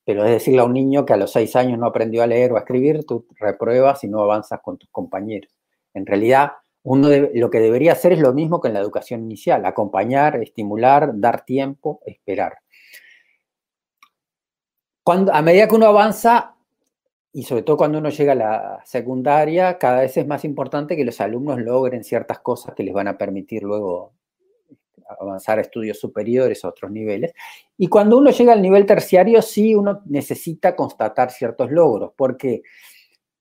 Pero 0.05 0.25
es 0.25 0.31
decirle 0.31 0.59
a 0.59 0.65
un 0.65 0.73
niño 0.73 1.05
que 1.05 1.13
a 1.13 1.17
los 1.17 1.31
seis 1.31 1.55
años 1.55 1.79
no 1.79 1.87
aprendió 1.87 2.23
a 2.23 2.27
leer 2.27 2.51
o 2.51 2.57
a 2.57 2.59
escribir, 2.59 3.05
tú 3.05 3.25
repruebas 3.39 4.03
y 4.03 4.07
no 4.07 4.21
avanzas 4.21 4.59
con 4.61 4.77
tus 4.77 4.89
compañeros. 4.89 5.51
En 5.93 6.05
realidad, 6.05 6.53
uno 6.83 7.09
lo 7.33 7.49
que 7.49 7.59
debería 7.59 7.93
hacer 7.93 8.13
es 8.13 8.19
lo 8.19 8.33
mismo 8.33 8.59
que 8.59 8.67
en 8.67 8.73
la 8.73 8.81
educación 8.81 9.21
inicial, 9.21 9.65
acompañar, 9.65 10.35
estimular, 10.41 11.11
dar 11.13 11.45
tiempo, 11.45 12.01
esperar. 12.05 12.57
Cuando, 15.03 15.33
a 15.33 15.41
medida 15.41 15.67
que 15.67 15.75
uno 15.75 15.87
avanza, 15.87 16.55
y 17.31 17.43
sobre 17.43 17.63
todo 17.63 17.77
cuando 17.77 17.97
uno 17.97 18.09
llega 18.09 18.33
a 18.33 18.35
la 18.35 18.81
secundaria, 18.85 19.77
cada 19.77 20.01
vez 20.01 20.15
es 20.17 20.27
más 20.27 20.45
importante 20.45 20.95
que 20.95 21.05
los 21.05 21.19
alumnos 21.19 21.59
logren 21.59 22.03
ciertas 22.03 22.39
cosas 22.39 22.75
que 22.75 22.83
les 22.83 22.93
van 22.93 23.07
a 23.07 23.17
permitir 23.17 23.63
luego 23.63 24.13
avanzar 25.19 25.59
a 25.59 25.61
estudios 25.61 25.99
superiores 25.99 26.63
a 26.63 26.69
otros 26.69 26.91
niveles. 26.91 27.33
Y 27.77 27.87
cuando 27.87 28.17
uno 28.17 28.31
llega 28.31 28.53
al 28.53 28.61
nivel 28.61 28.85
terciario, 28.85 29.41
sí 29.41 29.75
uno 29.75 30.01
necesita 30.05 30.75
constatar 30.75 31.31
ciertos 31.31 31.71
logros. 31.71 32.13
¿Por 32.15 32.37
qué? 32.37 32.61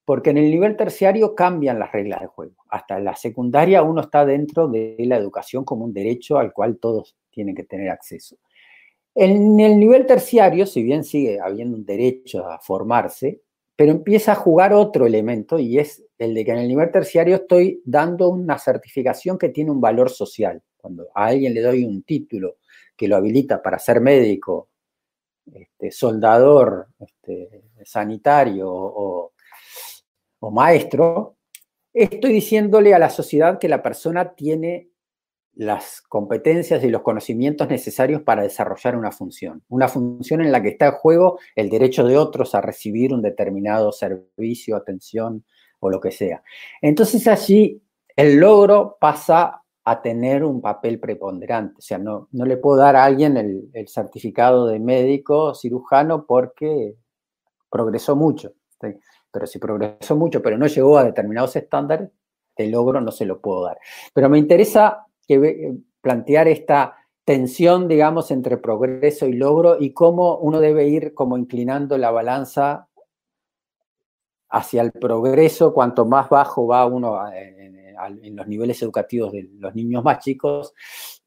Porque 0.04 0.30
en 0.30 0.38
el 0.38 0.50
nivel 0.50 0.76
terciario 0.76 1.34
cambian 1.34 1.78
las 1.78 1.92
reglas 1.92 2.20
de 2.20 2.26
juego. 2.26 2.56
Hasta 2.68 2.98
la 2.98 3.14
secundaria 3.14 3.82
uno 3.82 4.00
está 4.00 4.24
dentro 4.24 4.68
de 4.68 4.96
la 5.00 5.16
educación 5.16 5.64
como 5.64 5.84
un 5.84 5.92
derecho 5.92 6.38
al 6.38 6.52
cual 6.52 6.78
todos 6.78 7.16
tienen 7.30 7.54
que 7.54 7.64
tener 7.64 7.90
acceso. 7.90 8.36
En 9.14 9.60
el 9.60 9.78
nivel 9.78 10.06
terciario, 10.06 10.64
si 10.66 10.82
bien 10.82 11.04
sigue 11.04 11.38
habiendo 11.38 11.76
un 11.76 11.84
derecho 11.84 12.46
a 12.48 12.58
formarse, 12.58 13.42
pero 13.76 13.92
empieza 13.92 14.32
a 14.32 14.36
jugar 14.36 14.72
otro 14.72 15.06
elemento 15.06 15.58
y 15.58 15.78
es 15.78 16.04
el 16.18 16.34
de 16.34 16.44
que 16.44 16.52
en 16.52 16.58
el 16.58 16.68
nivel 16.68 16.90
terciario 16.90 17.36
estoy 17.36 17.82
dando 17.84 18.28
una 18.28 18.58
certificación 18.58 19.38
que 19.38 19.48
tiene 19.48 19.70
un 19.70 19.80
valor 19.80 20.08
social. 20.08 20.62
Cuando 20.82 21.08
a 21.14 21.26
alguien 21.26 21.54
le 21.54 21.62
doy 21.62 21.84
un 21.84 22.02
título 22.02 22.56
que 22.96 23.08
lo 23.08 23.16
habilita 23.16 23.62
para 23.62 23.78
ser 23.78 24.00
médico, 24.00 24.68
este, 25.50 25.90
soldador, 25.90 26.88
este, 26.98 27.70
sanitario 27.84 28.68
o, 28.68 29.32
o 30.40 30.50
maestro, 30.50 31.36
estoy 31.92 32.32
diciéndole 32.32 32.94
a 32.94 32.98
la 32.98 33.10
sociedad 33.10 33.58
que 33.58 33.68
la 33.68 33.82
persona 33.82 34.34
tiene 34.34 34.90
las 35.54 36.02
competencias 36.02 36.82
y 36.82 36.88
los 36.88 37.02
conocimientos 37.02 37.68
necesarios 37.68 38.22
para 38.22 38.42
desarrollar 38.42 38.96
una 38.96 39.12
función. 39.12 39.62
Una 39.68 39.86
función 39.86 40.40
en 40.40 40.50
la 40.50 40.62
que 40.62 40.70
está 40.70 40.86
en 40.86 40.92
juego 40.92 41.38
el 41.54 41.70
derecho 41.70 42.04
de 42.04 42.16
otros 42.16 42.54
a 42.54 42.60
recibir 42.60 43.12
un 43.12 43.22
determinado 43.22 43.92
servicio, 43.92 44.76
atención 44.76 45.44
o 45.80 45.90
lo 45.90 46.00
que 46.00 46.10
sea. 46.10 46.42
Entonces 46.80 47.26
allí 47.26 47.82
el 48.16 48.38
logro 48.38 48.96
pasa 49.00 49.61
a 49.84 50.00
tener 50.00 50.44
un 50.44 50.60
papel 50.60 51.00
preponderante. 51.00 51.76
O 51.78 51.82
sea, 51.82 51.98
no, 51.98 52.28
no 52.32 52.44
le 52.44 52.56
puedo 52.56 52.78
dar 52.78 52.96
a 52.96 53.04
alguien 53.04 53.36
el, 53.36 53.88
certificado 53.88 54.66
de 54.66 54.78
médico 54.78 55.54
cirujano 55.54 56.24
porque 56.26 56.96
progresó 57.70 58.14
mucho. 58.14 58.52
Pero 58.78 59.46
si 59.46 59.58
progresó 59.58 60.16
mucho, 60.16 60.42
pero 60.42 60.58
no 60.58 60.66
llegó 60.66 60.98
a 60.98 61.04
determinados 61.04 61.56
estándares, 61.56 62.10
el 62.56 62.70
logro 62.70 63.00
no 63.00 63.10
se 63.10 63.24
lo 63.24 63.40
puedo 63.40 63.64
dar. 63.64 63.78
Pero 64.12 64.28
me 64.28 64.38
interesa 64.38 65.06
que 65.26 65.34
eh, 65.34 65.74
plantear 66.00 66.48
esta 66.48 66.96
tensión, 67.24 67.88
digamos, 67.88 68.30
entre 68.30 68.58
progreso 68.58 69.26
y 69.26 69.32
logro 69.32 69.76
y 69.80 69.92
cómo 69.92 70.38
uno 70.38 70.60
debe 70.60 70.88
ir 70.88 71.14
como 71.14 71.38
inclinando 71.38 71.96
la 71.96 72.10
balanza 72.10 72.88
hacia 74.50 74.82
el 74.82 74.92
progreso, 74.92 75.72
cuanto 75.72 76.04
más 76.04 76.28
bajo 76.28 76.66
va 76.66 76.84
uno 76.84 77.18
en, 78.08 78.36
los 78.36 78.46
niveles 78.46 78.82
educativos 78.82 79.32
de 79.32 79.48
los 79.58 79.74
niños 79.74 80.04
más 80.04 80.18
chicos, 80.18 80.74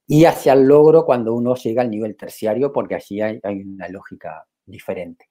y 0.08 0.26
hacia 0.26 0.54
el 0.54 0.64
logro 0.66 1.06
cuando 1.06 1.34
uno 1.34 1.56
llega 1.56 1.82
al 1.82 1.90
nivel 1.90 2.16
terciario, 2.16 2.72
porque 2.72 2.96
allí 2.96 3.22
hay, 3.22 3.40
una 3.44 3.88
lógica 3.90 4.46
diferente. 4.66 5.28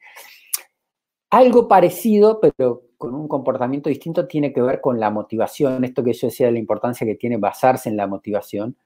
Algo 1.30 1.68
parecido, 1.68 2.40
pero 2.40 2.82
con 2.97 3.14
un 3.14 3.28
comportamiento 3.28 3.88
distinto 3.88 4.26
tiene 4.26 4.53
que 4.53 4.62
ver 4.62 4.80
con 4.80 4.99
la 4.99 5.11
motivación, 5.11 5.84
esto 5.84 6.03
que 6.03 6.12
yo 6.12 6.28
decía 6.28 6.47
de 6.47 6.53
la 6.53 6.59
importancia 6.59 7.07
que 7.07 7.16
tiene 7.16 7.36
basarse 7.36 7.88
en 7.88 7.97
la 7.97 8.07
motivación. 8.07 8.76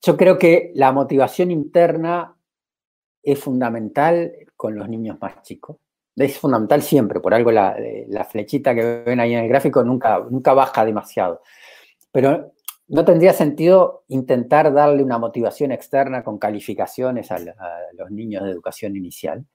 Yo 0.00 0.16
creo 0.16 0.38
que 0.38 0.72
la 0.74 0.92
motivación 0.92 1.50
interna 1.50 2.36
es 3.22 3.38
fundamental 3.38 4.32
con 4.56 4.74
los 4.74 4.88
niños 4.88 5.18
más 5.20 5.42
chicos. 5.42 5.76
Es 6.16 6.38
fundamental 6.38 6.82
siempre, 6.82 7.20
por 7.20 7.34
algo 7.34 7.50
la, 7.50 7.76
la, 8.08 8.24
flechita 8.24 8.74
que 8.74 9.02
ven 9.06 9.20
ahí 9.20 9.32
en 9.34 9.44
el 9.44 9.48
gráfico 9.48 9.82
nunca, 9.82 10.18
nunca 10.30 10.52
baja 10.52 10.84
demasiado. 10.84 11.42
Pero 12.10 12.52
no 12.88 13.04
tendría 13.04 13.32
sentido 13.32 14.04
intentar 14.08 14.72
darle 14.72 15.02
una 15.02 15.18
motivación 15.18 15.72
externa 15.72 16.22
con 16.22 16.38
calificaciones 16.38 17.30
a, 17.32 17.38
los 17.94 18.10
niños 18.10 18.44
de 18.44 18.50
educación 18.50 18.96
inicial. 18.96 19.46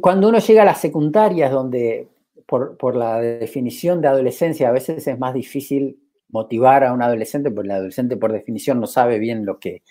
cuando 0.00 0.28
uno 0.28 0.38
llega 0.38 0.62
a 0.62 0.66
las 0.66 0.80
secundarias, 0.80 1.50
donde 1.50 2.08
por, 2.46 2.76
por, 2.76 2.94
la 2.94 3.18
definición 3.20 4.00
de 4.00 4.08
adolescencia 4.08 4.68
a 4.68 4.72
veces 4.72 5.06
es 5.08 5.18
más 5.18 5.34
difícil 5.34 5.98
motivar 6.28 6.84
a 6.84 6.92
un 6.92 7.02
adolescente, 7.02 7.50
porque 7.50 7.68
el 7.68 7.74
adolescente 7.76 8.16
por 8.16 8.32
definición 8.32 8.78
no 8.80 8.86
sabe 8.86 9.18
bien 9.18 9.46
lo 9.46 9.58
que 9.58 9.82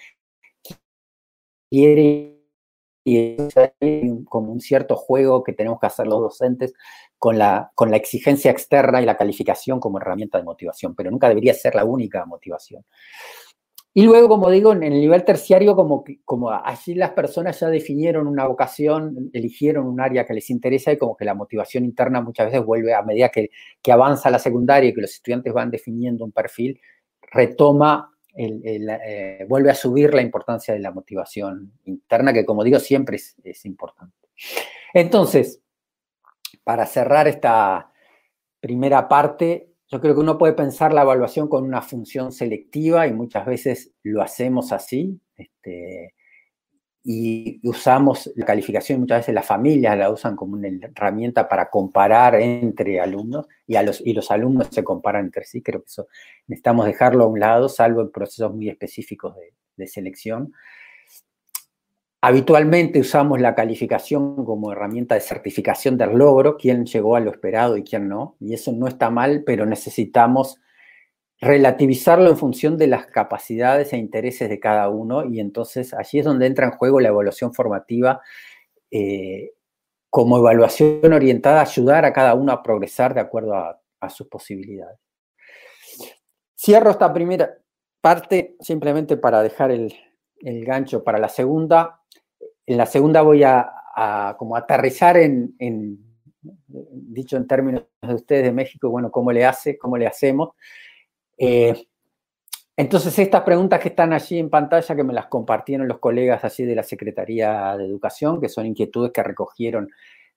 quiere 1.70 2.35
y 3.08 3.38
es 3.38 3.54
como 4.28 4.52
un 4.52 4.60
cierto 4.60 4.96
juego 4.96 5.44
que 5.44 5.54
tenemos 5.54 5.80
que 5.80 5.86
hacer 5.86 6.08
los 6.08 6.20
docentes 6.20 6.74
con 7.20 7.38
la, 7.38 7.72
con 7.76 7.92
la 7.92 7.98
exigencia 7.98 8.50
externa 8.50 9.02
y 9.02 9.06
la 9.06 9.16
calificación 9.16 9.80
como 9.80 10.00
herramienta 10.00 10.40
de 10.40 10.44
motivación, 10.44 10.96
pero 10.96 11.12
nunca 11.12 11.30
debería 11.30 11.54
ser 11.54 11.76
la 11.76 11.86
única 11.86 12.26
motivación. 12.26 12.84
Y 13.94 14.04
luego, 14.04 14.28
como 14.28 14.50
digo, 14.50 14.74
en 14.74 14.84
el 14.84 14.94
nivel 14.94 15.24
terciario, 15.24 15.76
como, 15.76 16.04
como 16.26 16.52
allí 16.52 16.96
las 16.96 17.12
personas 17.12 17.58
ya 17.60 17.70
definieron 17.70 18.28
una 18.28 18.46
vocación, 18.46 19.30
eligieron 19.32 19.86
un 19.86 20.02
área 20.02 20.26
que 20.26 20.34
les 20.34 20.50
interesa 20.50 20.92
y 20.92 20.98
como 20.98 21.16
que 21.16 21.26
la 21.26 21.36
motivación 21.36 21.86
interna 21.86 22.22
muchas 22.22 22.48
veces 22.48 22.66
vuelve 22.66 22.94
a 22.94 23.04
medida 23.04 23.30
que, 23.30 23.52
que 23.82 23.92
avanza 23.92 24.30
la 24.32 24.40
secundaria 24.40 24.90
y 24.90 24.94
que 24.94 25.02
los 25.02 25.12
estudiantes 25.12 25.54
van 25.54 25.72
definiendo 25.72 26.26
un 26.26 26.32
perfil, 26.34 26.82
retoma 27.32 28.15
eh, 28.36 29.46
vuelve 29.48 29.72
a 29.72 29.76
subir 29.76 30.14
la 30.14 30.22
importancia 30.22 30.74
de 30.74 30.80
la 30.80 30.92
motivación 30.92 31.72
interna, 31.86 32.34
que 32.34 32.46
como 32.46 32.64
digo, 32.64 32.80
siempre 32.80 33.18
es, 33.18 33.66
importante. 33.66 34.16
Entonces, 34.94 35.62
para 36.64 36.86
cerrar 36.86 37.28
esta 37.28 37.92
primera 38.60 39.08
parte, 39.08 39.70
yo 39.88 40.02
creo 40.02 40.16
que 40.16 40.22
uno 40.22 40.38
puede 40.38 40.54
pensar 40.54 40.94
la 40.94 41.04
evaluación 41.04 41.48
con 41.48 41.64
una 41.64 41.82
función 41.82 42.32
selectiva 42.32 43.08
y 43.08 43.14
muchas 43.14 43.46
veces 43.46 43.92
lo 44.04 44.22
hacemos 44.22 44.72
así. 44.72 45.20
Este, 45.38 46.15
y 47.08 47.60
usamos 47.62 48.32
la 48.36 48.48
calificación, 48.48 49.02
muchas 49.02 49.20
veces 49.20 49.36
las 49.36 49.46
familias 49.46 49.96
la 49.96 50.10
usan 50.10 50.36
como 50.36 50.56
una 50.56 50.68
herramienta 50.68 51.48
para 51.48 51.70
comparar 51.70 52.34
entre 52.34 53.00
alumnos 53.00 53.46
y, 53.68 53.76
a 53.76 53.84
los, 53.84 54.02
y 54.04 54.12
los 54.12 54.32
alumnos 54.32 54.70
se 54.72 54.84
comparan 54.84 55.26
entre 55.26 55.46
sí. 55.46 55.62
Creo 55.62 55.82
que 55.82 55.86
eso 55.86 56.08
necesitamos 56.48 56.88
dejarlo 56.88 57.26
a 57.26 57.28
un 57.28 57.40
lado, 57.40 57.70
salvo 57.70 58.02
en 58.02 58.10
procesos 58.12 58.56
muy 58.56 58.70
específicos 58.70 59.36
de, 59.36 59.54
de 59.78 59.86
selección. 59.86 60.52
Habitualmente 62.22 63.00
usamos 63.00 63.40
la 63.40 63.54
calificación 63.54 64.44
como 64.44 64.72
herramienta 64.72 65.14
de 65.14 65.22
certificación 65.22 66.00
del 66.00 66.18
logro, 66.18 66.58
quién 66.58 66.88
llegó 66.88 67.16
a 67.16 67.20
lo 67.20 67.30
esperado 67.30 67.78
y 67.78 67.84
quién 67.84 68.10
no, 68.10 68.36
y 68.40 68.56
eso 68.56 68.72
no 68.72 68.88
está 68.88 69.12
mal, 69.12 69.44
pero 69.46 69.68
necesitamos 69.68 70.60
relativizarlo 71.42 72.30
en 72.30 72.38
función 72.38 72.78
de 72.78 72.88
las 72.88 73.08
capacidades 73.08 73.92
e 73.94 73.98
intereses 73.98 74.50
de 74.50 74.60
cada 74.60 74.90
uno 74.90 75.26
y 75.26 75.40
entonces 75.40 75.94
allí 75.94 76.20
es 76.20 76.26
donde 76.26 76.48
entra 76.48 76.66
en 76.66 76.72
juego 76.72 77.00
la 77.00 77.10
evaluación 77.10 77.54
formativa 77.54 78.22
eh, 78.90 79.52
como 80.10 80.38
evaluación 80.38 81.12
orientada 81.12 81.60
a 81.60 81.64
ayudar 81.64 82.06
a 82.06 82.14
cada 82.14 82.36
uno 82.36 82.54
a 82.54 82.64
progresar 82.64 83.14
de 83.14 83.20
acuerdo 83.20 83.54
a, 83.54 83.82
sus 84.08 84.28
posibilidades. 84.28 85.00
Cierro 86.56 86.92
esta 86.92 87.12
primera 87.12 87.58
parte 88.00 88.56
simplemente 88.60 89.18
para 89.18 89.42
dejar 89.42 89.72
el, 89.72 89.94
gancho 90.40 91.04
para 91.04 91.18
la 91.18 91.28
segunda. 91.28 92.02
En 92.68 92.78
la 92.78 92.86
segunda 92.86 93.24
voy 93.24 93.44
a, 93.44 94.36
como 94.38 94.56
aterrizar 94.56 95.18
en, 95.18 95.56
en, 95.58 95.98
dicho 96.68 97.36
en 97.36 97.48
términos 97.48 97.84
de 98.02 98.14
ustedes 98.14 98.44
de 98.44 98.52
México, 98.52 98.90
bueno, 98.90 99.10
cómo 99.10 99.32
le 99.32 99.44
hace, 99.44 99.76
cómo 99.78 99.98
le 99.98 100.06
hacemos. 100.06 100.50
Eh, 101.38 101.88
entonces, 102.78 103.18
estas 103.18 103.44
preguntas 103.44 103.80
que 103.80 103.90
están 103.90 104.12
allí 104.12 104.38
en 104.38 104.50
pantalla, 104.50 104.96
que 104.96 105.04
me 105.04 105.14
las 105.14 105.28
compartieron 105.28 105.88
los 105.88 106.00
colegas 106.00 106.44
así 106.44 106.66
de 106.66 106.76
la 106.76 106.84
Secretaría 106.84 107.76
de 107.78 107.86
Educación, 107.86 108.42
que 108.42 108.50
son 108.50 108.66
inquietudes 108.66 109.12
que 109.14 109.24
recogieron 109.24 109.90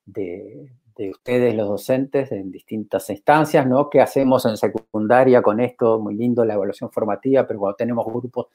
de, 0.05 0.71
ustedes, 1.11 1.53
los 1.55 1.67
docentes, 1.67 2.31
en 2.31 2.51
distintas 2.51 3.09
instancias, 3.09 3.65
¿no? 3.67 3.89
¿Qué 3.89 4.01
hacemos 4.01 4.45
en 4.45 4.57
secundaria 4.57 5.41
con 5.41 5.59
esto? 5.59 5.99
Muy 5.99 6.15
lindo 6.15 6.45
la 6.45 6.53
evaluación 6.53 6.91
formativa, 6.91 7.45
pero 7.45 7.59
cuando 7.59 7.75
tenemos 7.75 8.05
grupos 8.05 8.47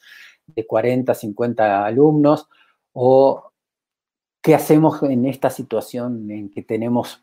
de 0.46 0.66
40, 0.66 1.14
50 1.14 1.84
alumnos, 1.84 2.48
o 2.92 3.52
qué 4.42 4.54
hacemos 4.54 5.02
en 5.02 5.26
esta 5.26 5.50
situación 5.50 6.30
en 6.30 6.50
que 6.50 6.62
tenemos 6.62 7.22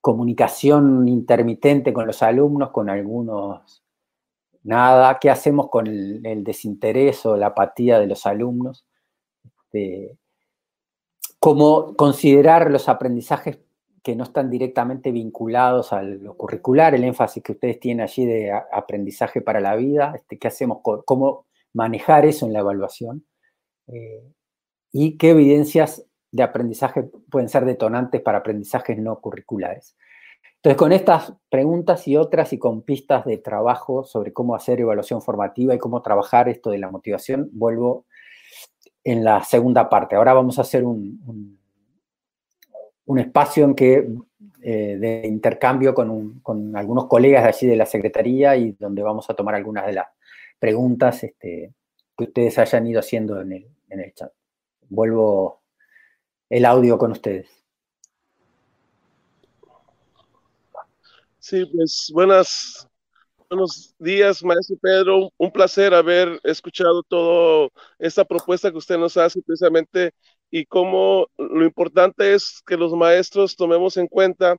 comunicación 0.00 1.08
intermitente 1.08 1.92
con 1.92 2.06
los 2.06 2.22
alumnos, 2.22 2.70
con 2.70 2.88
algunos 2.90 3.85
nada, 4.66 5.18
qué 5.20 5.30
hacemos 5.30 5.70
con 5.70 5.86
el, 5.86 6.42
desinterés 6.42 7.24
o 7.24 7.36
la 7.36 7.48
apatía 7.48 8.00
de 8.00 8.08
los 8.08 8.26
alumnos, 8.26 8.84
este, 9.44 10.18
cómo 11.38 11.94
considerar 11.94 12.70
los 12.70 12.88
aprendizajes 12.88 13.60
que 14.02 14.16
no 14.16 14.24
están 14.24 14.50
directamente 14.50 15.12
vinculados 15.12 15.92
a 15.92 16.02
lo 16.02 16.36
curricular, 16.36 16.94
el 16.94 17.04
énfasis 17.04 17.42
que 17.42 17.52
ustedes 17.52 17.78
tienen 17.78 18.02
allí 18.02 18.26
de 18.26 18.52
aprendizaje 18.52 19.40
para 19.40 19.60
la 19.60 19.76
vida, 19.76 20.12
este, 20.16 20.38
qué 20.38 20.48
hacemos, 20.48 20.78
cómo 20.82 21.46
manejar 21.72 22.26
eso 22.26 22.46
en 22.46 22.52
la 22.52 22.60
evaluación 22.60 23.24
eh, 23.86 24.24
y 24.92 25.16
qué 25.16 25.30
evidencias 25.30 26.04
de 26.32 26.42
aprendizaje 26.42 27.04
pueden 27.30 27.48
ser 27.48 27.64
detonantes 27.64 28.20
para 28.20 28.38
aprendizajes 28.38 28.98
no 28.98 29.20
curriculares. 29.20 29.96
Entonces, 30.56 30.78
con 30.78 30.92
estas 30.92 31.32
preguntas 31.48 32.08
y 32.08 32.16
otras 32.16 32.52
y 32.52 32.58
con 32.58 32.82
pistas 32.82 33.24
de 33.24 33.38
trabajo 33.38 34.04
sobre 34.04 34.32
cómo 34.32 34.54
hacer 34.54 34.80
evaluación 34.80 35.22
formativa 35.22 35.74
y 35.74 35.78
cómo 35.78 36.02
trabajar 36.02 36.48
esto 36.48 36.70
de 36.70 36.78
la 36.78 36.90
motivación, 36.90 37.48
vuelvo 37.52 38.06
en 39.04 39.22
la 39.22 39.44
segunda 39.44 39.88
parte. 39.88 40.16
Ahora 40.16 40.34
vamos 40.34 40.58
a 40.58 40.62
hacer 40.62 40.84
un, 40.84 41.58
un, 43.04 43.18
espacio 43.20 43.64
en 43.64 43.74
que, 43.76 44.08
eh, 44.60 44.96
de 44.98 45.22
intercambio 45.28 45.94
con, 45.94 46.42
algunos 46.74 47.06
colegas 47.06 47.44
de 47.44 47.48
allí 47.48 47.66
de 47.68 47.76
la 47.76 47.86
Secretaría 47.86 48.56
y 48.56 48.72
donde 48.72 49.02
vamos 49.02 49.30
a 49.30 49.34
tomar 49.34 49.54
algunas 49.54 49.86
de 49.86 49.92
las 49.92 50.08
preguntas 50.58 51.22
este, 51.22 51.72
que 52.18 52.24
ustedes 52.24 52.58
hayan 52.58 52.88
ido 52.88 52.98
haciendo 52.98 53.40
en 53.40 53.52
el, 53.52 53.68
en 53.90 54.00
el 54.00 54.12
chat. 54.14 54.32
Vuelvo 54.88 55.62
el 56.50 56.64
audio 56.64 56.98
con 56.98 57.12
ustedes. 57.12 57.65
Sí, 61.48 61.64
pues 61.66 62.10
buenas, 62.12 62.88
buenos 63.48 63.94
días, 64.00 64.42
maestro 64.42 64.76
Pedro. 64.82 65.30
Un 65.36 65.52
placer 65.52 65.94
haber 65.94 66.40
escuchado 66.42 67.04
toda 67.04 67.68
esta 68.00 68.24
propuesta 68.24 68.72
que 68.72 68.78
usted 68.78 68.98
nos 68.98 69.16
hace 69.16 69.40
precisamente 69.42 70.12
y 70.50 70.66
cómo 70.66 71.28
lo 71.38 71.64
importante 71.64 72.34
es 72.34 72.60
que 72.66 72.76
los 72.76 72.92
maestros 72.94 73.54
tomemos 73.54 73.96
en 73.96 74.08
cuenta 74.08 74.56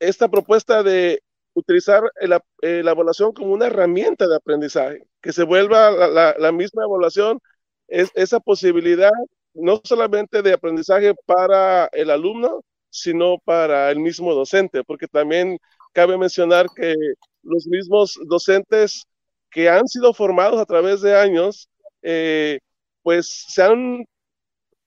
esta 0.00 0.28
propuesta 0.28 0.82
de 0.82 1.22
utilizar 1.54 2.02
la, 2.20 2.42
eh, 2.62 2.82
la 2.82 2.90
evaluación 2.90 3.32
como 3.32 3.52
una 3.52 3.66
herramienta 3.66 4.26
de 4.26 4.36
aprendizaje, 4.36 5.06
que 5.20 5.32
se 5.32 5.44
vuelva 5.44 5.92
la, 5.92 6.34
la, 6.36 6.52
misma 6.52 6.82
evaluación, 6.84 7.40
es 7.86 8.10
esa 8.16 8.40
posibilidad 8.40 9.12
no 9.54 9.80
solamente 9.84 10.42
de 10.42 10.52
aprendizaje 10.52 11.14
para 11.26 11.86
el 11.92 12.10
alumno, 12.10 12.64
sino 12.90 13.38
para 13.44 13.90
el 13.90 14.00
mismo 14.00 14.34
docente, 14.34 14.82
porque 14.84 15.06
también 15.08 15.58
cabe 15.96 16.18
mencionar 16.18 16.66
que 16.76 16.94
los 17.42 17.66
mismos 17.66 18.18
docentes 18.26 19.04
que 19.50 19.70
han 19.70 19.88
sido 19.88 20.12
formados 20.12 20.60
a 20.60 20.66
través 20.66 21.00
de 21.00 21.16
años, 21.16 21.70
eh, 22.02 22.58
pues 23.02 23.46
se 23.48 23.62
han 23.62 24.04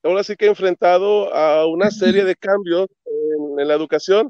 ahora 0.04 0.24
sí 0.24 0.36
que 0.36 0.46
enfrentado 0.46 1.34
a 1.34 1.66
una 1.66 1.90
serie 1.90 2.24
de 2.24 2.36
cambios 2.36 2.88
en, 3.58 3.68
la 3.68 3.74
educación, 3.74 4.30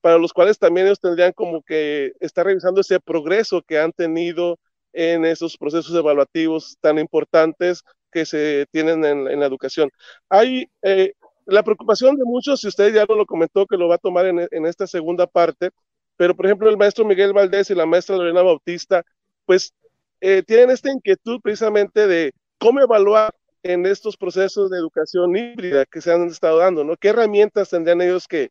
para 0.00 0.18
los 0.18 0.32
cuales 0.32 0.56
también 0.56 0.86
ellos 0.86 1.00
tendrían 1.00 1.32
como 1.32 1.62
que 1.62 2.12
estar 2.20 2.46
revisando 2.46 2.80
ese 2.80 3.00
progreso 3.00 3.62
que 3.62 3.80
han 3.80 3.90
tenido 3.90 4.58
en 4.92 5.24
esos 5.24 5.56
procesos 5.56 5.94
evaluativos 5.96 6.76
tan 6.80 6.98
importantes 7.00 7.82
que 8.12 8.24
se 8.24 8.66
tienen 8.70 9.04
en, 9.04 9.40
la 9.40 9.46
educación. 9.46 9.90
Hay 10.28 10.66
eh, 10.82 11.12
la 11.46 11.64
preocupación 11.64 12.14
de 12.16 12.24
muchos, 12.24 12.62
y 12.62 12.68
usted 12.68 12.94
ya 12.94 13.04
lo 13.04 13.26
comentó, 13.26 13.66
que 13.66 13.76
lo 13.76 13.88
va 13.88 13.96
a 13.96 13.98
tomar 13.98 14.26
en, 14.26 14.46
en 14.50 14.66
esta 14.66 14.86
segunda 14.86 15.26
parte, 15.26 15.70
pero 16.16 16.34
por 16.34 16.46
ejemplo 16.46 16.68
el 16.68 16.76
maestro 16.76 17.04
Miguel 17.04 17.32
Valdés 17.32 17.70
y 17.70 17.74
la 17.74 17.86
maestra 17.86 18.16
Lorena 18.16 18.42
Bautista, 18.42 19.04
pues 19.46 19.72
eh, 20.20 20.42
tienen 20.42 20.70
esta 20.70 20.90
inquietud 20.90 21.40
precisamente 21.42 22.06
de 22.06 22.32
cómo 22.58 22.80
evaluar 22.80 23.34
en 23.62 23.86
estos 23.86 24.16
procesos 24.16 24.70
de 24.70 24.78
educación 24.78 25.36
híbrida 25.36 25.86
que 25.86 26.00
se 26.00 26.12
han 26.12 26.28
estado 26.28 26.58
dando, 26.58 26.84
¿no? 26.84 26.96
¿Qué 26.96 27.08
herramientas 27.08 27.70
tendrían 27.70 28.02
ellos 28.02 28.28
que, 28.28 28.50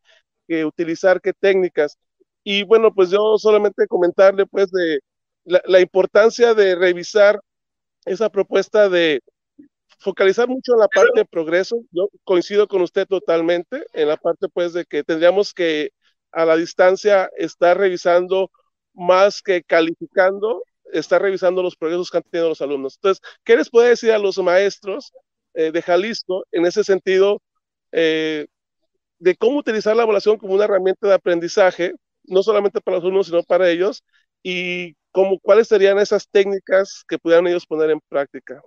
utilizar, 0.65 1.21
qué 1.21 1.33
técnicas? 1.33 1.97
Y 2.43 2.63
bueno, 2.63 2.93
pues 2.93 3.09
yo 3.09 3.37
solamente 3.37 3.87
comentarle 3.87 4.45
pues 4.45 4.69
de 4.71 4.99
la, 5.45 5.79
importancia 5.79 6.53
de 6.53 6.75
revisar 6.75 7.39
esa 8.05 8.29
propuesta 8.29 8.89
de 8.89 9.21
focalizar 9.99 10.47
mucho 10.47 10.73
en 10.73 10.79
la 10.79 10.87
parte 10.87 11.21
de 11.21 11.25
progreso. 11.25 11.77
Yo 11.91 12.09
coincido 12.23 12.67
con 12.67 12.81
usted 12.81 13.07
totalmente 13.07 13.85
en 13.93 14.09
la 14.09 14.17
parte 14.17 14.47
pues 14.49 14.73
de 14.73 14.85
que 14.85 15.03
tendríamos 15.03 15.53
que 15.53 15.91
a 16.33 16.45
la 16.45 16.55
distancia 16.55 17.29
estar 17.37 17.77
revisando 17.77 18.51
más 18.93 19.41
que 19.41 19.63
calificando, 19.63 20.63
estar 20.91 21.21
revisando 21.21 21.63
los 21.63 21.75
progresos 21.75 22.11
que 22.11 22.17
han 22.17 22.23
tenido 22.23 22.49
los 22.49 22.61
alumnos. 22.61 22.95
Entonces, 22.95 23.23
¿qué 23.43 23.55
les 23.55 23.69
puede 23.69 23.89
decir 23.89 24.11
a 24.11 24.19
los 24.19 24.37
maestros 24.39 25.13
eh, 25.53 25.71
de 25.71 25.81
Jalisco 25.81 26.45
en 26.51 26.65
ese 26.65 26.83
sentido 26.83 27.41
eh, 27.91 28.47
de 29.19 29.35
cómo 29.35 29.57
utilizar 29.59 29.95
la 29.95 30.03
evaluación 30.03 30.37
como 30.37 30.53
una 30.53 30.65
herramienta 30.65 31.07
de 31.07 31.13
aprendizaje, 31.13 31.93
no 32.23 32.43
solamente 32.43 32.81
para 32.81 32.97
los 32.97 33.03
alumnos, 33.03 33.27
sino 33.27 33.43
para 33.43 33.69
ellos, 33.69 34.03
y 34.43 34.95
cómo, 35.11 35.39
cuáles 35.39 35.67
serían 35.67 35.99
esas 35.99 36.27
técnicas 36.27 37.03
que 37.07 37.19
pudieran 37.19 37.47
ellos 37.47 37.65
poner 37.65 37.91
en 37.91 37.99
práctica? 38.09 38.61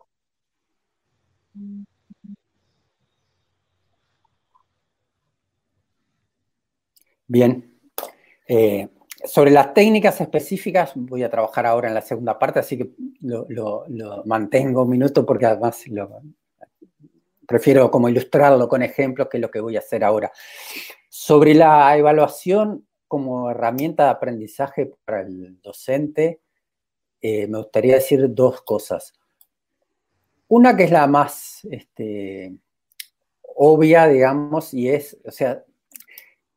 Bien. 7.27 7.79
Eh, 8.47 8.89
sobre 9.25 9.51
las 9.51 9.75
técnicas 9.75 10.21
específicas 10.21 10.93
voy 10.95 11.23
a 11.23 11.31
trabajar 11.31 11.67
ahora 11.67 11.89
en 11.89 11.95
la 11.95 12.03
segunda 12.03 12.39
parte, 12.39 12.61
así 12.61 12.79
que 12.79 12.91
lo, 13.21 13.85
mantengo 14.25 14.83
un 14.83 14.91
minuto 14.91 15.27
porque 15.27 15.47
además 15.47 15.85
prefiero 17.47 17.91
como 17.91 18.09
ilustrarlo 18.09 18.69
con 18.69 18.83
ejemplos 18.83 19.29
que 19.29 19.39
es 19.39 19.41
lo 19.41 19.51
que 19.51 19.61
voy 19.61 19.77
a 19.77 19.81
hacer 19.81 20.05
ahora. 20.05 20.31
Sobre 21.09 21.55
la 21.55 21.97
evaluación 21.97 22.87
como 23.09 23.51
herramienta 23.51 24.05
de 24.05 24.11
aprendizaje 24.11 24.93
para 25.05 25.23
el 25.23 25.61
docente, 25.61 26.41
eh, 27.21 27.47
me 27.47 27.59
gustaría 27.59 27.95
decir 27.95 28.33
dos 28.35 28.63
cosas. 28.63 29.15
Una 30.49 30.77
que 30.77 30.85
es 30.85 30.91
la 30.91 31.07
más 31.07 31.67
este, 31.71 32.55
obvia, 33.43 34.07
digamos, 34.07 34.75
y 34.75 34.89
es, 34.89 35.17
o 35.25 35.31
sea, 35.31 35.65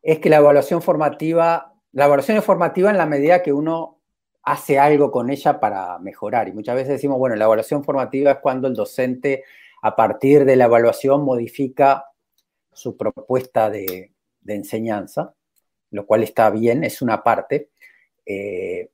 es 0.02 0.20
que 0.20 0.30
la 0.30 0.38
evaluación 0.38 0.82
formativa, 0.82 1.74
la 1.92 2.06
evaluación 2.06 2.38
es 2.38 2.44
formativa 2.44 2.90
en 2.90 2.98
la 2.98 3.06
medida 3.06 3.42
que 3.42 3.54
uno 3.54 4.00
hace 4.44 4.80
algo 4.80 5.12
con 5.12 5.30
ella 5.30 5.60
para 5.60 6.00
mejorar. 6.00 6.48
Y 6.48 6.54
muchas 6.54 6.76
veces 6.76 6.94
decimos, 6.94 7.20
bueno, 7.20 7.36
la 7.36 7.46
evaluación 7.46 7.84
formativa 7.84 8.32
es 8.32 8.38
cuando 8.40 8.68
el 8.68 8.74
docente, 8.74 9.44
a 9.82 9.96
partir 9.96 10.46
de 10.46 10.56
la 10.56 10.66
evaluación, 10.66 11.24
modifica 11.24 12.06
su 12.72 12.96
propuesta 12.98 13.70
de, 13.70 14.14
enseñanza, 14.48 15.36
lo 15.92 16.08
cual 16.08 16.24
está 16.24 16.50
bien, 16.50 16.84
es 16.84 17.02
una 17.02 17.24
parte. 17.24 17.70
Eh, 18.26 18.90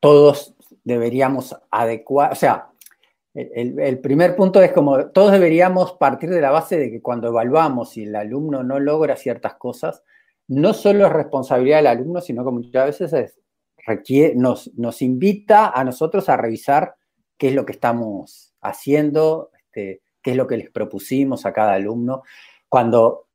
todos 0.00 0.54
deberíamos 0.84 1.56
adecuar, 1.70 2.32
o 2.32 2.34
sea, 2.34 2.68
el, 3.36 3.98
primer 3.98 4.34
punto 4.34 4.62
es 4.62 4.72
como 4.72 5.08
todos 5.08 5.30
deberíamos 5.30 5.92
partir 5.92 6.30
de 6.30 6.40
la 6.40 6.50
base 6.50 6.78
de 6.78 6.90
que 6.90 7.02
cuando 7.02 7.28
evaluamos 7.28 7.94
y 7.98 8.04
el 8.04 8.16
alumno 8.16 8.62
no 8.62 8.80
logra 8.80 9.14
ciertas 9.16 9.56
cosas, 9.56 10.02
no 10.48 10.72
solo 10.72 11.06
es 11.06 11.12
responsabilidad 11.12 11.78
del 11.78 11.88
alumno, 11.88 12.22
sino 12.22 12.44
que 12.44 12.50
muchas 12.50 12.98
veces 12.98 13.38
nos, 14.36 15.02
invita 15.02 15.68
a 15.68 15.84
nosotros 15.84 16.30
a 16.30 16.38
revisar 16.38 16.94
qué 17.36 17.48
es 17.48 17.54
lo 17.54 17.66
que 17.66 17.72
estamos 17.72 18.54
haciendo, 18.62 19.50
este, 19.54 20.00
qué 20.22 20.30
es 20.30 20.36
lo 20.36 20.46
que 20.46 20.56
les 20.56 20.70
propusimos 20.70 21.44
a 21.44 21.52
cada 21.52 21.74
alumno. 21.74 22.22
Cuando, 22.70 23.26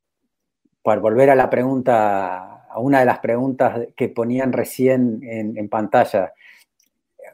por 0.82 0.98
volver 0.98 1.30
a 1.30 1.36
la 1.36 1.48
pregunta, 1.48 2.64
a 2.64 2.78
una 2.80 2.98
de 2.98 3.06
las 3.06 3.20
preguntas 3.20 3.86
que 3.94 4.08
ponían 4.08 4.52
recién 4.52 5.20
en 5.22 5.68
pantalla, 5.68 6.32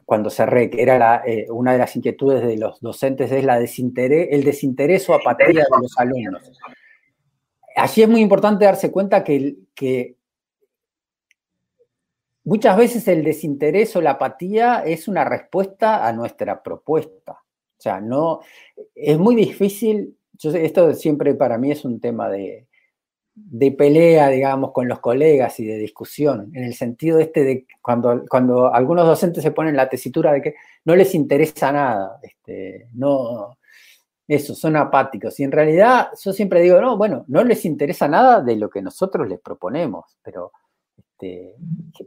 cuando 0.09 0.31
cerré, 0.31 0.71
que 0.71 0.81
era 0.81 1.21
eh, 1.23 1.45
una 1.51 1.73
de 1.73 1.77
las 1.77 1.95
inquietudes 1.95 2.41
de 2.41 2.57
los 2.57 2.81
docentes, 2.81 3.31
es 3.31 3.43
la 3.43 3.59
el 3.59 4.43
desinterés 4.43 5.07
o 5.07 5.13
apatía 5.13 5.45
de 5.49 5.65
los 5.79 5.99
alumnos. 5.99 6.51
Allí 7.75 8.01
es 8.01 8.09
muy 8.09 8.19
importante 8.19 8.65
darse 8.65 8.91
cuenta 8.91 9.23
que, 9.23 10.15
muchas 12.43 12.75
veces 12.75 13.07
el 13.07 13.23
desinterés 13.23 13.95
o 13.95 14.01
la 14.01 14.11
apatía 14.11 14.81
es 14.83 15.07
una 15.07 15.25
respuesta 15.25 16.07
a 16.07 16.11
nuestra 16.11 16.63
propuesta. 16.63 17.33
O 17.33 17.81
sea, 17.81 18.01
no, 18.01 18.39
es 18.95 19.19
muy 19.19 19.35
difícil, 19.35 20.17
esto 20.41 20.91
siempre 20.95 21.35
para 21.35 21.59
mí 21.59 21.69
es 21.69 21.85
un 21.85 21.99
tema 21.99 22.31
de, 22.31 22.67
de 23.35 23.71
pelea, 23.71 24.29
digamos, 24.29 24.71
con 24.71 24.87
los 24.87 24.99
colegas 24.99 25.59
y 25.59 25.65
de 25.65 25.77
discusión, 25.77 26.51
en 26.53 26.63
el 26.63 26.73
sentido 26.73 27.19
este 27.19 27.43
de 27.43 27.67
cuando, 27.81 28.23
cuando 28.29 28.73
algunos 28.73 29.05
docentes 29.05 29.43
se 29.43 29.51
ponen 29.51 29.75
la 29.75 29.89
tesitura 29.89 30.33
de 30.33 30.41
que 30.41 30.55
no 30.85 30.95
les 30.95 31.15
interesa 31.15 31.71
nada, 31.71 32.19
este, 32.21 32.89
no, 32.93 33.57
eso, 34.27 34.53
son 34.53 34.75
apáticos. 34.75 35.39
Y 35.39 35.43
en 35.43 35.51
realidad 35.51 36.09
yo 36.23 36.33
siempre 36.33 36.61
digo, 36.61 36.79
no, 36.79 36.97
bueno, 36.97 37.25
no 37.27 37.43
les 37.43 37.65
interesa 37.65 38.07
nada 38.07 38.41
de 38.41 38.55
lo 38.55 38.69
que 38.69 38.81
nosotros 38.81 39.27
les 39.27 39.39
proponemos, 39.39 40.17
pero 40.21 40.51
este, 40.97 41.55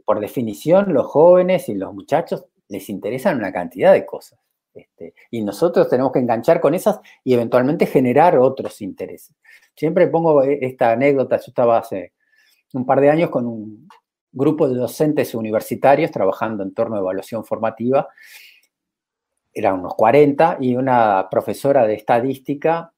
por 0.05 0.19
definición 0.19 0.93
los 0.93 1.05
jóvenes 1.07 1.67
y 1.69 1.75
los 1.75 1.93
muchachos 1.93 2.45
les 2.69 2.89
interesan 2.89 3.37
una 3.37 3.51
cantidad 3.51 3.91
de 3.91 4.05
cosas. 4.05 4.39
Este, 4.73 5.13
y 5.29 5.43
nosotros 5.43 5.87
tenemos 5.89 6.11
que 6.11 6.19
enganchar 6.19 6.59
con 6.59 6.73
esas 6.73 6.99
y 7.23 7.33
eventualmente 7.33 7.85
generar 7.85 8.37
otros 8.37 8.81
intereses. 8.81 9.35
Siempre 9.75 10.07
pongo 10.07 10.43
e, 10.43 10.59
esta 10.61 10.91
anécdota, 10.91 11.37
yo 11.37 11.45
estaba 11.47 11.77
hace 11.77 12.13
un 12.73 12.85
par 12.85 13.01
de 13.01 13.09
años 13.09 13.29
con 13.29 13.45
un 13.45 13.87
grupo 14.31 14.67
de 14.67 14.75
docentes 14.75 15.35
universitarios 15.35 16.11
trabajando 16.11 16.63
en 16.63 16.73
torno 16.73 16.95
a 16.95 16.99
evaluación 16.99 17.45
formativa, 17.45 18.07
eran 19.53 19.79
unos 19.79 19.93
40, 19.95 20.57
y 20.61 20.75
una 20.75 21.27
profesora 21.29 21.85
de 21.85 21.93
estadística 21.93 22.91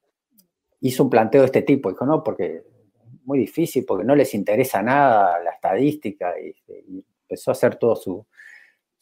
hizo 0.80 1.04
un 1.04 1.10
planteo 1.10 1.42
de 1.42 1.48
este 1.48 1.62
tipo, 1.64 1.90
dijo, 1.90 2.06
no, 2.06 2.24
porque 2.24 2.56
es 2.56 3.26
muy 3.26 3.40
difícil, 3.40 3.84
porque 3.86 4.06
no 4.06 4.16
les 4.16 4.34
interesa 4.34 4.82
nada 4.82 5.40
la 5.44 5.52
estadística, 5.52 6.34
y 6.40 7.04
empezó 7.24 7.52
a 7.52 7.54
hacer 7.54 7.76
todo 7.76 7.96
su, 7.98 8.26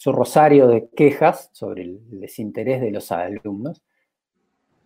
su 0.03 0.11
rosario 0.11 0.67
de 0.67 0.89
quejas 0.89 1.49
sobre 1.53 1.83
el 1.83 2.19
desinterés 2.19 2.81
de 2.81 2.91
los 2.91 3.11
alumnos. 3.11 3.81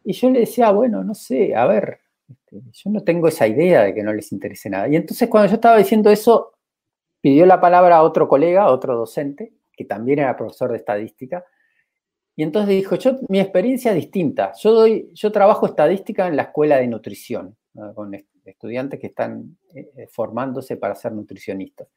Y 0.04 0.14
yo 0.14 0.30
le 0.30 0.42
decía, 0.42 0.72
bueno, 0.72 1.04
no 1.04 1.16
sé, 1.16 1.56
a 1.56 1.66
ver, 1.66 2.02
este, 2.30 2.62
yo 2.72 2.90
no 2.90 3.04
tengo 3.04 3.28
esa 3.28 3.48
idea 3.48 3.84
de 3.84 3.94
que 3.94 4.04
no 4.04 4.14
les 4.14 4.32
interese 4.32 4.70
nada. 4.70 4.88
Y 4.88 4.96
entonces 4.96 5.30
cuando 5.30 5.50
yo 5.50 5.56
estaba 5.56 5.78
diciendo 5.78 6.10
eso, 6.10 6.54
pidió 7.22 7.46
la 7.46 7.60
palabra 7.60 7.98
a 7.98 8.04
otro 8.04 8.28
colega, 8.28 8.68
otro 8.68 8.96
docente, 8.96 9.54
que 9.76 9.86
también 9.86 10.20
era 10.20 10.36
profesor 10.36 10.72
de 10.72 10.78
estadística, 10.78 11.46
y 12.38 12.44
entonces 12.44 12.70
dijo, 12.70 12.96
yo, 12.96 13.18
mi 13.30 13.40
experiencia 13.40 13.92
es 13.92 13.96
distinta. 13.96 14.54
Yo, 14.60 14.72
doy, 14.72 15.10
yo 15.16 15.32
trabajo 15.32 15.66
estadística 15.66 16.28
en 16.28 16.36
la 16.36 16.44
escuela 16.44 16.78
de 16.78 16.88
nutrición, 16.88 17.58
con 17.96 18.16
estudiantes 18.46 19.00
que 19.00 19.08
están 19.08 19.58
eh, 19.74 20.08
formándose 20.12 20.78
para 20.78 20.94
ser 20.94 21.14
nutricionistas. 21.14 21.88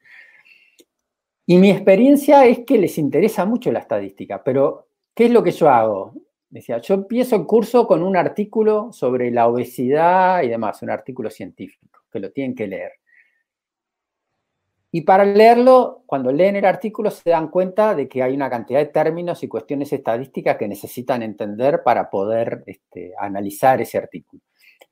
Y 1.45 1.57
mi 1.57 1.69
experiencia 1.69 2.45
es 2.47 2.59
que 2.65 2.79
les 2.79 2.97
interesa 2.97 3.45
mucho 3.45 3.71
la 3.71 3.79
estadística, 3.79 4.43
pero 4.43 4.87
¿qué 5.13 5.25
es 5.25 5.31
lo 5.31 5.43
que 5.43 5.51
yo 5.51 5.69
hago? 5.69 6.15
Decía, 6.51 6.79
yo 6.79 6.95
empiezo 6.95 7.37
el 7.37 7.45
curso 7.45 7.87
con 7.87 8.03
un 8.03 8.17
artículo 8.17 8.91
sobre 8.91 9.31
la 9.31 9.47
obesidad 9.47 10.43
y 10.43 10.49
demás, 10.49 10.81
un 10.81 10.89
artículo 10.89 11.29
científico, 11.29 12.01
que 12.11 12.19
lo 12.19 12.29
tienen 12.31 12.53
que 12.53 12.67
leer. 12.67 12.91
Y 14.91 15.01
para 15.01 15.23
leerlo, 15.23 16.03
cuando 16.05 16.29
leen 16.33 16.57
el 16.57 16.65
artículo 16.65 17.09
se 17.09 17.29
dan 17.29 17.47
cuenta 17.47 17.95
de 17.95 18.09
que 18.09 18.21
hay 18.21 18.35
una 18.35 18.49
cantidad 18.49 18.79
de 18.79 18.87
términos 18.87 19.41
y 19.41 19.47
cuestiones 19.47 19.93
estadísticas 19.93 20.57
que 20.57 20.67
necesitan 20.67 21.23
entender 21.23 21.83
para 21.83 22.09
poder 22.09 22.63
este, 22.65 23.13
analizar 23.17 23.79
ese 23.79 23.97
artículo. 23.97 24.41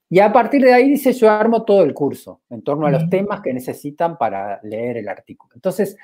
Y 0.10 0.20
a 0.20 0.32
partir 0.32 0.62
de 0.64 0.74
ahí, 0.74 0.90
dice, 0.90 1.12
yo 1.12 1.30
armo 1.30 1.66
todo 1.66 1.84
el 1.84 1.94
curso 1.94 2.42
en 2.50 2.62
torno 2.64 2.88
a 2.88 2.92
los 2.92 3.10
temas 3.10 3.42
que 3.42 3.54
necesitan 3.54 4.18
para 4.18 4.62
leer 4.64 4.96
el 4.96 5.10
artículo. 5.10 5.52
Entonces, 5.56 5.98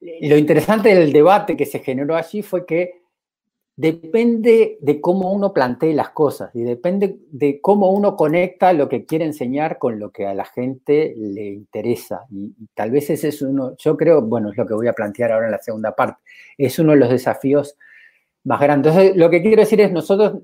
lo 0.00 0.38
interesante 0.38 0.94
del 0.94 1.12
debate 1.12 1.58
que 1.58 1.66
se 1.66 1.80
generó 1.80 2.16
allí 2.16 2.40
fue 2.40 2.64
que 2.64 3.01
depende 3.76 4.78
de 4.80 5.00
cómo 5.00 5.32
uno 5.32 5.52
plantee 5.52 5.94
las 5.94 6.10
cosas 6.10 6.50
y 6.54 6.62
depende 6.62 7.18
de 7.30 7.60
cómo 7.60 7.90
uno 7.90 8.16
conecta 8.16 8.72
lo 8.72 8.88
que 8.88 9.06
quiere 9.06 9.24
enseñar 9.24 9.78
con 9.78 9.98
lo 9.98 10.10
que 10.12 10.26
a 10.26 10.34
la 10.34 10.44
gente 10.44 11.14
le 11.16 11.46
interesa. 11.46 12.26
Y, 12.30 12.52
tal 12.74 12.90
vez 12.90 13.10
ese 13.10 13.28
es 13.28 13.42
uno, 13.42 13.74
yo 13.78 13.96
creo, 13.96 14.22
bueno, 14.22 14.50
es 14.50 14.56
lo 14.56 14.66
que 14.66 14.74
voy 14.74 14.88
a 14.88 14.92
plantear 14.92 15.32
ahora 15.32 15.46
en 15.46 15.52
la 15.52 15.58
segunda 15.58 15.94
parte, 15.94 16.20
es 16.58 16.78
uno 16.78 16.92
de 16.92 16.98
los 16.98 17.10
desafíos 17.10 17.76
más 18.44 18.60
grandes. 18.60 18.92
Entonces, 18.92 19.16
lo 19.16 19.30
que 19.30 19.42
quiero 19.42 19.62
decir 19.62 19.80
es, 19.80 19.90
nosotros 19.92 20.40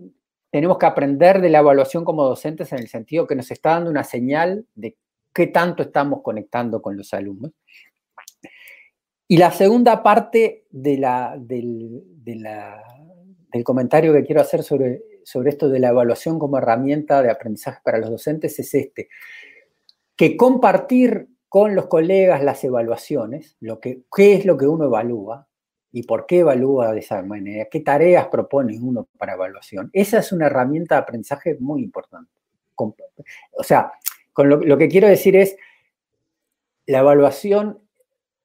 tenemos 0.50 0.78
que 0.78 0.86
aprender 0.86 1.40
de 1.40 1.50
la 1.50 1.58
evaluación 1.58 2.04
como 2.04 2.24
docentes 2.24 2.72
en 2.72 2.78
el 2.78 2.88
sentido 2.88 3.26
que 3.26 3.34
nos 3.34 3.50
está 3.50 3.70
dando 3.70 3.90
una 3.90 4.04
señal 4.04 4.64
de 4.74 4.96
qué 5.34 5.48
tanto 5.48 5.82
estamos 5.82 6.22
conectando 6.22 6.80
con 6.80 6.96
los 6.96 7.12
alumnos. 7.12 7.52
Y 9.30 9.36
la 9.36 9.50
segunda 9.50 10.02
parte 10.02 10.64
del, 10.70 11.04
comentario 13.64 14.12
que 14.12 14.24
quiero 14.24 14.40
hacer 14.40 14.62
sobre, 14.62 15.02
sobre 15.24 15.50
esto 15.50 15.68
de 15.68 15.80
la 15.80 15.88
evaluación 15.88 16.38
como 16.38 16.58
herramienta 16.58 17.22
de 17.22 17.30
aprendizaje 17.30 17.80
para 17.82 17.98
los 17.98 18.10
docentes 18.10 18.58
es 18.58 18.74
este, 18.74 19.08
que 20.16 20.36
compartir 20.36 21.28
con 21.48 21.74
los 21.74 21.86
colegas 21.86 22.42
las 22.42 22.62
evaluaciones, 22.64 23.56
lo 23.60 23.80
que, 23.80 24.02
qué 24.14 24.34
es 24.34 24.44
lo 24.44 24.56
que 24.56 24.66
uno 24.66 24.84
evalúa, 24.84 25.48
¿Y 25.90 26.02
por 26.02 26.26
qué 26.26 26.40
evalúa 26.40 26.92
de 26.92 27.00
esa 27.00 27.22
manera? 27.22 27.66
¿Qué 27.70 27.80
tareas 27.80 28.28
propone 28.28 28.78
uno 28.78 29.08
para 29.16 29.34
evaluación? 29.34 29.88
Esa 29.92 30.18
es 30.18 30.32
una 30.32 30.46
herramienta 30.46 30.96
de 30.96 31.00
aprendizaje 31.00 31.56
muy 31.60 31.82
importante. 31.82 32.30
O 32.76 33.62
sea, 33.62 33.92
con 34.32 34.48
lo, 34.48 34.58
lo 34.58 34.76
que 34.76 34.88
quiero 34.88 35.08
decir 35.08 35.34
es, 35.34 35.56
la 36.86 36.98
evaluación 36.98 37.80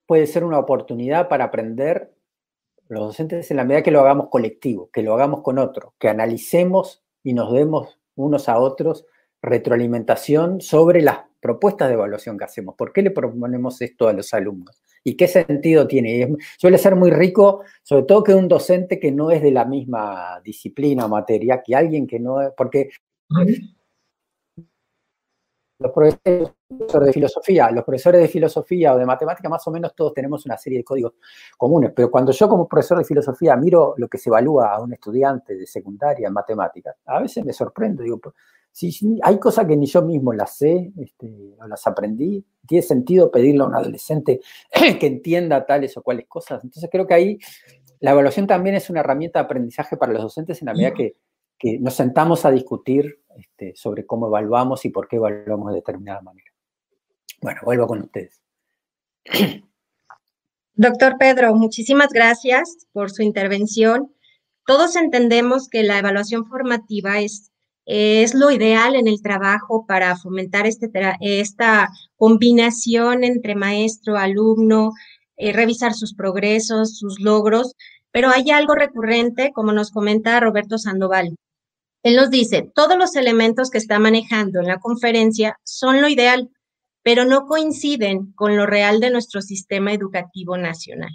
puede 0.05 0.25
ser 0.25 0.43
una 0.43 0.59
oportunidad 0.59 1.27
para 1.27 1.45
aprender 1.45 2.12
los 2.93 3.07
docentes 3.07 3.51
en 3.51 3.57
la 3.57 3.65
medida 3.65 3.83
que 3.83 3.91
lo 3.91 4.01
hagamos 4.01 4.29
colectivo, 4.29 4.89
que 4.91 5.03
lo 5.03 5.13
hagamos 5.13 5.41
con 5.41 5.57
otro, 5.59 5.93
que 5.99 6.09
analicemos 6.09 7.03
y 7.23 7.33
nos 7.33 7.51
demos 7.51 7.99
unos 8.15 8.49
a 8.49 8.59
otros 8.59 9.05
retroalimentación 9.41 10.61
sobre 10.61 11.01
las 11.01 11.19
propuestas 11.41 11.89
de 11.89 11.95
evaluación 11.95 12.37
que 12.37 12.45
hacemos. 12.45 12.75
¿Por 12.75 12.93
qué 12.93 13.01
le 13.01 13.11
proponemos 13.11 13.81
esto 13.81 14.07
a 14.07 14.13
los 14.13 14.33
alumnos? 14.33 14.81
¿Y 15.03 15.15
qué 15.17 15.27
sentido 15.27 15.85
tiene? 15.85 16.35
suele 16.57 16.77
ser 16.77 16.95
muy 16.95 17.11
rico, 17.11 17.61
sobre 17.83 18.03
todo 18.03 18.23
que 18.23 18.33
un 18.33 18.47
docente 18.47 18.99
que 18.99 19.11
no 19.11 19.31
es 19.31 19.41
de 19.41 19.51
la 19.51 19.65
misma 19.65 20.39
disciplina 20.43 21.05
o 21.05 21.09
materia, 21.09 21.61
que 21.61 21.75
alguien 21.75 22.07
que 22.07 22.19
no 22.19 22.41
es, 22.41 22.51
porque 22.55 22.89
los 25.83 25.91
profesores 25.91 27.07
de 27.07 27.13
filosofía, 27.13 27.69
los 27.71 27.83
profesores 27.83 28.21
de 28.21 28.27
filosofía 28.29 28.93
o 28.93 28.97
de 28.97 29.05
matemática, 29.05 29.49
más 29.49 29.67
o 29.67 29.71
menos 29.71 29.93
todos 29.93 30.13
tenemos 30.13 30.45
una 30.45 30.57
serie 30.57 30.79
de 30.79 30.83
códigos 30.83 31.13
comunes, 31.57 31.91
pero 31.93 32.09
cuando 32.09 32.31
yo 32.31 32.47
como 32.47 32.67
profesor 32.67 32.97
de 32.99 33.03
filosofía 33.03 33.55
miro 33.57 33.93
lo 33.97 34.07
que 34.07 34.17
se 34.17 34.29
evalúa 34.29 34.73
a 34.73 34.81
un 34.81 34.93
estudiante 34.93 35.55
de 35.55 35.67
secundaria 35.67 36.27
en 36.27 36.33
matemáticas, 36.33 36.95
a 37.05 37.19
veces 37.19 37.43
me 37.43 37.51
sorprendo, 37.51 38.01
digo, 38.01 38.21
si, 38.71 39.19
hay 39.21 39.37
cosas 39.39 39.67
que 39.67 39.75
ni 39.75 39.85
yo 39.85 40.01
mismo 40.01 40.31
las 40.33 40.57
sé, 40.57 40.93
este, 40.97 41.55
o 41.59 41.67
las 41.67 41.85
aprendí, 41.85 42.43
tiene 42.65 42.81
sentido 42.81 43.29
pedirle 43.29 43.63
a 43.63 43.67
un 43.67 43.75
adolescente 43.75 44.39
que 44.99 45.05
entienda 45.05 45.65
tales 45.65 45.95
o 45.97 46.01
cuales 46.01 46.25
cosas. 46.27 46.63
Entonces 46.63 46.89
creo 46.89 47.05
que 47.05 47.13
ahí 47.13 47.39
la 47.99 48.11
evaluación 48.11 48.47
también 48.47 48.75
es 48.75 48.89
una 48.89 49.01
herramienta 49.01 49.39
de 49.39 49.45
aprendizaje 49.45 49.97
para 49.97 50.13
los 50.13 50.23
docentes 50.23 50.61
en 50.61 50.67
la 50.67 50.73
medida 50.73 50.93
que 50.93 51.15
nos 51.79 51.93
sentamos 51.93 52.45
a 52.45 52.51
discutir 52.51 53.22
este, 53.37 53.75
sobre 53.75 54.05
cómo 54.05 54.27
evaluamos 54.27 54.85
y 54.85 54.89
por 54.89 55.07
qué 55.07 55.17
evaluamos 55.17 55.69
de 55.69 55.75
determinada 55.75 56.21
manera. 56.21 56.51
Bueno, 57.41 57.61
vuelvo 57.63 57.87
con 57.87 58.01
ustedes. 58.01 58.41
Doctor 60.75 61.17
Pedro, 61.19 61.53
muchísimas 61.55 62.09
gracias 62.09 62.87
por 62.93 63.11
su 63.11 63.21
intervención. 63.21 64.11
Todos 64.65 64.95
entendemos 64.95 65.69
que 65.69 65.83
la 65.83 65.99
evaluación 65.99 66.45
formativa 66.45 67.19
es, 67.19 67.51
es 67.85 68.33
lo 68.33 68.49
ideal 68.49 68.95
en 68.95 69.07
el 69.07 69.21
trabajo 69.21 69.85
para 69.85 70.15
fomentar 70.15 70.65
este, 70.65 70.89
esta 71.19 71.89
combinación 72.15 73.23
entre 73.23 73.55
maestro, 73.55 74.17
alumno, 74.17 74.93
eh, 75.35 75.51
revisar 75.51 75.93
sus 75.93 76.13
progresos, 76.13 76.97
sus 76.97 77.19
logros, 77.19 77.75
pero 78.11 78.29
hay 78.29 78.51
algo 78.51 78.75
recurrente, 78.75 79.51
como 79.53 79.73
nos 79.73 79.91
comenta 79.91 80.39
Roberto 80.39 80.77
Sandoval, 80.77 81.35
él 82.03 82.17
nos 82.17 82.29
dice, 82.29 82.69
todos 82.75 82.97
los 82.97 83.15
elementos 83.15 83.69
que 83.69 83.77
está 83.77 83.97
manejando 83.97 84.59
en 84.59 84.67
la 84.67 84.79
conferencia 84.79 85.57
son 85.63 86.01
lo 86.01 86.09
ideal, 86.09 86.49
pero 87.01 87.23
no 87.23 87.47
coinciden 87.47 88.33
con 88.33 88.57
lo 88.57 88.65
real 88.65 88.99
de 88.99 89.09
nuestro 89.09 89.41
sistema 89.41 89.93
educativo 89.93 90.57
nacional. 90.57 91.11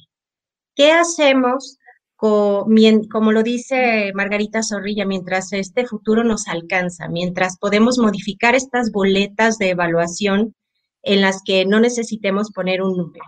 ¿Qué 0.74 0.92
hacemos, 0.92 1.78
como 2.16 3.32
lo 3.32 3.42
dice 3.42 4.12
Margarita 4.14 4.62
Zorrilla, 4.62 5.04
mientras 5.04 5.52
este 5.52 5.86
futuro 5.86 6.24
nos 6.24 6.48
alcanza, 6.48 7.08
mientras 7.08 7.58
podemos 7.58 7.98
modificar 7.98 8.54
estas 8.54 8.90
boletas 8.90 9.58
de 9.58 9.70
evaluación 9.70 10.54
en 11.02 11.20
las 11.20 11.42
que 11.44 11.66
no 11.66 11.80
necesitemos 11.80 12.50
poner 12.50 12.80
un 12.82 12.96
número? 12.96 13.24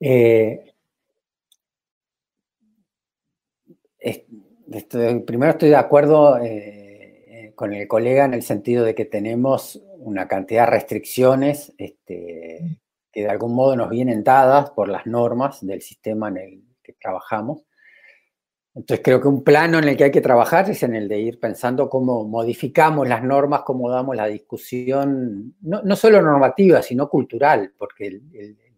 Eh, 0.00 0.71
primero 5.26 5.52
estoy 5.52 5.70
de 5.70 5.76
acuerdo 5.76 6.38
eh, 6.38 7.24
eh, 7.26 7.52
con 7.54 7.72
el 7.72 7.86
colega 7.88 8.24
en 8.24 8.34
el 8.34 8.42
sentido 8.42 8.84
de 8.84 8.94
que 8.94 9.04
tenemos 9.04 9.82
una 9.98 10.26
cantidad 10.26 10.64
de 10.66 10.72
restricciones 10.72 11.72
este, 11.78 12.78
que 13.12 13.22
de 13.22 13.30
algún 13.30 13.54
modo 13.54 13.76
nos 13.76 13.90
vienen 13.90 14.24
dadas 14.24 14.70
por 14.70 14.88
las 14.88 15.06
normas 15.06 15.64
del 15.64 15.82
sistema 15.82 16.28
en 16.28 16.36
el 16.38 16.64
que 16.82 16.94
trabajamos. 16.94 17.62
Entonces 18.74 19.04
creo 19.04 19.20
que 19.20 19.28
un 19.28 19.44
plano 19.44 19.78
en 19.78 19.84
el 19.84 19.96
que 19.98 20.04
hay 20.04 20.10
que 20.10 20.22
trabajar 20.22 20.68
es 20.70 20.82
en 20.82 20.94
el 20.94 21.06
de 21.06 21.20
ir 21.20 21.38
pensando 21.38 21.90
cómo 21.90 22.24
modificamos 22.24 23.06
las 23.06 23.22
normas, 23.22 23.62
cómo 23.66 23.90
damos 23.90 24.16
la 24.16 24.26
discusión, 24.26 25.54
no, 25.60 25.94
solo 25.94 26.22
normativa, 26.22 26.80
sino 26.80 27.10
cultural, 27.10 27.74
porque 27.76 28.22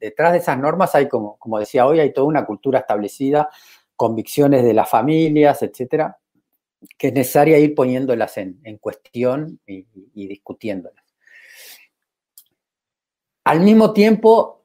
detrás 0.00 0.32
de 0.32 0.38
esas 0.38 0.58
normas 0.58 0.96
hay, 0.96 1.08
como, 1.08 1.36
como 1.38 1.60
decía 1.60 1.86
hoy, 1.86 2.00
hay 2.00 2.12
toda 2.12 2.26
una 2.26 2.44
cultura 2.44 2.80
establecida 2.80 3.48
convicciones 3.96 4.64
de 4.64 4.74
las 4.74 4.88
familias, 4.88 5.62
etcétera, 5.62 6.18
que 6.98 7.08
es 7.08 7.14
necesaria 7.14 7.58
ir 7.58 7.74
poniéndolas 7.74 8.36
en, 8.38 8.78
cuestión 8.80 9.60
y, 9.66 9.86
discutiéndolas. 10.14 11.04
Al 13.44 13.60
mismo 13.60 13.92
tiempo, 13.92 14.64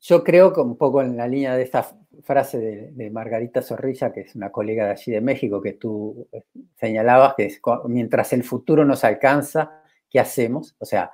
yo 0.00 0.22
creo 0.22 0.52
que 0.52 0.60
un 0.60 0.76
poco 0.76 1.00
en 1.00 1.16
la 1.16 1.28
línea 1.28 1.56
de 1.56 1.62
esta 1.62 1.96
frase 2.22 2.92
de, 2.92 3.10
Margarita 3.10 3.62
Zorrilla, 3.62 4.12
que 4.12 4.22
es 4.22 4.34
una 4.34 4.50
colega 4.50 4.86
de 4.86 4.92
allí 4.92 5.12
de 5.12 5.20
México, 5.20 5.60
que 5.60 5.72
tú 5.74 6.26
eh, 6.32 6.42
señalabas, 6.76 7.34
que 7.34 7.46
es 7.46 7.60
mientras 7.86 8.32
el 8.32 8.42
futuro 8.42 8.84
nos 8.84 9.04
alcanza, 9.04 9.82
¿qué 10.10 10.20
hacemos? 10.20 10.74
O 10.78 10.84
sea, 10.84 11.12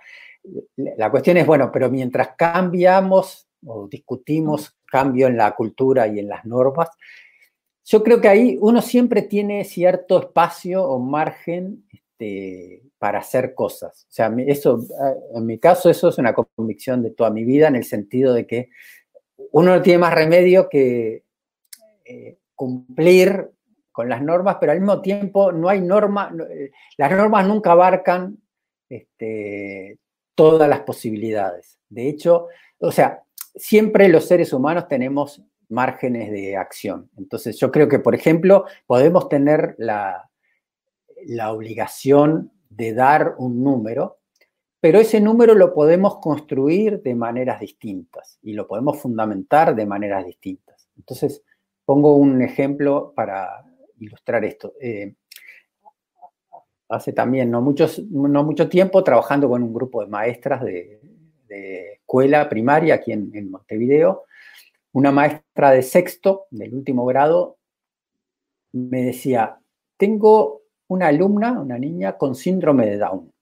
la 0.77 1.11
cuestión 1.11 1.37
es, 1.37 1.47
bueno, 1.47 1.71
pero 1.73 1.91
mientras 1.91 2.35
cambiamos 2.37 3.49
o 3.67 3.89
discutimos 3.89 4.77
cambio 4.91 5.27
en 5.29 5.37
la 5.37 5.53
cultura 5.55 6.07
y 6.07 6.19
en 6.19 6.29
las 6.29 6.45
normas, 6.45 6.91
yo 7.85 8.03
creo 8.03 8.21
que 8.21 8.29
ahí 8.29 8.59
uno 8.61 8.83
siempre 8.83 9.23
tiene 9.23 9.65
cierto 9.65 10.21
espacio 10.21 10.85
o 10.85 10.99
margen 10.99 11.85
este, 11.91 12.83
para 12.99 13.21
hacer 13.21 13.55
cosas. 13.55 14.07
O 14.09 14.13
sea, 14.13 14.33
eso, 14.47 14.85
en 15.35 15.47
mi 15.47 15.59
caso, 15.59 15.89
eso 15.89 16.11
es 16.11 16.19
una 16.19 16.35
convicción 16.35 17.03
de 17.03 17.11
toda 17.11 17.31
mi 17.31 17.45
vida 17.45 17.69
en 17.69 17.77
el 17.77 17.85
sentido 17.85 18.35
de 18.35 18.47
que 18.47 18.69
uno 19.53 19.75
no 19.75 19.83
tiene 19.83 19.99
más 19.99 20.15
remedio 20.15 20.69
que 20.69 21.25
eh, 22.05 22.39
cumplir 22.55 23.51
con 23.91 24.09
las 24.09 24.23
normas, 24.23 24.59
pero 24.61 24.73
al 24.73 24.81
mismo 24.81 25.01
tiempo 25.01 25.51
no 25.51 25.69
hay 25.69 25.81
norma, 25.81 26.33
eh, 26.51 26.71
las 26.97 27.11
normas 27.11 27.47
nunca 27.47 27.73
abarcan 27.73 28.39
este, 28.89 29.99
todas 30.35 30.69
las 30.69 30.81
posibilidades. 30.81 31.79
De 31.89 32.09
hecho, 32.09 32.49
o 32.79 32.93
sea, 32.93 33.23
siempre 33.55 34.09
los 34.09 34.27
seres 34.27 34.53
humanos 34.53 34.89
tenemos 34.89 35.43
márgenes 35.69 36.31
de 36.31 36.57
acción. 36.57 37.09
Entonces, 37.17 37.59
yo 37.59 37.71
creo 37.71 37.89
que, 37.89 37.99
por 37.99 38.15
ejemplo, 38.15 38.65
podemos 38.87 39.29
tener 39.29 39.75
la, 39.79 40.29
obligación 41.51 42.53
de 42.69 42.95
dar 42.95 43.35
un 43.39 43.63
número, 43.63 44.19
pero 44.81 44.99
ese 44.99 45.21
número 45.21 45.55
lo 45.55 45.75
podemos 45.75 46.19
construir 46.19 47.03
de 47.03 47.15
maneras 47.15 47.61
distintas 47.61 48.39
y 48.43 48.55
lo 48.55 48.67
podemos 48.67 48.99
fundamentar 48.99 49.75
de 49.75 49.87
maneras 49.87 50.25
distintas. 50.25 50.89
Entonces, 50.97 51.43
pongo 51.85 52.17
un 52.17 52.41
ejemplo 52.41 53.13
para 53.15 53.65
ilustrar 53.99 54.45
esto. 54.45 54.73
Eh, 54.81 55.15
hace 56.89 57.13
también 57.13 57.51
no, 57.51 57.61
muchos, 57.61 58.03
no 58.11 58.43
mucho 58.43 58.69
tiempo 58.69 59.05
trabajando 59.05 59.49
con 59.49 59.63
un 59.63 59.75
grupo 59.75 60.01
de 60.03 60.09
maestras 60.09 60.63
de, 60.63 61.01
de 61.51 61.95
escuela 61.95 62.49
primaria 62.49 62.95
aquí 62.95 63.13
en, 63.13 63.51
Montevideo, 63.51 64.25
una 64.93 65.11
maestra 65.11 65.73
de 65.73 65.83
sexto, 65.83 66.47
del 66.51 66.75
último 66.75 67.05
grado, 67.05 67.59
me 68.73 69.03
decía, 69.03 69.59
tengo 69.97 70.63
una 70.89 71.09
alumna, 71.09 71.61
una 71.61 71.79
niña 71.79 72.17
con 72.17 72.35
síndrome 72.35 72.87
de 72.87 72.99
Down. 72.99 73.33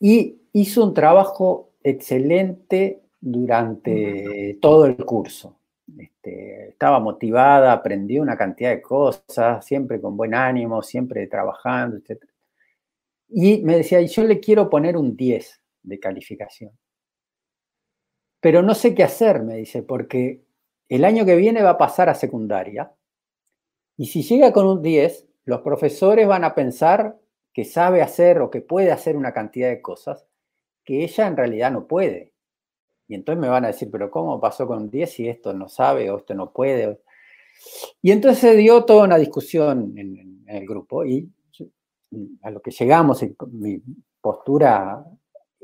Y 0.00 0.42
hizo 0.52 0.84
un 0.84 0.94
trabajo 0.94 1.70
excelente 1.82 3.02
durante 3.20 4.58
todo 4.60 4.86
el 4.86 4.96
curso. 4.96 5.56
Este, 5.96 6.70
estaba 6.70 6.98
motivada, 6.98 7.72
aprendió 7.72 8.20
una 8.20 8.36
cantidad 8.36 8.70
de 8.70 8.82
cosas, 8.82 9.64
siempre 9.64 10.00
con 10.00 10.16
buen 10.16 10.34
ánimo, 10.34 10.82
siempre 10.82 11.26
trabajando, 11.28 11.96
etc. 11.96 12.24
Y 13.28 13.62
me 13.62 13.76
decía, 13.76 14.00
y 14.00 14.08
yo 14.08 14.24
le 14.24 14.40
quiero 14.40 14.68
poner 14.68 14.96
un 14.96 15.16
10 15.16 15.63
de 15.84 16.00
calificación. 16.00 16.72
Pero 18.40 18.62
no 18.62 18.74
sé 18.74 18.94
qué 18.94 19.04
hacer, 19.04 19.42
me 19.42 19.56
dice, 19.56 19.82
porque 19.82 20.42
el 20.88 21.04
año 21.04 21.24
que 21.24 21.36
viene 21.36 21.62
va 21.62 21.70
a 21.70 21.78
pasar 21.78 22.08
a 22.08 22.14
secundaria 22.14 22.92
y 23.96 24.06
si 24.06 24.22
llega 24.22 24.52
con 24.52 24.66
un 24.66 24.82
10, 24.82 25.26
los 25.44 25.60
profesores 25.60 26.26
van 26.26 26.44
a 26.44 26.54
pensar 26.54 27.18
que 27.52 27.64
sabe 27.64 28.02
hacer 28.02 28.40
o 28.40 28.50
que 28.50 28.60
puede 28.60 28.90
hacer 28.90 29.16
una 29.16 29.32
cantidad 29.32 29.68
de 29.68 29.80
cosas 29.80 30.26
que 30.84 31.04
ella 31.04 31.26
en 31.26 31.36
realidad 31.36 31.70
no 31.70 31.86
puede. 31.86 32.32
Y 33.06 33.14
entonces 33.14 33.40
me 33.40 33.48
van 33.48 33.64
a 33.64 33.68
decir, 33.68 33.90
pero 33.90 34.10
¿cómo 34.10 34.40
pasó 34.40 34.66
con 34.66 34.78
un 34.78 34.90
10 34.90 35.10
si 35.10 35.28
esto 35.28 35.54
no 35.54 35.68
sabe 35.68 36.10
o 36.10 36.18
esto 36.18 36.34
no 36.34 36.52
puede? 36.52 37.00
Y 38.02 38.10
entonces 38.10 38.40
se 38.40 38.56
dio 38.56 38.84
toda 38.84 39.04
una 39.04 39.18
discusión 39.18 39.96
en, 39.96 40.44
el 40.46 40.66
grupo 40.66 41.04
y 41.04 41.32
a 42.42 42.50
lo 42.50 42.60
que 42.60 42.70
llegamos, 42.70 43.24
mi 43.50 43.82
postura 44.20 45.04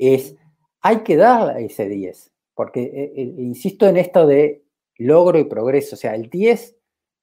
es, 0.00 0.34
hay 0.80 1.02
que 1.02 1.16
dar 1.16 1.60
ese 1.60 1.88
10, 1.88 2.32
porque 2.54 2.82
eh, 2.82 3.12
eh, 3.16 3.34
insisto 3.38 3.86
en 3.86 3.98
esto 3.98 4.26
de 4.26 4.64
logro 4.96 5.38
y 5.38 5.44
progreso, 5.44 5.94
o 5.94 5.98
sea, 5.98 6.14
el 6.14 6.30
10 6.30 6.76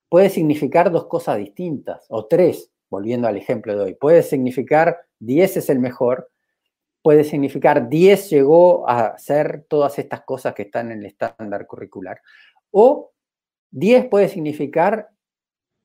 puede 0.10 0.30
significar 0.30 0.92
dos 0.92 1.08
cosas 1.08 1.38
distintas, 1.38 2.06
o 2.10 2.28
tres, 2.28 2.72
volviendo 2.90 3.28
al 3.28 3.38
ejemplo 3.38 3.76
de 3.76 3.84
hoy, 3.84 3.94
puede 3.96 4.24
significar 4.24 4.98
10 5.20 5.58
es 5.58 5.70
el 5.70 5.80
mejor, 5.80 6.30
puede 7.02 7.24
significar 7.24 7.90
10 7.90 8.30
llegó 8.30 8.88
a 8.88 9.08
hacer 9.08 9.66
todas 9.68 9.98
estas 10.00 10.22
cosas 10.22 10.54
que 10.54 10.64
están 10.64 10.92
en 10.92 11.00
el 11.00 11.08
estándar 11.08 11.66
curricular, 11.66 12.22
o 12.72 13.12
10 13.72 14.06
puede 14.06 14.30
significar 14.30 15.10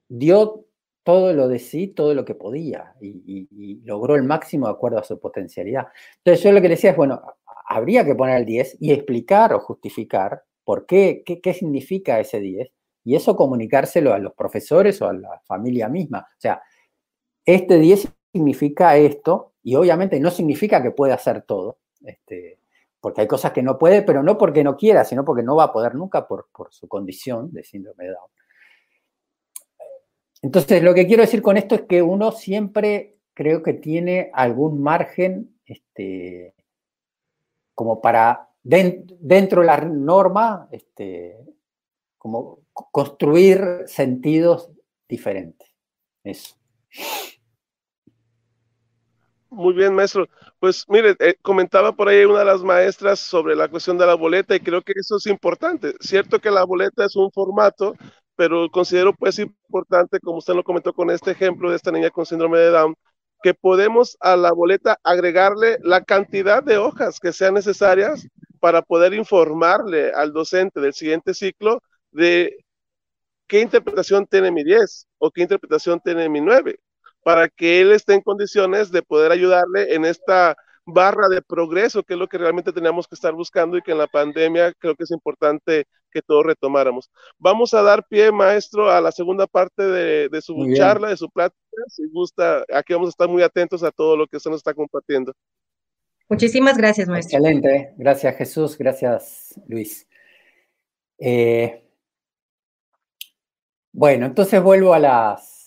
dio 0.08 0.66
todo 1.04 1.32
lo 1.32 1.48
de 1.48 1.58
sí, 1.58 1.88
todo 1.88 2.14
lo 2.14 2.24
que 2.24 2.34
podía 2.34 2.94
y, 3.00 3.80
logró 3.84 4.14
el 4.14 4.22
máximo 4.22 4.66
de 4.66 4.72
acuerdo 4.72 4.98
a 4.98 5.04
su 5.04 5.18
potencialidad. 5.18 5.88
Entonces 6.18 6.44
yo 6.44 6.52
lo 6.52 6.60
que 6.60 6.68
decía 6.68 6.90
es, 6.90 6.96
bueno, 6.96 7.20
habría 7.66 8.04
que 8.04 8.14
poner 8.14 8.38
el 8.38 8.46
10 8.46 8.78
y 8.80 8.92
explicar 8.92 9.52
o 9.52 9.60
justificar 9.60 10.44
por 10.64 10.86
qué, 10.86 11.22
qué, 11.24 11.54
significa 11.54 12.20
ese 12.20 12.40
10 12.40 12.70
y 13.04 13.16
eso 13.16 13.36
comunicárselo 13.36 14.12
a 14.14 14.18
los 14.18 14.32
profesores 14.34 15.02
o 15.02 15.08
a 15.08 15.12
la 15.12 15.40
familia 15.44 15.88
misma. 15.88 16.20
O 16.20 16.40
sea, 16.40 16.62
este 17.44 17.78
10 17.78 18.08
significa 18.32 18.96
esto 18.96 19.54
y 19.62 19.74
obviamente 19.74 20.20
no 20.20 20.30
significa 20.30 20.82
que 20.82 20.92
pueda 20.92 21.14
hacer 21.14 21.42
todo, 21.42 21.78
este, 22.04 22.60
porque 23.00 23.22
hay 23.22 23.26
cosas 23.26 23.52
que 23.52 23.62
no 23.62 23.78
puede, 23.78 24.02
pero 24.02 24.22
no 24.22 24.38
porque 24.38 24.62
no 24.62 24.76
quiera, 24.76 25.04
sino 25.04 25.24
porque 25.24 25.42
no 25.42 25.56
va 25.56 25.64
a 25.64 25.72
poder 25.72 25.94
nunca 25.96 26.28
por, 26.28 26.48
por 26.52 26.72
su 26.72 26.86
condición 26.86 27.52
de 27.52 27.64
síndrome 27.64 28.04
de 28.04 28.10
Down. 28.12 28.30
Entonces, 30.42 30.82
lo 30.82 30.92
que 30.92 31.06
quiero 31.06 31.22
decir 31.22 31.40
con 31.40 31.56
esto 31.56 31.76
es 31.76 31.82
que 31.82 32.02
uno 32.02 32.32
siempre 32.32 33.16
creo 33.32 33.62
que 33.62 33.72
tiene 33.72 34.30
algún 34.34 34.82
margen 34.82 35.56
este, 35.64 36.54
como 37.74 38.00
para, 38.00 38.50
dentro 38.62 39.60
de 39.60 39.66
la 39.66 39.80
norma, 39.80 40.68
este, 40.72 41.38
como 42.18 42.60
construir 42.72 43.84
sentidos 43.86 44.70
diferentes. 45.08 45.68
Eso. 46.24 46.56
Muy 49.52 49.74
bien, 49.74 49.94
maestro. 49.94 50.28
Pues 50.58 50.86
mire, 50.88 51.14
eh, 51.18 51.34
comentaba 51.42 51.92
por 51.92 52.08
ahí 52.08 52.24
una 52.24 52.38
de 52.38 52.44
las 52.46 52.62
maestras 52.62 53.20
sobre 53.20 53.54
la 53.54 53.68
cuestión 53.68 53.98
de 53.98 54.06
la 54.06 54.14
boleta 54.14 54.56
y 54.56 54.60
creo 54.60 54.80
que 54.80 54.94
eso 54.96 55.16
es 55.16 55.26
importante. 55.26 55.94
Cierto 56.00 56.40
que 56.40 56.50
la 56.50 56.64
boleta 56.64 57.04
es 57.04 57.16
un 57.16 57.30
formato, 57.30 57.94
pero 58.36 58.68
considero 58.70 59.12
pues 59.14 59.38
importante, 59.38 60.20
como 60.20 60.38
usted 60.38 60.54
lo 60.54 60.64
comentó 60.64 60.92
con 60.92 61.10
este 61.10 61.32
ejemplo 61.32 61.70
de 61.70 61.76
esta 61.76 61.92
niña 61.92 62.10
con 62.10 62.26
síndrome 62.26 62.58
de 62.58 62.70
Down, 62.70 62.94
que 63.42 63.54
podemos 63.54 64.16
a 64.20 64.36
la 64.36 64.52
boleta 64.52 64.98
agregarle 65.02 65.78
la 65.82 66.02
cantidad 66.02 66.62
de 66.62 66.78
hojas 66.78 67.18
que 67.20 67.32
sean 67.32 67.54
necesarias 67.54 68.26
para 68.60 68.82
poder 68.82 69.14
informarle 69.14 70.12
al 70.12 70.32
docente 70.32 70.80
del 70.80 70.94
siguiente 70.94 71.34
ciclo 71.34 71.82
de 72.12 72.56
qué 73.48 73.60
interpretación 73.60 74.26
tiene 74.26 74.50
mi 74.50 74.62
10 74.62 75.08
o 75.18 75.30
qué 75.30 75.42
interpretación 75.42 76.00
tiene 76.00 76.28
mi 76.28 76.40
9, 76.40 76.78
para 77.24 77.48
que 77.48 77.80
él 77.80 77.92
esté 77.92 78.14
en 78.14 78.22
condiciones 78.22 78.92
de 78.92 79.02
poder 79.02 79.32
ayudarle 79.32 79.94
en 79.94 80.04
esta 80.04 80.56
barra 80.84 81.28
de 81.28 81.42
progreso, 81.42 82.02
que 82.02 82.14
es 82.14 82.18
lo 82.18 82.28
que 82.28 82.38
realmente 82.38 82.72
teníamos 82.72 83.06
que 83.06 83.14
estar 83.14 83.32
buscando 83.32 83.76
y 83.76 83.82
que 83.82 83.92
en 83.92 83.98
la 83.98 84.06
pandemia 84.06 84.72
creo 84.78 84.94
que 84.94 85.04
es 85.04 85.10
importante 85.10 85.86
que 86.10 86.22
todos 86.22 86.44
retomáramos. 86.44 87.10
Vamos 87.38 87.72
a 87.74 87.82
dar 87.82 88.06
pie, 88.06 88.30
maestro, 88.32 88.90
a 88.90 89.00
la 89.00 89.12
segunda 89.12 89.46
parte 89.46 89.82
de, 89.82 90.42
su 90.42 90.54
charla, 90.74 91.08
de 91.08 91.16
su 91.16 91.28
plática. 91.30 91.60
Si 91.88 92.06
gusta, 92.08 92.64
aquí 92.72 92.92
vamos 92.92 93.08
a 93.08 93.10
estar 93.10 93.28
muy 93.28 93.42
atentos 93.42 93.82
a 93.82 93.90
todo 93.90 94.16
lo 94.16 94.26
que 94.26 94.36
usted 94.36 94.50
nos 94.50 94.58
está 94.60 94.74
compartiendo. 94.74 95.32
Muchísimas 96.28 96.76
gracias, 96.76 97.08
maestro. 97.08 97.38
Excelente. 97.38 97.94
Gracias, 97.96 98.36
Jesús. 98.36 98.76
Gracias, 98.78 99.54
Luis. 99.66 100.06
Eh, 101.18 101.82
bueno, 103.92 104.26
entonces 104.26 104.62
vuelvo 104.62 104.94
a 104.94 104.98
las, 104.98 105.61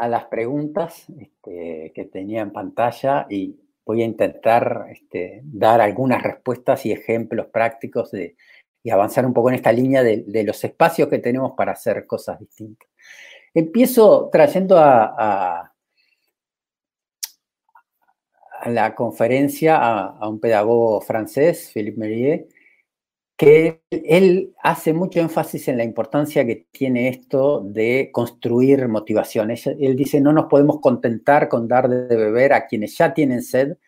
a 0.00 0.08
las 0.08 0.24
preguntas 0.24 1.04
este, 1.20 1.92
que 1.94 2.04
tenía 2.06 2.40
en 2.40 2.52
pantalla 2.52 3.26
y 3.28 3.60
voy 3.84 4.00
a 4.00 4.06
intentar 4.06 4.86
este, 4.90 5.42
dar 5.44 5.82
algunas 5.82 6.22
respuestas 6.22 6.86
y 6.86 6.92
ejemplos 6.92 7.48
prácticos 7.48 8.10
de, 8.10 8.34
y 8.82 8.88
avanzar 8.88 9.26
un 9.26 9.34
poco 9.34 9.50
en 9.50 9.56
esta 9.56 9.72
línea 9.72 10.02
de, 10.02 10.42
los 10.42 10.64
espacios 10.64 11.08
que 11.08 11.18
tenemos 11.18 11.52
para 11.54 11.72
hacer 11.72 12.06
cosas 12.06 12.40
distintas. 12.40 12.88
Empiezo 13.52 14.30
trayendo 14.32 14.78
a, 14.78 15.70
la 18.66 18.94
conferencia 18.94 19.76
a, 19.76 20.28
un 20.28 20.40
pedagogo 20.40 21.02
francés, 21.02 21.70
Philippe 21.74 21.98
Merier, 21.98 22.46
que 23.40 23.80
él 23.88 24.52
hace 24.62 24.92
mucho 24.92 25.18
énfasis 25.18 25.68
en 25.68 25.78
la 25.78 25.84
importancia 25.84 26.44
que 26.44 26.66
tiene 26.70 27.08
esto 27.08 27.62
de 27.64 28.10
construir 28.12 28.86
motivaciones. 28.86 29.66
Él 29.66 29.96
dice, 29.96 30.20
no 30.20 30.34
nos 30.34 30.44
podemos 30.44 30.78
contentar 30.82 31.48
con 31.48 31.66
dar 31.66 31.88
de 31.88 32.16
beber 32.16 32.52
a 32.52 32.66
quienes 32.66 32.98
ya 32.98 33.14
tienen 33.14 33.42
sed, 33.42 33.78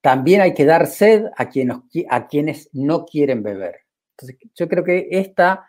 también 0.00 0.40
hay 0.40 0.54
que 0.54 0.64
dar 0.64 0.86
sed 0.86 1.26
a 1.36 1.50
quienes, 1.50 2.70
no 2.72 3.04
quieren 3.04 3.42
beber. 3.42 3.80
Entonces, 4.12 4.38
yo 4.54 4.68
creo 4.68 4.84
que 4.84 5.08
esta 5.10 5.66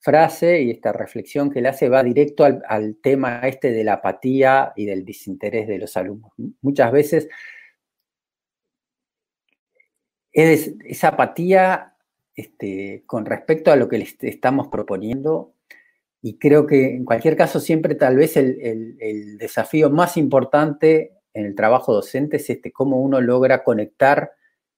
frase 0.00 0.60
y 0.60 0.72
esta 0.72 0.92
reflexión 0.92 1.50
que 1.50 1.60
él 1.60 1.66
hace 1.66 1.88
va 1.88 2.02
directo 2.02 2.44
al, 2.44 2.98
tema 3.02 3.40
este 3.48 3.72
de 3.72 3.82
la 3.82 3.94
apatía 3.94 4.74
y 4.76 4.84
del 4.84 5.06
desinterés 5.06 5.66
de 5.68 5.78
los 5.78 5.96
alumnos. 5.96 6.32
Muchas 6.60 6.92
veces 6.92 7.28
es, 10.32 10.74
esa 10.84 11.08
apatía 11.08 11.91
este, 12.34 13.02
con 13.06 13.26
respecto 13.26 13.70
a 13.70 13.76
lo 13.76 13.88
que 13.88 13.98
les 13.98 14.16
estamos 14.22 14.68
proponiendo 14.68 15.54
y 16.22 16.38
creo 16.38 16.66
que 16.66 16.94
en 16.94 17.04
cualquier 17.04 17.36
caso 17.36 17.58
siempre 17.58 17.94
tal 17.96 18.16
vez 18.16 18.36
el, 18.36 19.36
desafío 19.38 19.90
más 19.90 20.16
importante 20.16 21.18
en 21.34 21.46
el 21.46 21.54
trabajo 21.54 21.92
docente 21.92 22.36
es 22.36 22.48
este, 22.48 22.70
cómo 22.70 23.00
uno 23.00 23.20
logra 23.20 23.64
conectar 23.64 24.32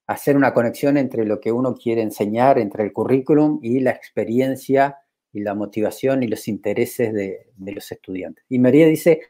hacer 0.06 0.36
una 0.36 0.52
conexión 0.52 0.96
entre 0.96 1.24
lo 1.24 1.40
que 1.40 1.52
uno 1.52 1.74
quiere 1.74 2.02
enseñar, 2.02 2.58
entre 2.58 2.84
el 2.84 2.92
currículum 2.92 3.60
y 3.62 3.80
la 3.80 3.90
experiencia 3.90 4.98
y 5.32 5.40
la 5.40 5.54
motivación 5.54 6.22
y 6.22 6.28
los 6.28 6.46
intereses 6.46 7.12
de, 7.12 7.50
los 7.56 7.90
estudiantes. 7.90 8.44
Y 8.48 8.58
María 8.58 8.86
dice, 8.86 9.20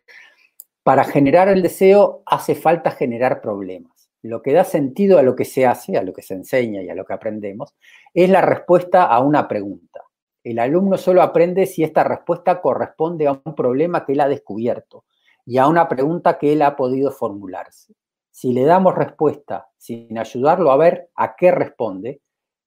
para 0.83 1.05
generar 1.05 1.49
el 1.49 1.63
deseo 1.63 2.23
hace 2.27 2.55
falta 2.55 2.91
generar 2.91 3.41
problemas. 3.41 3.94
Lo 4.25 4.41
que 4.41 4.55
da 4.55 4.65
sentido 4.65 5.19
a 5.19 5.23
lo 5.23 5.37
que 5.37 5.45
se 5.45 5.67
hace, 5.67 5.99
a 5.99 6.03
lo 6.03 6.15
que 6.15 6.23
se 6.23 6.33
enseña 6.33 6.83
y 6.83 6.89
a 6.89 6.95
lo 6.95 7.05
que 7.05 7.13
aprendemos, 7.13 7.75
es 8.15 8.31
la 8.31 8.41
respuesta 8.41 9.05
a 9.05 9.21
una 9.21 9.47
pregunta. 9.47 10.01
El 10.43 10.61
alumno 10.61 10.97
solo 10.97 11.21
aprende 11.21 11.67
si 11.67 11.85
esta 11.85 12.05
respuesta 12.05 12.63
corresponde 12.63 13.27
a 13.27 13.33
un 13.33 13.55
problema 13.55 14.07
que 14.07 14.13
él 14.13 14.21
ha 14.21 14.29
descubierto 14.29 15.05
y 15.45 15.59
a 15.59 15.67
una 15.67 15.91
pregunta 15.91 16.39
que 16.39 16.55
él 16.55 16.63
ha 16.63 16.75
podido 16.75 17.11
formularse. 17.11 17.93
Si 18.31 18.55
le 18.55 18.65
damos 18.65 18.95
respuesta 18.95 19.69
sin 19.77 20.17
ayudarlo 20.17 20.73
a 20.73 20.79
ver 20.79 21.11
a 21.17 21.37
qué 21.37 21.51
responde, 21.51 22.23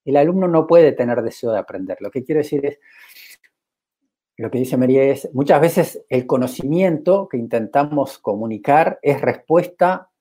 el 0.06 0.18
alumno 0.18 0.48
no 0.48 0.68
puede 0.68 0.92
tener 0.92 1.24
deseo 1.24 1.52
de 1.52 1.58
aprender. 1.58 1.98
Lo 2.02 2.12
que 2.12 2.24
quiero 2.24 2.38
decir 2.38 2.68
es, 2.68 2.80
lo 4.36 4.52
que 4.52 4.60
dice 4.60 4.78
María 4.78 5.02
es, 5.06 5.28
muchas 5.34 5.60
veces 5.60 6.06
el 6.08 6.28
conocimiento 6.28 7.28
que 7.28 7.38
intentamos 7.38 8.20
comunicar 8.20 9.00
es 9.02 9.20
respuesta 9.20 10.12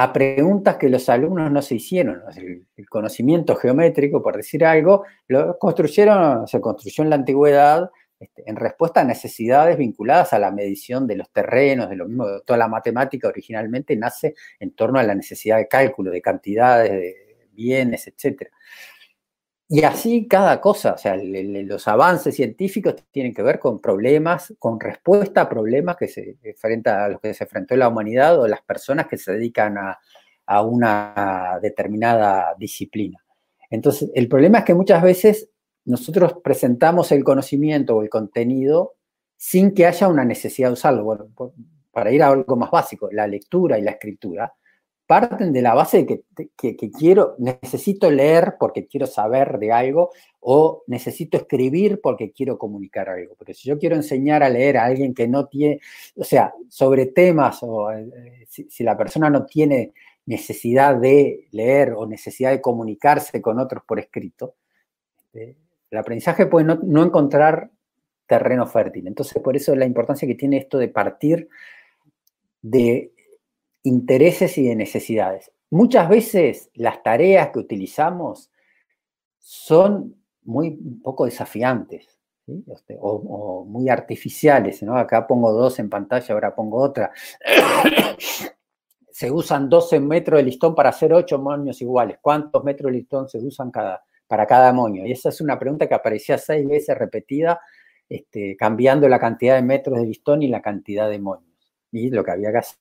a 0.00 0.12
preguntas 0.12 0.76
que 0.76 0.88
los 0.88 1.08
alumnos 1.08 1.50
no 1.50 1.60
se 1.60 1.74
hicieron. 1.74 2.22
El, 2.36 2.88
conocimiento 2.88 3.56
geométrico, 3.56 4.22
por 4.22 4.36
decir 4.36 4.64
algo, 4.64 5.04
lo 5.26 5.58
construyeron, 5.58 6.46
se 6.46 6.60
construyó 6.60 7.02
en 7.02 7.10
la 7.10 7.16
antigüedad 7.16 7.90
este, 8.20 8.48
en 8.48 8.54
respuesta 8.54 9.00
a 9.00 9.04
necesidades 9.04 9.76
vinculadas 9.76 10.32
a 10.32 10.38
la 10.38 10.52
medición 10.52 11.08
de 11.08 11.16
los 11.16 11.28
terrenos, 11.32 11.90
de 11.90 11.96
lo 11.96 12.06
mismo, 12.06 12.26
toda 12.46 12.56
la 12.56 12.68
matemática 12.68 13.26
originalmente 13.26 13.96
nace 13.96 14.36
en 14.60 14.70
torno 14.70 15.00
a 15.00 15.02
la 15.02 15.16
necesidad 15.16 15.56
de 15.56 15.66
cálculo, 15.66 16.12
de 16.12 16.22
cantidades, 16.22 16.92
de 16.92 17.48
bienes, 17.50 18.06
etc. 18.06 18.52
Y 19.70 19.82
así 19.82 20.26
cada 20.26 20.62
cosa, 20.62 20.94
o 20.94 20.98
sea, 20.98 21.14
los 21.16 21.86
avances 21.88 22.34
científicos 22.34 22.94
tienen 23.10 23.34
que 23.34 23.42
ver 23.42 23.58
con 23.58 23.80
problemas, 23.80 24.54
con 24.58 24.80
respuesta 24.80 25.42
a 25.42 25.48
problemas 25.48 25.96
que 25.96 26.08
se 26.08 26.38
enfrenta 26.42 27.04
a 27.04 27.08
los 27.10 27.20
que 27.20 27.34
se 27.34 27.44
enfrentó 27.44 27.76
la 27.76 27.88
humanidad 27.88 28.40
o 28.40 28.48
las 28.48 28.62
personas 28.62 29.06
que 29.08 29.18
se 29.18 29.32
dedican 29.32 29.76
a 29.76 30.62
una 30.62 31.58
determinada 31.60 32.54
disciplina. 32.58 33.22
Entonces, 33.68 34.10
el 34.14 34.26
problema 34.26 34.60
es 34.60 34.64
que 34.64 34.74
muchas 34.74 35.02
veces 35.02 35.50
nosotros 35.84 36.36
presentamos 36.42 37.12
el 37.12 37.22
conocimiento 37.22 37.96
o 37.96 38.02
el 38.02 38.08
contenido 38.08 38.94
sin 39.36 39.74
que 39.74 39.84
haya 39.84 40.08
una 40.08 40.24
necesidad 40.24 40.68
de 40.68 40.72
usarlo. 40.72 41.30
Para 41.90 42.10
ir 42.10 42.22
a 42.22 42.28
algo 42.28 42.56
más 42.56 42.70
básico, 42.70 43.10
la 43.12 43.26
lectura 43.26 43.78
y 43.78 43.82
la 43.82 43.90
escritura 43.90 44.50
parten 45.08 45.54
de 45.54 45.62
la 45.62 45.72
base 45.72 46.04
de 46.04 46.50
que, 46.54 46.90
quiero, 46.90 47.34
necesito 47.38 48.10
leer 48.10 48.56
porque 48.60 48.86
quiero 48.86 49.06
saber 49.06 49.58
de 49.58 49.72
algo 49.72 50.10
o 50.40 50.84
necesito 50.86 51.38
escribir 51.38 52.02
porque 52.02 52.30
quiero 52.30 52.58
comunicar 52.58 53.08
algo. 53.08 53.34
Pero 53.38 53.54
si 53.54 53.70
yo 53.70 53.78
quiero 53.78 53.96
enseñar 53.96 54.42
a 54.42 54.50
leer 54.50 54.76
a 54.76 54.84
alguien 54.84 55.14
que 55.14 55.26
no 55.26 55.46
tiene, 55.46 55.80
o 56.14 56.24
sea, 56.24 56.52
sobre 56.68 57.06
temas 57.06 57.60
o 57.62 57.90
eh, 57.90 58.46
si, 58.48 58.84
la 58.84 58.98
persona 58.98 59.30
no 59.30 59.46
tiene 59.46 59.94
necesidad 60.26 60.94
de 60.96 61.48
leer 61.52 61.94
o 61.96 62.06
necesidad 62.06 62.50
de 62.50 62.60
comunicarse 62.60 63.40
con 63.40 63.58
otros 63.58 63.84
por 63.86 63.98
escrito, 63.98 64.56
este, 65.32 65.56
el 65.90 65.96
aprendizaje 65.96 66.44
puede 66.44 66.66
no, 66.66 67.02
encontrar 67.02 67.70
terreno 68.26 68.66
fértil. 68.66 69.06
Entonces, 69.06 69.42
por 69.42 69.56
eso 69.56 69.74
la 69.74 69.86
importancia 69.86 70.28
que 70.28 70.34
tiene 70.34 70.58
esto 70.58 70.76
de 70.76 70.88
partir 70.88 71.48
de 72.60 73.12
intereses 73.82 74.58
y 74.58 74.66
de 74.66 74.76
necesidades. 74.76 75.50
Muchas 75.70 76.08
veces 76.08 76.70
las 76.74 77.02
tareas 77.02 77.50
que 77.50 77.58
utilizamos 77.58 78.50
son 79.38 80.16
muy 80.44 80.78
poco 81.02 81.26
desafiantes 81.26 82.18
este, 82.66 82.96
o, 82.98 83.64
muy 83.64 83.88
artificiales. 83.88 84.82
Acá 84.82 85.26
pongo 85.26 85.52
dos 85.52 85.78
en 85.78 85.90
pantalla, 85.90 86.34
ahora 86.34 86.54
pongo 86.54 86.78
otra. 86.78 87.12
se 89.10 89.30
usan 89.30 89.68
12 89.68 90.00
metros 90.00 90.38
de 90.38 90.44
listón 90.44 90.74
para 90.74 90.90
hacer 90.90 91.12
8 91.12 91.38
moños 91.38 91.80
iguales. 91.82 92.18
¿Cuántos 92.20 92.64
metros 92.64 92.90
de 92.90 92.98
listón 92.98 93.28
se 93.28 93.38
usan 93.38 93.70
cada, 93.70 94.02
para 94.26 94.46
cada 94.46 94.72
moño? 94.72 95.04
Y 95.06 95.12
esa 95.12 95.28
es 95.28 95.40
una 95.40 95.58
pregunta 95.58 95.86
que 95.86 95.94
aparecía 95.94 96.38
seis 96.38 96.66
veces 96.66 96.96
repetida, 96.96 97.60
este, 98.08 98.56
cambiando 98.56 99.08
la 99.08 99.18
cantidad 99.18 99.56
de 99.56 99.62
metros 99.62 99.98
de 99.98 100.06
listón 100.06 100.42
y 100.42 100.48
la 100.48 100.62
cantidad 100.62 101.10
de 101.10 101.18
moños. 101.18 101.44
Y 101.92 102.10
lo 102.10 102.24
que 102.24 102.30
había 102.30 102.52
que 102.52 102.58
hacer 102.58 102.78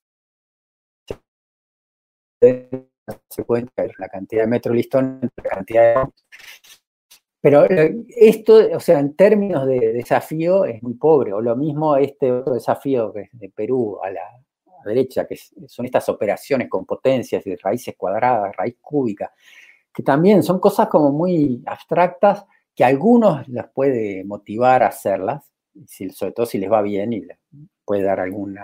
se 2.40 3.44
cuenta 3.46 3.86
la 3.98 4.10
cantidad 4.10 4.44
de 4.44 4.48
metros 4.48 4.74
de 4.74 4.78
listón 4.78 5.32
la 5.36 5.44
cantidad 5.44 6.06
de. 6.06 6.12
Pero 7.40 7.66
eh, 7.66 7.96
esto, 8.10 8.56
o 8.76 8.80
sea, 8.80 9.00
en 9.00 9.16
términos 9.16 9.66
de 9.68 9.94
desafío 9.94 10.66
es 10.66 10.82
muy 10.82 10.96
pobre, 10.96 11.34
o 11.34 11.42
lo 11.42 11.56
mismo 11.56 11.96
este 11.96 12.32
otro 12.32 12.56
desafío 12.56 13.14
que 13.14 13.22
es 13.22 13.30
de 13.32 13.50
Perú 13.50 14.00
a 14.04 14.10
la, 14.10 14.22
derecha, 14.86 15.28
que 15.28 15.38
son 15.68 15.86
estas 15.86 16.08
operaciones 16.08 16.70
con 16.70 16.86
potencias 16.86 17.46
y 17.46 17.56
raíces 17.56 17.96
cuadradas, 17.98 18.56
raíz 18.56 18.78
cúbica, 18.80 19.34
que 19.94 20.02
también 20.02 20.44
son 20.44 20.60
cosas 20.60 20.88
como 20.88 21.12
muy 21.12 21.62
abstractas 21.66 22.46
que 22.74 22.84
a 22.84 22.88
algunos 22.88 23.48
les 23.50 23.68
puede 23.70 24.24
motivar 24.24 24.84
a 24.84 24.88
hacerlas, 24.88 25.52
sobre 26.14 26.32
todo 26.32 26.46
si 26.46 26.58
les 26.58 26.72
va 26.72 26.82
bien 26.82 27.12
y 27.12 27.22
les 27.22 27.38
puede 27.84 28.04
dar 28.04 28.20
algún 28.20 28.58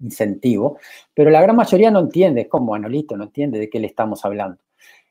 incentivo, 0.00 0.78
pero 1.14 1.30
la 1.30 1.42
gran 1.42 1.56
mayoría 1.56 1.90
no 1.90 2.00
entiende, 2.00 2.42
es 2.42 2.48
como 2.48 2.74
Anolito, 2.74 3.16
no 3.16 3.24
entiende 3.24 3.58
de 3.58 3.70
qué 3.70 3.78
le 3.78 3.86
estamos 3.86 4.24
hablando. 4.24 4.58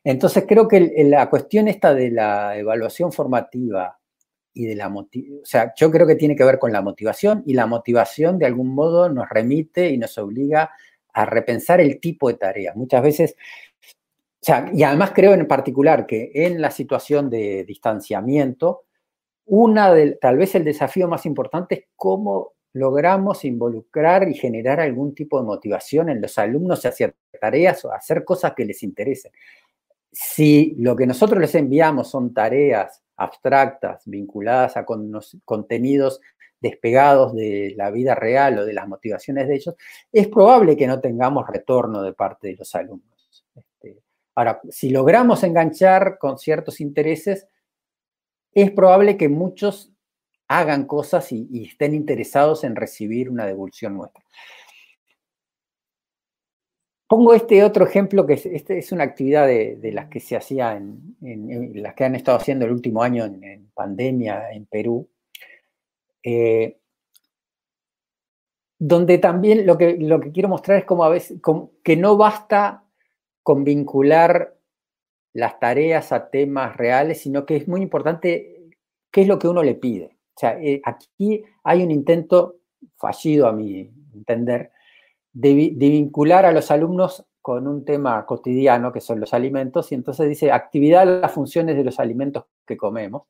Entonces 0.02 0.44
creo 0.48 0.66
que 0.66 0.92
la 1.04 1.28
cuestión 1.28 1.68
esta 1.68 1.94
de 1.94 2.10
la 2.10 2.56
evaluación 2.56 3.12
formativa 3.12 3.98
y 4.52 4.66
de 4.66 4.74
la 4.74 4.88
o 4.88 5.06
sea, 5.44 5.72
yo 5.76 5.90
creo 5.90 6.06
que 6.06 6.16
tiene 6.16 6.34
que 6.34 6.44
ver 6.44 6.58
con 6.58 6.72
la 6.72 6.82
motivación 6.82 7.42
y 7.46 7.54
la 7.54 7.66
motivación 7.66 8.38
de 8.38 8.46
algún 8.46 8.74
modo 8.74 9.08
nos 9.08 9.28
remite 9.28 9.90
y 9.90 9.98
nos 9.98 10.16
obliga 10.18 10.70
a 11.12 11.26
repensar 11.26 11.80
el 11.80 12.00
tipo 12.00 12.28
de 12.28 12.34
tareas. 12.34 12.76
Muchas 12.76 13.02
veces, 13.02 13.36
o 13.82 14.42
sea, 14.42 14.70
y 14.72 14.82
además 14.82 15.12
creo 15.14 15.34
en 15.34 15.46
particular 15.46 16.06
que 16.06 16.30
en 16.34 16.60
la 16.60 16.70
situación 16.70 17.30
de 17.30 17.64
distanciamiento, 17.64 18.84
una 19.46 19.92
de, 19.92 20.12
tal 20.12 20.38
vez 20.38 20.54
el 20.54 20.64
desafío 20.64 21.08
más 21.08 21.26
importante 21.26 21.74
es 21.74 21.84
cómo 21.96 22.52
logramos 22.72 23.44
involucrar 23.44 24.28
y 24.28 24.34
generar 24.34 24.80
algún 24.80 25.14
tipo 25.14 25.38
de 25.38 25.46
motivación 25.46 26.08
en 26.08 26.20
los 26.20 26.38
alumnos 26.38 26.84
hacia 26.84 27.12
tareas 27.40 27.84
o 27.84 27.92
hacer 27.92 28.24
cosas 28.24 28.54
que 28.54 28.64
les 28.64 28.82
interesen. 28.82 29.32
Si 30.12 30.74
lo 30.78 30.96
que 30.96 31.06
nosotros 31.06 31.40
les 31.40 31.54
enviamos 31.54 32.10
son 32.10 32.32
tareas 32.34 33.02
abstractas, 33.16 34.02
vinculadas 34.06 34.76
a 34.76 34.84
contenidos 35.44 36.20
despegados 36.60 37.34
de 37.34 37.74
la 37.76 37.90
vida 37.90 38.14
real 38.14 38.58
o 38.58 38.64
de 38.64 38.72
las 38.72 38.86
motivaciones 38.86 39.48
de 39.48 39.54
ellos, 39.54 39.74
es 40.12 40.28
probable 40.28 40.76
que 40.76 40.86
no 40.86 41.00
tengamos 41.00 41.46
retorno 41.48 42.02
de 42.02 42.12
parte 42.12 42.48
de 42.48 42.56
los 42.56 42.74
alumnos. 42.74 43.44
Este, 43.54 44.02
ahora, 44.34 44.60
si 44.68 44.90
logramos 44.90 45.42
enganchar 45.42 46.18
con 46.18 46.38
ciertos 46.38 46.80
intereses, 46.80 47.46
es 48.52 48.70
probable 48.72 49.16
que 49.16 49.28
muchos 49.28 49.89
hagan 50.50 50.84
cosas 50.84 51.30
y 51.32 51.64
estén 51.64 51.94
interesados 51.94 52.64
en 52.64 52.74
recibir 52.74 53.30
una 53.30 53.46
devolución 53.46 53.94
nuestra. 53.94 54.24
Pongo 57.10 57.34
este 57.34 57.64
otro 57.64 57.84
ejemplo, 57.84 58.24
que 58.24 58.34
es, 58.34 58.46
este 58.46 58.78
es 58.78 58.92
una 58.92 59.02
actividad 59.02 59.44
de, 59.46 59.90
las 59.92 60.08
que 60.08 60.20
se 60.20 60.36
hacía 60.36 60.76
en, 60.76 61.72
las 61.82 61.94
que 61.94 62.04
han 62.04 62.14
estado 62.14 62.38
haciendo 62.38 62.66
el 62.66 62.70
último 62.70 63.02
año 63.02 63.24
en, 63.24 63.68
pandemia 63.74 64.52
en 64.52 64.66
Perú, 64.66 65.08
eh, 66.22 66.78
donde 68.78 69.18
también 69.18 69.66
lo 69.66 69.76
que, 69.76 69.96
lo 69.98 70.20
que 70.20 70.30
quiero 70.30 70.48
mostrar 70.48 70.78
es 70.78 70.84
como 70.84 71.02
a 71.02 71.08
veces 71.08 71.40
que 71.82 71.96
no 71.96 72.16
basta 72.16 72.84
con 73.42 73.64
vincular 73.64 74.56
las 75.32 75.58
tareas 75.58 76.12
a 76.12 76.30
temas 76.30 76.76
reales, 76.76 77.20
sino 77.20 77.44
que 77.44 77.56
es 77.56 77.66
muy 77.66 77.82
importante 77.82 78.70
qué 79.10 79.22
es 79.22 79.26
lo 79.26 79.40
que 79.40 79.48
uno 79.48 79.64
le 79.64 79.74
pide. 79.74 80.19
Sea, 80.40 80.58
eh, 80.58 80.80
aquí 80.84 81.44
hay 81.64 81.82
un 81.82 81.90
intento 81.90 82.60
fallido, 82.96 83.46
a 83.46 83.52
mi 83.52 83.90
entender, 84.14 84.72
de, 85.34 85.52
vincular 85.76 86.46
a 86.46 86.52
los 86.52 86.70
alumnos 86.70 87.26
con 87.42 87.68
un 87.68 87.84
tema 87.84 88.24
cotidiano, 88.24 88.90
que 88.90 89.02
son 89.02 89.20
los 89.20 89.34
alimentos, 89.34 89.92
y 89.92 89.96
entonces 89.96 90.30
dice 90.30 90.50
actividad 90.50 91.04
de 91.04 91.20
las 91.20 91.32
funciones 91.32 91.76
de 91.76 91.84
los 91.84 92.00
alimentos 92.00 92.46
que 92.66 92.78
comemos. 92.78 93.24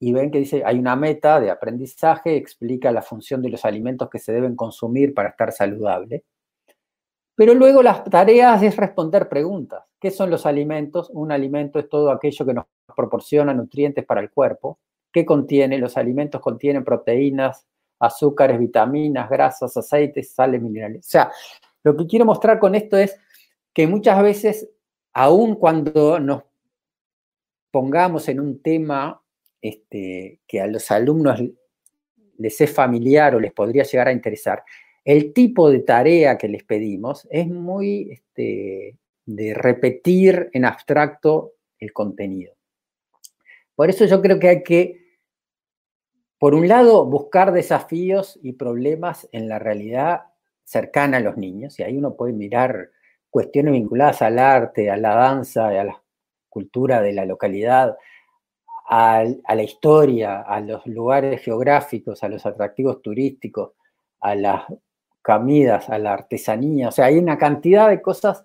Y 0.00 0.14
ven 0.14 0.30
que 0.30 0.38
dice, 0.38 0.62
hay 0.64 0.78
una 0.78 0.96
meta 0.96 1.38
de 1.40 1.50
aprendizaje, 1.50 2.36
explica 2.36 2.90
la 2.90 3.02
función 3.02 3.42
de 3.42 3.50
los 3.50 3.66
alimentos 3.66 4.08
que 4.08 4.18
se 4.18 4.32
deben 4.32 4.56
consumir 4.56 5.12
para 5.12 5.28
estar 5.28 5.52
saludable. 5.52 6.24
Pero 7.34 7.52
luego 7.52 7.82
las 7.82 8.02
tareas 8.04 8.62
es 8.62 8.76
responder 8.78 9.28
preguntas. 9.28 9.84
¿Qué 10.00 10.10
son 10.10 10.30
los 10.30 10.46
alimentos? 10.46 11.10
Un 11.12 11.32
alimento 11.32 11.78
es 11.78 11.88
todo 11.88 12.10
aquello 12.10 12.46
que 12.46 12.54
nos 12.54 12.64
proporciona 12.96 13.52
nutrientes 13.52 14.06
para 14.06 14.22
el 14.22 14.30
cuerpo. 14.30 14.78
¿Qué 15.12 15.24
contiene? 15.24 15.78
Los 15.78 15.96
alimentos 15.96 16.40
contienen 16.40 16.84
proteínas, 16.84 17.66
azúcares, 17.98 18.58
vitaminas, 18.58 19.28
grasas, 19.28 19.76
aceites, 19.76 20.32
sales 20.32 20.60
minerales. 20.60 21.06
O 21.06 21.10
sea, 21.10 21.30
lo 21.82 21.96
que 21.96 22.06
quiero 22.06 22.24
mostrar 22.24 22.58
con 22.58 22.74
esto 22.74 22.96
es 22.96 23.18
que 23.72 23.86
muchas 23.86 24.22
veces, 24.22 24.68
aun 25.12 25.56
cuando 25.56 26.18
nos 26.18 26.42
pongamos 27.70 28.28
en 28.28 28.40
un 28.40 28.60
tema 28.60 29.22
este, 29.60 30.40
que 30.46 30.60
a 30.60 30.66
los 30.66 30.90
alumnos 30.90 31.40
les 32.38 32.60
es 32.60 32.72
familiar 32.72 33.34
o 33.34 33.40
les 33.40 33.52
podría 33.52 33.84
llegar 33.84 34.08
a 34.08 34.12
interesar, 34.12 34.64
el 35.04 35.32
tipo 35.32 35.70
de 35.70 35.80
tarea 35.80 36.38
que 36.38 36.48
les 36.48 36.64
pedimos 36.64 37.26
es 37.30 37.48
muy 37.48 38.10
este, 38.10 38.96
de 39.26 39.54
repetir 39.54 40.50
en 40.52 40.64
abstracto 40.64 41.54
el 41.78 41.92
contenido. 41.92 42.54
Por 43.74 43.90
eso 43.90 44.04
yo 44.04 44.20
creo 44.20 44.38
que 44.38 44.48
hay 44.48 44.62
que 44.62 45.01
por 46.42 46.56
un 46.56 46.66
lado, 46.66 47.06
buscar 47.06 47.52
desafíos 47.52 48.36
y 48.42 48.54
problemas 48.54 49.28
en 49.30 49.48
la 49.48 49.60
realidad 49.60 50.22
cercana 50.64 51.18
a 51.18 51.20
los 51.20 51.36
niños, 51.36 51.78
y 51.78 51.84
ahí 51.84 51.96
uno 51.96 52.16
puede 52.16 52.32
mirar 52.32 52.90
cuestiones 53.30 53.74
vinculadas 53.74 54.22
al 54.22 54.40
arte, 54.40 54.90
a 54.90 54.96
la 54.96 55.14
danza, 55.14 55.68
a 55.68 55.84
la 55.84 56.02
cultura 56.48 57.00
de 57.00 57.12
la 57.12 57.26
localidad, 57.26 57.96
a, 58.88 59.22
la 59.22 59.62
historia, 59.62 60.40
a 60.40 60.58
los 60.58 60.84
lugares 60.84 61.40
geográficos, 61.42 62.24
a 62.24 62.28
los 62.28 62.44
atractivos 62.44 63.00
turísticos, 63.02 63.74
a 64.18 64.34
las 64.34 64.64
comidas, 65.22 65.88
a 65.90 65.98
la 66.00 66.12
artesanía, 66.12 66.88
o 66.88 66.90
sea, 66.90 67.04
hay 67.04 67.18
una 67.18 67.38
cantidad 67.38 67.88
de 67.88 68.02
cosas 68.02 68.42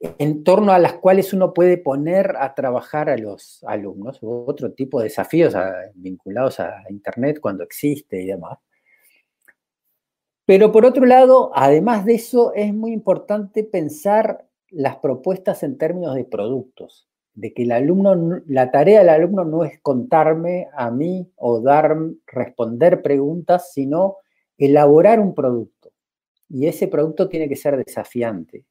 en 0.00 0.44
torno 0.44 0.72
a 0.72 0.78
las 0.78 0.94
cuales 0.94 1.32
uno 1.32 1.54
puede 1.54 1.78
poner 1.78 2.36
a 2.38 2.54
trabajar 2.54 3.08
a 3.08 3.16
los 3.16 3.64
alumnos, 3.64 4.22
u 4.22 4.44
otro 4.46 4.72
tipo 4.72 4.98
de 4.98 5.04
desafíos 5.04 5.54
vinculados 5.94 6.60
a 6.60 6.82
Internet 6.90 7.40
cuando 7.40 7.64
existe 7.64 8.22
y 8.22 8.26
demás. 8.26 8.58
Pero 10.46 10.72
por 10.72 10.84
otro 10.84 11.06
lado, 11.06 11.50
además 11.54 12.04
de 12.04 12.14
eso, 12.14 12.52
es 12.54 12.74
muy 12.74 12.92
importante 12.92 13.64
pensar 13.64 14.46
las 14.68 14.96
propuestas 14.96 15.62
en 15.62 15.78
términos 15.78 16.14
de 16.14 16.24
productos, 16.24 17.08
de 17.32 17.54
que 17.54 17.62
el 17.62 17.72
alumno, 17.72 18.42
la 18.46 18.70
tarea 18.70 18.98
del 18.98 19.08
alumno 19.08 19.44
no 19.44 19.64
es 19.64 19.80
contarme 19.80 20.68
a 20.76 20.90
mí 20.90 21.32
o 21.36 21.60
dar, 21.60 21.96
responder 22.26 23.00
preguntas, 23.00 23.72
sino 23.72 24.18
elaborar 24.58 25.18
un 25.18 25.34
producto. 25.34 25.92
Y 26.50 26.66
ese 26.66 26.88
producto 26.88 27.28
tiene 27.28 27.48
que 27.48 27.56
ser 27.56 27.82
desafiante, 27.82 28.66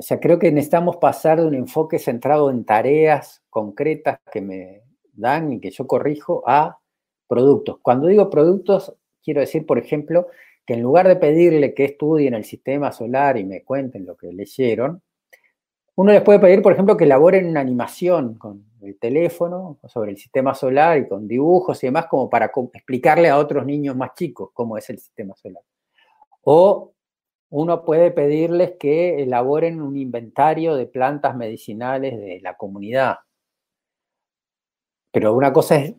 o 0.00 0.02
sea, 0.02 0.18
creo 0.18 0.38
que 0.38 0.50
necesitamos 0.50 0.96
pasar 0.96 1.42
de 1.42 1.46
un 1.46 1.54
enfoque 1.54 1.98
centrado 1.98 2.50
en 2.50 2.64
tareas 2.64 3.42
concretas 3.50 4.18
que 4.32 4.40
me 4.40 4.80
dan 5.12 5.52
y 5.52 5.60
que 5.60 5.70
yo 5.70 5.86
corrijo 5.86 6.42
a 6.46 6.78
productos. 7.28 7.80
Cuando 7.82 8.06
digo 8.06 8.30
productos, 8.30 8.94
quiero 9.22 9.42
decir, 9.42 9.66
por 9.66 9.76
ejemplo, 9.76 10.28
que 10.64 10.72
en 10.72 10.80
lugar 10.80 11.06
de 11.06 11.16
pedirle 11.16 11.74
que 11.74 11.84
estudien 11.84 12.32
el 12.32 12.44
sistema 12.44 12.92
solar 12.92 13.36
y 13.36 13.44
me 13.44 13.62
cuenten 13.62 14.06
lo 14.06 14.16
que 14.16 14.32
leyeron, 14.32 15.02
uno 15.96 16.12
les 16.12 16.22
puede 16.22 16.38
pedir, 16.38 16.62
por 16.62 16.72
ejemplo, 16.72 16.96
que 16.96 17.04
elaboren 17.04 17.50
una 17.50 17.60
animación 17.60 18.36
con 18.36 18.64
el 18.80 18.98
teléfono 18.98 19.80
sobre 19.86 20.12
el 20.12 20.16
sistema 20.16 20.54
solar 20.54 20.96
y 20.96 21.08
con 21.08 21.28
dibujos 21.28 21.84
y 21.84 21.88
demás, 21.88 22.06
como 22.06 22.30
para 22.30 22.50
explicarle 22.72 23.28
a 23.28 23.36
otros 23.36 23.66
niños 23.66 23.94
más 23.96 24.14
chicos 24.14 24.48
cómo 24.54 24.78
es 24.78 24.88
el 24.88 24.98
sistema 24.98 25.36
solar. 25.36 25.62
O 26.44 26.94
uno 27.50 27.84
puede 27.84 28.12
pedirles 28.12 28.74
que 28.78 29.22
elaboren 29.22 29.82
un 29.82 29.96
inventario 29.96 30.76
de 30.76 30.86
plantas 30.86 31.36
medicinales 31.36 32.18
de 32.18 32.40
la 32.40 32.56
comunidad. 32.56 33.18
Pero 35.12 35.34
una 35.34 35.52
cosa 35.52 35.76
es 35.76 35.94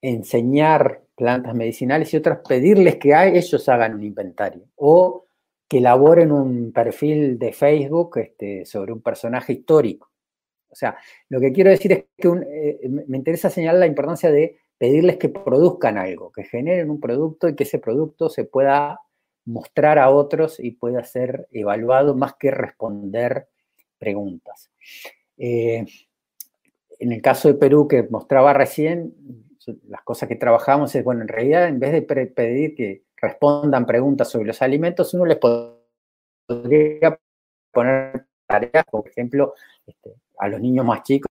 enseñar 0.00 1.02
plantas 1.16 1.54
medicinales 1.54 2.12
y 2.12 2.16
otra 2.16 2.34
es 2.34 2.40
pedirles 2.48 2.96
que 2.96 3.12
ellos 3.12 3.68
hagan 3.68 3.94
un 3.94 4.04
inventario 4.04 4.66
o 4.76 5.26
que 5.68 5.78
elaboren 5.78 6.30
un 6.30 6.72
perfil 6.72 7.38
de 7.38 7.52
Facebook 7.52 8.18
este, 8.18 8.64
sobre 8.64 8.92
un 8.92 9.02
personaje 9.02 9.54
histórico. 9.54 10.10
O 10.68 10.76
sea, 10.76 10.96
lo 11.28 11.40
que 11.40 11.52
quiero 11.52 11.70
decir 11.70 11.92
es 11.92 12.04
que 12.16 12.28
eh, 12.28 12.88
me 12.88 13.16
interesa 13.16 13.50
señalar 13.50 13.80
la 13.80 13.86
importancia 13.86 14.30
de 14.30 14.58
pedirles 14.76 15.16
que 15.16 15.28
produzcan 15.28 15.98
algo, 15.98 16.30
que 16.32 16.44
generen 16.44 16.90
un 16.90 17.00
producto 17.00 17.48
y 17.48 17.54
que 17.54 17.64
ese 17.64 17.78
producto 17.78 18.28
se 18.28 18.44
pueda 18.44 19.00
mostrar 19.44 19.98
a 19.98 20.10
otros 20.10 20.58
y 20.58 20.72
pueda 20.72 21.04
ser 21.04 21.48
evaluado 21.52 22.14
más 22.14 22.34
que 22.34 22.50
responder 22.50 23.48
preguntas. 23.98 24.70
Eh, 25.36 25.84
en 26.98 27.12
el 27.12 27.20
caso 27.20 27.48
de 27.48 27.54
Perú 27.54 27.88
que 27.88 28.04
mostraba 28.04 28.52
recién, 28.52 29.14
las 29.88 30.02
cosas 30.02 30.28
que 30.28 30.36
trabajamos 30.36 30.94
es, 30.94 31.04
bueno, 31.04 31.22
en 31.22 31.28
realidad 31.28 31.68
en 31.68 31.80
vez 31.80 31.92
de 31.92 32.02
pedir 32.02 32.74
que 32.74 33.04
respondan 33.16 33.86
preguntas 33.86 34.28
sobre 34.30 34.46
los 34.46 34.60
alimentos, 34.62 35.14
uno 35.14 35.24
les 35.24 35.38
podría 35.38 37.18
poner 37.72 38.26
tareas, 38.46 38.84
por 38.90 39.08
ejemplo, 39.08 39.54
este, 39.86 40.14
a 40.38 40.48
los 40.48 40.60
niños 40.60 40.84
más 40.84 41.02
chicos, 41.02 41.30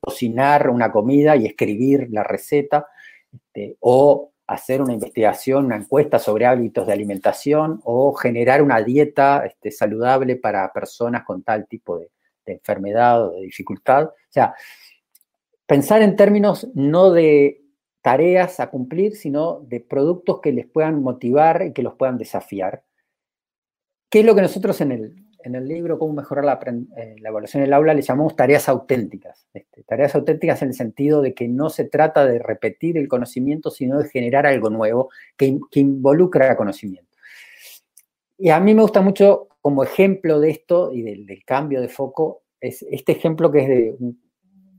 cocinar 0.00 0.70
una 0.70 0.92
comida 0.92 1.36
y 1.36 1.46
escribir 1.46 2.08
la 2.10 2.22
receta, 2.22 2.86
este, 3.32 3.76
o 3.80 4.32
hacer 4.46 4.80
una 4.80 4.92
investigación, 4.92 5.66
una 5.66 5.76
encuesta 5.76 6.18
sobre 6.18 6.46
hábitos 6.46 6.86
de 6.86 6.92
alimentación, 6.92 7.80
o 7.84 8.14
generar 8.14 8.62
una 8.62 8.82
dieta 8.82 9.44
este, 9.44 9.70
saludable 9.70 10.36
para 10.36 10.72
personas 10.72 11.24
con 11.24 11.42
tal 11.42 11.66
tipo 11.66 11.98
de, 11.98 12.10
de 12.44 12.54
enfermedad 12.54 13.26
o 13.26 13.32
de 13.32 13.42
dificultad. 13.42 14.04
O 14.04 14.12
sea, 14.30 14.54
pensar 15.66 16.02
en 16.02 16.16
términos 16.16 16.68
no 16.74 17.10
de 17.10 17.62
tareas 18.02 18.60
a 18.60 18.70
cumplir, 18.70 19.16
sino 19.16 19.60
de 19.62 19.80
productos 19.80 20.40
que 20.40 20.52
les 20.52 20.66
puedan 20.66 21.02
motivar 21.02 21.62
y 21.62 21.72
que 21.72 21.82
los 21.82 21.94
puedan 21.94 22.18
desafiar. 22.18 22.84
¿Qué 24.08 24.20
es 24.20 24.26
lo 24.26 24.36
que 24.36 24.42
nosotros 24.42 24.80
en 24.80 24.92
el, 24.92 25.25
en 25.46 25.54
el 25.54 25.68
libro 25.68 25.96
Cómo 25.98 26.12
mejorar 26.12 26.44
la, 26.44 26.58
eh, 26.96 27.16
evaluación 27.24 27.62
en 27.62 27.68
el 27.68 27.72
aula 27.72 27.94
le 27.94 28.02
llamamos 28.02 28.34
tareas 28.34 28.68
auténticas. 28.68 29.46
Este, 29.54 29.84
tareas 29.84 30.14
auténticas 30.16 30.60
en 30.62 30.68
el 30.68 30.74
sentido 30.74 31.22
de 31.22 31.34
que 31.34 31.46
no 31.46 31.70
se 31.70 31.84
trata 31.84 32.26
de 32.26 32.40
repetir 32.40 32.98
el 32.98 33.06
conocimiento, 33.06 33.70
sino 33.70 33.98
de 33.98 34.08
generar 34.08 34.44
algo 34.44 34.70
nuevo 34.70 35.10
que, 35.36 35.58
que 35.70 35.80
involucra 35.80 36.56
conocimiento. 36.56 37.16
Y 38.36 38.50
a 38.50 38.58
mí 38.58 38.74
me 38.74 38.82
gusta 38.82 39.00
mucho 39.00 39.48
como 39.60 39.84
ejemplo 39.84 40.40
de 40.40 40.50
esto 40.50 40.92
y 40.92 41.02
del, 41.02 41.26
cambio 41.44 41.80
de 41.80 41.88
foco, 41.88 42.42
es 42.60 42.84
este 42.90 43.12
ejemplo 43.12 43.52
que 43.52 43.60
es 43.60 43.68
de 43.68 43.96
un 44.00 44.20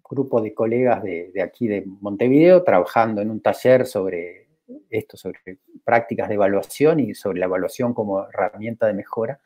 grupo 0.10 0.42
de 0.42 0.54
colegas 0.54 1.02
de 1.02 1.42
aquí 1.42 1.68
de 1.68 1.84
Montevideo 1.86 2.64
trabajando 2.64 3.22
en 3.22 3.32
un 3.32 3.42
taller 3.42 3.86
sobre 3.86 4.48
esto, 4.90 5.16
sobre 5.18 5.40
prácticas 5.84 6.28
de 6.28 6.36
evaluación 6.36 7.00
y 7.00 7.14
sobre 7.16 7.40
la 7.40 7.46
evaluación 7.46 7.94
como 7.94 8.28
herramienta 8.28 8.86
de 8.88 8.94
mejora. 8.94 9.40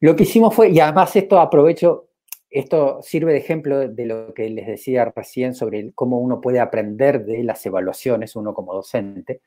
Lo 0.00 0.14
que 0.14 0.24
hicimos 0.24 0.54
fue, 0.54 0.70
y 0.70 0.80
además 0.80 1.16
esto 1.16 1.40
aprovecho, 1.40 2.10
esto 2.50 3.00
sirve 3.02 3.32
de 3.32 3.38
ejemplo 3.38 3.88
de 3.88 4.06
lo 4.06 4.34
que 4.34 4.48
les 4.50 4.66
decía 4.66 5.12
recién 5.14 5.54
sobre 5.54 5.92
cómo 5.94 6.18
uno 6.18 6.40
puede 6.40 6.60
aprender 6.60 7.24
de 7.24 7.42
las 7.42 7.64
evaluaciones, 7.66 8.36
uno 8.36 8.54
como 8.54 8.74
docente. 8.74 9.42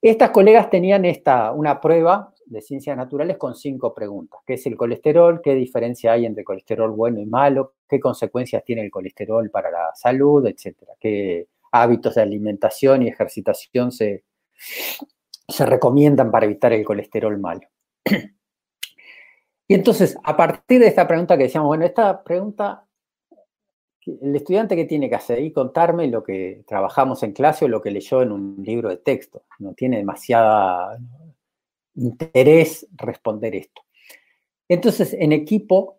Estas 0.00 0.30
colegas 0.30 0.68
tenían 0.68 1.04
esta, 1.04 1.52
una 1.52 1.80
prueba 1.80 2.34
de 2.44 2.60
ciencias 2.60 2.96
naturales 2.96 3.38
con 3.38 3.54
cinco 3.54 3.94
preguntas. 3.94 4.40
¿Qué 4.46 4.54
es 4.54 4.66
el 4.66 4.76
colesterol? 4.76 5.40
¿Qué 5.42 5.54
diferencia 5.54 6.12
hay 6.12 6.26
entre 6.26 6.44
colesterol 6.44 6.90
bueno 6.90 7.20
y 7.20 7.26
malo? 7.26 7.74
¿Qué 7.88 8.00
consecuencias 8.00 8.64
tiene 8.64 8.82
el 8.82 8.90
colesterol 8.90 9.48
para 9.50 9.70
la 9.70 9.90
salud? 9.94 10.46
Etcétera. 10.46 10.92
¿Qué 10.98 11.46
hábitos 11.70 12.16
de 12.16 12.22
alimentación 12.22 13.02
y 13.02 13.08
ejercitación 13.08 13.92
se, 13.92 14.24
se 15.48 15.66
recomiendan 15.66 16.30
para 16.30 16.46
evitar 16.46 16.72
el 16.72 16.84
colesterol 16.84 17.38
malo? 17.38 17.68
Y 19.68 19.74
entonces, 19.74 20.16
a 20.22 20.36
partir 20.36 20.80
de 20.80 20.88
esta 20.88 21.06
pregunta 21.06 21.36
que 21.36 21.44
decíamos, 21.44 21.68
bueno, 21.68 21.84
esta 21.84 22.22
pregunta, 22.22 22.86
el 24.04 24.34
estudiante 24.34 24.76
que 24.76 24.84
tiene 24.84 25.08
que 25.08 25.14
hacer 25.14 25.40
y 25.40 25.52
contarme 25.52 26.08
lo 26.08 26.22
que 26.22 26.64
trabajamos 26.66 27.22
en 27.22 27.32
clase 27.32 27.64
o 27.64 27.68
lo 27.68 27.80
que 27.80 27.90
leyó 27.90 28.22
en 28.22 28.32
un 28.32 28.56
libro 28.64 28.88
de 28.88 28.96
texto. 28.96 29.44
No 29.58 29.74
tiene 29.74 29.98
demasiada 29.98 30.98
interés 31.94 32.86
responder 32.96 33.54
esto. 33.54 33.82
Entonces, 34.68 35.14
en 35.14 35.32
equipo 35.32 35.98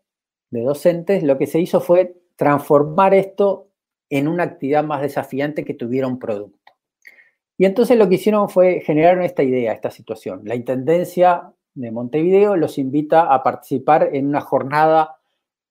de 0.49 0.61
docentes, 0.61 1.23
lo 1.23 1.37
que 1.37 1.47
se 1.47 1.59
hizo 1.59 1.79
fue 1.79 2.15
transformar 2.35 3.13
esto 3.13 3.69
en 4.09 4.27
una 4.27 4.43
actividad 4.43 4.83
más 4.83 5.01
desafiante 5.01 5.63
que 5.63 5.73
tuviera 5.73 6.07
un 6.07 6.19
producto. 6.19 6.73
Y 7.57 7.65
entonces 7.65 7.97
lo 7.97 8.09
que 8.09 8.15
hicieron 8.15 8.49
fue 8.49 8.81
generar 8.81 9.21
esta 9.21 9.43
idea, 9.43 9.73
esta 9.73 9.91
situación. 9.91 10.41
La 10.43 10.55
intendencia 10.55 11.52
de 11.75 11.91
Montevideo 11.91 12.55
los 12.55 12.77
invita 12.77 13.33
a 13.33 13.43
participar 13.43 14.09
en 14.13 14.27
una 14.27 14.41
jornada 14.41 15.17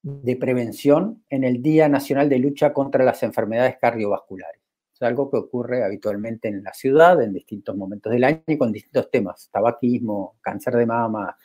de 0.03 0.37
prevención 0.37 1.23
en 1.31 1.45
el 1.45 1.63
Día 1.63 1.89
Nacional 1.89 2.29
de 2.29 2.39
Lucha 2.39 2.73
contra 2.73 3.05
las 3.05 3.23
Enfermedades 3.23 3.77
Cardiovasculares. 3.81 4.61
Es 4.93 5.03
algo 5.03 5.31
que 5.31 5.37
ocurre 5.37 5.85
habitualmente 5.85 6.49
en 6.49 6.63
la 6.63 6.73
ciudad 6.73 7.23
en 7.23 7.33
distintos 7.33 7.77
momentos 7.77 8.13
del 8.13 8.25
año 8.25 8.43
y 8.47 8.59
con 8.59 8.73
distintos 8.73 9.11
temas, 9.11 9.49
tabaquismo, 9.53 10.37
cáncer 10.41 10.77
de 10.77 10.87
mama, 10.87 11.37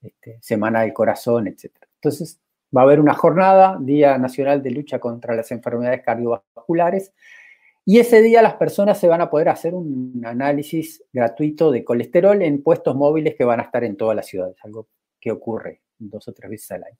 este, 0.00 0.38
Semana 0.40 0.82
del 0.82 0.92
Corazón, 0.92 1.46
etc. 1.46 1.72
Entonces, 1.94 2.40
va 2.74 2.82
a 2.82 2.84
haber 2.84 3.00
una 3.00 3.14
jornada, 3.14 3.78
Día 3.80 4.16
Nacional 4.18 4.62
de 4.62 4.70
Lucha 4.70 4.98
contra 4.98 5.34
las 5.34 5.50
Enfermedades 5.50 6.02
Cardiovasculares, 6.02 7.12
y 7.88 8.00
ese 8.00 8.20
día 8.20 8.42
las 8.42 8.54
personas 8.54 8.98
se 8.98 9.06
van 9.06 9.20
a 9.20 9.30
poder 9.30 9.48
hacer 9.48 9.72
un 9.72 10.20
análisis 10.26 11.04
gratuito 11.12 11.70
de 11.70 11.84
colesterol 11.84 12.42
en 12.42 12.60
puestos 12.60 12.96
móviles 12.96 13.36
que 13.36 13.44
van 13.44 13.60
a 13.60 13.62
estar 13.62 13.84
en 13.84 13.96
todas 13.96 14.16
las 14.16 14.26
ciudades, 14.26 14.56
algo 14.64 14.88
que 15.20 15.30
ocurre 15.30 15.82
dos 15.96 16.26
o 16.26 16.32
tres 16.32 16.50
veces 16.50 16.72
al 16.72 16.82
año. 16.82 16.98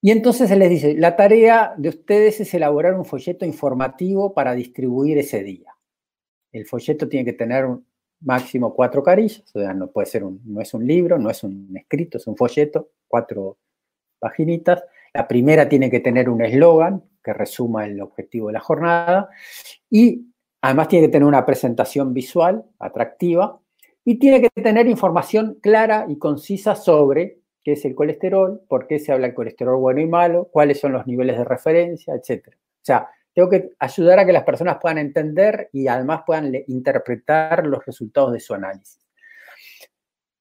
Y 0.00 0.12
entonces 0.12 0.48
se 0.48 0.56
les 0.56 0.70
dice, 0.70 0.94
la 0.94 1.14
tarea 1.14 1.74
de 1.76 1.90
ustedes 1.90 2.40
es 2.40 2.54
elaborar 2.54 2.94
un 2.94 3.04
folleto 3.04 3.44
informativo 3.44 4.32
para 4.32 4.54
distribuir 4.54 5.18
ese 5.18 5.42
día. 5.42 5.76
El 6.50 6.64
folleto 6.64 7.06
tiene 7.06 7.26
que 7.26 7.34
tener 7.34 7.66
máximo 8.20 8.74
cuatro 8.74 9.02
carillas, 9.02 9.44
o 9.54 9.60
sea, 9.60 9.74
no 9.74 9.90
puede 9.90 10.06
ser 10.06 10.24
un, 10.24 10.40
no 10.46 10.62
es 10.62 10.72
un 10.72 10.86
libro, 10.86 11.18
no 11.18 11.28
es 11.28 11.44
un 11.44 11.76
escrito, 11.76 12.16
es 12.16 12.26
un 12.26 12.36
folleto, 12.36 12.92
cuatro 13.06 13.58
paginitas. 14.18 14.82
La 15.12 15.28
primera 15.28 15.68
tiene 15.68 15.90
que 15.90 16.00
tener 16.00 16.30
un 16.30 16.40
eslogan, 16.40 17.04
que 17.28 17.34
resuma 17.34 17.84
el 17.84 18.00
objetivo 18.00 18.46
de 18.46 18.54
la 18.54 18.60
jornada 18.60 19.28
y 19.90 20.32
además 20.62 20.88
tiene 20.88 21.06
que 21.06 21.12
tener 21.12 21.28
una 21.28 21.44
presentación 21.44 22.14
visual 22.14 22.64
atractiva 22.78 23.60
y 24.02 24.18
tiene 24.18 24.40
que 24.40 24.62
tener 24.62 24.86
información 24.86 25.58
clara 25.60 26.06
y 26.08 26.16
concisa 26.16 26.74
sobre 26.74 27.40
qué 27.62 27.72
es 27.72 27.84
el 27.84 27.94
colesterol, 27.94 28.62
por 28.66 28.86
qué 28.86 28.98
se 28.98 29.12
habla 29.12 29.26
del 29.26 29.34
colesterol 29.34 29.78
bueno 29.78 30.00
y 30.00 30.06
malo, 30.06 30.48
cuáles 30.50 30.80
son 30.80 30.92
los 30.92 31.06
niveles 31.06 31.36
de 31.36 31.44
referencia, 31.44 32.14
etc. 32.14 32.48
O 32.48 32.80
sea, 32.80 33.08
tengo 33.34 33.50
que 33.50 33.72
ayudar 33.78 34.20
a 34.20 34.24
que 34.24 34.32
las 34.32 34.44
personas 34.44 34.78
puedan 34.80 34.96
entender 34.96 35.68
y 35.72 35.86
además 35.86 36.22
puedan 36.26 36.50
interpretar 36.68 37.66
los 37.66 37.84
resultados 37.84 38.32
de 38.32 38.40
su 38.40 38.54
análisis. 38.54 39.06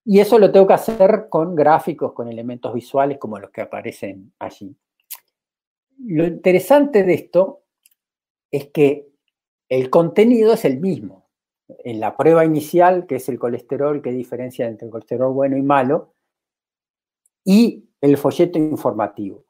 Y 0.05 0.21
eso 0.21 0.39
lo 0.39 0.49
tengo 0.49 0.67
que 0.67 0.73
hacer 0.73 1.27
con 1.29 1.53
gráficos, 1.53 2.13
con 2.13 2.29
elementos 2.29 2.73
visuales 2.73 3.17
como 3.17 3.37
los 3.37 3.51
que 3.51 3.59
aparecen 3.59 4.31
allí. 4.39 4.73
Lo 5.97 6.25
interesante 6.25 7.03
de 7.03 7.13
esto 7.13 7.63
es 8.51 8.67
que 8.67 9.07
el 9.69 9.89
contenido 9.89 10.53
es 10.53 10.65
el 10.65 10.79
mismo. 10.79 11.27
En 11.83 11.99
la 11.99 12.15
prueba 12.15 12.45
inicial, 12.45 13.05
que 13.07 13.15
es 13.15 13.27
el 13.29 13.39
colesterol, 13.39 14.01
que 14.01 14.11
diferencia 14.11 14.67
entre 14.67 14.85
el 14.85 14.91
colesterol 14.91 15.33
bueno 15.33 15.57
y 15.57 15.61
malo, 15.61 16.13
y 17.43 17.89
el 18.01 18.17
folleto 18.17 18.57
informativo. 18.57 19.45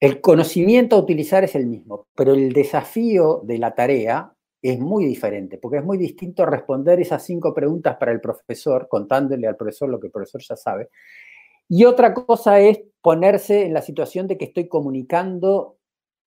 El 0.00 0.20
conocimiento 0.20 0.96
a 0.96 1.00
utilizar 1.00 1.42
es 1.42 1.54
el 1.54 1.66
mismo, 1.66 2.06
pero 2.14 2.32
el 2.32 2.52
desafío 2.52 3.40
de 3.44 3.58
la 3.58 3.74
tarea 3.74 4.32
es 4.62 4.78
muy 4.78 5.04
diferente, 5.04 5.58
porque 5.58 5.78
es 5.78 5.84
muy 5.84 5.98
distinto 5.98 6.46
responder 6.46 7.00
esas 7.00 7.24
cinco 7.24 7.52
preguntas 7.52 7.96
para 7.96 8.12
el 8.12 8.20
profesor, 8.20 8.88
contándole 8.88 9.46
al 9.46 9.56
profesor 9.56 9.88
lo 9.88 9.98
que 9.98 10.06
el 10.06 10.12
profesor 10.12 10.40
ya 10.40 10.56
sabe, 10.56 10.90
y 11.68 11.84
otra 11.84 12.14
cosa 12.14 12.60
es 12.60 12.80
ponerse 13.02 13.66
en 13.66 13.74
la 13.74 13.82
situación 13.82 14.26
de 14.26 14.38
que 14.38 14.46
estoy 14.46 14.68
comunicando 14.68 15.78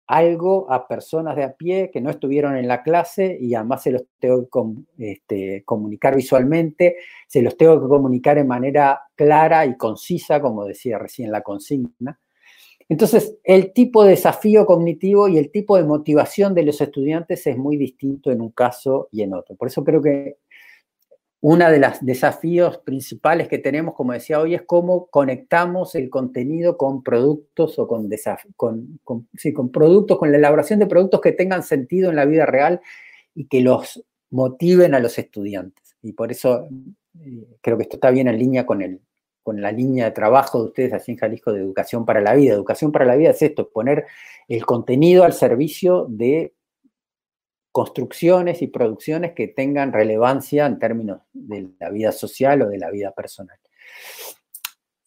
algo 0.06 0.70
a 0.72 0.88
personas 0.88 1.36
de 1.36 1.44
a 1.44 1.52
pie 1.52 1.90
que 1.92 2.00
no 2.00 2.10
estuvieron 2.10 2.56
en 2.56 2.66
la 2.66 2.82
clase 2.82 3.38
y 3.40 3.54
además 3.54 3.84
se 3.84 3.92
los 3.92 4.02
tengo 4.18 4.48
que 4.48 5.12
este, 5.12 5.62
comunicar 5.64 6.16
visualmente, 6.16 6.96
se 7.28 7.42
los 7.42 7.56
tengo 7.56 7.80
que 7.80 7.86
comunicar 7.86 8.36
de 8.36 8.44
manera 8.44 9.02
clara 9.14 9.64
y 9.66 9.76
concisa, 9.76 10.40
como 10.40 10.64
decía 10.64 10.98
recién 10.98 11.30
la 11.30 11.42
consigna. 11.42 12.18
Entonces, 12.88 13.38
el 13.44 13.72
tipo 13.72 14.02
de 14.02 14.10
desafío 14.10 14.66
cognitivo 14.66 15.28
y 15.28 15.38
el 15.38 15.52
tipo 15.52 15.76
de 15.76 15.84
motivación 15.84 16.56
de 16.56 16.64
los 16.64 16.80
estudiantes 16.80 17.46
es 17.46 17.56
muy 17.56 17.76
distinto 17.76 18.32
en 18.32 18.40
un 18.40 18.50
caso 18.50 19.08
y 19.12 19.22
en 19.22 19.32
otro. 19.32 19.54
Por 19.54 19.68
eso 19.68 19.84
creo 19.84 20.02
que 20.02 20.38
uno 21.42 21.70
de 21.70 21.78
los 21.78 22.04
desafíos 22.04 22.78
principales 22.78 23.48
que 23.48 23.58
tenemos, 23.58 23.94
como 23.94 24.12
decía 24.12 24.40
hoy, 24.40 24.54
es 24.54 24.62
cómo 24.62 25.06
conectamos 25.06 25.94
el 25.94 26.10
contenido 26.10 26.76
con 26.76 27.02
productos 27.02 27.78
o 27.78 27.88
con, 27.88 28.10
con, 28.56 29.00
con, 29.04 29.72
productos, 29.72 30.18
con 30.18 30.30
la 30.30 30.36
elaboración 30.36 30.80
de 30.80 30.86
productos 30.86 31.22
que 31.22 31.32
tengan 31.32 31.62
sentido 31.62 32.10
en 32.10 32.16
la 32.16 32.26
vida 32.26 32.44
real 32.44 32.80
y 33.34 33.46
que 33.46 33.62
los 33.62 34.04
motiven 34.30 34.94
a 34.94 35.00
los 35.00 35.18
estudiantes. 35.18 35.96
Y 36.02 36.12
por 36.12 36.30
eso 36.30 36.68
eh, 37.18 37.46
creo 37.62 37.78
que 37.78 37.84
esto 37.84 37.96
está 37.96 38.10
bien 38.10 38.28
en 38.28 38.38
línea 38.38 38.66
con, 38.66 38.82
el, 38.82 39.00
con 39.42 39.62
la 39.62 39.72
línea 39.72 40.04
de 40.06 40.10
trabajo 40.10 40.58
de 40.58 40.68
ustedes 40.68 40.92
así 40.92 41.12
en 41.12 41.18
Jalisco 41.18 41.54
de 41.54 41.60
Educación 41.60 42.04
para 42.04 42.20
la 42.20 42.34
Vida. 42.34 42.52
Educación 42.52 42.92
para 42.92 43.06
la 43.06 43.16
Vida 43.16 43.30
es 43.30 43.40
esto, 43.40 43.70
poner 43.70 44.04
el 44.46 44.66
contenido 44.66 45.24
al 45.24 45.32
servicio 45.32 46.06
de 46.06 46.52
construcciones 47.72 48.62
y 48.62 48.66
producciones 48.66 49.32
que 49.32 49.48
tengan 49.48 49.92
relevancia 49.92 50.66
en 50.66 50.78
términos 50.78 51.20
de 51.32 51.70
la 51.78 51.90
vida 51.90 52.12
social 52.12 52.62
o 52.62 52.68
de 52.68 52.78
la 52.78 52.90
vida 52.90 53.12
personal. 53.12 53.58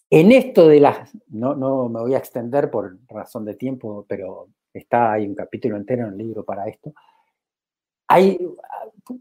En 0.09 0.31
esto 0.31 0.67
de 0.67 0.79
las, 0.79 1.11
no, 1.29 1.55
no 1.55 1.89
me 1.89 1.99
voy 1.99 2.13
a 2.13 2.19
extender 2.19 2.69
por 2.69 2.97
razón 3.09 3.45
de 3.45 3.55
tiempo, 3.55 4.05
pero 4.07 4.49
está, 4.73 5.13
hay 5.13 5.27
un 5.27 5.35
capítulo 5.35 5.75
entero 5.75 6.05
en 6.05 6.13
el 6.13 6.17
libro 6.17 6.45
para 6.45 6.67
esto. 6.67 6.93
Hay 8.07 8.39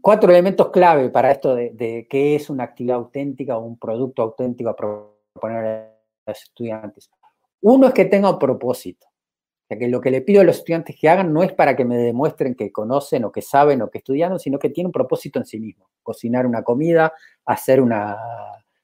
cuatro 0.01 0.29
elementos 0.29 0.69
clave 0.69 1.09
para 1.09 1.31
esto 1.31 1.55
de, 1.55 1.71
de 1.71 2.07
qué 2.09 2.35
es 2.35 2.49
una 2.49 2.65
actividad 2.65 2.97
auténtica 2.97 3.57
o 3.57 3.65
un 3.65 3.77
producto 3.77 4.21
auténtico 4.21 4.69
a 4.69 4.75
proponer 4.75 5.65
a 5.65 5.91
los 6.27 6.43
estudiantes. 6.43 7.09
Uno 7.61 7.87
es 7.87 7.93
que 7.93 8.05
tenga 8.05 8.29
un 8.29 8.39
propósito 8.39 9.07
que 9.67 9.87
lo 9.87 10.01
que 10.01 10.11
le 10.11 10.21
pido 10.21 10.41
a 10.41 10.43
los 10.43 10.57
estudiantes 10.57 10.95
que 10.99 11.09
hagan 11.09 11.33
no 11.33 11.43
es 11.43 11.51
para 11.53 11.75
que 11.75 11.85
me 11.85 11.97
demuestren 11.97 12.55
que 12.55 12.71
conocen 12.71 13.25
o 13.25 13.31
que 13.31 13.41
saben 13.41 13.81
o 13.81 13.89
que 13.89 13.99
estudiaron, 13.99 14.39
sino 14.39 14.59
que 14.59 14.69
tiene 14.69 14.87
un 14.87 14.91
propósito 14.91 15.39
en 15.39 15.45
sí 15.45 15.59
mismo. 15.59 15.89
Cocinar 16.01 16.45
una 16.45 16.63
comida, 16.63 17.13
hacer 17.45 17.81
un 17.81 17.93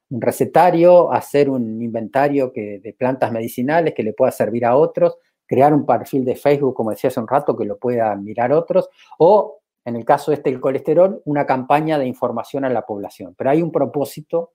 recetario, 0.09 1.11
hacer 1.11 1.49
un 1.49 1.81
inventario 1.81 2.51
que, 2.51 2.79
de 2.79 2.93
plantas 2.93 3.31
medicinales 3.31 3.93
que 3.93 4.03
le 4.03 4.13
pueda 4.13 4.31
servir 4.31 4.65
a 4.65 4.75
otros, 4.75 5.17
crear 5.45 5.73
un 5.73 5.85
perfil 5.85 6.25
de 6.25 6.35
Facebook, 6.35 6.73
como 6.73 6.91
decía 6.91 7.09
hace 7.09 7.19
un 7.19 7.27
rato, 7.27 7.55
que 7.55 7.65
lo 7.65 7.77
puedan 7.77 8.23
mirar 8.23 8.51
otros, 8.51 8.89
o 9.17 9.59
en 9.85 9.95
el 9.95 10.05
caso 10.05 10.31
este 10.31 10.51
del 10.51 10.59
colesterol, 10.59 11.21
una 11.25 11.45
campaña 11.45 11.97
de 11.97 12.05
información 12.05 12.65
a 12.65 12.69
la 12.69 12.85
población. 12.85 13.33
Pero 13.37 13.49
hay 13.49 13.61
un 13.61 13.71
propósito 13.71 14.53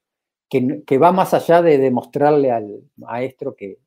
que, 0.49 0.83
que 0.87 0.99
va 0.99 1.13
más 1.13 1.35
allá 1.35 1.63
de 1.63 1.79
demostrarle 1.79 2.51
al 2.51 2.83
maestro 2.97 3.57
que, 3.57 3.79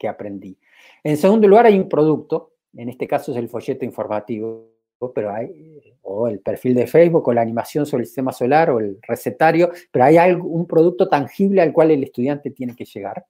que 0.00 0.08
aprendí. 0.08 0.58
En 1.02 1.16
segundo 1.16 1.48
lugar, 1.48 1.66
hay 1.66 1.78
un 1.78 1.88
producto, 1.88 2.54
en 2.74 2.88
este 2.88 3.06
caso 3.06 3.32
es 3.32 3.38
el 3.38 3.48
folleto 3.48 3.84
informativo, 3.84 4.70
pero 5.14 5.32
hay, 5.32 5.80
o 6.02 6.28
el 6.28 6.40
perfil 6.40 6.74
de 6.74 6.86
Facebook, 6.86 7.26
o 7.28 7.32
la 7.32 7.40
animación 7.40 7.86
sobre 7.86 8.02
el 8.02 8.06
sistema 8.06 8.32
solar, 8.32 8.70
o 8.70 8.80
el 8.80 8.98
recetario, 9.02 9.70
pero 9.90 10.04
hay 10.04 10.32
un 10.32 10.66
producto 10.66 11.08
tangible 11.08 11.62
al 11.62 11.72
cual 11.72 11.90
el 11.90 12.04
estudiante 12.04 12.50
tiene 12.50 12.76
que 12.76 12.84
llegar. 12.84 13.24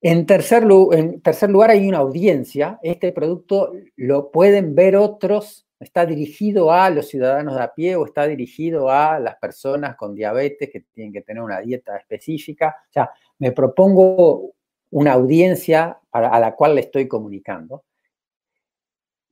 En 0.00 0.26
tercer, 0.26 0.64
en 0.92 1.20
tercer 1.22 1.48
lugar, 1.48 1.70
hay 1.70 1.88
una 1.88 1.98
audiencia. 1.98 2.78
Este 2.82 3.10
producto 3.12 3.72
lo 3.96 4.30
pueden 4.30 4.74
ver 4.74 4.96
otros, 4.96 5.66
está 5.80 6.04
dirigido 6.04 6.72
a 6.72 6.90
los 6.90 7.08
ciudadanos 7.08 7.54
de 7.54 7.62
a 7.62 7.72
pie 7.72 7.96
o 7.96 8.04
está 8.04 8.26
dirigido 8.26 8.90
a 8.90 9.18
las 9.18 9.36
personas 9.36 9.96
con 9.96 10.14
diabetes 10.14 10.70
que 10.70 10.80
tienen 10.92 11.12
que 11.12 11.22
tener 11.22 11.42
una 11.42 11.60
dieta 11.60 11.96
específica. 11.96 12.76
O 12.90 12.92
sea, 12.92 13.10
me 13.38 13.52
propongo 13.52 14.52
una 14.94 15.14
audiencia 15.14 15.98
a 16.12 16.38
la 16.38 16.54
cual 16.54 16.76
le 16.76 16.82
estoy 16.82 17.08
comunicando. 17.08 17.82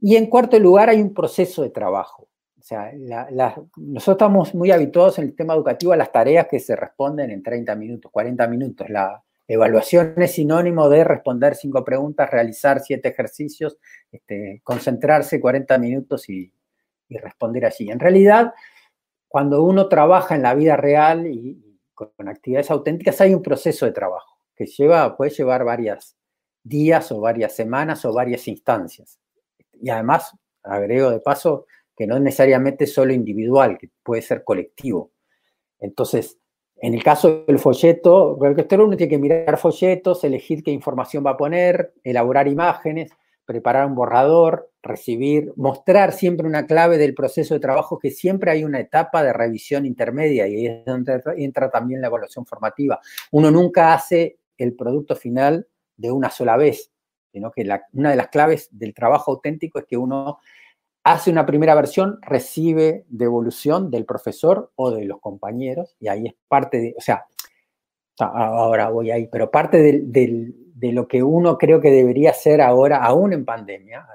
Y 0.01 0.17
en 0.17 0.27
cuarto 0.27 0.59
lugar, 0.59 0.89
hay 0.89 1.01
un 1.01 1.15
proceso 1.15 1.63
de 1.63 1.71
trabajo. 1.71 2.29
O 2.59 2.63
sea, 2.63 2.91
nosotros 3.77 4.17
estamos 4.17 4.55
muy 4.57 4.73
habituados 4.73 5.21
en 5.21 5.27
el 5.27 5.37
tema 5.37 5.55
educativo 5.55 5.93
a 5.93 5.97
las 5.97 6.11
tareas 6.11 6.49
que 6.49 6.59
se 6.59 6.75
responden 6.75 7.31
en 7.31 7.45
30 7.45 7.77
minutos, 7.77 8.11
40 8.11 8.49
minutos. 8.49 8.91
La 8.91 9.23
evaluación 9.47 10.15
es 10.17 10.33
sinónimo 10.33 10.89
de 10.89 11.05
responder 11.05 11.55
cinco 11.55 11.85
preguntas, 11.85 12.29
realizar 12.29 12.81
siete 12.81 13.11
ejercicios, 13.11 13.79
este, 14.11 14.63
concentrarse 14.65 15.41
40 15.41 15.79
minutos 15.79 16.29
y, 16.29 16.53
y, 17.09 17.19
responder 17.19 17.67
allí. 17.67 17.89
En 17.89 18.01
realidad, 18.01 18.53
cuando 19.29 19.63
uno 19.63 19.89
trabaja 19.89 20.35
en 20.35 20.43
la 20.43 20.55
vida 20.55 20.77
real 20.77 21.25
y 21.29 21.79
con 21.95 22.29
actividades 22.29 22.69
auténticas, 22.73 23.21
hay 23.21 23.33
un 23.33 23.43
proceso 23.43 23.87
de 23.87 23.93
trabajo 23.93 24.32
lleva, 24.67 25.17
puede 25.17 25.31
llevar 25.31 25.65
varias 25.65 26.17
días 26.63 27.11
o 27.13 27.21
varias 27.21 27.55
semanas 27.55 28.05
o 28.05 28.13
varias 28.13 28.47
instancias. 28.49 29.19
Y 29.81 29.91
además, 29.91 30.37
agrego 30.63 31.11
de 31.11 31.21
paso, 31.21 31.67
que 31.97 32.07
no 32.07 32.17
es 32.17 32.23
necesariamente 32.23 32.87
solo 32.87 33.13
individual, 33.13 33.79
que 33.79 33.91
puede 34.03 34.23
ser 34.23 34.45
colectivo. 34.45 35.11
Entonces, 35.79 36.39
en 36.77 36.95
el 36.95 37.03
caso 37.03 37.45
del 37.47 37.59
folleto, 37.59 38.37
uno 38.37 38.97
tiene 38.97 39.09
que 39.09 39.19
mirar 39.19 39.57
folletos, 39.59 40.25
elegir 40.25 40.63
qué 40.63 40.71
información 40.71 41.25
va 41.25 41.31
a 41.31 41.37
poner, 41.37 41.95
elaborar 42.03 42.49
imágenes, 42.49 43.13
preparar 43.45 43.87
un 43.87 43.95
borrador, 43.95 44.71
recibir, 44.83 45.53
mostrar 45.57 46.13
siempre 46.13 46.47
una 46.47 46.67
clave 46.67 46.99
del 46.99 47.15
proceso 47.15 47.55
de 47.55 47.61
trabajo, 47.61 47.99
que 47.99 48.11
siempre 48.11 48.51
hay 48.51 48.65
una 48.65 48.81
etapa 48.81 49.23
de 49.23 49.33
revisión 49.33 49.87
intermedia 49.87 50.49
y 50.49 50.55
ahí 50.55 50.67
es 50.67 50.85
donde 50.85 51.21
entra 51.37 51.71
también 51.71 52.01
la 52.01 52.09
evaluación 52.09 52.47
formativa. 52.47 53.01
Uno 53.31 53.51
nunca 53.51 53.95
hace 53.95 54.39
el 54.59 54.75
producto 54.75 55.17
final 55.17 55.67
de 55.97 56.11
una 56.11 56.31
sola 56.31 56.57
vez, 56.57 56.93
sino 57.33 57.51
que 57.51 57.69
una 57.93 58.11
de 58.11 58.17
las 58.17 58.29
claves 58.29 58.69
del 58.71 58.95
trabajo 58.95 59.33
auténtico 59.33 59.79
es 59.79 59.87
que 59.87 59.97
uno 59.97 60.39
hace 61.05 61.31
una 61.31 61.47
primera 61.47 61.75
versión, 61.75 62.19
recibe 62.23 63.05
devolución 63.09 63.91
del 63.91 64.05
profesor 64.05 64.71
o 64.77 64.91
de 64.91 65.05
los 65.05 65.21
compañeros, 65.21 65.97
y 65.99 66.09
ahí 66.09 66.27
es 66.27 66.35
parte 66.47 66.79
de, 66.79 66.95
o 66.97 67.01
sea, 67.01 67.27
ahora 68.19 68.89
voy 68.91 69.11
ahí, 69.11 69.27
pero 69.27 69.51
parte 69.51 69.79
de 69.79 70.93
lo 70.93 71.09
que 71.09 71.23
uno 71.23 71.59
creo 71.59 71.81
que 71.81 71.91
debería 71.91 72.31
hacer 72.31 72.61
ahora, 72.61 72.99
aún 72.99 73.33
en 73.33 73.45
pandemia, 73.45 74.07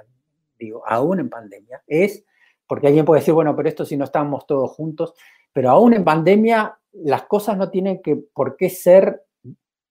digo, 0.58 0.84
aún 0.88 1.20
en 1.20 1.30
pandemia, 1.30 1.84
es, 1.88 2.24
porque 2.66 2.88
alguien 2.88 3.06
puede 3.06 3.22
decir, 3.22 3.34
bueno, 3.34 3.56
pero 3.56 3.68
esto 3.68 3.86
si 3.86 3.98
no 3.98 4.06
estamos 4.06 4.46
todos 4.46 4.72
juntos, 4.72 5.14
pero 5.52 5.70
aún 5.72 5.94
en 5.94 6.04
pandemia 6.04 6.78
las 6.94 7.24
cosas 7.24 7.58
no 7.58 7.70
tienen 7.70 8.02
que, 8.02 8.16
por 8.16 8.56
qué 8.56 8.70
ser 8.70 9.24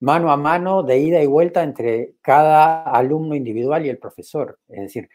mano 0.01 0.31
a 0.31 0.37
mano 0.37 0.83
de 0.83 0.99
ida 0.99 1.23
y 1.23 1.27
vuelta 1.27 1.63
entre 1.63 2.15
cada 2.21 2.83
alumno 2.83 3.35
individual 3.35 3.87
y 3.87 3.89
el 3.89 3.99
profesor. 3.99 4.59
Es 4.69 4.81
decir, 4.81 5.09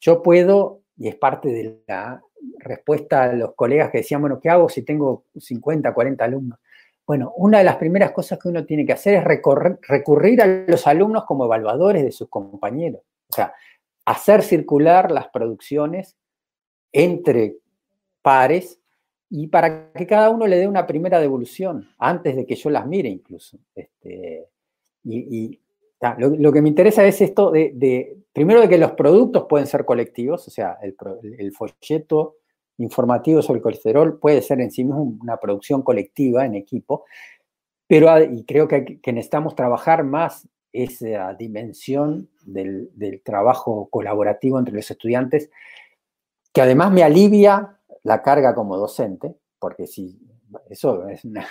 yo 0.00 0.22
puedo, 0.22 0.82
y 0.96 1.08
es 1.08 1.16
parte 1.16 1.48
de 1.48 1.82
la 1.86 2.22
respuesta 2.58 3.24
a 3.24 3.32
los 3.32 3.54
colegas 3.54 3.90
que 3.90 3.98
decían, 3.98 4.20
bueno, 4.20 4.40
¿qué 4.40 4.48
hago 4.48 4.68
si 4.68 4.82
tengo 4.82 5.24
50, 5.38 5.92
40 5.92 6.24
alumnos? 6.24 6.58
Bueno, 7.06 7.32
una 7.36 7.58
de 7.58 7.64
las 7.64 7.76
primeras 7.76 8.12
cosas 8.12 8.38
que 8.38 8.48
uno 8.48 8.64
tiene 8.64 8.86
que 8.86 8.92
hacer 8.92 9.14
es 9.14 9.24
recurrir 9.24 10.42
a 10.42 10.46
los 10.46 10.86
alumnos 10.86 11.24
como 11.24 11.44
evaluadores 11.44 12.04
de 12.04 12.12
sus 12.12 12.28
compañeros. 12.28 13.02
O 13.28 13.34
sea, 13.34 13.54
hacer 14.04 14.42
circular 14.42 15.10
las 15.10 15.28
producciones 15.28 16.16
entre 16.92 17.56
pares 18.22 18.80
y 19.34 19.46
para 19.46 19.90
que 19.92 20.06
cada 20.06 20.28
uno 20.28 20.46
le 20.46 20.58
dé 20.58 20.68
una 20.68 20.86
primera 20.86 21.18
devolución, 21.18 21.88
antes 21.96 22.36
de 22.36 22.44
que 22.44 22.54
yo 22.54 22.68
las 22.68 22.86
mire 22.86 23.08
incluso. 23.08 23.56
Este, 23.74 24.46
y, 25.04 25.58
lo, 26.18 26.52
que 26.52 26.60
me 26.60 26.68
interesa 26.68 27.06
es 27.06 27.18
esto 27.22 27.50
de, 27.50 28.18
primero, 28.34 28.60
de 28.60 28.68
que 28.68 28.76
los 28.76 28.92
productos 28.92 29.46
pueden 29.48 29.66
ser 29.66 29.86
colectivos, 29.86 30.46
o 30.48 30.50
sea, 30.50 30.76
el, 30.82 31.52
folleto 31.52 32.36
informativo 32.76 33.40
sobre 33.40 33.58
el 33.58 33.62
colesterol 33.62 34.18
puede 34.18 34.42
ser 34.42 34.60
en 34.60 34.70
sí 34.70 34.84
mismo 34.84 35.16
una 35.22 35.38
producción 35.38 35.80
colectiva 35.80 36.44
en 36.44 36.54
equipo, 36.54 37.06
pero 37.86 38.22
y 38.22 38.44
creo 38.44 38.68
que, 38.68 39.00
necesitamos 39.06 39.54
trabajar 39.54 40.04
más 40.04 40.46
esa 40.74 41.32
dimensión 41.32 42.28
del 42.44 43.22
trabajo 43.24 43.88
colaborativo 43.90 44.58
entre 44.58 44.74
los 44.74 44.90
estudiantes, 44.90 45.48
que 46.52 46.60
además 46.60 46.92
me 46.92 47.02
alivia 47.02 47.78
la 48.04 48.22
carga 48.22 48.54
como 48.54 48.76
docente, 48.76 49.36
porque 49.58 49.86
si 49.86 50.18
eso 50.68 51.08
es 51.08 51.24
una... 51.24 51.46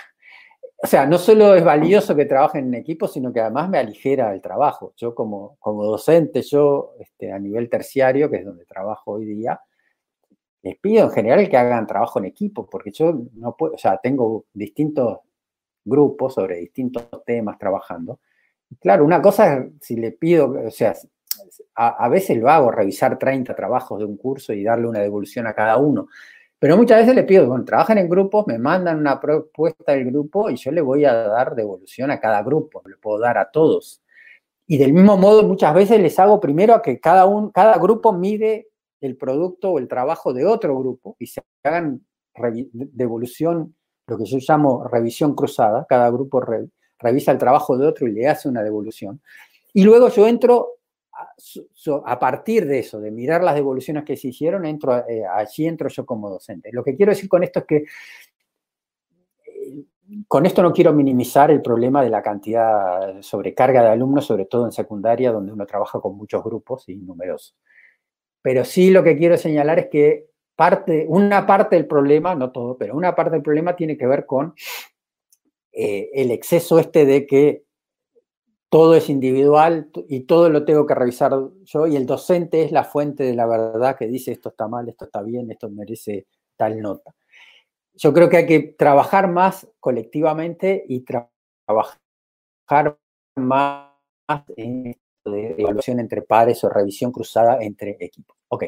O 0.84 0.86
sea, 0.88 1.06
no 1.06 1.16
solo 1.16 1.54
es 1.54 1.62
valioso 1.62 2.16
que 2.16 2.24
trabajen 2.24 2.66
en 2.66 2.74
equipo, 2.74 3.06
sino 3.06 3.32
que 3.32 3.40
además 3.40 3.68
me 3.68 3.78
aligera 3.78 4.34
el 4.34 4.40
trabajo. 4.40 4.94
Yo 4.96 5.14
como, 5.14 5.56
como 5.60 5.84
docente, 5.84 6.42
yo 6.42 6.94
este, 6.98 7.30
a 7.30 7.38
nivel 7.38 7.70
terciario, 7.70 8.28
que 8.28 8.38
es 8.38 8.44
donde 8.44 8.64
trabajo 8.64 9.12
hoy 9.12 9.26
día, 9.26 9.60
les 10.62 10.76
pido 10.78 11.04
en 11.04 11.10
general 11.10 11.48
que 11.48 11.56
hagan 11.56 11.86
trabajo 11.86 12.18
en 12.18 12.24
equipo, 12.24 12.68
porque 12.68 12.90
yo 12.90 13.12
no 13.34 13.56
puedo, 13.56 13.74
o 13.74 13.78
sea, 13.78 13.98
tengo 14.02 14.46
distintos 14.52 15.18
grupos 15.84 16.34
sobre 16.34 16.56
distintos 16.58 17.08
temas 17.24 17.58
trabajando. 17.58 18.20
claro, 18.80 19.04
una 19.04 19.20
cosa 19.20 19.58
es 19.58 19.72
si 19.80 19.96
le 19.96 20.12
pido, 20.12 20.52
o 20.66 20.70
sea, 20.70 20.94
a, 21.74 22.04
a, 22.04 22.08
veces 22.08 22.38
lo 22.38 22.48
hago, 22.48 22.70
revisar 22.70 23.18
30 23.18 23.54
trabajos 23.54 23.98
de 23.98 24.04
un 24.04 24.16
curso 24.16 24.52
y 24.52 24.62
darle 24.62 24.88
una 24.88 25.00
devolución 25.00 25.46
a 25.46 25.54
cada 25.54 25.76
uno, 25.78 26.08
pero 26.62 26.76
muchas 26.76 27.00
veces 27.00 27.16
le 27.16 27.24
pido, 27.24 27.48
bueno, 27.48 27.64
trabajan 27.64 27.98
en 27.98 28.08
grupos, 28.08 28.46
me 28.46 28.56
mandan 28.56 28.96
una 28.96 29.18
propuesta 29.18 29.90
del 29.90 30.04
grupo 30.04 30.48
y 30.48 30.54
yo 30.54 30.70
le 30.70 30.80
voy 30.80 31.04
a 31.04 31.12
dar 31.12 31.56
devolución 31.56 32.12
a 32.12 32.20
cada 32.20 32.40
grupo, 32.44 32.84
le 32.86 32.94
puedo 32.98 33.18
dar 33.18 33.36
a 33.36 33.50
todos. 33.50 34.00
Y 34.68 34.78
del 34.78 34.92
mismo 34.92 35.16
modo, 35.16 35.42
muchas 35.42 35.74
veces 35.74 36.00
les 36.00 36.16
hago 36.20 36.38
primero 36.38 36.72
a 36.74 36.80
que 36.80 37.00
cada, 37.00 37.26
un, 37.26 37.50
cada 37.50 37.78
grupo 37.78 38.12
mide 38.12 38.68
el 39.00 39.16
producto 39.16 39.72
o 39.72 39.80
el 39.80 39.88
trabajo 39.88 40.32
de 40.32 40.46
otro 40.46 40.78
grupo 40.78 41.16
y 41.18 41.26
se 41.26 41.42
hagan 41.64 42.06
devolución, 42.70 43.74
lo 44.06 44.16
que 44.16 44.24
yo 44.24 44.38
llamo 44.38 44.86
revisión 44.86 45.34
cruzada, 45.34 45.84
cada 45.88 46.08
grupo 46.10 46.40
revisa 47.00 47.32
el 47.32 47.38
trabajo 47.38 47.76
de 47.76 47.88
otro 47.88 48.06
y 48.06 48.12
le 48.12 48.28
hace 48.28 48.48
una 48.48 48.62
devolución. 48.62 49.20
Y 49.74 49.82
luego 49.82 50.10
yo 50.10 50.28
entro 50.28 50.68
a, 52.04 52.18
partir 52.18 52.66
de 52.66 52.78
eso, 52.80 53.00
de 53.00 53.10
mirar 53.10 53.42
las 53.42 53.54
devoluciones 53.54 54.04
que 54.04 54.16
se 54.16 54.28
hicieron, 54.28 54.64
entro, 54.64 55.06
eh, 55.08 55.24
allí 55.24 55.66
entro 55.66 55.88
yo 55.88 56.06
como 56.06 56.30
docente. 56.30 56.70
Lo 56.72 56.84
que 56.84 56.96
quiero 56.96 57.10
decir 57.10 57.28
con 57.28 57.42
esto 57.42 57.60
es 57.60 57.64
que 57.66 57.76
eh, 59.46 59.84
con 60.28 60.46
esto 60.46 60.62
no 60.62 60.72
quiero 60.72 60.92
minimizar 60.92 61.50
el 61.50 61.62
problema 61.62 62.02
de 62.02 62.10
la 62.10 62.22
cantidad 62.22 63.20
sobrecarga 63.22 63.82
de 63.82 63.88
alumnos, 63.88 64.26
sobre 64.26 64.46
todo 64.46 64.66
en 64.66 64.72
secundaria, 64.72 65.32
donde 65.32 65.52
uno 65.52 65.66
trabaja 65.66 66.00
con 66.00 66.16
muchos 66.16 66.42
grupos 66.42 66.88
y 66.88 66.96
numerosos. 66.96 67.56
Pero 68.42 68.64
sí 68.64 68.90
lo 68.90 69.02
que 69.02 69.16
quiero 69.16 69.36
señalar 69.36 69.78
es 69.78 69.86
que 69.88 70.26
parte, 70.56 71.06
una 71.08 71.46
parte 71.46 71.76
del 71.76 71.86
problema, 71.86 72.34
no 72.34 72.50
todo, 72.50 72.76
pero 72.76 72.96
una 72.96 73.14
parte 73.14 73.32
del 73.32 73.42
problema 73.42 73.76
tiene 73.76 73.96
que 73.96 74.06
ver 74.06 74.26
con 74.26 74.54
eh, 75.72 76.10
el 76.12 76.30
exceso 76.30 76.78
este 76.78 77.06
de 77.06 77.26
que 77.26 77.64
todo 78.72 78.94
es 78.94 79.10
individual 79.10 79.90
y 80.08 80.20
todo 80.20 80.48
lo 80.48 80.64
tengo 80.64 80.86
que 80.86 80.94
revisar 80.94 81.30
yo 81.62 81.86
y 81.86 81.94
el 81.94 82.06
docente 82.06 82.62
es 82.62 82.72
la 82.72 82.84
fuente 82.84 83.22
de 83.22 83.34
la 83.34 83.44
verdad 83.44 83.98
que 83.98 84.06
dice 84.06 84.32
esto 84.32 84.48
está 84.48 84.66
mal, 84.66 84.88
esto 84.88 85.04
está 85.04 85.20
bien, 85.20 85.50
esto 85.50 85.68
merece 85.68 86.26
tal 86.56 86.80
nota. 86.80 87.14
Yo 87.92 88.14
creo 88.14 88.30
que 88.30 88.38
hay 88.38 88.46
que 88.46 88.60
trabajar 88.60 89.28
más 89.28 89.68
colectivamente 89.78 90.86
y 90.88 91.00
trabajar 91.00 91.98
más 93.36 93.90
en 94.56 94.96
evaluación 95.26 96.00
entre 96.00 96.22
pares 96.22 96.64
o 96.64 96.70
revisión 96.70 97.12
cruzada 97.12 97.62
entre 97.62 97.98
equipos. 98.00 98.38
Ok, 98.48 98.64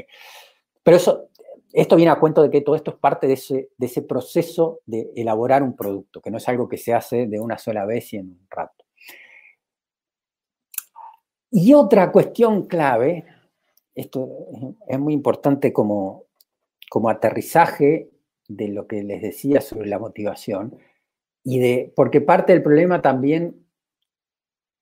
pero 0.83 0.99
eso, 0.99 1.31
esto 1.73 1.97
viene 1.97 2.13
a 2.13 2.21
cuento 2.21 2.43
de 2.43 2.51
que 2.51 2.61
todo 2.61 2.77
esto 2.77 2.91
es 2.91 2.99
parte 2.99 3.27
de 3.27 3.33
ese 3.79 4.03
proceso 4.03 4.81
de 4.85 5.13
elaborar 5.17 5.63
un 5.63 5.75
producto, 5.75 6.21
que 6.21 6.31
no 6.31 6.37
es 6.37 6.47
algo 6.47 6.69
que 6.69 6.77
se 6.77 6.93
hace 6.93 7.27
de 7.27 7.41
una 7.41 7.57
sola 7.57 7.87
vez 7.87 8.13
y 8.13 8.19
en 8.19 8.33
un 8.33 8.47
rato. 8.51 8.84
Y 11.57 11.73
otra 11.73 12.11
cuestión 12.11 12.67
clave, 12.67 13.25
esto 13.95 14.29
es 14.89 14.99
muy 14.99 15.15
importante 15.15 15.73
como, 15.73 16.25
como 16.91 17.09
aterrizaje 17.09 18.11
de 18.49 18.69
lo 18.71 18.89
que 18.89 19.05
les 19.05 19.23
decía 19.23 19.61
sobre 19.61 19.89
la 19.89 20.01
motivación, 20.01 20.77
y 21.45 21.61
de, 21.61 21.93
porque 21.95 22.21
parte 22.21 22.53
del 22.53 22.65
problema 22.65 23.01
también 23.03 23.65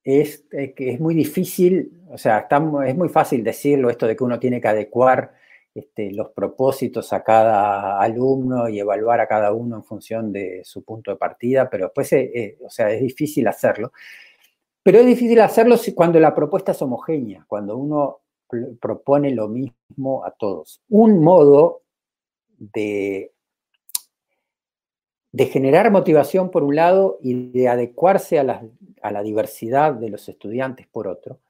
es 0.02 0.46
que 0.50 0.74
es 0.76 0.98
muy 0.98 1.14
difícil, 1.14 2.00
o 2.08 2.16
sea, 2.16 2.48
es 2.86 2.96
muy 2.96 3.10
fácil 3.10 3.44
decirlo, 3.44 3.90
esto 3.90 4.06
de 4.06 4.16
que 4.16 4.24
uno 4.24 4.40
tiene 4.40 4.58
que 4.58 4.68
adecuar 4.68 5.34
este, 5.74 6.10
los 6.12 6.30
propósitos 6.30 7.12
a 7.12 7.22
cada 7.22 8.00
alumno 8.00 8.70
y 8.70 8.80
evaluar 8.80 9.20
a 9.20 9.28
cada 9.28 9.52
uno 9.52 9.76
en 9.76 9.84
función 9.84 10.32
de 10.32 10.62
su 10.64 10.84
punto 10.84 11.10
de 11.10 11.18
partida, 11.18 11.68
pero 11.68 11.88
después, 11.88 12.10
eh, 12.14 12.30
eh, 12.34 12.58
o 12.64 12.70
sea, 12.70 12.90
es 12.90 13.02
difícil 13.02 13.46
hacerlo. 13.46 13.92
Pero 14.82 14.98
es 14.98 15.06
difícil 15.06 15.40
hacerlo 15.40 15.76
cuando 15.94 16.18
la 16.18 16.34
propuesta 16.34 16.72
es 16.72 16.82
homogénea, 16.82 17.44
cuando 17.46 17.76
uno 17.76 18.20
propone 18.80 19.30
lo 19.32 19.48
mismo 19.48 20.24
a 20.24 20.32
todos. 20.32 20.82
Un 20.88 21.22
modo 21.22 21.82
de, 22.58 23.32
de 25.32 25.46
generar 25.46 25.90
motivación 25.90 26.50
por 26.50 26.62
un 26.64 26.76
lado 26.76 27.18
y 27.22 27.50
de 27.50 27.68
adecuarse 27.68 28.38
a 28.38 28.44
la, 28.44 29.22
diversidad 29.22 29.94
de 29.94 30.10
los 30.10 30.28
estudiantes 30.28 30.86
por 30.88 31.06
otro, 31.06 31.40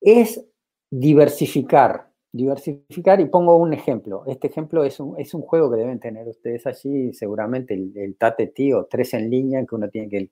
es 0.00 0.44
diversificar. 0.90 2.08
Diversificar, 2.30 3.20
y 3.20 3.24
pongo 3.24 3.56
un 3.56 3.72
ejemplo. 3.72 4.24
Este 4.26 4.48
ejemplo 4.48 4.84
es 4.84 5.00
un, 5.00 5.18
es 5.18 5.32
un 5.32 5.40
juego 5.40 5.70
que 5.70 5.78
deben 5.78 5.98
tener 5.98 6.28
ustedes 6.28 6.66
allí, 6.66 7.14
seguramente 7.14 7.72
el, 7.72 7.92
el 7.96 8.16
Tate 8.16 8.48
Tío, 8.48 8.86
tres 8.88 9.14
en 9.14 9.30
línea, 9.30 9.64
que 9.64 9.74
uno 9.74 9.88
tiene 9.88 10.10
que 10.10 10.30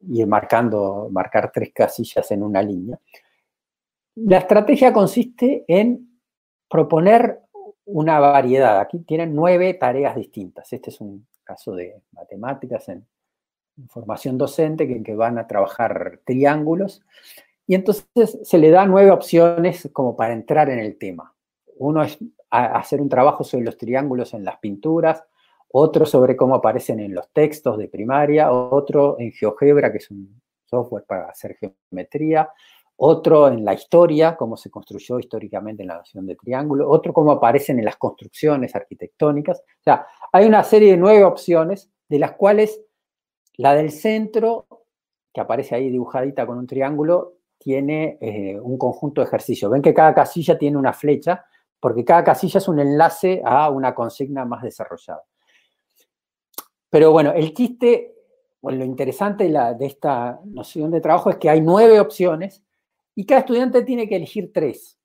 y 0.00 0.24
marcando, 0.26 1.08
marcar 1.10 1.50
tres 1.52 1.72
casillas 1.74 2.30
en 2.30 2.42
una 2.42 2.62
línea. 2.62 2.98
La 4.16 4.38
estrategia 4.38 4.92
consiste 4.92 5.64
en 5.68 6.20
proponer 6.68 7.40
una 7.84 8.20
variedad. 8.20 8.80
Aquí 8.80 8.98
tienen 9.00 9.34
nueve 9.34 9.74
tareas 9.74 10.16
distintas. 10.16 10.72
Este 10.72 10.90
es 10.90 11.00
un 11.00 11.26
caso 11.44 11.74
de 11.74 12.02
matemáticas 12.12 12.88
en, 12.88 13.06
formación 13.90 14.36
docente 14.36 14.88
que, 14.88 15.04
que 15.04 15.14
van 15.14 15.38
a 15.38 15.46
trabajar 15.46 16.18
triángulos. 16.24 17.00
Y 17.64 17.76
entonces 17.76 18.40
se 18.42 18.58
le 18.58 18.70
da 18.70 18.84
nueve 18.86 19.12
opciones 19.12 19.88
como 19.92 20.16
para 20.16 20.32
entrar 20.32 20.68
en 20.68 20.80
el 20.80 20.98
tema. 20.98 21.32
Uno 21.76 22.02
es 22.02 22.18
hacer 22.50 23.00
un 23.00 23.08
trabajo 23.08 23.44
sobre 23.44 23.64
los 23.64 23.76
triángulos 23.76 24.34
en 24.34 24.44
las 24.44 24.58
pinturas, 24.58 25.22
otro 25.70 26.06
sobre 26.06 26.36
cómo 26.36 26.54
aparecen 26.54 27.00
en 27.00 27.14
los 27.14 27.28
textos 27.30 27.78
de 27.78 27.88
primaria, 27.88 28.52
otro 28.52 29.16
en 29.18 29.32
GeoGebra, 29.32 29.92
que 29.92 29.98
es 29.98 30.10
un 30.10 30.40
software 30.64 31.04
para 31.04 31.28
hacer 31.28 31.56
geometría, 31.56 32.48
otro 32.96 33.48
en 33.48 33.64
la 33.64 33.74
historia, 33.74 34.36
cómo 34.36 34.56
se 34.56 34.70
construyó 34.70 35.18
históricamente 35.20 35.82
en 35.82 35.88
la 35.88 35.98
nación 35.98 36.26
de 36.26 36.34
triángulo, 36.34 36.90
otro 36.90 37.12
cómo 37.12 37.30
aparecen 37.32 37.78
en 37.78 37.84
las 37.84 37.96
construcciones 37.96 38.74
arquitectónicas. 38.74 39.60
O 39.60 39.82
sea, 39.82 40.06
hay 40.32 40.46
una 40.46 40.64
serie 40.64 40.92
de 40.92 40.96
nueve 40.96 41.22
opciones, 41.24 41.90
de 42.08 42.18
las 42.18 42.32
cuales 42.32 42.80
la 43.56 43.74
del 43.74 43.92
centro, 43.92 44.66
que 45.32 45.40
aparece 45.40 45.74
ahí 45.74 45.90
dibujadita 45.90 46.46
con 46.46 46.58
un 46.58 46.66
triángulo, 46.66 47.34
tiene 47.58 48.18
eh, 48.20 48.58
un 48.60 48.78
conjunto 48.78 49.20
de 49.20 49.26
ejercicios. 49.26 49.70
Ven 49.70 49.82
que 49.82 49.94
cada 49.94 50.14
casilla 50.14 50.58
tiene 50.58 50.76
una 50.76 50.92
flecha, 50.92 51.44
porque 51.80 52.04
cada 52.04 52.24
casilla 52.24 52.58
es 52.58 52.68
un 52.68 52.80
enlace 52.80 53.42
a 53.44 53.70
una 53.70 53.94
consigna 53.94 54.44
más 54.44 54.62
desarrollada. 54.62 55.22
Pero 56.90 57.12
bueno, 57.12 57.32
el 57.32 57.52
chiste, 57.54 58.14
lo 58.62 58.84
interesante 58.84 59.48
de, 59.48 59.86
esta 59.86 60.40
noción 60.44 60.90
de 60.90 61.00
trabajo 61.00 61.30
es 61.30 61.36
que 61.36 61.50
hay 61.50 61.60
nueve 61.60 62.00
opciones 62.00 62.62
y 63.14 63.26
cada 63.26 63.40
estudiante 63.40 63.82
tiene 63.82 64.08
que 64.08 64.16
elegir 64.16 64.52
tres, 64.52 64.98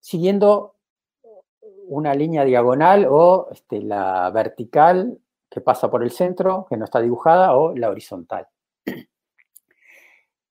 siguiendo 0.00 0.76
una 1.88 2.14
línea 2.14 2.44
diagonal 2.44 3.06
o 3.08 3.48
este, 3.52 3.80
la 3.80 4.30
vertical 4.30 5.18
que 5.48 5.60
pasa 5.60 5.90
por 5.90 6.02
el 6.02 6.10
centro, 6.10 6.66
que 6.68 6.76
no 6.76 6.84
está 6.84 7.00
dibujada, 7.00 7.56
o 7.56 7.74
la 7.74 7.88
horizontal. 7.88 8.46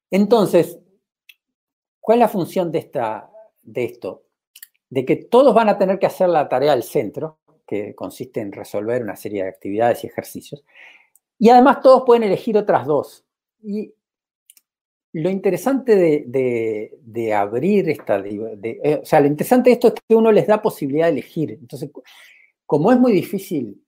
Entonces, 0.10 0.80
¿cuál 2.00 2.20
es 2.20 2.22
la 2.22 2.28
función 2.30 2.72
de, 2.72 2.80
esta, 2.80 3.30
de 3.62 3.84
esto? 3.84 4.24
De 4.90 5.06
que 5.06 5.18
todos 5.18 5.54
van 5.54 5.70
a 5.70 5.78
tener 5.78 6.00
que 6.00 6.06
hacer 6.06 6.30
la 6.30 6.48
tarea 6.48 6.74
al 6.74 6.84
centro, 6.84 7.40
que 7.66 7.96
consiste 7.96 8.40
en 8.40 8.52
resolver 8.52 9.02
una 9.02 9.16
serie 9.16 9.44
de 9.44 9.50
actividades 9.50 10.04
y 10.04 10.08
ejercicios. 10.08 10.64
Y 11.38 11.50
además 11.50 11.82
todos 11.82 12.04
pueden 12.06 12.24
elegir 12.24 12.58
otras 12.58 12.86
dos. 12.86 13.26
Y 13.62 13.94
lo 15.14 15.30
interesante 15.30 15.96
de, 15.96 17.34
abrir 17.34 17.90
esta... 17.90 18.22
Eh, 18.26 19.00
o 19.02 19.06
sea, 19.06 19.22
lo 19.22 19.28
interesante 19.28 19.70
de 19.70 19.74
esto 19.74 19.88
es 19.88 19.94
que 20.08 20.16
uno 20.16 20.32
les 20.32 20.48
da 20.48 20.62
posibilidad 20.62 21.06
de 21.06 21.14
elegir. 21.14 21.52
Entonces, 21.52 21.90
como 22.66 22.92
es 22.92 23.00
muy 23.00 23.14
difícil 23.14 23.82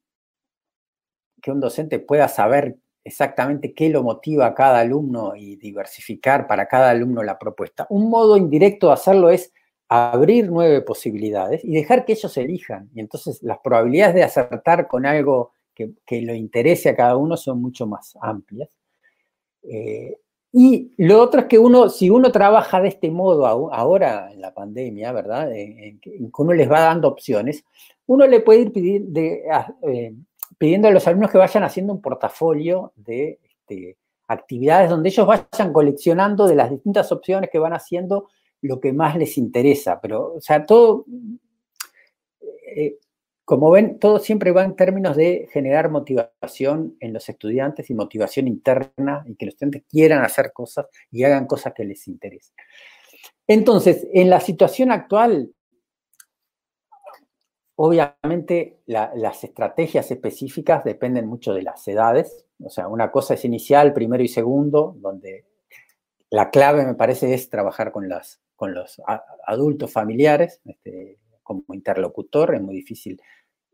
que 1.42 1.52
un 1.52 1.60
docente 1.60 2.00
pueda 2.00 2.28
saber 2.28 2.78
exactamente 3.04 3.74
qué 3.74 3.90
lo 3.90 4.04
motiva 4.04 4.48
a 4.48 4.56
cada 4.56 4.80
alumno 4.80 5.36
y 5.36 5.56
diversificar 5.58 6.48
para 6.48 6.68
cada 6.68 6.90
alumno 6.90 7.24
la 7.24 7.38
propuesta, 7.38 7.88
un 7.90 8.10
modo 8.10 8.38
indirecto 8.38 8.88
de 8.88 8.94
hacerlo 8.94 9.30
es 9.30 9.54
abrir 9.90 10.50
nueve 10.52 10.82
posibilidades 10.82 11.64
y 11.64 11.74
dejar 11.74 12.06
que 12.06 12.14
ellos 12.14 12.36
elijan. 12.38 12.90
Y 12.94 13.00
entonces 13.00 13.42
las 13.44 13.60
probabilidades 13.60 14.16
de 14.16 14.24
acertar 14.24 14.88
con 14.88 15.06
algo 15.06 15.54
que, 15.74 15.92
que 16.06 16.22
lo 16.22 16.34
interese 16.34 16.90
a 16.90 16.96
cada 16.96 17.18
uno 17.18 17.38
son 17.38 17.62
mucho 17.62 17.88
más 17.88 18.18
amplias. 18.22 18.70
Eh, 19.64 20.18
y 20.54 20.92
lo 20.98 21.22
otro 21.22 21.42
es 21.42 21.48
que 21.48 21.60
uno, 21.60 21.90
si 21.90 22.10
uno 22.10 22.32
trabaja 22.32 22.82
de 22.82 22.88
este 22.88 23.12
modo 23.12 23.46
ahora 23.46 24.32
en 24.32 24.42
la 24.42 24.54
pandemia, 24.54 25.12
¿verdad? 25.12 25.52
En, 25.54 26.00
que 26.00 26.20
uno 26.38 26.54
les 26.54 26.72
va 26.72 26.82
dando 26.82 27.08
opciones, 27.10 27.64
uno 28.08 28.26
le 28.26 28.40
puede 28.40 28.62
ir 28.62 28.72
eh, 29.16 30.14
pidiendo 30.58 30.88
a 30.88 30.92
los 30.92 31.06
alumnos 31.08 31.32
que 31.32 31.38
vayan 31.38 31.64
haciendo 31.64 31.94
un 31.94 32.02
portafolio 32.02 32.94
de 32.96 33.40
este, 33.44 33.98
actividades 34.28 34.90
donde 34.90 35.10
ellos 35.10 35.28
vayan 35.28 35.74
coleccionando 35.74 36.48
de 36.48 36.56
las 36.56 36.72
distintas 36.72 37.12
opciones 37.12 37.50
que 37.52 37.60
van 37.60 37.74
haciendo 37.74 38.30
lo 38.62 38.80
que 38.80 38.94
más 38.94 39.16
les 39.16 39.38
interesa, 39.38 40.00
pero, 40.02 40.34
o 40.36 40.42
sea, 40.42 40.66
todo, 40.66 41.06
eh, 42.76 42.98
como 43.46 43.72
ven, 43.72 44.00
todo 44.00 44.20
siempre 44.20 44.52
va 44.52 44.64
en 44.64 44.76
términos 44.76 45.16
de 45.16 45.48
generar 45.52 45.90
motivación 45.90 46.98
en 47.00 47.14
los 47.14 47.30
estudiantes 47.30 47.90
y 47.90 47.94
motivación 47.94 48.48
interna 48.48 49.24
y 49.26 49.36
que 49.36 49.46
los 49.46 49.54
estudiantes 49.54 49.84
quieran 49.90 50.24
hacer 50.24 50.52
cosas 50.52 50.88
y 51.12 51.24
hagan 51.24 51.48
cosas 51.48 51.74
que 51.74 51.86
les 51.86 52.08
interesen. 52.08 52.56
Entonces, 53.48 54.06
en 54.14 54.30
la 54.30 54.42
situación 54.42 54.92
actual, 54.92 55.54
obviamente 57.76 58.82
las 58.86 59.44
estrategias 59.44 60.12
específicas 60.12 60.84
dependen 60.84 61.28
mucho 61.28 61.54
de 61.54 61.62
las 61.62 61.88
edades. 61.88 62.46
O 62.62 62.70
sea, 62.70 62.88
una 62.88 63.12
cosa 63.12 63.36
es 63.36 63.46
inicial, 63.46 63.94
primero 63.94 64.24
y 64.24 64.28
segundo, 64.28 64.96
donde 65.00 65.46
la 66.30 66.50
clave 66.50 66.86
me 66.86 66.96
parece 66.96 67.34
es 67.34 67.50
trabajar 67.50 67.92
con 67.92 68.10
los 68.10 69.02
adultos 69.46 69.92
familiares 69.92 70.62
este, 70.66 71.18
como 71.44 71.64
interlocutor, 71.74 72.56
es 72.56 72.62
muy 72.62 72.76
difícil 72.76 73.22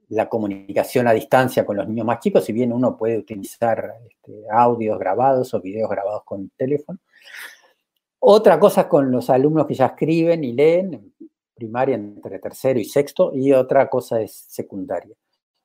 la 0.09 0.29
comunicación 0.29 1.07
a 1.07 1.13
distancia 1.13 1.65
con 1.65 1.77
los 1.77 1.87
niños 1.87 2.05
más 2.05 2.19
chicos, 2.19 2.45
si 2.45 2.53
bien 2.53 2.71
uno 2.71 2.95
puede 2.97 3.17
utilizar 3.17 3.95
este, 4.07 4.43
audios 4.51 4.99
grabados 4.99 5.53
o 5.53 5.61
videos 5.61 5.89
grabados 5.89 6.23
con 6.23 6.49
teléfono. 6.55 6.99
Otra 8.19 8.59
cosa 8.59 8.87
con 8.87 9.11
los 9.11 9.29
alumnos 9.29 9.65
que 9.65 9.73
ya 9.73 9.87
escriben 9.87 10.43
y 10.43 10.53
leen, 10.53 11.13
primaria 11.55 11.95
entre 11.95 12.39
tercero 12.39 12.79
y 12.79 12.85
sexto, 12.85 13.31
y 13.33 13.53
otra 13.53 13.89
cosa 13.89 14.21
es 14.21 14.45
secundaria. 14.49 15.15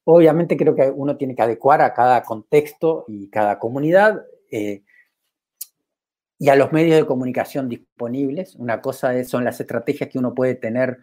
Obviamente 0.04 0.56
creo 0.56 0.74
que 0.74 0.90
uno 0.90 1.16
tiene 1.16 1.34
que 1.34 1.42
adecuar 1.42 1.82
a 1.82 1.92
cada 1.92 2.22
contexto 2.22 3.04
y 3.08 3.28
cada 3.28 3.58
comunidad 3.58 4.22
eh, 4.50 4.82
y 6.38 6.48
a 6.48 6.56
los 6.56 6.72
medios 6.72 6.96
de 6.96 7.06
comunicación 7.06 7.68
disponibles. 7.68 8.54
Una 8.54 8.80
cosa 8.80 9.24
son 9.24 9.44
las 9.44 9.60
estrategias 9.60 10.08
que 10.08 10.18
uno 10.18 10.34
puede 10.34 10.54
tener 10.54 10.98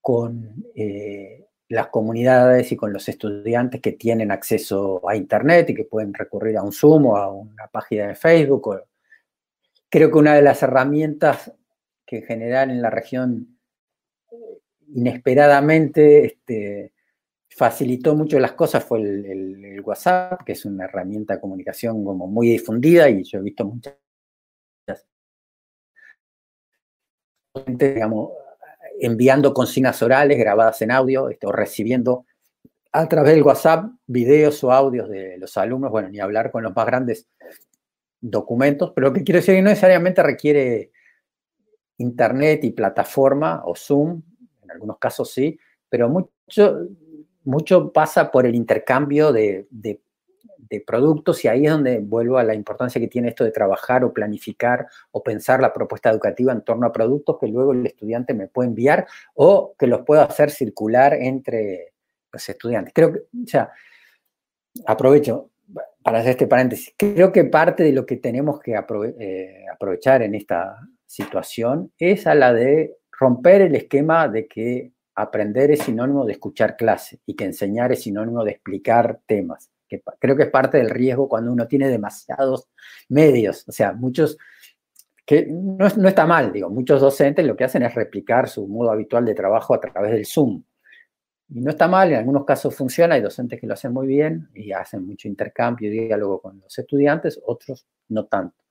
con 0.00 0.64
eh, 0.74 1.46
las 1.68 1.88
comunidades 1.88 2.72
y 2.72 2.76
con 2.76 2.92
los 2.92 3.08
estudiantes 3.08 3.80
que 3.80 3.92
tienen 3.92 4.30
acceso 4.30 5.08
a 5.08 5.16
Internet 5.16 5.70
y 5.70 5.74
que 5.74 5.84
pueden 5.84 6.14
recurrir 6.14 6.56
a 6.56 6.62
un 6.62 6.72
Zoom 6.72 7.06
o 7.06 7.16
a 7.16 7.30
una 7.30 7.68
página 7.68 8.08
de 8.08 8.14
Facebook. 8.14 8.82
Creo 9.88 10.10
que 10.10 10.18
una 10.18 10.34
de 10.34 10.42
las 10.42 10.62
herramientas 10.62 11.52
que 12.04 12.18
en 12.18 12.22
general 12.24 12.70
en 12.70 12.82
la 12.82 12.90
región 12.90 13.58
inesperadamente 14.94 16.24
este, 16.24 16.92
facilitó 17.48 18.14
mucho 18.14 18.38
las 18.38 18.52
cosas 18.52 18.84
fue 18.84 19.00
el, 19.00 19.80
WhatsApp, 19.84 20.42
que 20.44 20.52
es 20.52 20.64
una 20.64 20.84
herramienta 20.84 21.34
de 21.34 21.40
comunicación 21.40 22.04
como 22.04 22.26
muy 22.26 22.48
difundida 22.48 23.08
y 23.08 23.22
yo 23.22 23.38
he 23.38 23.42
visto 23.42 23.64
muchas 23.64 23.94
digamos, 27.66 28.30
enviando 29.00 29.52
consignas 29.52 30.02
orales 30.02 30.38
grabadas 30.38 30.80
en 30.82 30.90
audio 30.90 31.28
este, 31.28 31.46
o 31.46 31.52
recibiendo 31.52 32.24
a 32.92 33.08
través 33.08 33.34
del 33.34 33.42
WhatsApp 33.42 33.90
videos 34.06 34.62
o 34.64 34.72
audios 34.72 35.08
de 35.08 35.36
los 35.38 35.56
alumnos, 35.56 35.90
bueno, 35.90 36.08
ni 36.08 36.18
hablar 36.18 36.50
con 36.50 36.62
los 36.62 36.74
más 36.74 36.86
grandes 36.86 37.28
documentos, 38.20 38.92
pero 38.94 39.08
lo 39.08 39.12
que 39.12 39.22
quiero 39.22 39.38
decir 39.38 39.54
es 39.54 39.58
que 39.58 39.62
no 39.62 39.68
necesariamente 39.68 40.22
requiere 40.22 40.92
internet 41.98 42.64
y 42.64 42.70
plataforma 42.70 43.62
o 43.66 43.74
Zoom, 43.74 44.22
en 44.62 44.70
algunos 44.70 44.98
casos 44.98 45.30
sí, 45.30 45.58
pero 45.88 46.08
mucho, 46.08 46.88
mucho 47.44 47.92
pasa 47.92 48.30
por 48.30 48.46
el 48.46 48.54
intercambio 48.54 49.32
de, 49.32 49.66
de 49.70 50.00
de 50.68 50.80
productos 50.80 51.44
y 51.44 51.48
ahí 51.48 51.66
es 51.66 51.72
donde 51.72 52.00
vuelvo 52.00 52.38
a 52.38 52.44
la 52.44 52.54
importancia 52.54 53.00
que 53.00 53.08
tiene 53.08 53.28
esto 53.28 53.44
de 53.44 53.50
trabajar 53.50 54.04
o 54.04 54.12
planificar 54.12 54.86
o 55.10 55.22
pensar 55.22 55.60
la 55.60 55.72
propuesta 55.72 56.10
educativa 56.10 56.52
en 56.52 56.62
torno 56.62 56.86
a 56.86 56.92
productos 56.92 57.38
que 57.40 57.48
luego 57.48 57.72
el 57.72 57.86
estudiante 57.86 58.34
me 58.34 58.48
puede 58.48 58.68
enviar 58.68 59.06
o 59.34 59.74
que 59.78 59.86
los 59.86 60.02
pueda 60.02 60.24
hacer 60.24 60.50
circular 60.50 61.14
entre 61.14 61.92
los 62.32 62.48
estudiantes. 62.48 62.92
Creo 62.94 63.12
que, 63.12 63.18
o 63.18 63.46
sea, 63.46 63.70
aprovecho 64.86 65.50
para 66.02 66.18
hacer 66.18 66.32
este 66.32 66.46
paréntesis, 66.46 66.94
creo 66.96 67.32
que 67.32 67.44
parte 67.44 67.82
de 67.82 67.92
lo 67.92 68.06
que 68.06 68.16
tenemos 68.16 68.60
que 68.60 68.74
eh, 68.74 69.64
aprovechar 69.72 70.22
en 70.22 70.34
esta 70.34 70.78
situación 71.04 71.92
es 71.98 72.26
a 72.26 72.34
la 72.34 72.52
de 72.52 72.96
romper 73.18 73.62
el 73.62 73.74
esquema 73.74 74.28
de 74.28 74.46
que 74.46 74.92
aprender 75.16 75.70
es 75.70 75.80
sinónimo 75.80 76.24
de 76.24 76.32
escuchar 76.32 76.76
clase 76.76 77.20
y 77.26 77.34
que 77.34 77.44
enseñar 77.44 77.90
es 77.90 78.02
sinónimo 78.02 78.44
de 78.44 78.52
explicar 78.52 79.20
temas 79.26 79.70
que 79.88 80.02
creo 80.18 80.36
que 80.36 80.44
es 80.44 80.50
parte 80.50 80.78
del 80.78 80.90
riesgo 80.90 81.28
cuando 81.28 81.52
uno 81.52 81.66
tiene 81.66 81.88
demasiados 81.88 82.68
medios, 83.08 83.64
o 83.68 83.72
sea, 83.72 83.92
muchos, 83.92 84.38
que 85.24 85.46
no, 85.46 85.88
no, 85.96 86.08
está 86.08 86.26
mal, 86.26 86.52
digo, 86.52 86.70
muchos 86.70 87.00
docentes 87.00 87.46
lo 87.46 87.56
que 87.56 87.64
hacen 87.64 87.82
es 87.82 87.94
replicar 87.94 88.48
su 88.48 88.66
modo 88.66 88.90
habitual 88.90 89.24
de 89.24 89.34
trabajo 89.34 89.74
a 89.74 89.80
través 89.80 90.12
del 90.12 90.26
Zoom. 90.26 90.62
Y 91.48 91.60
no 91.60 91.70
está 91.70 91.86
mal, 91.86 92.10
en 92.10 92.18
algunos 92.18 92.44
casos 92.44 92.74
funciona, 92.74 93.14
hay 93.14 93.20
docentes 93.20 93.60
que 93.60 93.66
lo 93.66 93.74
hacen 93.74 93.92
muy 93.92 94.06
bien 94.06 94.48
y 94.54 94.72
hacen 94.72 95.06
mucho 95.06 95.28
intercambio 95.28 95.88
y 95.88 96.06
diálogo 96.06 96.40
con 96.40 96.60
los 96.60 96.76
estudiantes, 96.76 97.40
otros 97.44 97.86
no 98.08 98.26
tanto. 98.26 98.65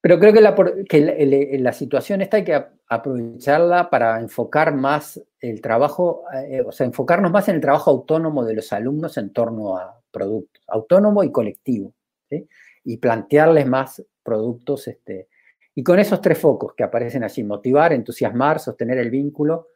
Pero 0.00 0.18
creo 0.20 0.32
que, 0.32 1.58
la, 1.58 1.72
situación 1.72 2.22
esta 2.22 2.36
hay 2.36 2.44
que 2.44 2.64
aprovecharla 2.88 3.90
para 3.90 4.20
enfocar 4.20 4.74
más 4.74 5.20
el 5.40 5.60
trabajo, 5.60 6.22
eh, 6.48 6.62
o 6.64 6.70
sea, 6.70 6.86
enfocarnos 6.86 7.32
más 7.32 7.48
en 7.48 7.56
el 7.56 7.60
trabajo 7.60 7.90
autónomo 7.90 8.44
de 8.44 8.54
los 8.54 8.72
alumnos 8.72 9.16
en 9.18 9.32
torno 9.32 9.76
a 9.76 10.00
productos, 10.10 10.62
autónomo 10.68 11.24
y 11.24 11.32
colectivo, 11.32 11.94
y 12.84 12.96
plantearles 12.98 13.66
más 13.66 14.04
productos. 14.22 14.86
Este, 14.86 15.28
y 15.74 15.82
con 15.82 15.98
esos 15.98 16.20
tres 16.20 16.38
focos 16.38 16.74
que 16.74 16.84
aparecen 16.84 17.24
allí, 17.24 17.42
motivar, 17.42 17.92
entusiasmar, 17.92 18.60
sostener 18.60 18.98
el 18.98 19.10
vínculo, 19.10 19.66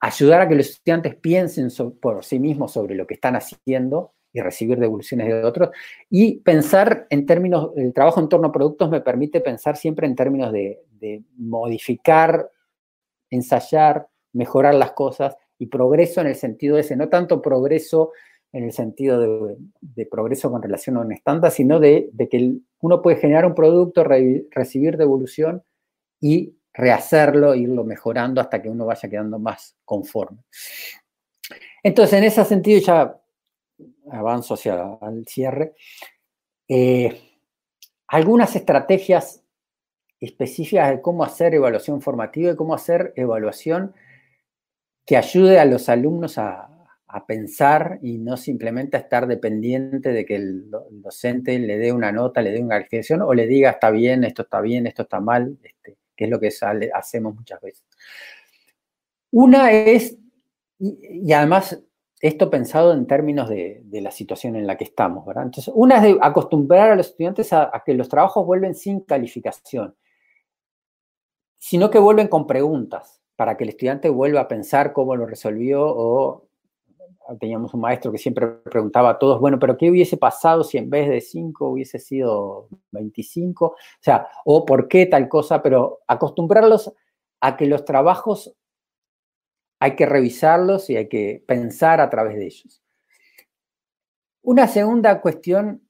ayudar 0.00 0.40
a 0.40 0.48
que 0.48 0.56
los 0.56 0.70
estudiantes 0.70 1.14
piensen 1.14 1.68
por 2.00 2.24
sí 2.24 2.40
mismos 2.40 2.72
sobre 2.72 2.96
lo 2.96 3.06
que 3.06 3.14
están 3.14 3.36
haciendo 3.36 4.14
y 4.32 4.40
recibir 4.40 4.78
devoluciones 4.78 5.28
de 5.28 5.44
otros. 5.44 5.70
Y 6.08 6.40
pensar 6.40 7.06
en 7.10 7.26
términos, 7.26 7.70
el 7.76 7.92
trabajo 7.92 8.20
en 8.20 8.28
torno 8.28 8.48
a 8.48 8.52
productos 8.52 8.90
me 8.90 9.00
permite 9.00 9.40
pensar 9.40 9.76
siempre 9.76 10.06
en 10.06 10.14
términos 10.14 10.52
de, 10.52 10.82
modificar, 11.38 12.50
ensayar, 13.30 14.06
mejorar 14.32 14.74
las 14.74 14.92
cosas 14.92 15.36
y 15.58 15.66
progreso 15.66 16.20
en 16.20 16.26
el 16.26 16.36
sentido 16.36 16.76
de 16.76 16.82
ese, 16.82 16.94
no 16.94 17.08
tanto 17.08 17.40
progreso 17.40 18.12
en 18.52 18.64
el 18.64 18.72
sentido 18.72 19.48
de, 19.80 20.06
progreso 20.06 20.50
con 20.50 20.62
relación 20.62 20.96
a 20.96 21.00
un 21.00 21.12
estándar, 21.12 21.50
sino 21.50 21.80
de, 21.80 22.10
que 22.30 22.56
uno 22.80 23.00
puede 23.00 23.16
generar 23.16 23.46
un 23.46 23.54
producto, 23.54 24.04
recibir 24.04 24.96
devolución 24.96 25.62
y 26.20 26.54
rehacerlo, 26.72 27.54
irlo 27.54 27.84
mejorando 27.84 28.40
hasta 28.40 28.60
que 28.60 28.68
uno 28.68 28.86
vaya 28.86 29.08
quedando 29.08 29.38
más 29.38 29.76
conforme. 29.84 30.38
Entonces, 31.82 32.18
en 32.18 32.24
ese 32.24 32.44
sentido, 32.44 32.80
ya 32.80 33.19
avanzo 34.10 34.54
hacia 34.54 34.98
el 35.02 35.26
cierre, 35.26 35.74
eh, 36.68 37.20
algunas 38.08 38.54
estrategias 38.56 39.42
específicas 40.20 40.90
de 40.90 41.00
cómo 41.00 41.24
hacer 41.24 41.54
evaluación 41.54 42.02
formativa 42.02 42.52
y 42.52 42.56
cómo 42.56 42.74
hacer 42.74 43.12
evaluación 43.16 43.94
que 45.06 45.16
ayude 45.16 45.58
a 45.58 45.64
los 45.64 45.88
alumnos 45.88 46.38
a, 46.38 46.66
pensar 47.26 47.98
y 48.02 48.18
no 48.18 48.36
simplemente 48.36 48.96
a 48.96 49.00
estar 49.00 49.26
dependiente 49.26 50.12
de 50.12 50.24
que 50.24 50.36
el, 50.36 50.70
docente 50.70 51.58
le 51.58 51.76
dé 51.76 51.92
una 51.92 52.12
nota, 52.12 52.40
le 52.40 52.52
dé 52.52 52.62
una 52.62 52.76
calificación 52.76 53.22
o 53.22 53.34
le 53.34 53.48
diga 53.48 53.70
está 53.70 53.90
bien, 53.90 54.22
esto 54.22 54.42
está 54.42 54.60
bien, 54.60 54.86
esto 54.86 55.02
está 55.02 55.18
mal, 55.18 55.58
este, 55.60 55.96
que 56.14 56.24
es 56.26 56.30
lo 56.30 56.38
que 56.38 56.52
hacemos 56.94 57.34
muchas 57.34 57.60
veces. 57.60 57.84
Una 59.32 59.72
es, 59.72 60.16
y 60.78 61.32
además 61.32 61.82
esto 62.20 62.50
pensado 62.50 62.92
en 62.92 63.06
términos 63.06 63.48
de, 63.48 63.82
la 63.90 64.10
situación 64.10 64.54
en 64.54 64.66
la 64.66 64.76
que 64.76 64.84
estamos, 64.84 65.24
¿verdad? 65.24 65.44
Entonces, 65.44 65.72
una 65.74 66.06
es 66.06 66.16
acostumbrar 66.20 66.90
a 66.90 66.96
los 66.96 67.08
estudiantes 67.08 67.52
a, 67.52 67.82
que 67.84 67.94
los 67.94 68.08
trabajos 68.08 68.44
vuelven 68.44 68.74
sin 68.74 69.00
calificación, 69.00 69.96
sino 71.58 71.90
que 71.90 71.98
vuelven 71.98 72.28
con 72.28 72.46
preguntas, 72.46 73.22
para 73.36 73.56
que 73.56 73.64
el 73.64 73.70
estudiante 73.70 74.10
vuelva 74.10 74.42
a 74.42 74.48
pensar 74.48 74.92
cómo 74.92 75.16
lo 75.16 75.24
resolvió 75.24 75.82
o 75.82 76.46
teníamos 77.38 77.72
un 77.74 77.80
maestro 77.80 78.10
que 78.10 78.18
siempre 78.18 78.46
preguntaba 78.48 79.10
a 79.10 79.18
todos, 79.18 79.40
bueno, 79.40 79.58
pero 79.58 79.76
¿qué 79.76 79.88
hubiese 79.88 80.16
pasado 80.16 80.64
si 80.64 80.78
en 80.78 80.90
vez 80.90 81.08
de 81.08 81.20
5 81.20 81.68
hubiese 81.68 81.98
sido 81.98 82.68
25? 82.90 83.66
O 83.66 83.76
sea, 84.00 84.28
o 84.44 84.66
por 84.66 84.88
qué 84.88 85.06
tal 85.06 85.28
cosa, 85.28 85.62
pero 85.62 86.00
acostumbrarlos 86.06 86.92
a 87.40 87.56
que 87.56 87.66
los 87.66 87.84
trabajos 87.84 88.54
hay 89.80 89.96
que 89.96 90.06
revisarlos 90.06 90.90
y 90.90 90.96
hay 90.96 91.08
que 91.08 91.42
pensar 91.46 92.00
a 92.00 92.10
través 92.10 92.36
de 92.36 92.44
ellos. 92.44 92.82
Una 94.42 94.68
segunda 94.68 95.20
cuestión, 95.22 95.82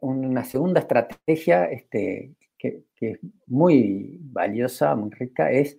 una 0.00 0.44
segunda 0.44 0.80
estrategia 0.80 1.66
este, 1.66 2.34
que, 2.58 2.84
es 3.00 3.18
muy 3.46 4.18
valiosa, 4.22 4.94
muy 4.94 5.10
rica, 5.10 5.50
es 5.50 5.76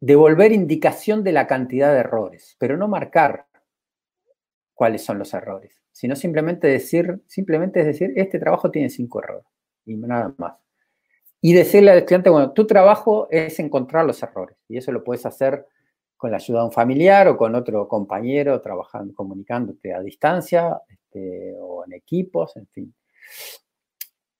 devolver 0.00 0.52
indicación 0.52 1.24
de 1.24 1.32
la 1.32 1.46
cantidad 1.46 1.90
de 1.92 2.00
errores, 2.00 2.56
pero 2.58 2.76
no 2.76 2.88
marcar 2.88 3.46
cuáles 4.74 5.02
son 5.02 5.18
los 5.18 5.32
errores, 5.32 5.80
sino 5.92 6.14
simplemente 6.14 6.66
decir, 6.66 7.22
simplemente 7.26 7.80
es 7.80 7.86
decir, 7.86 8.12
este 8.16 8.38
trabajo 8.38 8.70
tiene 8.70 8.90
cinco 8.90 9.22
errores 9.22 9.46
y 9.86 9.96
nada 9.96 10.34
más. 10.36 10.54
Y 11.40 11.54
decirle 11.54 11.90
al 11.90 11.98
estudiante, 11.98 12.28
bueno, 12.28 12.52
tu 12.52 12.66
trabajo 12.66 13.28
es 13.30 13.58
encontrar 13.58 14.04
los 14.04 14.22
errores 14.22 14.58
y 14.68 14.76
eso 14.76 14.92
lo 14.92 15.02
puedes 15.02 15.24
hacer 15.24 15.66
con 16.22 16.30
la 16.30 16.36
ayuda 16.36 16.60
de 16.60 16.66
un 16.66 16.70
familiar 16.70 17.26
o 17.26 17.36
con 17.36 17.52
otro 17.56 17.88
compañero 17.88 18.60
trabajando, 18.60 19.12
comunicándote 19.12 19.92
a 19.92 20.00
distancia 20.00 20.80
este, 20.88 21.56
o 21.60 21.84
en 21.84 21.94
equipos, 21.94 22.56
en 22.56 22.68
fin. 22.68 22.94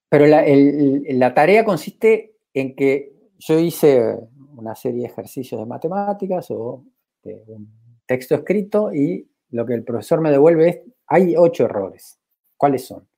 Pero 0.09 0.27
la, 0.29 1.35
tarea 1.35 1.65
consiste 1.65 2.37
en 2.55 2.77
que 2.77 3.13
yo 3.37 3.59
hice 3.59 4.17
una 4.57 4.77
serie 4.77 5.01
de 5.01 5.07
ejercicios 5.09 5.61
de 5.61 5.67
matemáticas 5.67 6.53
o 6.53 6.85
de 7.25 7.43
un 7.49 7.69
texto 8.07 8.37
escrito 8.37 8.95
y 8.95 9.29
lo 9.51 9.67
que 9.67 9.75
el 9.75 9.83
profesor 9.83 10.21
me 10.21 10.31
devuelve 10.31 10.69
es, 10.69 10.81
hay 11.09 11.35
ocho 11.37 11.65
errores. 11.65 12.21
¿Cuáles 12.57 12.87
son? 12.87 13.09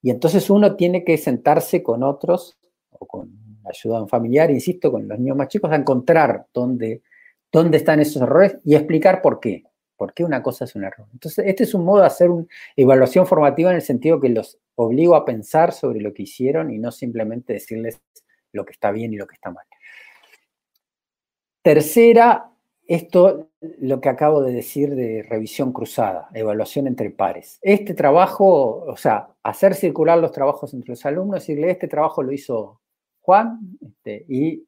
Y 0.00 0.08
entonces 0.08 0.48
uno 0.48 0.74
tiene 0.74 1.04
que 1.04 1.18
sentarse 1.18 1.82
con 1.82 2.02
otros 2.02 2.58
o 2.92 3.04
con 3.06 3.60
la 3.62 3.68
ayuda 3.68 3.96
de 3.96 4.02
un 4.04 4.08
familiar, 4.08 4.50
insisto, 4.50 4.90
con 4.90 5.06
los 5.06 5.18
niños 5.18 5.36
más 5.36 5.48
chicos, 5.48 5.70
a 5.70 5.76
encontrar 5.76 6.46
dónde 6.54 7.02
dónde 7.52 7.78
están 7.78 8.00
esos 8.00 8.22
errores 8.22 8.58
y 8.64 8.74
explicar 8.74 9.22
por 9.22 9.40
qué. 9.40 9.64
¿Por 9.96 10.14
qué 10.14 10.24
una 10.24 10.42
cosa 10.42 10.64
es 10.64 10.74
un 10.74 10.84
error? 10.84 11.06
Entonces, 11.12 11.44
este 11.46 11.64
es 11.64 11.74
un 11.74 11.84
modo 11.84 12.00
de 12.00 12.06
hacer 12.06 12.30
una 12.30 12.46
evaluación 12.74 13.26
formativa 13.26 13.68
en 13.68 13.76
el 13.76 13.82
sentido 13.82 14.18
que 14.18 14.30
los 14.30 14.58
obligo 14.74 15.14
a 15.14 15.26
pensar 15.26 15.72
sobre 15.72 16.00
lo 16.00 16.14
que 16.14 16.22
hicieron 16.22 16.70
y 16.70 16.78
no 16.78 16.90
simplemente 16.90 17.52
decirles 17.52 18.00
lo 18.52 18.64
que 18.64 18.72
está 18.72 18.92
bien 18.92 19.12
y 19.12 19.16
lo 19.16 19.26
que 19.26 19.34
está 19.34 19.50
mal. 19.50 19.66
Tercera, 21.62 22.50
esto 22.86 23.50
lo 23.60 24.00
que 24.00 24.08
acabo 24.08 24.42
de 24.42 24.52
decir 24.52 24.94
de 24.94 25.22
revisión 25.22 25.72
cruzada, 25.72 26.30
evaluación 26.32 26.86
entre 26.86 27.10
pares. 27.10 27.58
Este 27.60 27.92
trabajo, 27.92 28.84
o 28.86 28.96
sea, 28.96 29.28
hacer 29.42 29.74
circular 29.74 30.18
los 30.18 30.32
trabajos 30.32 30.72
entre 30.72 30.90
los 30.90 31.04
alumnos, 31.04 31.40
decirle, 31.40 31.70
este 31.70 31.88
trabajo 31.88 32.22
lo 32.22 32.32
hizo 32.32 32.80
Juan 33.20 33.60
este, 33.86 34.24
y 34.28 34.66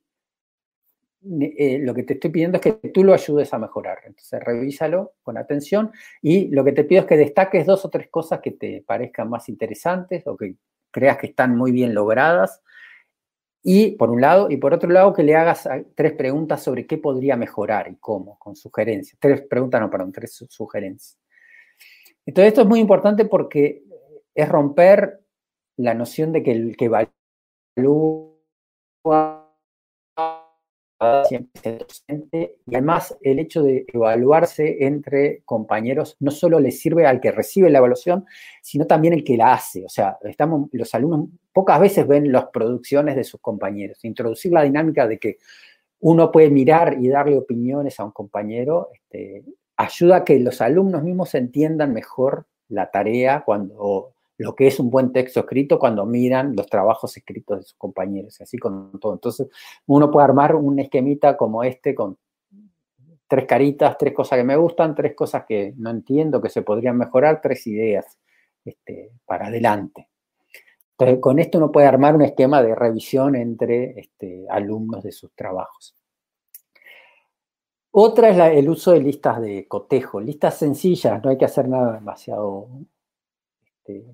eh, 1.24 1.78
lo 1.80 1.94
que 1.94 2.02
te 2.02 2.14
estoy 2.14 2.30
pidiendo 2.30 2.56
es 2.56 2.62
que 2.62 2.72
tú 2.90 3.04
lo 3.04 3.14
ayudes 3.14 3.52
a 3.54 3.58
mejorar. 3.58 3.98
Entonces, 4.06 4.42
revísalo 4.42 5.12
con 5.22 5.38
atención 5.38 5.92
y 6.20 6.48
lo 6.48 6.64
que 6.64 6.72
te 6.72 6.84
pido 6.84 7.02
es 7.02 7.06
que 7.06 7.16
destaques 7.16 7.64
dos 7.66 7.84
o 7.84 7.90
tres 7.90 8.08
cosas 8.08 8.40
que 8.40 8.52
te 8.52 8.82
parezcan 8.86 9.30
más 9.30 9.48
interesantes 9.48 10.26
o 10.26 10.36
que 10.36 10.56
creas 10.90 11.18
que 11.18 11.28
están 11.28 11.56
muy 11.56 11.70
bien 11.70 11.94
logradas. 11.94 12.62
Y 13.62 13.92
por 13.92 14.10
un 14.10 14.20
lado, 14.20 14.50
y 14.50 14.56
por 14.56 14.74
otro 14.74 14.90
lado, 14.90 15.12
que 15.12 15.22
le 15.22 15.36
hagas 15.36 15.68
tres 15.94 16.14
preguntas 16.14 16.62
sobre 16.62 16.86
qué 16.86 16.98
podría 16.98 17.36
mejorar 17.36 17.88
y 17.88 17.96
cómo, 17.96 18.36
con 18.38 18.56
sugerencias. 18.56 19.16
Tres 19.20 19.42
preguntas, 19.42 19.80
no, 19.80 19.88
perdón, 19.88 20.10
tres 20.10 20.44
sugerencias. 20.48 21.16
Entonces, 22.26 22.48
esto 22.48 22.62
es 22.62 22.66
muy 22.66 22.80
importante 22.80 23.24
porque 23.24 23.84
es 24.34 24.48
romper 24.48 25.20
la 25.76 25.94
noción 25.94 26.32
de 26.32 26.42
que 26.42 26.50
el 26.50 26.76
que 26.76 26.86
evalúa 27.76 29.41
siempre 31.24 32.56
y 32.66 32.74
además 32.74 33.16
el 33.22 33.38
hecho 33.38 33.62
de 33.62 33.84
evaluarse 33.92 34.84
entre 34.84 35.42
compañeros 35.44 36.16
no 36.20 36.30
solo 36.30 36.60
le 36.60 36.70
sirve 36.70 37.06
al 37.06 37.20
que 37.20 37.32
recibe 37.32 37.70
la 37.70 37.78
evaluación, 37.78 38.24
sino 38.62 38.86
también 38.86 39.14
el 39.14 39.24
que 39.24 39.36
la 39.36 39.54
hace. 39.54 39.84
O 39.84 39.88
sea, 39.88 40.18
estamos, 40.22 40.68
los 40.72 40.94
alumnos 40.94 41.28
pocas 41.52 41.80
veces 41.80 42.06
ven 42.06 42.30
las 42.32 42.46
producciones 42.46 43.16
de 43.16 43.24
sus 43.24 43.40
compañeros. 43.40 44.04
Introducir 44.04 44.52
la 44.52 44.62
dinámica 44.62 45.06
de 45.06 45.18
que 45.18 45.38
uno 46.00 46.32
puede 46.32 46.50
mirar 46.50 46.96
y 47.00 47.08
darle 47.08 47.36
opiniones 47.36 48.00
a 48.00 48.04
un 48.04 48.12
compañero 48.12 48.90
este, 48.92 49.44
ayuda 49.76 50.16
a 50.16 50.24
que 50.24 50.38
los 50.38 50.60
alumnos 50.60 51.02
mismos 51.02 51.34
entiendan 51.34 51.92
mejor 51.92 52.46
la 52.68 52.90
tarea 52.90 53.42
cuando 53.44 54.14
lo 54.42 54.54
que 54.54 54.66
es 54.66 54.80
un 54.80 54.90
buen 54.90 55.12
texto 55.12 55.40
escrito 55.40 55.78
cuando 55.78 56.04
miran 56.04 56.56
los 56.56 56.66
trabajos 56.66 57.16
escritos 57.16 57.58
de 57.58 57.62
sus 57.62 57.74
compañeros, 57.74 58.40
así 58.40 58.58
con 58.58 58.98
todo. 58.98 59.14
Entonces, 59.14 59.48
uno 59.86 60.10
puede 60.10 60.24
armar 60.24 60.56
un 60.56 60.78
esquemita 60.80 61.36
como 61.36 61.62
este 61.62 61.94
con 61.94 62.18
tres 63.28 63.46
caritas, 63.46 63.96
tres 63.96 64.12
cosas 64.12 64.38
que 64.38 64.44
me 64.44 64.56
gustan, 64.56 64.94
tres 64.94 65.14
cosas 65.14 65.44
que 65.46 65.74
no 65.76 65.90
entiendo, 65.90 66.42
que 66.42 66.48
se 66.50 66.62
podrían 66.62 66.98
mejorar, 66.98 67.40
tres 67.40 67.66
ideas 67.66 68.18
este, 68.64 69.12
para 69.24 69.46
adelante. 69.46 70.08
Entonces, 70.90 71.20
con 71.20 71.38
esto 71.38 71.58
uno 71.58 71.70
puede 71.70 71.86
armar 71.86 72.14
un 72.14 72.22
esquema 72.22 72.62
de 72.62 72.74
revisión 72.74 73.36
entre 73.36 73.98
este, 74.00 74.44
alumnos 74.50 75.02
de 75.04 75.12
sus 75.12 75.32
trabajos. 75.34 75.96
Otra 77.92 78.30
es 78.30 78.58
el 78.58 78.68
uso 78.68 78.92
de 78.92 79.00
listas 79.00 79.40
de 79.40 79.68
cotejo, 79.68 80.20
listas 80.20 80.58
sencillas, 80.58 81.22
no 81.22 81.30
hay 81.30 81.38
que 81.38 81.44
hacer 81.44 81.68
nada 81.68 81.92
demasiado 81.92 82.68
este, 83.64 84.04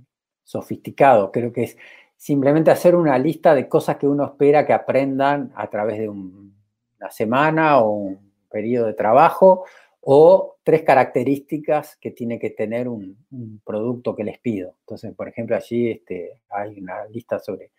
sofisticado. 0.49 1.31
Creo 1.31 1.53
que 1.53 1.65
es 1.65 1.77
simplemente 2.17 2.71
hacer 2.71 2.97
una 2.97 3.19
lista 3.19 3.55
de 3.55 3.69
cosas 3.69 3.99
que 3.99 4.09
uno 4.09 4.25
espera 4.25 4.67
que 4.67 4.73
aprendan 4.73 5.53
a 5.55 5.69
través 5.69 5.99
de 5.99 6.09
una 6.09 7.11
semana 7.11 7.81
o 7.81 7.91
un 7.91 8.33
periodo 8.51 8.87
de 8.87 8.95
trabajo 8.95 9.65
o 10.01 10.57
tres 10.63 10.85
características 10.85 11.97
que 11.97 12.13
tiene 12.13 12.39
que 12.39 12.49
tener 12.49 12.89
un, 12.89 13.19
producto 13.63 14.17
que 14.17 14.25
les 14.25 14.39
pido. 14.39 14.77
Entonces, 14.81 15.15
por 15.15 15.29
ejemplo, 15.29 15.55
allí 15.55 15.91
este, 15.91 16.41
hay 16.49 16.81
una 16.81 17.05
lista 17.07 17.39
sobre 17.39 17.73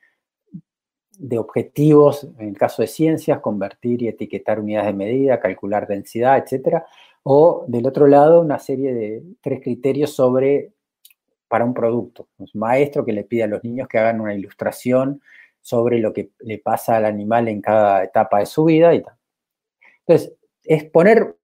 de 1.17 1.39
objetivos, 1.39 2.29
en 2.37 2.49
el 2.49 2.57
caso 2.57 2.83
de 2.83 2.87
ciencias, 2.87 3.39
convertir 3.39 4.03
y 4.03 4.07
etiquetar 4.09 4.59
unidades 4.59 4.87
de 4.87 4.93
medida, 4.93 5.39
calcular 5.39 5.87
densidad, 5.87 6.37
etcétera, 6.37 6.85
o 7.23 7.65
del 7.67 7.87
otro 7.87 8.05
lado 8.07 8.41
una 8.41 8.59
serie 8.59 8.93
de 8.93 9.23
tres 9.41 9.59
criterios 9.61 10.11
sobre 10.11 10.73
para 11.49 11.65
un 11.65 11.73
producto. 11.73 12.29
Un 12.37 12.47
maestro 12.53 13.03
que 13.03 13.11
le 13.11 13.25
pide 13.25 13.43
a 13.43 13.47
los 13.47 13.63
niños 13.63 13.89
que 13.89 13.97
hagan 13.97 14.21
una 14.21 14.33
ilustración 14.33 15.21
sobre 15.59 15.99
lo 15.99 16.13
que 16.13 16.31
le 16.39 16.59
pasa 16.59 16.95
al 16.95 17.05
animal 17.05 17.49
en 17.49 17.61
cada 17.61 18.03
etapa 18.05 18.39
de 18.39 18.45
su 18.45 18.63
vida 18.63 18.93
y 18.93 19.03
tal. 19.03 19.15
Entonces, 20.07 20.33
es 20.63 20.85
poner 20.85 21.35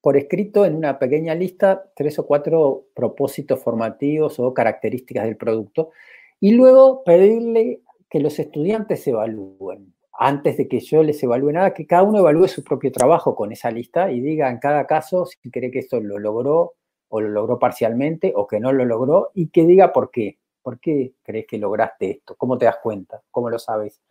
por 0.00 0.16
escrito 0.16 0.64
en 0.64 0.76
una 0.76 0.98
pequeña 0.98 1.34
lista 1.34 1.90
tres 1.94 2.18
o 2.18 2.26
cuatro 2.26 2.86
propósitos 2.94 3.60
formativos 3.60 4.38
o 4.38 4.54
características 4.54 5.24
del 5.24 5.36
producto 5.36 5.90
y 6.38 6.52
luego 6.52 7.02
pedirle 7.02 7.80
que 8.08 8.20
los 8.20 8.38
estudiantes 8.38 9.06
evalúen. 9.06 9.94
Antes 10.18 10.56
de 10.56 10.68
que 10.68 10.80
yo 10.80 11.02
les 11.02 11.22
evalúe 11.22 11.52
nada, 11.52 11.74
que 11.74 11.86
cada 11.86 12.04
uno 12.04 12.20
evalúe 12.20 12.48
su 12.48 12.64
propio 12.64 12.90
trabajo 12.92 13.34
con 13.34 13.52
esa 13.52 13.70
lista 13.70 14.10
y 14.10 14.20
diga 14.20 14.48
en 14.48 14.58
cada 14.58 14.86
caso 14.86 15.26
si 15.26 15.50
cree 15.50 15.70
que 15.70 15.80
esto 15.80 16.00
lo 16.00 16.18
logró 16.18 16.74
o 17.08 17.20
lo 17.20 17.28
logró 17.28 17.58
parcialmente 17.58 18.32
o 18.34 18.46
que 18.46 18.60
no 18.60 18.72
lo 18.72 18.84
logró 18.84 19.30
y 19.34 19.48
que 19.48 19.64
diga 19.64 19.92
por 19.92 20.10
qué. 20.10 20.38
¿Por 20.62 20.80
qué 20.80 21.14
crees 21.22 21.46
que 21.46 21.58
lograste 21.58 22.10
esto? 22.10 22.34
¿Cómo 22.36 22.58
te 22.58 22.64
das 22.64 22.78
cuenta? 22.82 23.22
¿Cómo 23.30 23.50
lo 23.50 23.58
sabes? 23.58 24.02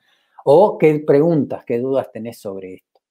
O 0.45 0.77
qué 0.77 1.03
preguntas, 1.05 1.65
qué 1.65 1.79
dudas 1.79 2.11
tenés 2.11 2.39
sobre 2.39 2.75
esto. 2.75 3.01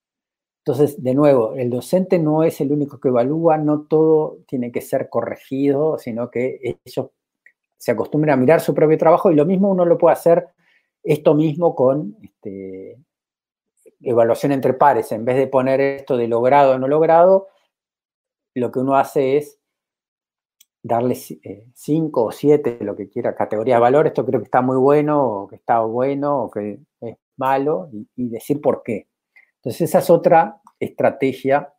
Entonces, 0.67 1.03
de 1.03 1.15
nuevo, 1.15 1.55
el 1.55 1.69
docente 1.69 2.19
no 2.19 2.43
es 2.43 2.59
el 2.63 2.73
único 2.73 2.99
que 2.99 3.09
evalúa, 3.09 3.59
no 3.59 3.83
todo 3.83 4.39
tiene 4.47 4.73
que 4.73 4.81
ser 4.81 5.11
corregido, 5.11 5.99
sino 5.99 6.31
que 6.31 6.79
ellos 6.87 7.11
se 7.77 7.93
acostumbran 7.93 8.39
a 8.39 8.41
mirar 8.41 8.63
su 8.63 8.73
propio 8.75 8.97
trabajo 8.97 9.31
y 9.31 9.35
lo 9.35 9.45
mismo 9.45 9.71
uno 9.71 9.85
lo 9.85 9.99
puede 9.99 10.15
hacer 10.15 10.49
esto 11.03 11.35
mismo 11.35 11.75
con 11.75 12.17
este, 12.23 12.99
evaluación 14.01 14.53
entre 14.53 14.73
pares. 14.73 15.13
En 15.13 15.27
vez 15.27 15.37
de 15.37 15.47
poner 15.47 15.81
esto 15.83 16.17
de 16.17 16.29
logrado 16.29 16.73
o 16.73 16.79
no 16.79 16.89
logrado, 16.89 17.49
lo 18.55 18.71
que 18.71 18.79
uno 18.79 18.97
hace 18.97 19.37
es 19.37 19.59
darle 20.85 21.17
eh, 21.43 21.67
cinco 21.75 22.25
o 22.25 22.31
siete, 22.31 22.77
lo 22.83 22.95
que 22.95 23.09
quiera, 23.09 23.35
categoría 23.35 23.77
de 23.77 23.81
valor, 23.81 24.07
esto 24.07 24.25
creo 24.25 24.41
que 24.41 24.45
está 24.45 24.61
muy 24.61 24.77
bueno, 24.77 25.25
o 25.25 25.49
que 25.49 25.57
está 25.57 25.81
bueno, 25.81 26.43
o 26.45 26.51
que 26.51 26.79
es 27.01 27.17
malo, 27.39 27.89
y, 27.91 28.29
decir 28.29 28.61
por 28.61 28.83
qué. 28.83 29.09
Entonces, 29.57 29.89
esa 29.89 30.01
es 30.01 30.11
otra 30.11 30.61
estrategia 30.79 31.73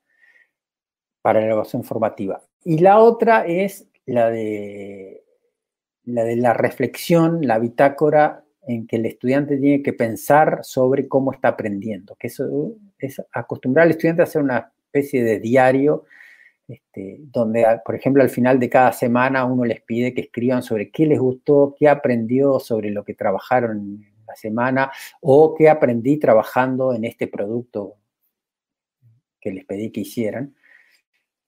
para 1.21 1.39
la 1.39 1.45
evaluación 1.45 1.83
formativa. 1.83 2.41
Y 2.63 2.79
la 2.79 2.99
otra 2.99 3.45
es 3.45 3.87
la 4.07 4.31
de 4.31 5.23
la, 6.03 6.23
de 6.23 6.35
la 6.37 6.53
reflexión, 6.53 7.45
la 7.45 7.59
bitácora 7.59 8.43
en 8.67 8.87
que 8.87 8.95
el 8.95 9.05
estudiante 9.05 9.57
tiene 9.57 9.83
que 9.83 9.93
pensar 9.93 10.61
sobre 10.63 11.07
cómo 11.07 11.31
está 11.31 11.49
aprendiendo, 11.49 12.15
que 12.15 12.27
eso 12.27 12.75
es 12.97 13.21
acostumbrar 13.31 13.83
al 13.83 13.91
estudiante 13.91 14.23
a 14.23 14.25
hacer 14.25 14.41
una 14.41 14.73
especie 14.87 15.23
de 15.23 15.39
diario 15.39 16.05
este, 16.67 17.17
donde, 17.19 17.65
por 17.85 17.95
ejemplo, 17.95 18.23
al 18.23 18.29
final 18.29 18.59
de 18.59 18.69
cada 18.69 18.91
semana 18.91 19.45
uno 19.45 19.65
les 19.65 19.81
pide 19.81 20.13
que 20.13 20.21
escriban 20.21 20.63
sobre 20.63 20.89
qué 20.89 21.05
les 21.05 21.19
gustó, 21.19 21.75
qué 21.77 21.87
aprendió 21.87 22.59
sobre 22.59 22.89
lo 22.89 23.03
que 23.03 23.13
trabajaron 23.13 24.03
la 24.27 24.35
semana 24.35 24.91
o 25.21 25.53
qué 25.53 25.69
aprendí 25.69 26.17
trabajando 26.17 26.93
en 26.93 27.05
este 27.05 27.27
producto 27.27 27.95
que 29.39 29.51
les 29.51 29.65
pedí 29.65 29.91
que 29.91 30.01
hicieran. 30.01 30.55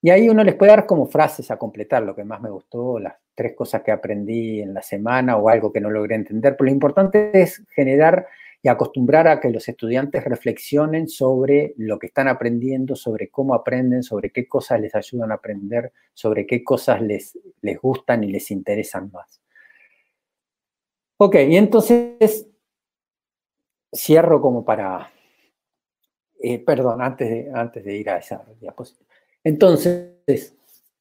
Y 0.02 0.12
ahí 0.12 0.30
uno 0.30 0.44
les 0.44 0.54
puede 0.54 0.72
dar 0.72 0.86
como 0.86 1.08
frases 1.08 1.50
a 1.50 1.58
completar 1.58 2.04
lo 2.04 2.16
que 2.16 2.24
más 2.24 2.40
me 2.40 2.52
gustó, 2.52 3.00
las 3.00 3.16
tres 3.34 3.56
cosas 3.56 3.82
que 3.82 3.92
aprendí 3.92 4.62
en 4.62 4.74
la 4.74 4.84
semana 4.84 5.38
o 5.38 5.50
algo 5.50 5.74
que 5.74 5.82
no 5.82 5.90
logré 5.90 6.16
entender. 6.16 6.56
Pero 6.56 6.66
lo 6.66 6.72
importante 6.72 7.32
es 7.34 7.64
generar 7.70 8.28
y 8.62 8.70
acostumbrar 8.70 9.28
a 9.28 9.40
que 9.40 9.50
los 9.50 9.68
estudiantes 9.68 10.24
reflexionen 10.24 11.08
sobre 11.08 11.74
lo 11.78 12.00
que 12.00 12.08
están 12.08 12.28
aprendiendo, 12.28 12.96
sobre 12.96 13.30
cómo 13.30 13.54
aprenden, 13.54 14.04
sobre 14.04 14.32
qué 14.32 14.48
cosas 14.48 14.82
les 14.82 14.96
ayudan 14.96 15.32
a 15.32 15.36
aprender, 15.36 15.94
sobre 16.14 16.48
qué 16.48 16.64
cosas 16.64 17.02
les, 17.02 17.38
les 17.62 17.80
gustan 17.80 18.24
y 18.24 18.32
les 18.32 18.50
interesan 18.52 19.12
más. 19.12 19.42
Ok, 21.18 21.36
y 21.48 21.58
entonces 21.58 22.48
cierro 23.94 24.42
como 24.42 24.66
para, 24.66 25.12
eh, 26.40 26.60
perdón, 26.60 27.02
antes 27.02 27.30
de, 27.30 27.52
antes 27.54 27.84
de 27.84 27.96
ir 27.96 28.10
a 28.10 28.18
esa 28.18 28.44
diapositiva. 28.60 29.08
Entonces, 29.44 30.56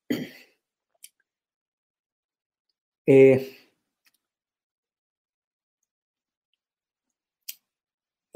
eh, 3.06 3.65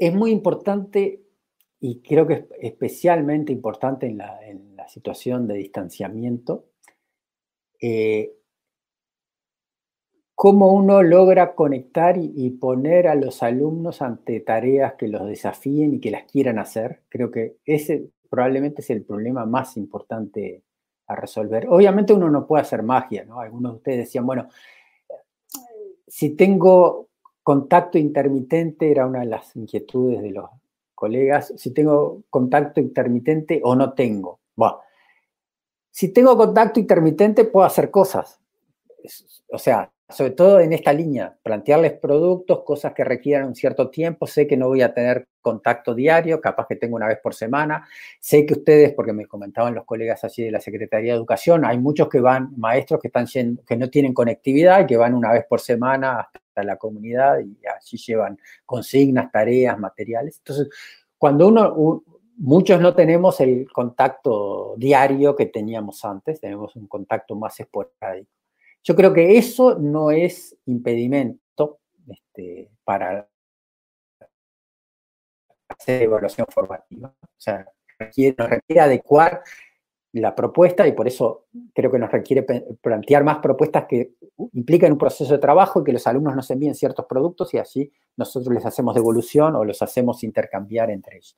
es 0.01 0.15
muy 0.15 0.31
importante 0.31 1.21
y 1.79 2.01
creo 2.01 2.25
que 2.25 2.33
es 2.33 2.45
especialmente 2.59 3.51
importante 3.51 4.07
en 4.07 4.17
la, 4.17 4.87
situación 4.87 5.47
de 5.47 5.53
distanciamiento, 5.53 6.65
eh, 7.79 8.33
cómo 10.33 10.73
uno 10.73 11.03
logra 11.03 11.53
conectar 11.53 12.17
y, 12.17 12.49
poner 12.49 13.07
a 13.07 13.15
los 13.15 13.43
alumnos 13.43 14.01
ante 14.01 14.39
tareas 14.39 14.95
que 14.95 15.07
los 15.07 15.27
desafíen 15.27 15.93
y 15.93 15.99
que 15.99 16.11
las 16.11 16.23
quieran 16.23 16.57
hacer. 16.57 17.03
Creo 17.07 17.29
que 17.29 17.57
ese 17.63 18.09
probablemente 18.27 18.81
es 18.81 18.89
el 18.89 19.03
problema 19.03 19.45
más 19.45 19.77
importante 19.77 20.63
a 21.05 21.15
resolver. 21.15 21.67
Obviamente 21.69 22.11
uno 22.11 22.29
no 22.29 22.47
puede 22.47 22.63
hacer 22.63 22.81
magia, 22.81 23.23
¿no? 23.23 23.39
Algunos 23.39 23.73
de 23.73 23.77
ustedes 23.77 23.97
decían, 23.99 24.25
bueno, 24.25 24.49
si 26.07 26.31
tengo 26.31 27.10
contacto 27.43 27.97
intermitente, 27.97 28.91
era 28.91 29.05
una 29.05 29.21
de 29.21 29.27
las 29.27 29.55
inquietudes 29.55 30.21
de 30.21 30.31
los 30.31 30.49
colegas, 30.95 31.53
si 31.57 31.71
tengo 31.71 32.23
contacto 32.29 32.79
intermitente 32.79 33.59
o 33.63 33.75
no 33.75 33.93
tengo. 33.93 34.39
Bueno, 34.55 34.79
si 35.89 36.13
tengo 36.13 36.37
contacto 36.37 36.79
intermitente, 36.79 37.45
puedo 37.45 37.65
hacer 37.65 37.89
cosas. 37.89 38.39
O 39.49 39.57
sea, 39.57 39.91
sobre 40.11 40.31
todo 40.31 40.59
en 40.59 40.73
esta 40.73 40.93
línea, 40.93 41.35
plantearles 41.43 41.93
productos, 41.93 42.63
cosas 42.63 42.93
que 42.93 43.03
requieran 43.03 43.47
un 43.47 43.55
cierto 43.55 43.89
tiempo. 43.89 44.27
Sé 44.27 44.47
que 44.47 44.57
no 44.57 44.67
voy 44.67 44.81
a 44.81 44.93
tener 44.93 45.27
contacto 45.41 45.95
diario, 45.95 46.39
capaz 46.39 46.67
que 46.67 46.75
tengo 46.75 46.95
una 46.95 47.07
vez 47.07 47.19
por 47.21 47.33
semana. 47.33 47.87
Sé 48.19 48.45
que 48.45 48.53
ustedes, 48.53 48.93
porque 48.93 49.13
me 49.13 49.25
comentaban 49.25 49.73
los 49.73 49.85
colegas 49.85 50.23
allí 50.23 50.43
de 50.43 50.51
la 50.51 50.59
Secretaría 50.59 51.13
de 51.13 51.17
Educación, 51.17 51.65
hay 51.65 51.77
muchos 51.77 52.09
que 52.09 52.19
van, 52.19 52.51
maestros 52.57 52.99
que, 52.99 53.07
están 53.07 53.25
que 53.65 53.77
no 53.77 53.89
tienen 53.89 54.13
conectividad 54.13 54.81
y 54.81 54.85
que 54.87 54.97
van 54.97 55.13
una 55.13 55.31
vez 55.31 55.45
por 55.47 55.59
semana 55.59 56.29
hasta 56.33 56.63
la 56.63 56.77
comunidad 56.77 57.39
y 57.39 57.57
allí 57.67 57.97
llevan 57.97 58.37
consignas, 58.65 59.31
tareas, 59.31 59.79
materiales. 59.79 60.37
Entonces, 60.39 60.69
cuando 61.17 61.47
uno, 61.47 62.03
muchos 62.37 62.81
no 62.81 62.93
tenemos 62.95 63.39
el 63.39 63.71
contacto 63.71 64.73
diario 64.77 65.35
que 65.35 65.45
teníamos 65.45 66.03
antes, 66.03 66.39
tenemos 66.39 66.75
un 66.75 66.87
contacto 66.87 67.35
más 67.35 67.59
esporádico. 67.59 68.40
Yo 68.83 68.95
creo 68.95 69.13
que 69.13 69.37
eso 69.37 69.77
no 69.77 70.11
es 70.11 70.57
impedimento 70.65 71.79
este, 72.07 72.71
para 72.83 73.27
hacer 75.69 76.03
evaluación 76.03 76.47
formativa. 76.49 77.13
O 77.21 77.27
sea, 77.37 77.65
nos 77.99 78.49
requiere 78.49 78.81
adecuar 78.81 79.43
la 80.13 80.35
propuesta 80.35 80.87
y 80.87 80.91
por 80.91 81.07
eso 81.07 81.45
creo 81.73 81.91
que 81.91 81.99
nos 81.99 82.11
requiere 82.11 82.43
plantear 82.81 83.23
más 83.23 83.37
propuestas 83.37 83.85
que 83.87 84.15
implican 84.53 84.91
un 84.91 84.97
proceso 84.97 85.31
de 85.31 85.39
trabajo 85.39 85.79
y 85.81 85.83
que 85.85 85.93
los 85.93 86.05
alumnos 86.07 86.35
nos 86.35 86.51
envíen 86.51 86.75
ciertos 86.75 87.05
productos 87.05 87.53
y 87.53 87.59
así 87.59 87.91
nosotros 88.17 88.53
les 88.53 88.65
hacemos 88.65 88.93
devolución 88.93 89.55
o 89.55 89.63
los 89.63 89.81
hacemos 89.81 90.23
intercambiar 90.23 90.89
entre 90.89 91.17
ellos. 91.17 91.37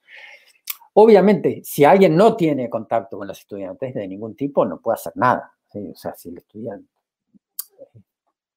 Obviamente, 0.94 1.61
si 1.64 1.86
alguien 1.86 2.15
no 2.15 2.36
tiene 2.36 2.70
contacto 2.70 3.18
con 3.18 3.28
los 3.28 3.40
estudiantes 3.40 3.94
de 3.94 4.07
ningún 4.07 4.36
tipo, 4.36 4.65
no 4.65 4.80
puede 4.80 4.95
hacer 4.95 5.14
nada. 5.15 5.53
O 5.74 5.95
sea, 5.95 6.14
si 6.15 6.30
el 6.30 6.38
estudiante 6.38 6.93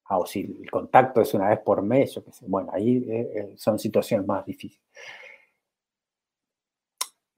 Ah, 0.08 0.18
o 0.18 0.26
si 0.26 0.40
el 0.62 0.70
contacto 0.70 1.20
es 1.20 1.34
una 1.34 1.48
vez 1.48 1.58
por 1.60 1.82
mes, 1.82 2.14
yo 2.14 2.24
qué 2.24 2.32
sé. 2.32 2.44
Bueno, 2.48 2.70
ahí 2.72 2.98
eh, 3.08 3.32
eh, 3.34 3.54
son 3.56 3.78
situaciones 3.78 4.26
más 4.26 4.46
difíciles. 4.46 4.86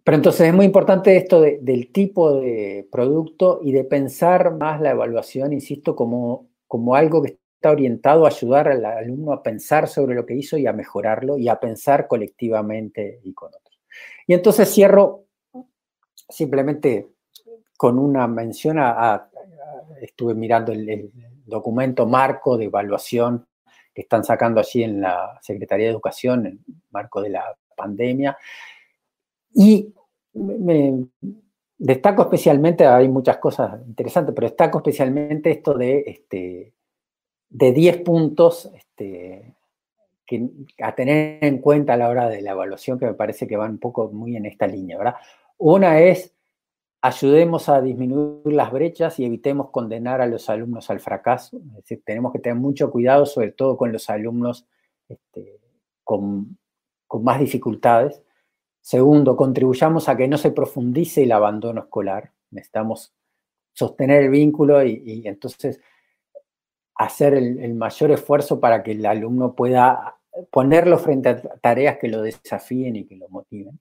Pero 0.05 0.17
entonces 0.17 0.49
es 0.49 0.55
muy 0.55 0.65
importante 0.65 1.17
esto 1.17 1.41
del 1.41 1.93
tipo 1.93 2.41
de 2.41 2.89
producto 2.91 3.61
y 3.63 3.73
de 3.73 3.85
pensar 3.85 4.55
más 4.55 4.81
la 4.81 4.93
evaluación, 4.93 5.53
insisto, 5.53 5.95
como, 5.95 6.49
como 6.67 6.95
algo 6.95 7.23
que 7.23 7.39
está 7.55 7.73
orientado 7.73 8.25
a 8.25 8.29
ayudar 8.29 8.69
al 8.69 8.85
alumno 8.85 9.33
a 9.33 9.43
pensar 9.43 9.89
sobre 9.89 10.15
lo 10.15 10.25
que 10.25 10.35
hizo 10.35 10.57
y 10.57 10.67
a 10.67 10.73
mejorarlo 10.73 11.37
y 11.37 11.49
a 11.49 11.61
pensar 11.61 12.07
colectivamente 12.07 13.21
y 13.23 13.35
con 13.35 13.49
otros. 13.49 13.81
Y 14.27 14.35
entonces 14.35 14.73
cierro 14.73 15.25
simplemente 16.29 17.09
con 17.77 17.99
una 17.99 18.27
mención 18.27 18.79
a, 18.79 19.29
estuve 20.01 20.35
mirando 20.35 20.73
el, 20.73 21.11
documento 21.49 22.07
marco 22.07 22.57
de 22.57 22.67
evaluación 22.67 23.47
que 23.95 24.03
están 24.03 24.25
sacando 24.25 24.61
allí 24.61 24.85
en 24.85 25.01
la 25.01 25.39
Secretaría 25.43 25.87
de 25.87 25.93
Educación, 25.93 26.47
en 26.47 26.53
el 26.53 26.75
marco 26.91 27.21
de 27.21 27.31
la 27.31 27.57
pandemia. 27.77 28.37
Y 29.55 29.93
me, 30.35 31.07
destaco 31.79 32.23
especialmente, 32.23 32.87
hay 32.87 33.09
muchas 33.09 33.39
cosas 33.39 33.81
interesantes, 33.87 34.35
pero 34.35 34.49
destaco 34.49 34.79
especialmente 34.79 35.51
esto 35.51 35.75
de, 35.75 36.05
este, 36.07 36.75
de 37.49 37.73
10 37.73 38.03
puntos 38.03 38.71
este, 38.75 39.55
que, 40.27 40.49
a 40.83 40.95
tener 40.95 41.45
en 41.45 41.59
cuenta 41.59 41.95
a 41.95 41.97
la 41.97 42.09
hora 42.09 42.29
de 42.29 42.43
la 42.43 42.51
evaluación 42.51 42.99
que 42.99 43.07
me 43.07 43.15
parece 43.15 43.47
que 43.47 43.57
van 43.57 43.73
un 43.73 43.79
poco 43.79 44.11
muy 44.11 44.37
en 44.37 44.47
esta 44.47 44.67
línea, 44.67 44.99
¿verdad? 44.99 45.15
Una 45.57 46.01
es 46.01 46.35
ayudemos 47.01 47.69
a 47.69 47.81
disminuir 47.81 48.53
las 48.53 48.73
brechas 48.73 49.19
y 49.19 49.25
evitemos 49.25 49.71
condenar 49.71 50.21
a 50.21 50.27
los 50.27 50.49
alumnos 50.51 50.91
al 50.91 51.01
fracaso. 51.01 51.59
Es 51.59 51.75
decir, 51.77 52.03
tenemos 52.05 52.33
que 52.33 52.39
tener 52.39 52.59
mucho 52.59 52.91
cuidado, 52.91 53.27
sobre 53.27 53.53
todo 53.53 53.77
con 53.77 53.93
los 53.93 54.11
alumnos 54.11 54.67
este, 55.09 55.61
con, 56.05 56.59
más 57.23 57.41
dificultades. 57.41 58.23
Segundo, 58.81 59.37
contribuyamos 59.37 60.09
a 60.09 60.17
que 60.17 60.29
no 60.29 60.39
se 60.39 60.51
profundice 60.51 61.23
el 61.23 61.33
abandono 61.33 61.83
escolar. 61.83 62.33
Necesitamos 62.51 63.15
sostener 63.73 64.25
el 64.25 64.31
vínculo 64.31 64.85
y, 64.85 65.23
entonces 65.27 65.81
hacer 66.97 67.35
el, 67.35 67.59
el, 67.61 67.75
mayor 67.75 68.11
esfuerzo 68.11 68.59
para 68.59 68.83
que 68.83 68.93
el 68.93 69.07
alumno 69.07 69.55
pueda 69.55 70.19
ponerlo 70.51 70.99
frente 70.99 71.29
a 71.29 71.41
tareas 71.61 71.99
que 71.99 72.09
lo 72.09 72.23
desafíen 72.23 72.97
y 72.97 73.05
que 73.07 73.17
lo 73.17 73.29
motiven. 73.29 73.79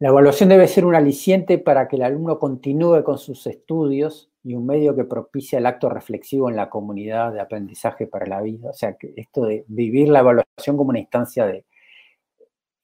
La 0.00 0.10
evaluación 0.10 0.48
debe 0.48 0.68
ser 0.68 0.84
un 0.84 0.94
aliciente 0.94 1.58
para 1.58 1.88
que 1.88 1.96
el 1.96 2.02
alumno 2.02 2.38
continúe 2.38 3.02
con 3.02 3.18
sus 3.18 3.46
estudios 3.48 4.30
y 4.44 4.54
un 4.54 4.64
medio 4.64 4.94
que 4.94 5.04
propicia 5.04 5.58
el 5.58 5.66
acto 5.66 5.88
reflexivo 5.88 6.48
en 6.48 6.54
la 6.54 6.70
comunidad 6.70 7.32
de 7.32 7.40
aprendizaje 7.40 8.06
para 8.06 8.26
la 8.26 8.40
vida. 8.40 8.70
O 8.70 8.72
sea, 8.72 8.96
esto 9.16 9.44
de 9.44 9.64
vivir 9.66 10.08
la 10.08 10.20
evaluación 10.20 10.76
como 10.76 10.90
una 10.90 11.00
instancia 11.00 11.46
de, 11.46 11.64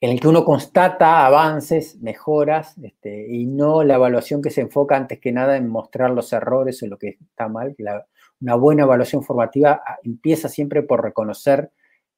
en 0.01 0.11
el 0.11 0.21
que 0.21 0.29
uno 0.29 0.45
constata 0.45 1.25
avances, 1.25 1.99
mejoras, 2.03 2.77
este, 2.79 3.27
y 3.33 3.47
no 3.47 3.85
la 3.85 3.95
evaluación 3.95 4.43
que 4.43 4.51
se 4.51 4.61
enfoca 4.61 4.97
antes 4.97 5.21
que 5.21 5.33
nada 5.33 5.57
en 5.57 5.69
mostrar 5.69 6.11
los 6.11 6.33
errores 6.33 6.83
o 6.83 6.87
lo 6.89 6.99
que 6.99 7.17
está 7.21 7.49
mal. 7.49 7.77
una 8.41 8.55
buena 8.57 8.83
evaluación 8.83 9.23
formativa 9.23 9.83
ah, 9.87 9.99
empieza 10.03 10.49
siempre 10.49 10.83
por 10.83 11.03
reconocer 11.03 11.71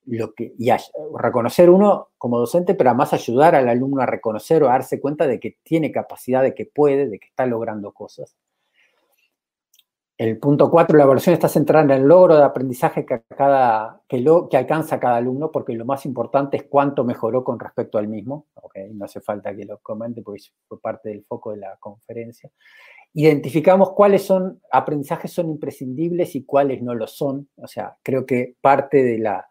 lo 0.07 0.35
que, 0.35 0.55
y 0.59 0.71
reconocer 1.19 1.69
uno 1.69 2.09
como 2.19 2.39
docente, 2.39 2.75
pero 2.75 2.91
además 2.91 3.13
ayudar 3.13 3.55
al 3.55 3.69
alumno 3.69 4.03
a 4.03 4.07
reconocer 4.07 4.63
o 4.63 4.69
a 4.69 4.73
darse 4.73 5.01
cuenta 5.01 5.27
de 5.27 5.41
que 5.41 5.59
tiene 5.63 5.93
capacidad, 5.93 6.43
de 6.43 6.55
que 6.55 6.67
puede, 6.67 7.09
de 7.09 7.19
que 7.19 7.27
está 7.29 7.47
logrando 7.47 7.93
cosas. 7.93 8.37
El 10.19 10.39
punto 10.39 10.71
cuatro, 10.71 10.97
la 10.97 11.05
evaluación 11.05 11.35
está 11.35 11.47
centrada 11.47 11.85
en 11.85 11.91
el 11.91 12.09
logro 12.09 12.37
de 12.37 12.45
aprendizaje 12.45 13.05
que, 13.05 13.23
cada, 13.37 14.01
que, 14.09 14.19
lo, 14.19 14.49
que 14.49 14.57
alcanza 14.57 14.99
cada 14.99 15.17
alumno, 15.17 15.53
porque 15.53 15.75
lo 15.75 15.85
más 15.85 16.07
importante 16.07 16.57
es 16.57 16.63
cuánto 16.63 17.05
mejoró 17.05 17.45
con 17.45 17.61
respecto 17.61 17.99
al 17.99 18.09
mismo. 18.09 18.47
Okay, 18.55 18.95
no 18.95 19.05
hace 19.05 19.21
falta 19.21 19.55
que 19.55 19.67
lo 19.67 19.79
comente 19.79 20.23
porque 20.23 20.43
fue 20.67 20.81
parte 20.81 21.11
del 21.11 21.23
foco 21.25 21.51
de 21.51 21.59
la 21.59 21.77
conferencia. 21.79 22.51
Identificamos 23.13 23.93
cuáles 23.93 24.25
son 24.25 24.63
aprendizajes 24.73 25.33
son 25.33 25.51
imprescindibles 25.51 26.35
y 26.35 26.45
cuáles 26.45 26.83
no 26.83 26.95
lo 26.95 27.07
son. 27.07 27.51
O 27.57 27.67
sea, 27.67 27.99
creo 28.03 28.25
que 28.25 28.57
parte 28.63 29.03
de 29.03 29.19
la, 29.19 29.47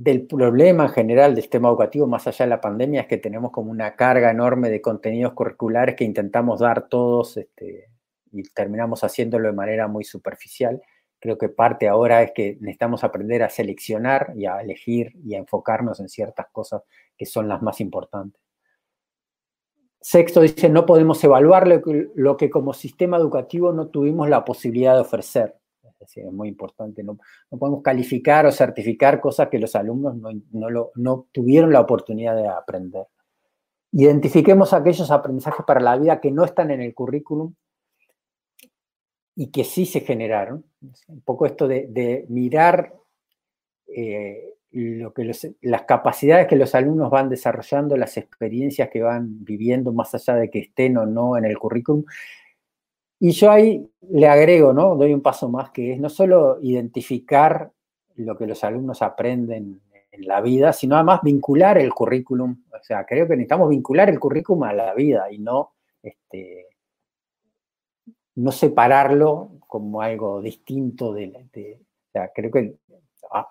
del 0.00 0.26
problema 0.26 0.88
general 0.88 1.34
del 1.34 1.42
sistema 1.42 1.68
educativo, 1.68 2.06
más 2.06 2.26
allá 2.26 2.46
de 2.46 2.48
la 2.48 2.60
pandemia, 2.62 3.02
es 3.02 3.06
que 3.06 3.18
tenemos 3.18 3.50
como 3.50 3.70
una 3.70 3.96
carga 3.96 4.30
enorme 4.30 4.70
de 4.70 4.80
contenidos 4.80 5.34
curriculares 5.34 5.94
que 5.94 6.04
intentamos 6.04 6.60
dar 6.60 6.88
todos 6.88 7.36
este, 7.36 7.90
y 8.32 8.42
terminamos 8.44 9.04
haciéndolo 9.04 9.48
de 9.48 9.52
manera 9.52 9.88
muy 9.88 10.04
superficial. 10.04 10.80
Creo 11.18 11.36
que 11.36 11.50
parte 11.50 11.86
ahora 11.86 12.22
es 12.22 12.32
que 12.34 12.56
necesitamos 12.60 13.04
aprender 13.04 13.42
a 13.42 13.50
seleccionar 13.50 14.32
y 14.34 14.46
a 14.46 14.62
elegir 14.62 15.12
y 15.22 15.34
a 15.34 15.38
enfocarnos 15.38 16.00
en 16.00 16.08
ciertas 16.08 16.46
cosas 16.50 16.82
que 17.14 17.26
son 17.26 17.46
las 17.46 17.60
más 17.60 17.78
importantes. 17.82 18.40
Sexto 20.00 20.40
dice, 20.40 20.70
no 20.70 20.86
podemos 20.86 21.22
evaluar 21.24 21.68
lo 22.14 22.36
que 22.38 22.48
como 22.48 22.72
sistema 22.72 23.18
educativo 23.18 23.70
no 23.74 23.88
tuvimos 23.88 24.30
la 24.30 24.46
posibilidad 24.46 24.94
de 24.94 25.02
ofrecer 25.02 25.59
es 26.00 26.32
muy 26.32 26.48
importante. 26.48 27.02
No, 27.02 27.18
podemos 27.50 27.82
calificar 27.82 28.46
o 28.46 28.52
certificar 28.52 29.20
cosas 29.20 29.48
que 29.48 29.58
los 29.58 29.74
alumnos 29.76 30.16
no, 30.52 31.26
tuvieron 31.32 31.72
la 31.72 31.80
oportunidad 31.80 32.36
de 32.36 32.48
aprender. 32.48 33.06
Identifiquemos 33.92 34.72
aquellos 34.72 35.10
aprendizajes 35.10 35.64
para 35.66 35.80
la 35.80 35.96
vida 35.96 36.20
que 36.20 36.30
no 36.30 36.44
están 36.44 36.70
en 36.70 36.80
el 36.80 36.94
currículum 36.94 37.54
y 39.34 39.50
que 39.50 39.64
sí 39.64 39.86
se 39.86 40.00
generaron. 40.00 40.64
Un 41.08 41.20
poco 41.22 41.46
esto 41.46 41.66
de, 41.66 42.24
mirar 42.28 42.94
eh, 43.88 44.54
lo 44.70 45.12
que 45.12 45.32
las 45.62 45.82
capacidades 45.82 46.46
que 46.46 46.56
los 46.56 46.74
alumnos 46.74 47.10
van 47.10 47.28
desarrollando, 47.28 47.96
las 47.96 48.16
experiencias 48.16 48.88
que 48.90 49.02
van 49.02 49.44
viviendo, 49.44 49.92
más 49.92 50.14
allá 50.14 50.36
de 50.36 50.50
que 50.50 50.60
estén 50.60 50.96
o 50.96 51.06
no 51.06 51.36
en 51.36 51.44
el 51.44 51.58
currículum, 51.58 52.04
y 53.20 53.32
yo 53.32 53.50
ahí 53.50 53.86
le 54.10 54.26
agrego, 54.26 54.72
¿no? 54.72 54.96
Doy 54.96 55.12
un 55.12 55.20
paso 55.20 55.48
más, 55.50 55.70
que 55.70 55.92
es 55.92 56.00
no 56.00 56.08
solo 56.08 56.58
identificar 56.62 57.70
lo 58.16 58.36
que 58.36 58.46
los 58.46 58.64
alumnos 58.64 59.02
aprenden 59.02 59.82
en 60.10 60.26
la 60.26 60.40
vida, 60.40 60.72
sino 60.72 60.96
además 60.96 61.20
vincular 61.22 61.76
el 61.76 61.92
currículum. 61.92 62.64
O 62.72 62.82
sea, 62.82 63.04
creo 63.04 63.28
que 63.28 63.36
necesitamos 63.36 63.68
vincular 63.68 64.08
el 64.08 64.18
currículum 64.18 64.64
a 64.64 64.72
la 64.72 64.94
vida 64.94 65.30
y 65.30 65.38
no, 65.38 65.72
este, 66.02 66.66
no 68.36 68.52
separarlo 68.52 69.50
como 69.66 70.00
algo 70.00 70.40
distinto 70.40 71.12
de, 71.12 71.28
o 71.28 72.10
sea, 72.12 72.32
creo 72.34 72.50
que 72.50 72.76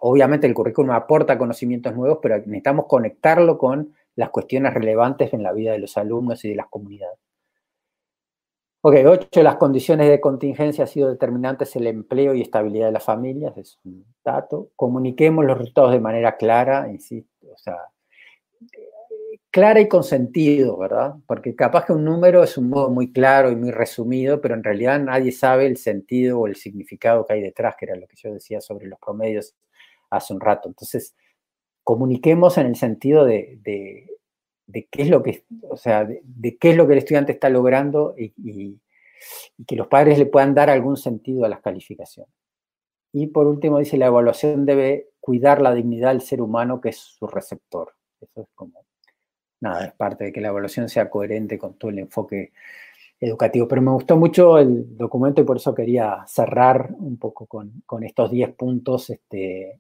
obviamente 0.02 0.48
el 0.48 0.56
currículum 0.56 0.92
aporta 0.92 1.38
conocimientos 1.38 1.96
nuevos, 1.96 2.18
pero 2.24 2.38
necesitamos 2.38 2.88
conectarlo 2.88 3.60
con 3.60 3.94
las 4.16 4.32
cuestiones 4.32 4.74
relevantes 4.74 5.32
en 5.32 5.44
la 5.44 5.54
vida 5.54 5.74
de 5.74 5.80
los 5.80 5.96
alumnos 5.96 6.44
y 6.44 6.50
de 6.50 6.56
las 6.56 6.68
comunidades. 6.68 7.20
Ok, 8.82 8.96
ocho 9.06 9.44
las 9.44 9.58
condiciones 9.58 10.08
de 10.08 10.22
contingencia 10.22 10.86
han 10.86 10.88
sido 10.88 11.10
determinantes 11.10 11.76
el 11.76 11.86
empleo 11.88 12.34
y 12.34 12.42
estabilidad 12.42 12.86
de 12.88 12.94
las 12.94 13.04
familias, 13.04 13.58
es 13.58 13.78
un 13.84 14.06
dato. 14.24 14.70
Comuniquemos 14.78 15.44
los 15.46 15.58
resultados 15.58 15.92
de 15.92 16.00
manera 16.00 16.38
clara, 16.38 16.90
insisto, 16.90 17.48
o 17.54 17.58
sea, 17.58 17.76
clara 19.52 19.82
y 19.82 19.90
con 19.90 20.04
sentido, 20.04 20.78
¿verdad? 20.78 21.16
Porque 21.28 21.56
capaz 21.56 21.86
que 21.86 21.94
un 21.94 22.06
número 22.06 22.42
es 22.44 22.58
un 22.58 22.70
modo 22.70 22.90
muy 22.90 23.12
claro 23.12 23.52
y 23.52 23.56
muy 23.58 23.72
resumido, 23.72 24.40
pero 24.40 24.56
en 24.56 24.64
realidad 24.64 25.00
nadie 25.00 25.32
sabe 25.34 25.66
el 25.66 25.76
sentido 25.78 26.40
o 26.40 26.48
el 26.48 26.56
significado 26.56 27.26
que 27.26 27.34
hay 27.34 27.42
detrás, 27.42 27.76
que 27.78 27.86
era 27.86 27.96
lo 27.96 28.08
que 28.08 28.16
yo 28.16 28.34
decía 28.34 28.62
sobre 28.62 28.88
los 28.88 29.00
promedios 29.00 29.56
hace 30.10 30.34
un 30.34 30.40
rato. 30.40 30.70
Entonces, 30.70 31.16
comuniquemos 31.84 32.58
en 32.58 32.68
el 32.68 32.76
sentido 32.78 33.26
de, 33.26 33.60
de 33.62 34.08
qué 34.72 35.04
es 35.04 35.10
lo 35.10 35.24
que, 35.24 35.44
o 35.70 35.78
sea, 35.78 36.06
de, 36.06 36.58
qué 36.58 36.72
es 36.72 36.76
lo 36.76 36.88
que 36.88 36.94
el 36.94 37.00
estudiante 37.00 37.32
está 37.32 37.50
logrando 37.50 38.16
y, 38.18 38.80
que 39.68 39.76
los 39.76 39.88
padres 39.88 40.18
le 40.18 40.26
puedan 40.26 40.54
dar 40.54 40.70
algún 40.70 40.96
sentido 40.96 41.44
a 41.46 41.50
las 41.50 41.62
calificaciones. 41.62 42.34
Y 43.12 43.28
por 43.28 43.48
último 43.48 43.80
dice, 43.80 43.98
la 43.98 44.06
evaluación 44.08 44.66
debe 44.66 45.10
cuidar 45.20 45.62
la 45.62 45.74
dignidad 45.74 46.10
del 46.10 46.22
ser 46.22 46.42
humano 46.42 46.80
que 46.80 46.90
es 46.90 46.98
su 46.98 47.28
receptor. 47.28 47.94
Eso 48.22 48.42
es 48.42 48.48
como, 48.56 48.86
nada, 49.62 49.86
es 49.86 49.94
parte 49.94 50.26
de 50.26 50.32
que 50.32 50.42
la 50.42 50.50
evaluación 50.50 50.88
sea 50.88 51.10
coherente 51.10 51.58
con 51.58 51.74
todo 51.74 51.92
el 51.92 52.00
enfoque 52.00 52.52
educativo. 53.20 53.68
Pero 53.68 53.82
me 53.82 53.92
gustó 53.92 54.16
mucho 54.16 54.58
el 54.58 54.96
documento 54.98 55.42
y 55.42 55.46
por 55.46 55.58
eso 55.58 55.76
quería 55.76 56.24
cerrar 56.28 56.92
un 56.98 57.18
poco 57.18 57.46
con, 57.48 57.84
con 57.86 58.04
estos 58.04 58.32
10 58.32 58.56
puntos. 58.56 59.10
Este, 59.10 59.80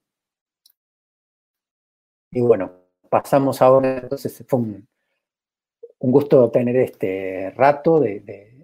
y 2.31 2.41
bueno, 2.41 2.78
pasamos 3.09 3.61
ahora, 3.61 3.97
entonces 3.97 4.43
fue 4.47 4.59
un, 4.59 4.87
gusto 5.99 6.49
tener 6.49 6.75
este 6.77 7.51
rato 7.55 7.99
de, 7.99 8.55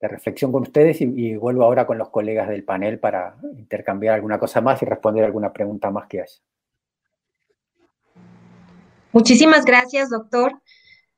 reflexión 0.00 0.52
con 0.52 0.62
ustedes 0.62 1.00
y, 1.00 1.34
vuelvo 1.36 1.64
ahora 1.64 1.86
con 1.86 1.96
los 1.96 2.10
colegas 2.10 2.48
del 2.48 2.62
panel 2.62 2.98
para 2.98 3.36
intercambiar 3.56 4.14
alguna 4.14 4.38
cosa 4.38 4.60
más 4.60 4.82
y 4.82 4.84
responder 4.84 5.24
alguna 5.24 5.50
pregunta 5.50 5.90
más 5.90 6.06
que 6.08 6.20
haya. 6.20 6.40
Muchísimas 9.12 9.64
gracias, 9.64 10.10
doctor. 10.10 10.60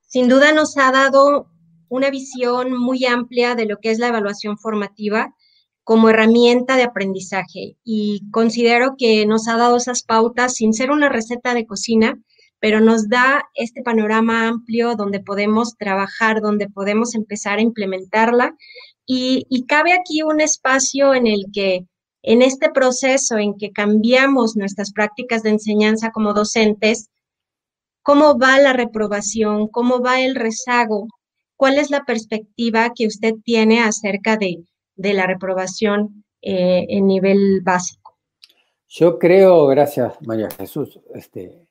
Sin 0.03 0.29
duda 0.29 0.53
nos 0.53 0.77
ha 0.79 0.93
dado 0.93 1.51
una 1.89 2.11
visión 2.11 2.77
muy 2.79 3.05
amplia 3.07 3.57
de 3.57 3.67
lo 3.67 3.79
que 3.79 3.91
es 3.91 3.99
la 3.99 4.09
evaluación 4.09 4.57
formativa 4.57 5.35
como 5.87 6.09
herramienta 6.09 6.77
de 6.77 6.83
aprendizaje. 6.83 7.77
Y 7.85 8.29
considero 8.33 8.97
que 8.99 9.25
nos 9.25 9.47
ha 9.47 9.57
dado 9.57 9.77
esas 9.77 10.03
pautas 10.03 10.55
sin 10.55 10.75
ser 10.75 10.91
una 10.91 11.09
receta 11.09 11.55
de 11.55 11.65
cocina, 11.65 12.19
pero 12.59 12.81
nos 12.81 13.09
da 13.09 13.45
este 13.55 13.83
panorama 13.83 14.49
amplio 14.49 14.97
donde 14.97 15.21
podemos 15.21 15.77
trabajar, 15.77 16.41
donde 16.41 16.69
podemos 16.69 17.15
empezar 17.15 17.59
a 17.59 17.63
implementarla. 17.63 18.57
Y, 19.07 19.47
cabe 19.69 19.93
aquí 19.93 20.23
un 20.23 20.41
espacio 20.41 21.15
en 21.15 21.29
el 21.29 21.45
que 21.53 21.87
en 22.23 22.43
este 22.43 22.69
proceso 22.71 23.39
en 23.39 23.57
que 23.57 23.71
cambiamos 23.71 24.57
nuestras 24.57 24.93
prácticas 24.93 25.45
de 25.45 25.51
enseñanza 25.51 26.11
como 26.11 26.35
docentes, 26.35 27.11
cómo 28.03 28.37
va 28.37 28.59
la 28.59 28.73
reprobación, 28.73 29.69
cómo 29.69 30.01
va 30.01 30.21
el 30.21 30.35
rezago, 30.35 31.07
cuál 31.57 31.79
es 31.79 31.91
la 31.91 32.05
perspectiva 32.05 32.91
que 32.93 33.07
usted 33.07 33.35
tiene 33.45 33.85
acerca 33.85 34.37
de 34.37 34.65
de 34.97 35.15
la 35.15 35.27
reprobación 35.27 36.25
eh, 36.43 36.87
en 36.89 37.07
nivel 37.07 37.61
básico. 37.63 38.17
Yo 38.89 39.19
creo, 39.19 39.67
gracias 39.67 40.15
María 40.23 40.49
Jesús, 40.51 41.01
este, 41.15 41.67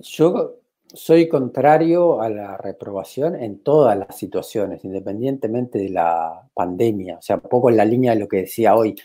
yo 0.00 0.56
soy 0.92 1.28
contrario 1.28 2.20
a 2.20 2.28
la 2.28 2.56
reprobación 2.56 3.36
en 3.36 3.60
todas 3.62 3.96
las 3.96 4.16
situaciones, 4.16 4.84
independientemente 4.84 5.78
de 5.78 5.90
la 5.90 6.48
pandemia, 6.54 7.18
o 7.18 7.22
sea, 7.22 7.36
un 7.36 7.42
poco 7.42 7.70
en 7.70 7.76
la 7.76 7.84
línea 7.84 8.12
de 8.14 8.20
lo 8.20 8.28
que 8.28 8.38
decía 8.38 8.74
hoy. 8.74 8.96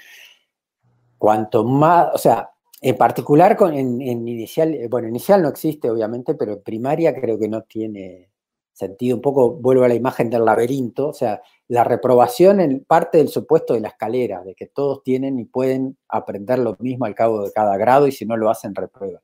Cuanto 1.17 1.63
más, 1.63 2.13
o 2.13 2.17
sea, 2.17 2.49
en 2.81 2.97
particular 2.97 3.55
con, 3.55 3.73
en, 3.73 4.01
en 4.01 4.27
inicial, 4.27 4.73
eh, 4.73 4.87
bueno, 4.87 5.07
inicial 5.07 5.41
no 5.41 5.49
existe 5.49 5.89
obviamente, 5.89 6.35
pero 6.35 6.61
primaria 6.61 7.13
creo 7.19 7.39
que 7.39 7.47
no 7.47 7.63
tiene 7.63 8.29
sentido, 8.75 9.15
un 9.15 9.21
poco 9.21 9.51
vuelvo 9.51 9.83
a 9.83 9.87
la 9.87 9.95
imagen 9.95 10.29
del 10.29 10.45
laberinto, 10.45 11.07
o 11.07 11.13
sea, 11.13 11.41
la 11.67 11.83
reprobación 11.83 12.59
en 12.59 12.83
parte 12.83 13.17
del 13.17 13.29
supuesto 13.29 13.73
de 13.73 13.79
la 13.79 13.87
escalera, 13.87 14.43
de 14.43 14.53
que 14.53 14.67
todos 14.67 15.01
tienen 15.01 15.39
y 15.39 15.45
pueden 15.45 15.97
aprender 16.09 16.59
lo 16.59 16.75
mismo 16.79 17.05
al 17.05 17.15
cabo 17.15 17.43
de 17.43 17.51
cada 17.53 17.77
grado 17.77 18.05
y 18.05 18.11
si 18.11 18.25
no 18.25 18.35
lo 18.35 18.49
hacen, 18.49 18.75
reprueban. 18.75 19.21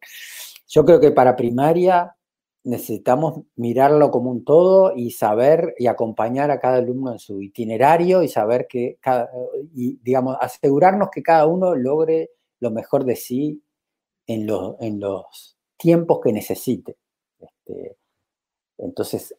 Yo 0.67 0.85
creo 0.85 1.01
que 1.01 1.11
para 1.11 1.35
primaria 1.35 2.15
necesitamos 2.63 3.41
mirarlo 3.55 4.09
como 4.09 4.31
un 4.31 4.45
todo 4.45 4.93
y 4.95 5.11
saber 5.11 5.75
y 5.77 5.87
acompañar 5.87 6.49
a 6.49 6.59
cada 6.59 6.77
alumno 6.77 7.11
en 7.11 7.19
su 7.19 7.41
itinerario 7.41 8.23
y 8.23 8.29
saber 8.29 8.67
que, 8.67 8.97
cada, 9.01 9.29
y 9.75 9.97
digamos, 10.01 10.37
asegurarnos 10.39 11.09
que 11.11 11.23
cada 11.23 11.45
uno 11.45 11.75
logre 11.75 12.31
lo 12.59 12.71
mejor 12.71 13.03
de 13.03 13.15
sí 13.17 13.61
en 14.27 14.47
los, 14.47 14.75
en 14.79 14.99
los 14.99 15.57
tiempos 15.75 16.19
que 16.23 16.31
necesite. 16.31 16.97
Este, 17.39 17.97
entonces, 18.77 19.35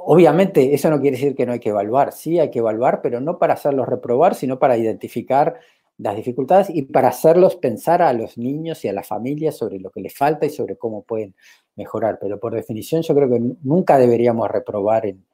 Obviamente, 0.00 0.74
eso 0.74 0.90
no 0.90 1.00
quiere 1.00 1.16
decir 1.16 1.34
que 1.34 1.44
no 1.44 1.52
hay 1.52 1.60
que 1.60 1.70
evaluar, 1.70 2.12
sí 2.12 2.38
hay 2.38 2.50
que 2.50 2.60
evaluar, 2.60 3.02
pero 3.02 3.20
no 3.20 3.38
para 3.38 3.54
hacerlos 3.54 3.88
reprobar, 3.88 4.34
sino 4.34 4.58
para 4.58 4.76
identificar 4.76 5.58
las 5.98 6.16
dificultades 6.16 6.70
y 6.70 6.82
para 6.82 7.08
hacerlos 7.08 7.56
pensar 7.56 8.02
a 8.02 8.12
los 8.12 8.38
niños 8.38 8.84
y 8.84 8.88
a 8.88 8.92
las 8.92 9.06
familias 9.06 9.56
sobre 9.56 9.80
lo 9.80 9.90
que 9.90 10.00
les 10.00 10.16
falta 10.16 10.46
y 10.46 10.50
sobre 10.50 10.76
cómo 10.76 11.02
pueden 11.02 11.34
mejorar. 11.76 12.18
Pero 12.20 12.38
por 12.38 12.54
definición 12.54 13.02
yo 13.02 13.14
creo 13.14 13.28
que 13.28 13.40
nunca 13.62 13.98
deberíamos 13.98 14.48
reprobar 14.48 15.06
en, 15.06 15.24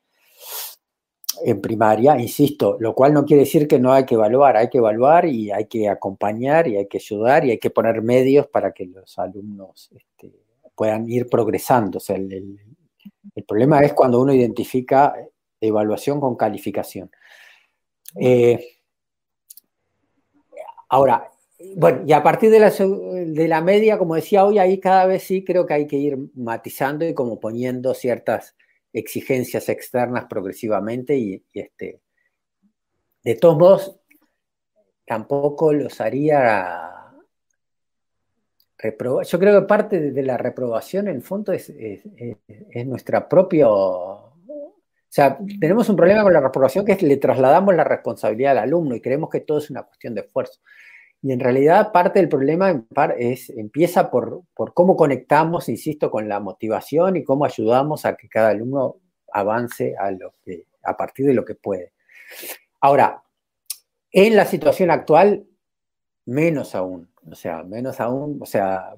en 1.42 1.60
primaria, 1.60 2.18
insisto, 2.18 2.76
lo 2.80 2.94
cual 2.94 3.12
no 3.12 3.24
quiere 3.24 3.42
decir 3.42 3.68
que 3.68 3.78
no 3.78 3.92
hay 3.92 4.04
que 4.04 4.14
evaluar, 4.14 4.56
hay 4.56 4.68
que 4.68 4.78
evaluar 4.78 5.26
y 5.26 5.50
hay 5.50 5.66
que 5.66 5.88
acompañar 5.88 6.66
y 6.68 6.76
hay 6.76 6.86
que 6.86 6.98
ayudar 6.98 7.44
y 7.44 7.50
hay 7.52 7.58
que 7.58 7.70
poner 7.70 8.02
medios 8.02 8.46
para 8.46 8.72
que 8.72 8.86
los 8.86 9.18
alumnos 9.18 9.90
este, 9.94 10.32
puedan 10.74 11.08
ir 11.10 11.28
progresando. 11.28 11.98
O 11.98 12.00
sea, 12.00 12.16
el, 12.16 12.58
problema 13.46 13.80
es 13.80 13.92
cuando 13.92 14.20
uno 14.20 14.32
identifica 14.32 15.14
evaluación 15.60 16.20
con 16.20 16.36
calificación. 16.36 17.10
Eh, 18.20 18.78
ahora, 20.88 21.30
bueno, 21.76 22.02
y 22.06 22.12
a 22.12 22.22
partir 22.22 22.50
de 22.50 22.60
la, 22.60 22.70
de 22.70 23.48
la, 23.48 23.60
media, 23.60 23.98
como 23.98 24.14
decía 24.14 24.44
hoy, 24.44 24.58
ahí 24.58 24.78
cada 24.78 25.06
vez 25.06 25.24
sí 25.24 25.44
creo 25.44 25.66
que 25.66 25.74
hay 25.74 25.86
que 25.86 25.96
ir 25.96 26.18
matizando 26.34 27.06
y 27.06 27.14
como 27.14 27.40
poniendo 27.40 27.94
ciertas 27.94 28.56
exigencias 28.92 29.68
externas 29.68 30.26
progresivamente 30.26 31.16
y, 31.16 31.44
este, 31.52 32.00
de 33.22 33.34
todos 33.36 33.58
modos, 33.58 34.00
tampoco 35.06 35.72
los 35.72 36.00
haría 36.00 37.03
yo 38.92 39.38
creo 39.38 39.60
que 39.60 39.66
parte 39.66 40.10
de 40.10 40.22
la 40.22 40.36
reprobación, 40.36 41.08
en 41.08 41.16
el 41.16 41.22
fondo, 41.22 41.52
es, 41.52 41.72
nuestra 42.86 43.28
propia... 43.28 43.68
O 43.68 44.32
sea, 45.08 45.38
tenemos 45.60 45.88
un 45.88 45.96
problema 45.96 46.24
con 46.24 46.32
la 46.32 46.40
reprobación 46.40 46.84
que 46.84 46.92
es 46.92 47.02
le 47.02 47.16
trasladamos 47.16 47.74
la 47.74 47.84
responsabilidad 47.84 48.52
al 48.52 48.64
alumno 48.64 48.96
y 48.96 49.00
creemos 49.00 49.30
que 49.30 49.40
todo 49.40 49.58
es 49.58 49.70
una 49.70 49.84
cuestión 49.84 50.14
de 50.14 50.22
esfuerzo. 50.22 50.60
Y 51.22 51.32
en 51.32 51.40
realidad 51.40 51.92
parte 51.92 52.18
del 52.18 52.28
problema 52.28 52.84
es, 53.16 53.48
empieza 53.50 54.10
por, 54.10 54.42
por 54.54 54.74
cómo 54.74 54.96
conectamos, 54.96 55.68
insisto, 55.68 56.10
con 56.10 56.28
la 56.28 56.40
motivación 56.40 57.16
y 57.16 57.24
cómo 57.24 57.44
ayudamos 57.44 58.04
a 58.04 58.16
que 58.16 58.28
cada 58.28 58.50
alumno 58.50 58.96
avance 59.32 59.94
a, 59.98 60.10
lo 60.10 60.32
que, 60.44 60.66
a 60.82 60.96
partir 60.96 61.26
de 61.26 61.34
lo 61.34 61.44
que 61.44 61.54
puede. 61.54 61.92
Ahora, 62.80 63.22
en 64.10 64.36
la 64.36 64.44
situación 64.44 64.90
actual, 64.90 65.46
menos 66.26 66.74
aún. 66.74 67.08
O 67.30 67.34
sea, 67.34 67.62
menos 67.62 68.00
aún, 68.00 68.38
o 68.40 68.46
sea, 68.46 68.94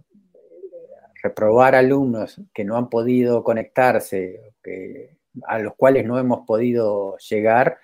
reprobar 1.23 1.75
alumnos 1.75 2.41
que 2.53 2.65
no 2.65 2.77
han 2.77 2.89
podido 2.89 3.43
conectarse, 3.43 4.53
que, 4.63 5.17
a 5.47 5.59
los 5.59 5.75
cuales 5.75 6.05
no 6.07 6.19
hemos 6.19 6.47
podido 6.47 7.17
llegar, 7.19 7.79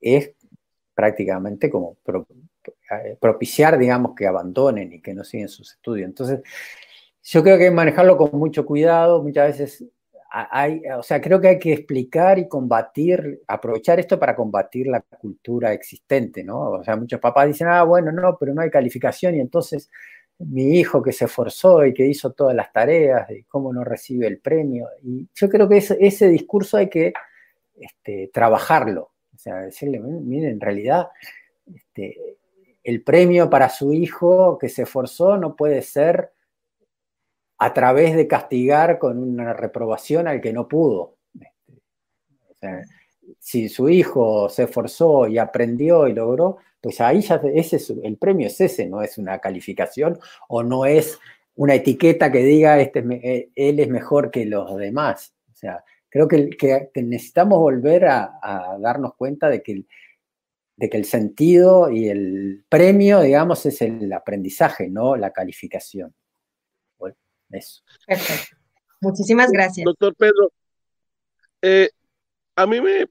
es 0.00 0.32
prácticamente 0.94 1.70
como 1.70 1.96
eh, 2.06 3.16
propiciar, 3.20 3.78
digamos, 3.78 4.14
que 4.14 4.26
abandonen 4.26 4.92
y 4.92 5.00
que 5.00 5.14
no 5.14 5.24
siguen 5.24 5.48
sus 5.48 5.72
estudios. 5.72 6.08
Entonces, 6.08 6.40
yo 7.22 7.42
creo 7.42 7.56
que 7.56 7.64
hay 7.64 7.70
que 7.70 7.74
manejarlo 7.74 8.16
con 8.16 8.30
mucho 8.38 8.66
cuidado, 8.66 9.22
muchas 9.22 9.58
veces 9.58 9.84
hay, 10.34 10.82
o 10.96 11.02
sea, 11.02 11.20
creo 11.20 11.40
que 11.40 11.48
hay 11.48 11.58
que 11.58 11.74
explicar 11.74 12.38
y 12.38 12.48
combatir, 12.48 13.42
aprovechar 13.46 14.00
esto 14.00 14.18
para 14.18 14.34
combatir 14.34 14.86
la 14.86 15.02
cultura 15.02 15.72
existente, 15.74 16.42
¿no? 16.42 16.70
O 16.70 16.84
sea, 16.84 16.96
muchos 16.96 17.20
papás 17.20 17.48
dicen, 17.48 17.68
ah, 17.68 17.82
bueno, 17.82 18.10
no, 18.12 18.38
pero 18.38 18.54
no 18.54 18.62
hay 18.62 18.70
calificación 18.70 19.34
y 19.34 19.40
entonces 19.40 19.90
mi 20.38 20.78
hijo 20.78 21.02
que 21.02 21.12
se 21.12 21.26
esforzó 21.26 21.84
y 21.84 21.92
que 21.92 22.06
hizo 22.06 22.32
todas 22.32 22.56
las 22.56 22.72
tareas, 22.72 23.28
cómo 23.48 23.72
no 23.72 23.84
recibe 23.84 24.26
el 24.26 24.38
premio. 24.38 24.88
Y 25.02 25.28
yo 25.34 25.48
creo 25.50 25.68
que 25.68 25.76
ese, 25.76 25.98
ese 26.00 26.28
discurso 26.28 26.78
hay 26.78 26.88
que 26.88 27.12
este, 27.74 28.30
trabajarlo. 28.32 29.12
O 29.34 29.38
sea, 29.38 29.56
decirle, 29.56 30.00
miren, 30.00 30.52
en 30.52 30.60
realidad 30.60 31.08
este, 31.72 32.36
el 32.82 33.02
premio 33.02 33.50
para 33.50 33.68
su 33.68 33.92
hijo 33.92 34.58
que 34.58 34.68
se 34.68 34.82
esforzó 34.82 35.36
no 35.36 35.56
puede 35.56 35.82
ser 35.82 36.32
a 37.62 37.72
través 37.72 38.16
de 38.16 38.26
castigar 38.26 38.98
con 38.98 39.18
una 39.18 39.52
reprobación 39.52 40.26
al 40.26 40.40
que 40.40 40.52
no 40.52 40.66
pudo. 40.66 41.16
si 43.38 43.68
su 43.68 43.88
hijo 43.88 44.48
se 44.48 44.64
esforzó 44.64 45.28
y 45.28 45.38
aprendió 45.38 46.08
y 46.08 46.12
logró, 46.12 46.58
pues 46.80 47.00
ahí 47.00 47.20
ya 47.20 47.40
ese 47.54 47.76
es, 47.76 47.90
el 47.90 48.16
premio 48.16 48.48
es 48.48 48.60
ese, 48.60 48.86
no 48.86 49.00
es 49.00 49.16
una 49.16 49.38
calificación 49.38 50.18
o 50.48 50.64
no 50.64 50.86
es 50.86 51.20
una 51.54 51.74
etiqueta 51.76 52.32
que 52.32 52.40
diga 52.40 52.80
este, 52.80 52.98
eh, 53.22 53.50
él 53.54 53.78
es 53.78 53.88
mejor 53.88 54.32
que 54.32 54.44
los 54.44 54.76
demás. 54.76 55.32
O 55.52 55.54
sea, 55.54 55.84
creo 56.08 56.26
que, 56.26 56.50
necesitamos 56.96 57.60
volver 57.60 58.06
a, 58.06 58.76
darnos 58.80 59.14
cuenta 59.14 59.48
de 59.48 59.62
que, 59.62 59.84
de 60.76 60.90
que 60.90 60.96
el 60.96 61.04
sentido 61.04 61.90
y 61.92 62.08
el 62.08 62.64
premio, 62.68 63.20
digamos, 63.20 63.64
es 63.66 63.82
el 63.82 64.12
aprendizaje, 64.12 64.88
no 64.90 65.14
la 65.14 65.32
calificación. 65.32 66.12
Eso. 67.52 67.82
Perfecto. 68.06 68.56
Muchísimas 69.00 69.50
gracias. 69.50 69.84
Doctor 69.84 70.14
Pedro, 70.16 70.52
eh, 71.60 71.90
a 72.56 72.66
mí 72.66 72.80
me, 72.80 73.06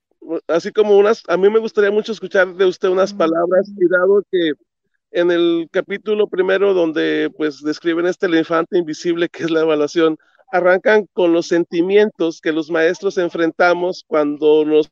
así 0.48 0.72
como 0.72 0.98
unas, 0.98 1.24
a 1.28 1.38
mí 1.38 1.50
me 1.50 1.60
gustaría 1.60 1.92
mucho 1.92 2.12
escuchar 2.12 2.54
de 2.56 2.66
usted 2.66 2.90
unas 2.90 3.14
palabras 3.14 3.70
y 3.78 3.88
dado 3.88 4.24
que 4.32 4.54
en 5.12 5.32
el 5.32 5.68
capítulo 5.72 6.28
primero 6.28 6.74
donde 6.74 7.30
pues 7.36 7.62
describen 7.62 8.08
este 8.08 8.28
elefante 8.28 8.78
invisible 8.78 9.30
que 9.30 9.44
es 9.44 9.52
la 9.52 9.62
evaluación, 9.62 10.18
arrancan 10.52 11.08
con 11.14 11.34
los 11.34 11.48
sentimientos 11.48 12.40
que 12.42 12.52
los 12.52 12.70
maestros 12.70 13.18
enfrentamos 13.18 14.04
cuando 14.08 14.66
nos 14.66 14.90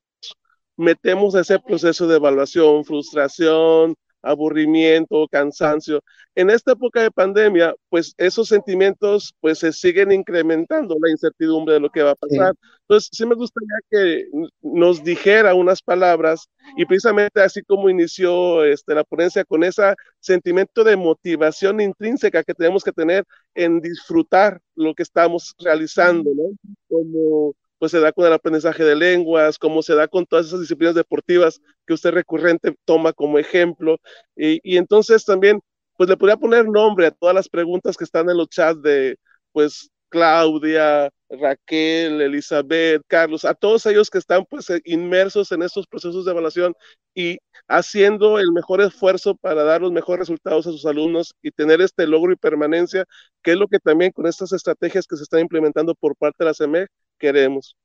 metemos 0.77 1.35
a 1.35 1.41
ese 1.41 1.59
proceso 1.59 2.07
de 2.07 2.15
evaluación, 2.15 2.85
frustración, 2.85 3.95
aburrimiento, 4.21 5.27
cansancio. 5.29 6.01
En 6.35 6.49
esta 6.49 6.73
época 6.73 7.01
de 7.01 7.11
pandemia, 7.11 7.75
pues 7.89 8.13
esos 8.17 8.47
sentimientos 8.47 9.33
pues 9.39 9.59
se 9.59 9.71
siguen 9.73 10.11
incrementando, 10.11 10.95
la 11.01 11.09
incertidumbre 11.09 11.75
de 11.75 11.79
lo 11.79 11.89
que 11.89 12.03
va 12.03 12.11
a 12.11 12.15
pasar. 12.15 12.53
Entonces, 12.81 13.09
sí 13.11 13.25
me 13.25 13.35
gustaría 13.35 13.77
que 13.89 14.25
nos 14.61 15.03
dijera 15.03 15.53
unas 15.53 15.81
palabras 15.81 16.47
y 16.77 16.85
precisamente 16.85 17.41
así 17.41 17.61
como 17.63 17.89
inició 17.89 18.63
este, 18.63 18.95
la 18.95 19.03
ponencia 19.03 19.43
con 19.45 19.63
ese 19.63 19.93
sentimiento 20.19 20.83
de 20.83 20.95
motivación 20.95 21.81
intrínseca 21.81 22.43
que 22.43 22.53
tenemos 22.53 22.83
que 22.83 22.91
tener 22.91 23.25
en 23.53 23.79
disfrutar 23.81 24.59
lo 24.75 24.93
que 24.93 25.03
estamos 25.03 25.55
realizando, 25.59 26.31
¿no? 26.35 26.57
Como 26.87 27.53
pues 27.79 27.91
se 27.91 27.99
da 27.99 28.11
con 28.11 28.25
el 28.27 28.33
aprendizaje 28.33 28.83
de 28.83 28.95
lenguas, 28.95 29.57
como 29.57 29.81
se 29.81 29.95
da 29.95 30.07
con 30.07 30.25
todas 30.25 30.47
esas 30.47 30.61
disciplinas 30.61 30.95
deportivas 30.95 31.61
que 31.87 31.93
usted 31.93 32.11
recurrente 32.11 32.75
toma 32.85 33.13
como 33.13 33.39
ejemplo. 33.39 33.97
Y, 34.35 34.77
entonces 34.77 35.25
también, 35.25 35.61
pues 35.97 36.09
le 36.09 36.17
podría 36.17 36.37
poner 36.37 36.67
nombre 36.67 37.07
a 37.07 37.11
todas 37.11 37.35
las 37.35 37.49
preguntas 37.49 37.97
que 37.97 38.03
están 38.03 38.29
en 38.29 38.37
los 38.37 38.49
chats 38.49 38.81
de, 38.81 39.17
pues, 39.51 39.89
Claudia, 40.09 41.09
Raquel, 41.29 42.21
Elizabeth, 42.21 43.01
Carlos, 43.07 43.45
a 43.45 43.53
todos 43.53 43.85
ellos 43.85 44.09
que 44.09 44.17
están 44.17 44.45
pues 44.49 44.67
inmersos 44.85 45.51
en 45.51 45.61
estos 45.61 45.85
procesos 45.87 46.25
de 46.25 46.31
evaluación 46.31 46.73
y 47.13 47.37
haciendo 47.67 48.39
el 48.39 48.51
mejor 48.51 48.81
esfuerzo 48.81 49.35
para 49.35 49.63
dar 49.63 49.81
los 49.81 49.91
mejores 49.91 50.21
resultados 50.21 50.65
a 50.67 50.71
sus 50.71 50.85
alumnos 50.85 51.35
y 51.43 51.51
tener 51.51 51.81
este 51.81 52.07
logro 52.07 52.31
y 52.33 52.35
permanencia, 52.35 53.05
que 53.43 53.51
es 53.51 53.57
lo 53.57 53.67
que 53.67 53.79
también 53.79 54.11
con 54.11 54.25
estas 54.25 54.51
estrategias 54.53 55.05
que 55.05 55.17
se 55.17 55.23
están 55.23 55.41
implementando 55.41 55.93
por 55.95 56.15
parte 56.15 56.43
de 56.43 56.45
la 56.45 56.53
CEMEG 56.55 56.89
queremos. 57.19 57.77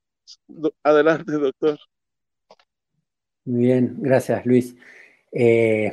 Adelante, 0.83 1.33
doctor. 1.33 1.79
Muy 3.45 3.65
bien, 3.65 3.97
gracias, 3.99 4.47
Luis. 4.47 4.75
Eh, 5.31 5.93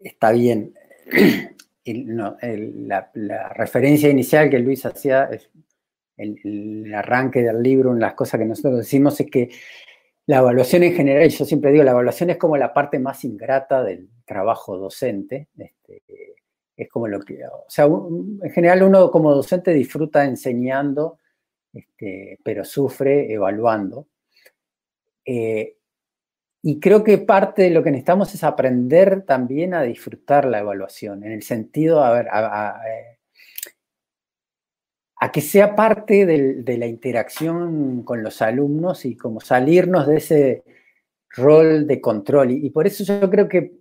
está 0.00 0.32
bien. 0.32 0.74
la, 1.84 3.52
referencia 3.54 4.08
inicial 4.08 4.48
que 4.48 4.58
Luis 4.58 4.86
hacía, 4.86 5.28
el, 6.16 6.40
el, 6.44 6.94
arranque 6.94 7.42
del 7.42 7.62
libro, 7.62 7.92
en 7.92 8.00
las 8.00 8.14
cosas 8.14 8.40
que 8.40 8.46
nosotros 8.46 8.78
decimos, 8.78 9.20
es 9.20 9.30
que 9.30 9.50
la 10.26 10.38
evaluación 10.38 10.84
en 10.84 10.94
general, 10.94 11.28
yo 11.28 11.44
siempre 11.44 11.72
digo, 11.72 11.84
la 11.84 11.90
evaluación 11.90 12.30
es 12.30 12.36
como 12.36 12.56
la 12.56 12.72
parte 12.72 12.98
más 12.98 13.24
ingrata 13.24 13.82
del 13.82 14.08
trabajo 14.24 14.78
docente. 14.78 15.48
Este, 15.58 16.02
es 16.80 16.88
como 16.88 17.06
lo 17.08 17.20
que, 17.20 17.44
o 17.44 17.66
sea, 17.68 17.84
en 17.84 18.50
general 18.50 18.82
uno 18.82 19.10
como 19.10 19.34
docente 19.34 19.74
disfruta 19.74 20.24
enseñando, 20.24 21.18
este, 21.74 22.38
pero 22.42 22.64
sufre 22.64 23.30
evaluando. 23.30 24.06
Eh, 25.26 25.76
y 26.62 26.80
creo 26.80 27.04
que 27.04 27.18
parte 27.18 27.62
de 27.64 27.70
lo 27.70 27.82
que 27.82 27.90
necesitamos 27.90 28.34
es 28.34 28.44
aprender 28.44 29.26
también 29.26 29.74
a 29.74 29.82
disfrutar 29.82 30.46
la 30.46 30.60
evaluación, 30.60 31.22
en 31.22 31.32
el 31.32 31.42
sentido, 31.42 32.02
a 32.02 32.12
ver, 32.12 32.28
a, 32.30 32.80
que 35.32 35.42
sea 35.42 35.76
parte 35.76 36.24
de 36.24 36.78
la 36.78 36.86
interacción 36.86 38.04
con 38.04 38.22
los 38.22 38.40
alumnos 38.40 39.04
y 39.04 39.16
como 39.16 39.40
salirnos 39.40 40.06
de 40.06 40.16
ese 40.16 40.64
rol 41.36 41.86
de 41.86 42.00
control. 42.00 42.52
y 42.52 42.70
por 42.70 42.86
eso 42.86 43.04
yo 43.04 43.28
creo 43.28 43.46
que 43.46 43.80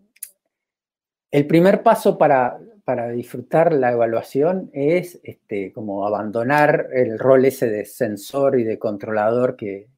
el 1.31 1.47
primer 1.47 1.81
paso 1.81 2.17
para 2.17 2.59
para 2.89 3.11
disfrutar 3.11 3.71
la 3.71 3.91
evaluación 3.91 4.71
es 4.73 5.19
este, 5.21 5.71
como 5.71 6.07
abandonar 6.07 6.87
el 6.91 7.19
rol 7.19 7.45
ese 7.45 7.69
de 7.69 7.85
sensor 7.85 8.59
y 8.59 8.63
de 8.63 8.79
controlador 8.79 9.55
que, 9.55 9.89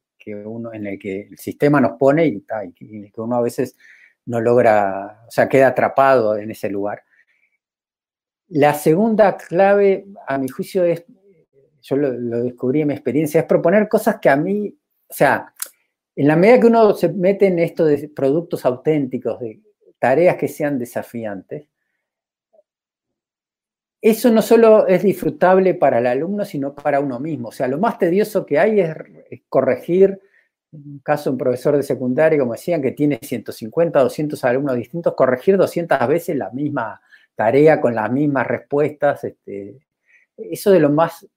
uno, 0.43 0.73
en 0.73 0.87
el 0.87 0.99
que 0.99 1.21
el 1.21 1.37
sistema 1.37 1.79
nos 1.79 1.93
pone 1.97 2.25
y, 2.25 2.43
y, 2.81 3.09
que 3.09 3.21
uno 3.21 3.37
a 3.37 3.41
veces 3.41 3.77
no 4.25 4.41
logra, 4.41 5.23
o 5.25 5.31
sea, 5.31 5.47
queda 5.47 5.67
atrapado 5.67 6.35
en 6.35 6.51
ese 6.51 6.69
lugar. 6.69 7.01
La 8.49 8.73
segunda 8.73 9.37
clave, 9.37 10.07
a 10.27 10.37
mi 10.37 10.49
juicio, 10.49 10.83
es, 10.83 11.05
yo 11.83 11.95
lo, 11.95 12.11
lo 12.11 12.43
descubrí 12.43 12.81
en 12.81 12.89
mi 12.89 12.93
experiencia, 12.93 13.39
es 13.39 13.47
proponer 13.47 13.87
cosas 13.87 14.17
que 14.21 14.27
a 14.27 14.35
mí, 14.35 14.77
o 15.07 15.13
sea, 15.13 15.53
en 16.13 16.27
la 16.27 16.35
medida 16.35 16.59
que 16.59 16.67
uno 16.67 16.93
se 16.93 17.07
mete 17.07 17.47
en 17.47 17.59
esto 17.59 17.85
de 17.85 18.09
productos 18.09 18.65
auténticos, 18.65 19.39
de 19.39 19.61
tareas 19.97 20.35
que 20.35 20.49
sean 20.49 20.77
desafiantes, 20.77 21.71
eso 24.01 24.31
no 24.31 24.41
solo 24.41 24.87
es 24.87 25.03
disfrutable 25.03 25.75
para 25.75 25.99
el 25.99 26.07
alumno, 26.07 26.43
sino 26.43 26.73
para 26.73 26.99
uno 26.99 27.19
mismo. 27.19 27.49
O 27.49 27.51
sea, 27.51 27.67
lo 27.67 27.77
más 27.77 27.99
tedioso 27.99 28.45
que 28.45 28.57
hay 28.57 28.79
es 28.79 29.41
corregir, 29.47 30.19
en 30.71 30.99
caso 30.99 31.31
un 31.31 31.37
profesor 31.37 31.77
de 31.77 31.83
secundaria, 31.83 32.39
como 32.39 32.53
decían, 32.53 32.81
que 32.81 32.91
tiene 32.91 33.19
150, 33.21 34.01
200 34.01 34.43
alumnos 34.43 34.75
distintos, 34.75 35.13
corregir 35.13 35.55
200 35.57 36.07
veces 36.07 36.35
la 36.35 36.49
misma 36.49 36.99
tarea 37.35 37.79
con 37.79 37.93
las 37.93 38.11
mismas 38.11 38.47
respuestas. 38.47 39.23
Este, 39.23 39.77
eso 40.35 40.71
de 40.71 40.79
lo 40.79 40.89
más 40.89 41.27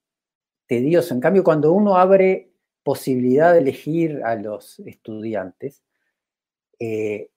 tedioso. 0.66 1.12
En 1.12 1.20
cambio, 1.20 1.44
cuando 1.44 1.72
uno 1.72 1.96
abre 1.96 2.50
posibilidad 2.82 3.52
de 3.52 3.58
elegir 3.58 4.22
a 4.24 4.36
los 4.36 4.78
estudiantes 4.80 5.82
eh, 6.78 7.28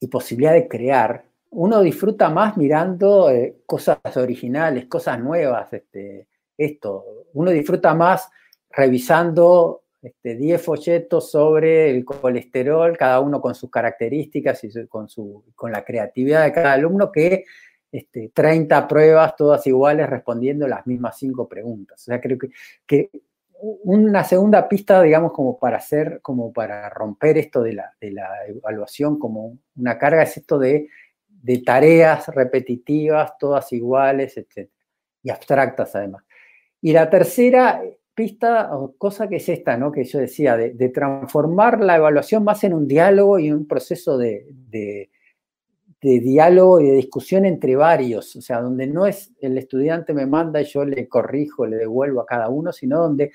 y 0.00 0.06
posibilidad 0.08 0.52
de 0.52 0.68
crear, 0.68 1.27
uno 1.50 1.80
disfruta 1.80 2.28
más 2.30 2.56
mirando 2.56 3.30
eh, 3.30 3.56
cosas 3.66 3.98
originales, 4.16 4.86
cosas 4.86 5.18
nuevas, 5.20 5.72
este, 5.72 6.28
esto. 6.56 7.04
Uno 7.34 7.50
disfruta 7.50 7.94
más 7.94 8.28
revisando 8.70 9.82
este, 10.02 10.36
10 10.36 10.62
folletos 10.62 11.30
sobre 11.30 11.90
el 11.90 12.04
colesterol, 12.04 12.96
cada 12.96 13.20
uno 13.20 13.40
con 13.40 13.54
sus 13.54 13.70
características 13.70 14.62
y 14.64 14.86
con, 14.86 15.08
su, 15.08 15.44
con 15.54 15.72
la 15.72 15.84
creatividad 15.84 16.44
de 16.44 16.52
cada 16.52 16.72
alumno, 16.74 17.10
que 17.10 17.44
este, 17.90 18.30
30 18.34 18.86
pruebas 18.86 19.34
todas 19.34 19.66
iguales 19.66 20.08
respondiendo 20.08 20.68
las 20.68 20.86
mismas 20.86 21.18
5 21.18 21.48
preguntas. 21.48 22.00
O 22.02 22.04
sea, 22.04 22.20
creo 22.20 22.38
que, 22.38 22.50
que, 22.86 23.10
una 23.60 24.22
segunda 24.22 24.68
pista, 24.68 25.02
digamos, 25.02 25.32
como 25.32 25.58
para 25.58 25.78
hacer, 25.78 26.20
como 26.22 26.52
para 26.52 26.88
romper 26.90 27.38
esto 27.38 27.60
de 27.62 27.72
la, 27.72 27.92
de 28.00 28.12
la 28.12 28.28
evaluación 28.46 29.18
como 29.18 29.58
una 29.76 29.98
carga, 29.98 30.22
es 30.22 30.36
esto 30.36 30.60
de 30.60 30.88
de 31.42 31.58
tareas 31.58 32.28
repetitivas, 32.28 33.36
todas 33.38 33.72
iguales, 33.72 34.36
etc. 34.36 34.68
Y 35.22 35.30
abstractas 35.30 35.94
además. 35.94 36.24
Y 36.80 36.92
la 36.92 37.08
tercera 37.10 37.82
pista 38.18 38.76
o 38.76 38.96
cosa 38.98 39.28
que 39.28 39.36
es 39.36 39.48
esta, 39.48 39.76
¿no? 39.76 39.92
Que 39.92 40.02
yo 40.02 40.18
decía, 40.18 40.56
de, 40.56 40.88
transformar 40.88 41.80
la 41.80 41.96
evaluación 41.96 42.42
más 42.42 42.64
en 42.64 42.74
un 42.74 42.88
diálogo 42.88 43.38
y 43.38 43.52
un 43.52 43.66
proceso 43.68 44.18
de, 44.18 44.44
de, 44.68 45.08
diálogo 46.00 46.80
y 46.80 46.86
de 46.86 46.96
discusión 46.96 47.44
entre 47.44 47.76
varios, 47.76 48.34
o 48.34 48.40
sea, 48.40 48.60
donde 48.60 48.88
no 48.88 49.06
es 49.06 49.32
el 49.40 49.56
estudiante 49.56 50.14
me 50.14 50.26
manda 50.26 50.60
y 50.60 50.64
yo 50.64 50.84
le 50.84 51.06
corrijo, 51.08 51.64
le 51.64 51.76
devuelvo 51.76 52.20
a 52.20 52.26
cada 52.26 52.48
uno, 52.48 52.72
sino 52.72 52.98
donde 53.00 53.30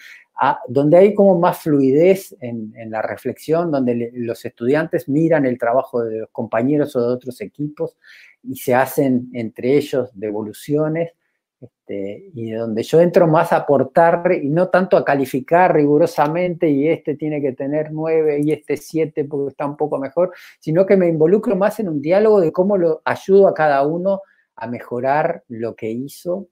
donde 0.67 0.97
hay 0.97 1.13
como 1.13 1.39
más 1.39 1.59
fluidez 1.59 2.35
en, 2.41 2.73
la 2.89 3.01
reflexión, 3.01 3.71
donde 3.71 4.11
los 4.13 4.43
estudiantes 4.45 5.07
miran 5.07 5.45
el 5.45 5.57
trabajo 5.57 6.03
de 6.03 6.19
los 6.21 6.29
compañeros 6.31 6.95
o 6.95 7.01
de 7.01 7.13
otros 7.13 7.39
equipos 7.41 7.97
y 8.41 8.55
se 8.55 8.75
hacen 8.75 9.29
entre 9.33 9.77
ellos 9.77 10.09
devoluciones, 10.13 11.13
este, 11.61 12.29
y 12.33 12.51
donde 12.51 12.83
yo 12.83 12.99
entro 12.99 13.25
más 13.25 13.53
a 13.53 13.57
aportar 13.57 14.33
y 14.33 14.49
no 14.49 14.67
tanto 14.67 14.97
a 14.97 15.05
calificar 15.05 15.73
rigurosamente 15.73 16.69
y 16.69 16.89
este 16.89 17.15
tiene 17.15 17.41
que 17.41 17.53
tener 17.53 17.91
nueve 17.93 18.41
y 18.43 18.51
este 18.51 18.75
siete 18.75 19.23
porque 19.23 19.51
está 19.51 19.65
un 19.65 19.77
poco 19.77 19.97
mejor, 19.97 20.33
sino 20.59 20.85
que 20.85 20.97
me 20.97 21.07
involucro 21.07 21.55
más 21.55 21.79
en 21.79 21.87
un 21.87 22.01
diálogo 22.01 22.41
de 22.41 22.51
cómo 22.51 22.77
lo 22.77 23.01
ayudo 23.05 23.47
a 23.47 23.53
cada 23.53 23.85
uno 23.85 24.21
a 24.55 24.67
mejorar 24.67 25.43
lo 25.47 25.75
que 25.75 25.89
hizo. 25.89 26.49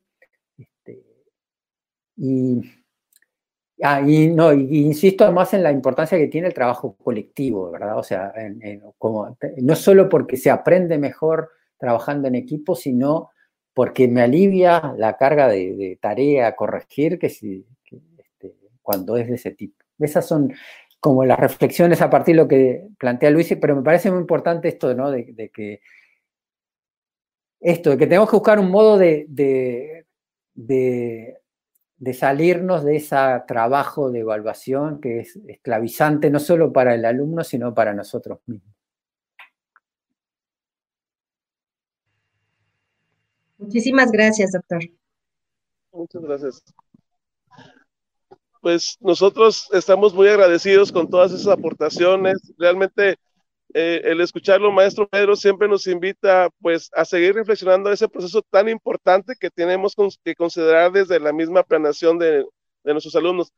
Este, 0.58 1.04
y 2.16 2.62
Ah, 3.84 4.02
y 4.06 4.28
no, 4.28 4.54
insisto 4.54 5.32
más 5.32 5.54
en 5.56 5.64
la 5.64 5.72
importancia 5.72 6.18
que 6.18 6.28
tiene 6.28 6.48
el 6.48 6.54
trabajo 6.54 6.96
colectivo, 7.04 7.72
¿verdad? 7.72 7.98
O 7.98 8.04
sea, 8.04 8.32
no 9.58 9.76
solo 9.76 10.08
porque 10.08 10.38
se 10.38 10.52
aprende 10.52 11.00
mejor 11.00 11.50
trabajando 11.80 12.28
en 12.28 12.36
equipo, 12.36 12.76
sino 12.76 13.32
porque 13.74 14.08
me 14.08 14.22
alivia 14.22 14.94
la 14.98 15.18
carga 15.18 15.48
de, 15.48 15.98
tarea 16.00 16.48
a 16.48 16.56
corregir 16.56 17.18
que, 17.18 17.30
si, 17.30 17.66
este, 18.18 18.56
cuando 18.84 19.18
es 19.18 19.28
de 19.28 19.36
ese 19.36 19.52
tipo. 19.52 19.84
Esas 19.98 20.28
son 20.28 20.54
como 21.00 21.26
las 21.26 21.40
reflexiones 21.40 22.02
a 22.02 22.10
partir 22.10 22.36
de 22.36 22.42
lo 22.44 22.48
que 22.48 22.88
plantea 23.00 23.32
Luis, 23.32 23.56
pero 23.60 23.76
me 23.76 23.82
parece 23.82 24.12
muy 24.12 24.20
importante 24.20 24.68
esto, 24.68 24.94
¿no? 24.94 25.10
De, 25.10 25.50
que 25.52 25.82
esto, 27.60 27.90
de 27.92 27.98
que 27.98 28.06
tenemos 28.06 28.30
que 28.30 28.36
buscar 28.36 28.60
un 28.60 28.70
modo 28.70 29.00
de 29.00 29.26
salirnos 32.14 32.84
de 32.84 32.96
ese 32.98 33.16
trabajo 33.48 34.12
de 34.12 34.20
evaluación 34.20 35.00
que 35.00 35.20
es 35.20 35.40
esclavizante 35.48 36.30
no 36.30 36.40
solo 36.40 36.74
para 36.74 36.96
el 36.96 37.06
alumno, 37.06 37.44
sino 37.44 37.74
para 37.74 37.94
nosotros 37.94 38.40
mismos. 38.48 38.76
Muchísimas 43.58 44.12
gracias, 44.12 44.52
doctor. 44.52 44.82
Muchas 45.92 46.22
gracias. 46.24 46.64
Pues 48.62 48.98
nosotros 49.00 49.70
estamos 49.72 50.14
muy 50.14 50.28
agradecidos 50.28 50.92
con 50.92 51.10
todas 51.10 51.32
esas 51.32 51.48
aportaciones. 51.48 52.54
Realmente 52.58 53.18
eh, 53.74 54.02
el 54.06 54.22
escucharlo, 54.22 54.72
maestro 54.72 55.08
Pedro, 55.08 55.36
siempre 55.36 55.68
nos 55.68 55.88
invita 55.88 56.50
pues 56.60 56.90
a 56.94 57.06
seguir 57.06 57.36
reflexionando 57.36 57.92
ese 57.92 58.08
proceso 58.08 58.42
tan 58.50 58.70
importante 58.70 59.34
que 59.40 59.50
tenemos 59.50 59.96
que 60.24 60.36
considerar 60.36 60.92
desde 60.92 61.20
la 61.20 61.34
misma 61.34 61.64
planeación 61.64 62.18
de, 62.20 62.46
de 62.84 62.92
nuestros 62.94 63.16
alumnos. 63.16 63.52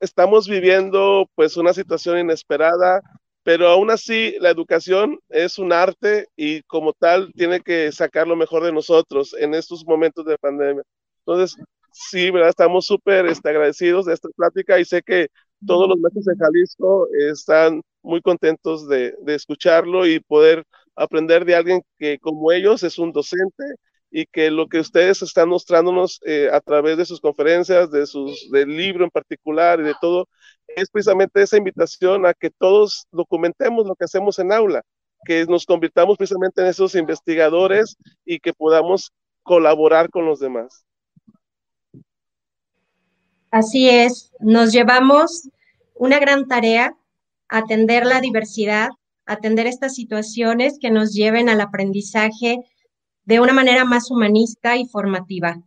estamos 0.00 0.48
viviendo 0.48 1.26
pues 1.34 1.56
una 1.56 1.72
situación 1.72 2.18
inesperada, 2.18 3.00
pero 3.42 3.68
aún 3.68 3.90
así 3.90 4.36
la 4.40 4.50
educación 4.50 5.18
es 5.28 5.58
un 5.58 5.72
arte 5.72 6.28
y 6.36 6.62
como 6.62 6.92
tal 6.92 7.32
tiene 7.34 7.60
que 7.60 7.90
sacar 7.92 8.26
lo 8.26 8.36
mejor 8.36 8.62
de 8.64 8.72
nosotros 8.72 9.34
en 9.38 9.54
estos 9.54 9.84
momentos 9.86 10.24
de 10.26 10.38
pandemia. 10.38 10.82
Entonces, 11.26 11.56
sí, 11.92 12.30
¿verdad? 12.30 12.50
Estamos 12.50 12.86
súper 12.86 13.26
este, 13.26 13.48
agradecidos 13.48 14.06
de 14.06 14.14
esta 14.14 14.28
plática 14.36 14.78
y 14.78 14.84
sé 14.84 15.02
que 15.02 15.28
todos 15.66 15.88
los 15.88 15.98
maestros 15.98 16.24
de 16.26 16.36
Jalisco 16.36 17.08
están 17.30 17.82
muy 18.02 18.20
contentos 18.22 18.88
de, 18.88 19.14
escucharlo 19.26 20.06
y 20.06 20.20
poder 20.20 20.64
aprender 20.96 21.44
de 21.44 21.54
alguien 21.54 21.82
que 21.98 22.18
como 22.18 22.52
ellos 22.52 22.82
es 22.82 22.98
un 22.98 23.12
docente 23.12 23.64
y 24.10 24.26
que 24.26 24.50
lo 24.50 24.66
que 24.68 24.80
ustedes 24.80 25.22
están 25.22 25.48
mostrándonos 25.48 26.20
eh, 26.26 26.48
a 26.52 26.60
través 26.60 26.96
de 26.96 27.04
sus 27.04 27.20
conferencias, 27.20 27.90
de 27.90 28.06
sus, 28.06 28.50
del 28.50 28.76
libro 28.76 29.04
en 29.04 29.10
particular 29.10 29.80
y 29.80 29.84
de 29.84 29.94
todo, 30.00 30.28
es 30.66 30.90
precisamente 30.90 31.42
esa 31.42 31.56
invitación 31.56 32.26
a 32.26 32.34
que 32.34 32.50
todos 32.50 33.06
documentemos 33.12 33.86
lo 33.86 33.94
que 33.94 34.04
hacemos 34.04 34.38
en 34.38 34.52
aula, 34.52 34.82
que 35.24 35.44
nos 35.46 35.64
convirtamos 35.64 36.16
precisamente 36.16 36.60
en 36.60 36.68
esos 36.68 36.94
investigadores 36.94 37.96
y 38.24 38.40
que 38.40 38.52
podamos 38.52 39.12
colaborar 39.42 40.10
con 40.10 40.26
los 40.26 40.40
demás. 40.40 40.84
Así 43.50 43.88
es, 43.88 44.32
nos 44.38 44.72
llevamos 44.72 45.48
una 45.94 46.18
gran 46.20 46.46
tarea, 46.46 46.96
atender 47.50 48.06
la 48.06 48.20
diversidad, 48.20 48.88
atender 49.26 49.66
estas 49.66 49.94
situaciones 49.94 50.78
que 50.80 50.90
nos 50.90 51.12
lleven 51.12 51.48
al 51.48 51.60
aprendizaje 51.60 52.58
de 53.24 53.40
una 53.40 53.52
manera 53.52 53.84
más 53.84 54.10
humanista 54.10 54.76
y 54.76 54.86
formativa. 54.86 55.60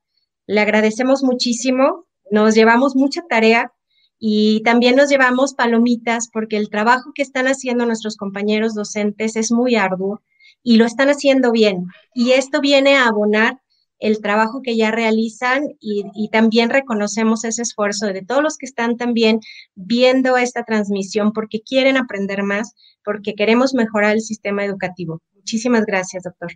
Le 0.47 0.61
agradecemos 0.61 1.23
muchísimo, 1.23 2.05
nos 2.31 2.55
llevamos 2.55 2.95
mucha 2.95 3.21
tarea 3.29 3.71
y 4.17 4.61
también 4.63 4.95
nos 4.95 5.09
llevamos 5.09 5.53
palomitas 5.53 6.29
porque 6.31 6.57
el 6.57 6.69
trabajo 6.69 7.11
que 7.13 7.21
están 7.21 7.47
haciendo 7.47 7.85
nuestros 7.85 8.17
compañeros 8.17 8.73
docentes 8.73 9.35
es 9.35 9.51
muy 9.51 9.75
arduo 9.75 10.21
y 10.63 10.77
lo 10.77 10.85
están 10.85 11.09
haciendo 11.09 11.51
bien. 11.51 11.87
Y 12.13 12.31
esto 12.31 12.61
viene 12.61 12.95
a 12.95 13.07
abonar 13.07 13.59
el 14.03 14.19
trabajo 14.19 14.61
que 14.61 14.75
ya 14.75 14.91
realizan 14.91 15.63
y, 15.79 16.29
también 16.29 16.69
reconocemos 16.69 17.45
ese 17.45 17.61
esfuerzo 17.61 18.07
de 18.07 18.21
todos 18.21 18.43
los 18.43 18.57
que 18.57 18.65
están 18.65 18.97
también 18.97 19.39
viendo 19.75 20.35
esta 20.35 20.65
transmisión 20.65 21.31
porque 21.31 21.61
quieren 21.61 21.95
aprender 21.95 22.43
más, 22.43 22.75
porque 23.05 23.33
queremos 23.33 23.73
mejorar 23.73 24.15
el 24.15 24.21
sistema 24.21 24.65
educativo. 24.65 25.21
Muchísimas 25.35 25.85
gracias, 25.85 26.23
doctor. 26.23 26.51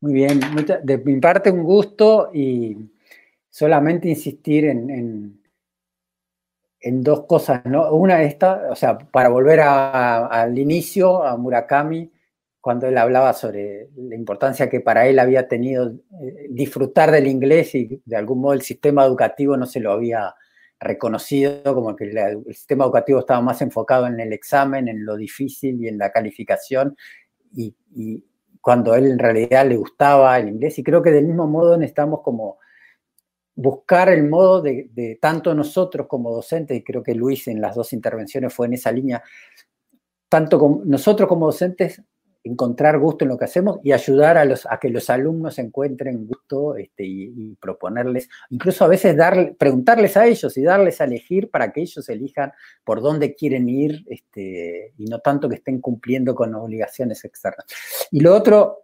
Muy 0.00 0.14
bien, 0.14 0.40
de 0.84 0.98
mi 0.98 1.18
parte 1.18 1.50
un 1.50 1.64
gusto 1.64 2.30
y 2.32 2.76
solamente 3.50 4.08
insistir 4.08 4.66
en, 4.66 5.40
en, 6.80 7.02
dos 7.02 7.24
cosas, 7.26 7.64
¿no? 7.64 7.92
Una 7.92 8.22
esta, 8.22 8.68
o 8.70 8.76
sea, 8.76 8.98
para 8.98 9.28
volver 9.30 9.60
al 9.60 10.56
inicio, 10.56 11.24
a 11.24 11.36
Murakami, 11.36 12.11
cuando 12.62 12.86
él 12.86 12.96
hablaba 12.96 13.32
sobre 13.32 13.88
la 13.96 14.14
importancia 14.14 14.70
que 14.70 14.80
para 14.80 15.08
él 15.08 15.18
había 15.18 15.48
tenido 15.48 15.94
eh, 16.22 16.46
disfrutar 16.48 17.10
del 17.10 17.26
inglés 17.26 17.74
y 17.74 18.00
de 18.04 18.16
algún 18.16 18.40
modo 18.40 18.52
el 18.52 18.62
sistema 18.62 19.04
educativo 19.04 19.56
no 19.56 19.66
se 19.66 19.80
lo 19.80 19.90
había 19.90 20.32
reconocido, 20.78 21.74
como 21.74 21.96
que 21.96 22.04
el 22.04 22.44
sistema 22.54 22.84
educativo 22.84 23.18
estaba 23.18 23.40
más 23.40 23.60
enfocado 23.62 24.06
en 24.06 24.20
el 24.20 24.32
examen, 24.32 24.86
en 24.86 25.04
lo 25.04 25.16
difícil 25.16 25.82
y 25.82 25.88
en 25.88 25.98
la 25.98 26.12
calificación, 26.12 26.96
y, 27.52 27.74
cuando 28.60 28.92
a 28.92 28.98
él 28.98 29.06
en 29.06 29.18
realidad 29.18 29.66
le 29.66 29.76
gustaba 29.76 30.38
el 30.38 30.48
inglés, 30.48 30.78
y 30.78 30.84
creo 30.84 31.02
que 31.02 31.10
del 31.10 31.26
mismo 31.26 31.48
modo 31.48 31.76
necesitamos 31.76 32.20
como 32.22 32.58
buscar 33.56 34.08
el 34.08 34.28
modo 34.28 34.62
de, 34.62 34.88
de 34.92 35.18
tanto 35.20 35.52
nosotros 35.52 36.06
como 36.06 36.32
docentes, 36.32 36.76
y 36.78 36.84
creo 36.84 37.02
que 37.02 37.14
Luis 37.14 37.48
en 37.48 37.60
las 37.60 37.74
dos 37.74 37.92
intervenciones 37.92 38.54
fue 38.54 38.66
en 38.66 38.74
esa 38.74 38.92
línea, 38.92 39.20
tanto 40.28 40.60
como 40.60 40.82
nosotros 40.84 41.28
como 41.28 41.46
docentes 41.46 42.02
encontrar 42.44 42.98
gusto 42.98 43.24
en 43.24 43.30
lo 43.30 43.38
que 43.38 43.44
hacemos 43.44 43.78
y 43.82 43.92
ayudar 43.92 44.36
a, 44.36 44.44
los, 44.44 44.66
a 44.66 44.78
que 44.78 44.88
los 44.88 45.08
alumnos 45.10 45.58
encuentren 45.58 46.26
gusto 46.26 46.76
este, 46.76 47.04
y, 47.04 47.56
proponerles, 47.60 48.28
incluso 48.50 48.84
a 48.84 48.88
veces 48.88 49.16
dar, 49.16 49.54
preguntarles 49.56 50.16
a 50.16 50.26
ellos 50.26 50.56
y 50.56 50.62
darles 50.62 51.00
a 51.00 51.04
elegir 51.04 51.50
para 51.50 51.72
que 51.72 51.82
ellos 51.82 52.08
elijan 52.08 52.52
por 52.84 53.00
dónde 53.00 53.34
quieren 53.34 53.68
ir 53.68 54.04
este, 54.08 54.92
y 54.98 55.04
no 55.04 55.20
tanto 55.20 55.48
que 55.48 55.56
estén 55.56 55.80
cumpliendo 55.80 56.34
con 56.34 56.54
obligaciones 56.54 57.24
externas. 57.24 57.64
Y 58.10 58.20
lo 58.20 58.34
otro, 58.34 58.82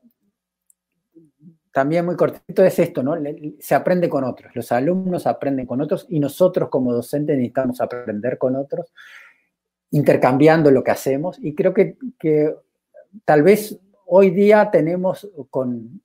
también 1.72 2.05
muy 2.05 2.16
cortito, 2.16 2.64
es 2.64 2.78
esto, 2.78 3.02
¿no? 3.02 3.16
Se 3.59 3.74
aprende 3.74 4.09
con 4.09 4.24
otros, 4.24 4.55
los 4.55 4.70
alumnos 4.72 5.26
aprenden 5.26 5.66
con 5.66 5.80
otros 5.80 6.06
y 6.09 6.20
nosotros 6.20 6.68
como 6.68 6.93
docentes 6.93 7.36
necesitamos 7.36 7.80
aprender 7.80 8.39
con 8.39 8.56
otros 8.56 8.93
intercambiando 9.90 10.70
lo 10.70 10.85
que 10.85 10.90
hacemos 10.90 11.39
y 11.40 11.55
creo 11.55 11.72
que, 11.72 11.97
que 12.18 12.55
tal 13.24 13.43
vez 13.43 13.78
hoy 14.06 14.30
día 14.30 14.70
tenemos 14.70 15.30
con, 15.51 16.01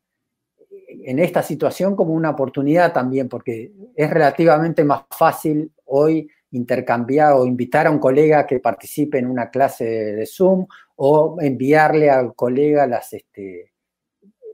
en 0.87 1.19
esta 1.19 1.41
situación 1.41 1.95
como 1.95 2.13
una 2.13 2.31
oportunidad 2.31 2.93
también, 2.93 3.29
porque 3.29 3.71
es 3.95 4.09
relativamente 4.09 4.83
más 4.83 5.03
fácil 5.09 5.71
hoy 5.85 6.29
intercambiar 6.51 7.33
o 7.33 7.45
invitar 7.45 7.87
a 7.87 7.91
un 7.91 7.99
colega 7.99 8.45
que 8.45 8.59
participe 8.59 9.17
en 9.17 9.27
una 9.27 9.49
clase 9.49 9.85
de 9.85 10.25
Zoom 10.25 10.67
o 10.95 11.37
enviarle 11.41 12.09
al 12.09 12.35
colega 12.35 12.85
las, 12.85 13.13
este, 13.13 13.73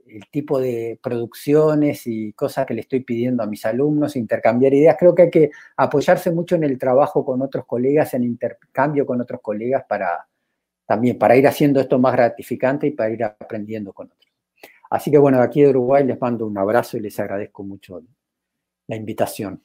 el 0.06 0.28
tipo 0.30 0.60
de 0.60 0.98
producciones 1.02 2.06
y 2.06 2.32
cosas 2.32 2.66
que 2.66 2.74
le 2.74 2.80
estoy 2.80 3.00
pidiendo 3.00 3.42
a 3.42 3.46
mis 3.46 3.64
alumnos, 3.66 4.16
intercambiar 4.16 4.72
ideas. 4.74 4.96
Creo 4.98 5.14
que 5.14 5.22
hay 5.22 5.30
que 5.30 5.50
apoyarse 5.76 6.30
mucho 6.30 6.56
en 6.56 6.64
el 6.64 6.78
trabajo 6.78 7.24
con 7.24 7.42
otros 7.42 7.66
colegas, 7.66 8.14
en 8.14 8.24
intercambio 8.24 9.06
con 9.06 9.20
otros 9.20 9.40
colegas 9.42 9.84
para, 9.88 10.26
también 10.90 11.16
para 11.16 11.36
ir 11.36 11.46
haciendo 11.46 11.78
esto 11.78 12.00
más 12.00 12.14
gratificante 12.14 12.88
y 12.88 12.90
para 12.90 13.10
ir 13.10 13.22
aprendiendo 13.22 13.92
con 13.92 14.08
otros. 14.08 14.32
Así 14.90 15.08
que 15.08 15.18
bueno, 15.18 15.40
aquí 15.40 15.62
de 15.62 15.68
Uruguay 15.68 16.04
les 16.04 16.20
mando 16.20 16.44
un 16.44 16.58
abrazo 16.58 16.96
y 16.96 17.00
les 17.00 17.20
agradezco 17.20 17.62
mucho 17.62 18.02
la 18.88 18.96
invitación. 18.96 19.62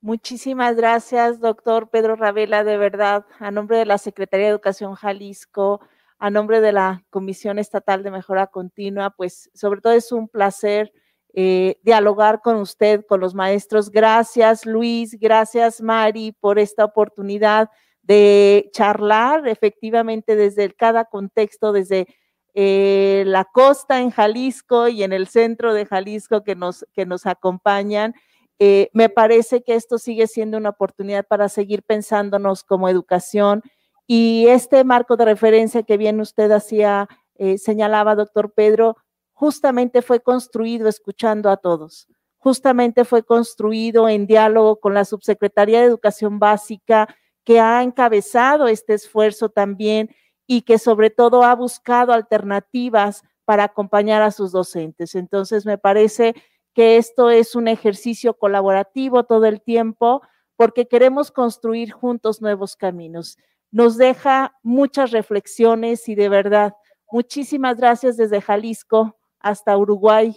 Muchísimas 0.00 0.76
gracias, 0.76 1.40
doctor 1.40 1.90
Pedro 1.90 2.14
Ravela, 2.14 2.62
de 2.62 2.76
verdad, 2.76 3.26
a 3.40 3.50
nombre 3.50 3.76
de 3.76 3.86
la 3.86 3.98
Secretaría 3.98 4.46
de 4.46 4.52
Educación 4.52 4.94
Jalisco, 4.94 5.80
a 6.20 6.30
nombre 6.30 6.60
de 6.60 6.70
la 6.70 7.04
Comisión 7.10 7.58
Estatal 7.58 8.04
de 8.04 8.12
Mejora 8.12 8.46
Continua, 8.46 9.10
pues 9.16 9.50
sobre 9.52 9.80
todo 9.80 9.94
es 9.94 10.12
un 10.12 10.28
placer 10.28 10.92
eh, 11.32 11.80
dialogar 11.82 12.40
con 12.40 12.58
usted, 12.58 13.04
con 13.04 13.18
los 13.18 13.34
maestros. 13.34 13.90
Gracias, 13.90 14.64
Luis, 14.64 15.18
gracias, 15.18 15.80
Mari, 15.80 16.30
por 16.30 16.60
esta 16.60 16.84
oportunidad 16.84 17.68
de 18.06 18.70
charlar 18.72 19.48
efectivamente 19.48 20.36
desde 20.36 20.72
cada 20.72 21.06
contexto, 21.06 21.72
desde 21.72 22.06
eh, 22.54 23.24
la 23.26 23.44
costa 23.44 24.00
en 24.00 24.10
Jalisco 24.10 24.88
y 24.88 25.02
en 25.02 25.12
el 25.12 25.26
centro 25.26 25.74
de 25.74 25.86
Jalisco 25.86 26.44
que 26.44 26.54
nos, 26.54 26.86
que 26.92 27.06
nos 27.06 27.26
acompañan. 27.26 28.14
Eh, 28.58 28.90
me 28.92 29.08
parece 29.08 29.62
que 29.62 29.74
esto 29.74 29.98
sigue 29.98 30.26
siendo 30.26 30.58
una 30.58 30.70
oportunidad 30.70 31.26
para 31.26 31.48
seguir 31.48 31.82
pensándonos 31.82 32.62
como 32.62 32.88
educación 32.88 33.62
y 34.06 34.46
este 34.48 34.84
marco 34.84 35.16
de 35.16 35.24
referencia 35.24 35.82
que 35.82 35.96
bien 35.96 36.20
usted 36.20 36.52
hacía, 36.52 37.08
eh, 37.36 37.58
señalaba, 37.58 38.14
doctor 38.14 38.52
Pedro, 38.52 38.96
justamente 39.32 40.02
fue 40.02 40.20
construido 40.20 40.88
escuchando 40.88 41.50
a 41.50 41.56
todos 41.56 42.06
justamente 42.44 43.06
fue 43.06 43.22
construido 43.22 44.06
en 44.06 44.26
diálogo 44.26 44.78
con 44.78 44.92
la 44.92 45.06
Subsecretaría 45.06 45.80
de 45.80 45.86
Educación 45.86 46.38
Básica, 46.38 47.08
que 47.44 47.60
ha 47.60 47.82
encabezado 47.82 48.66
este 48.66 48.94
esfuerzo 48.94 49.48
también 49.48 50.10
y 50.46 50.62
que 50.62 50.78
sobre 50.78 51.10
todo 51.10 51.42
ha 51.44 51.54
buscado 51.54 52.12
alternativas 52.12 53.22
para 53.44 53.64
acompañar 53.64 54.22
a 54.22 54.30
sus 54.30 54.52
docentes. 54.52 55.14
Entonces, 55.14 55.66
me 55.66 55.78
parece 55.78 56.34
que 56.74 56.96
esto 56.96 57.30
es 57.30 57.54
un 57.54 57.68
ejercicio 57.68 58.34
colaborativo 58.34 59.24
todo 59.24 59.46
el 59.46 59.62
tiempo 59.62 60.22
porque 60.56 60.86
queremos 60.86 61.30
construir 61.30 61.92
juntos 61.92 62.40
nuevos 62.40 62.76
caminos. 62.76 63.38
Nos 63.70 63.96
deja 63.96 64.56
muchas 64.62 65.10
reflexiones 65.10 66.08
y 66.08 66.14
de 66.14 66.28
verdad, 66.28 66.74
muchísimas 67.10 67.76
gracias 67.76 68.16
desde 68.16 68.40
Jalisco 68.40 69.16
hasta 69.40 69.76
Uruguay. 69.76 70.36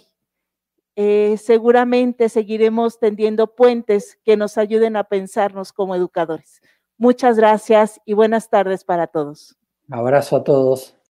Eh, 0.96 1.36
seguramente 1.38 2.28
seguiremos 2.28 2.98
tendiendo 2.98 3.54
puentes 3.54 4.18
que 4.24 4.36
nos 4.36 4.58
ayuden 4.58 4.96
a 4.96 5.04
pensarnos 5.04 5.72
como 5.72 5.94
educadores. 5.94 6.60
Muchas 6.98 7.36
gracias 7.36 8.00
y 8.04 8.14
buenas 8.14 8.50
tardes 8.50 8.84
para 8.84 9.06
todos. 9.06 9.56
Abrazo 9.88 10.36
a 10.36 10.44
todos. 10.44 10.97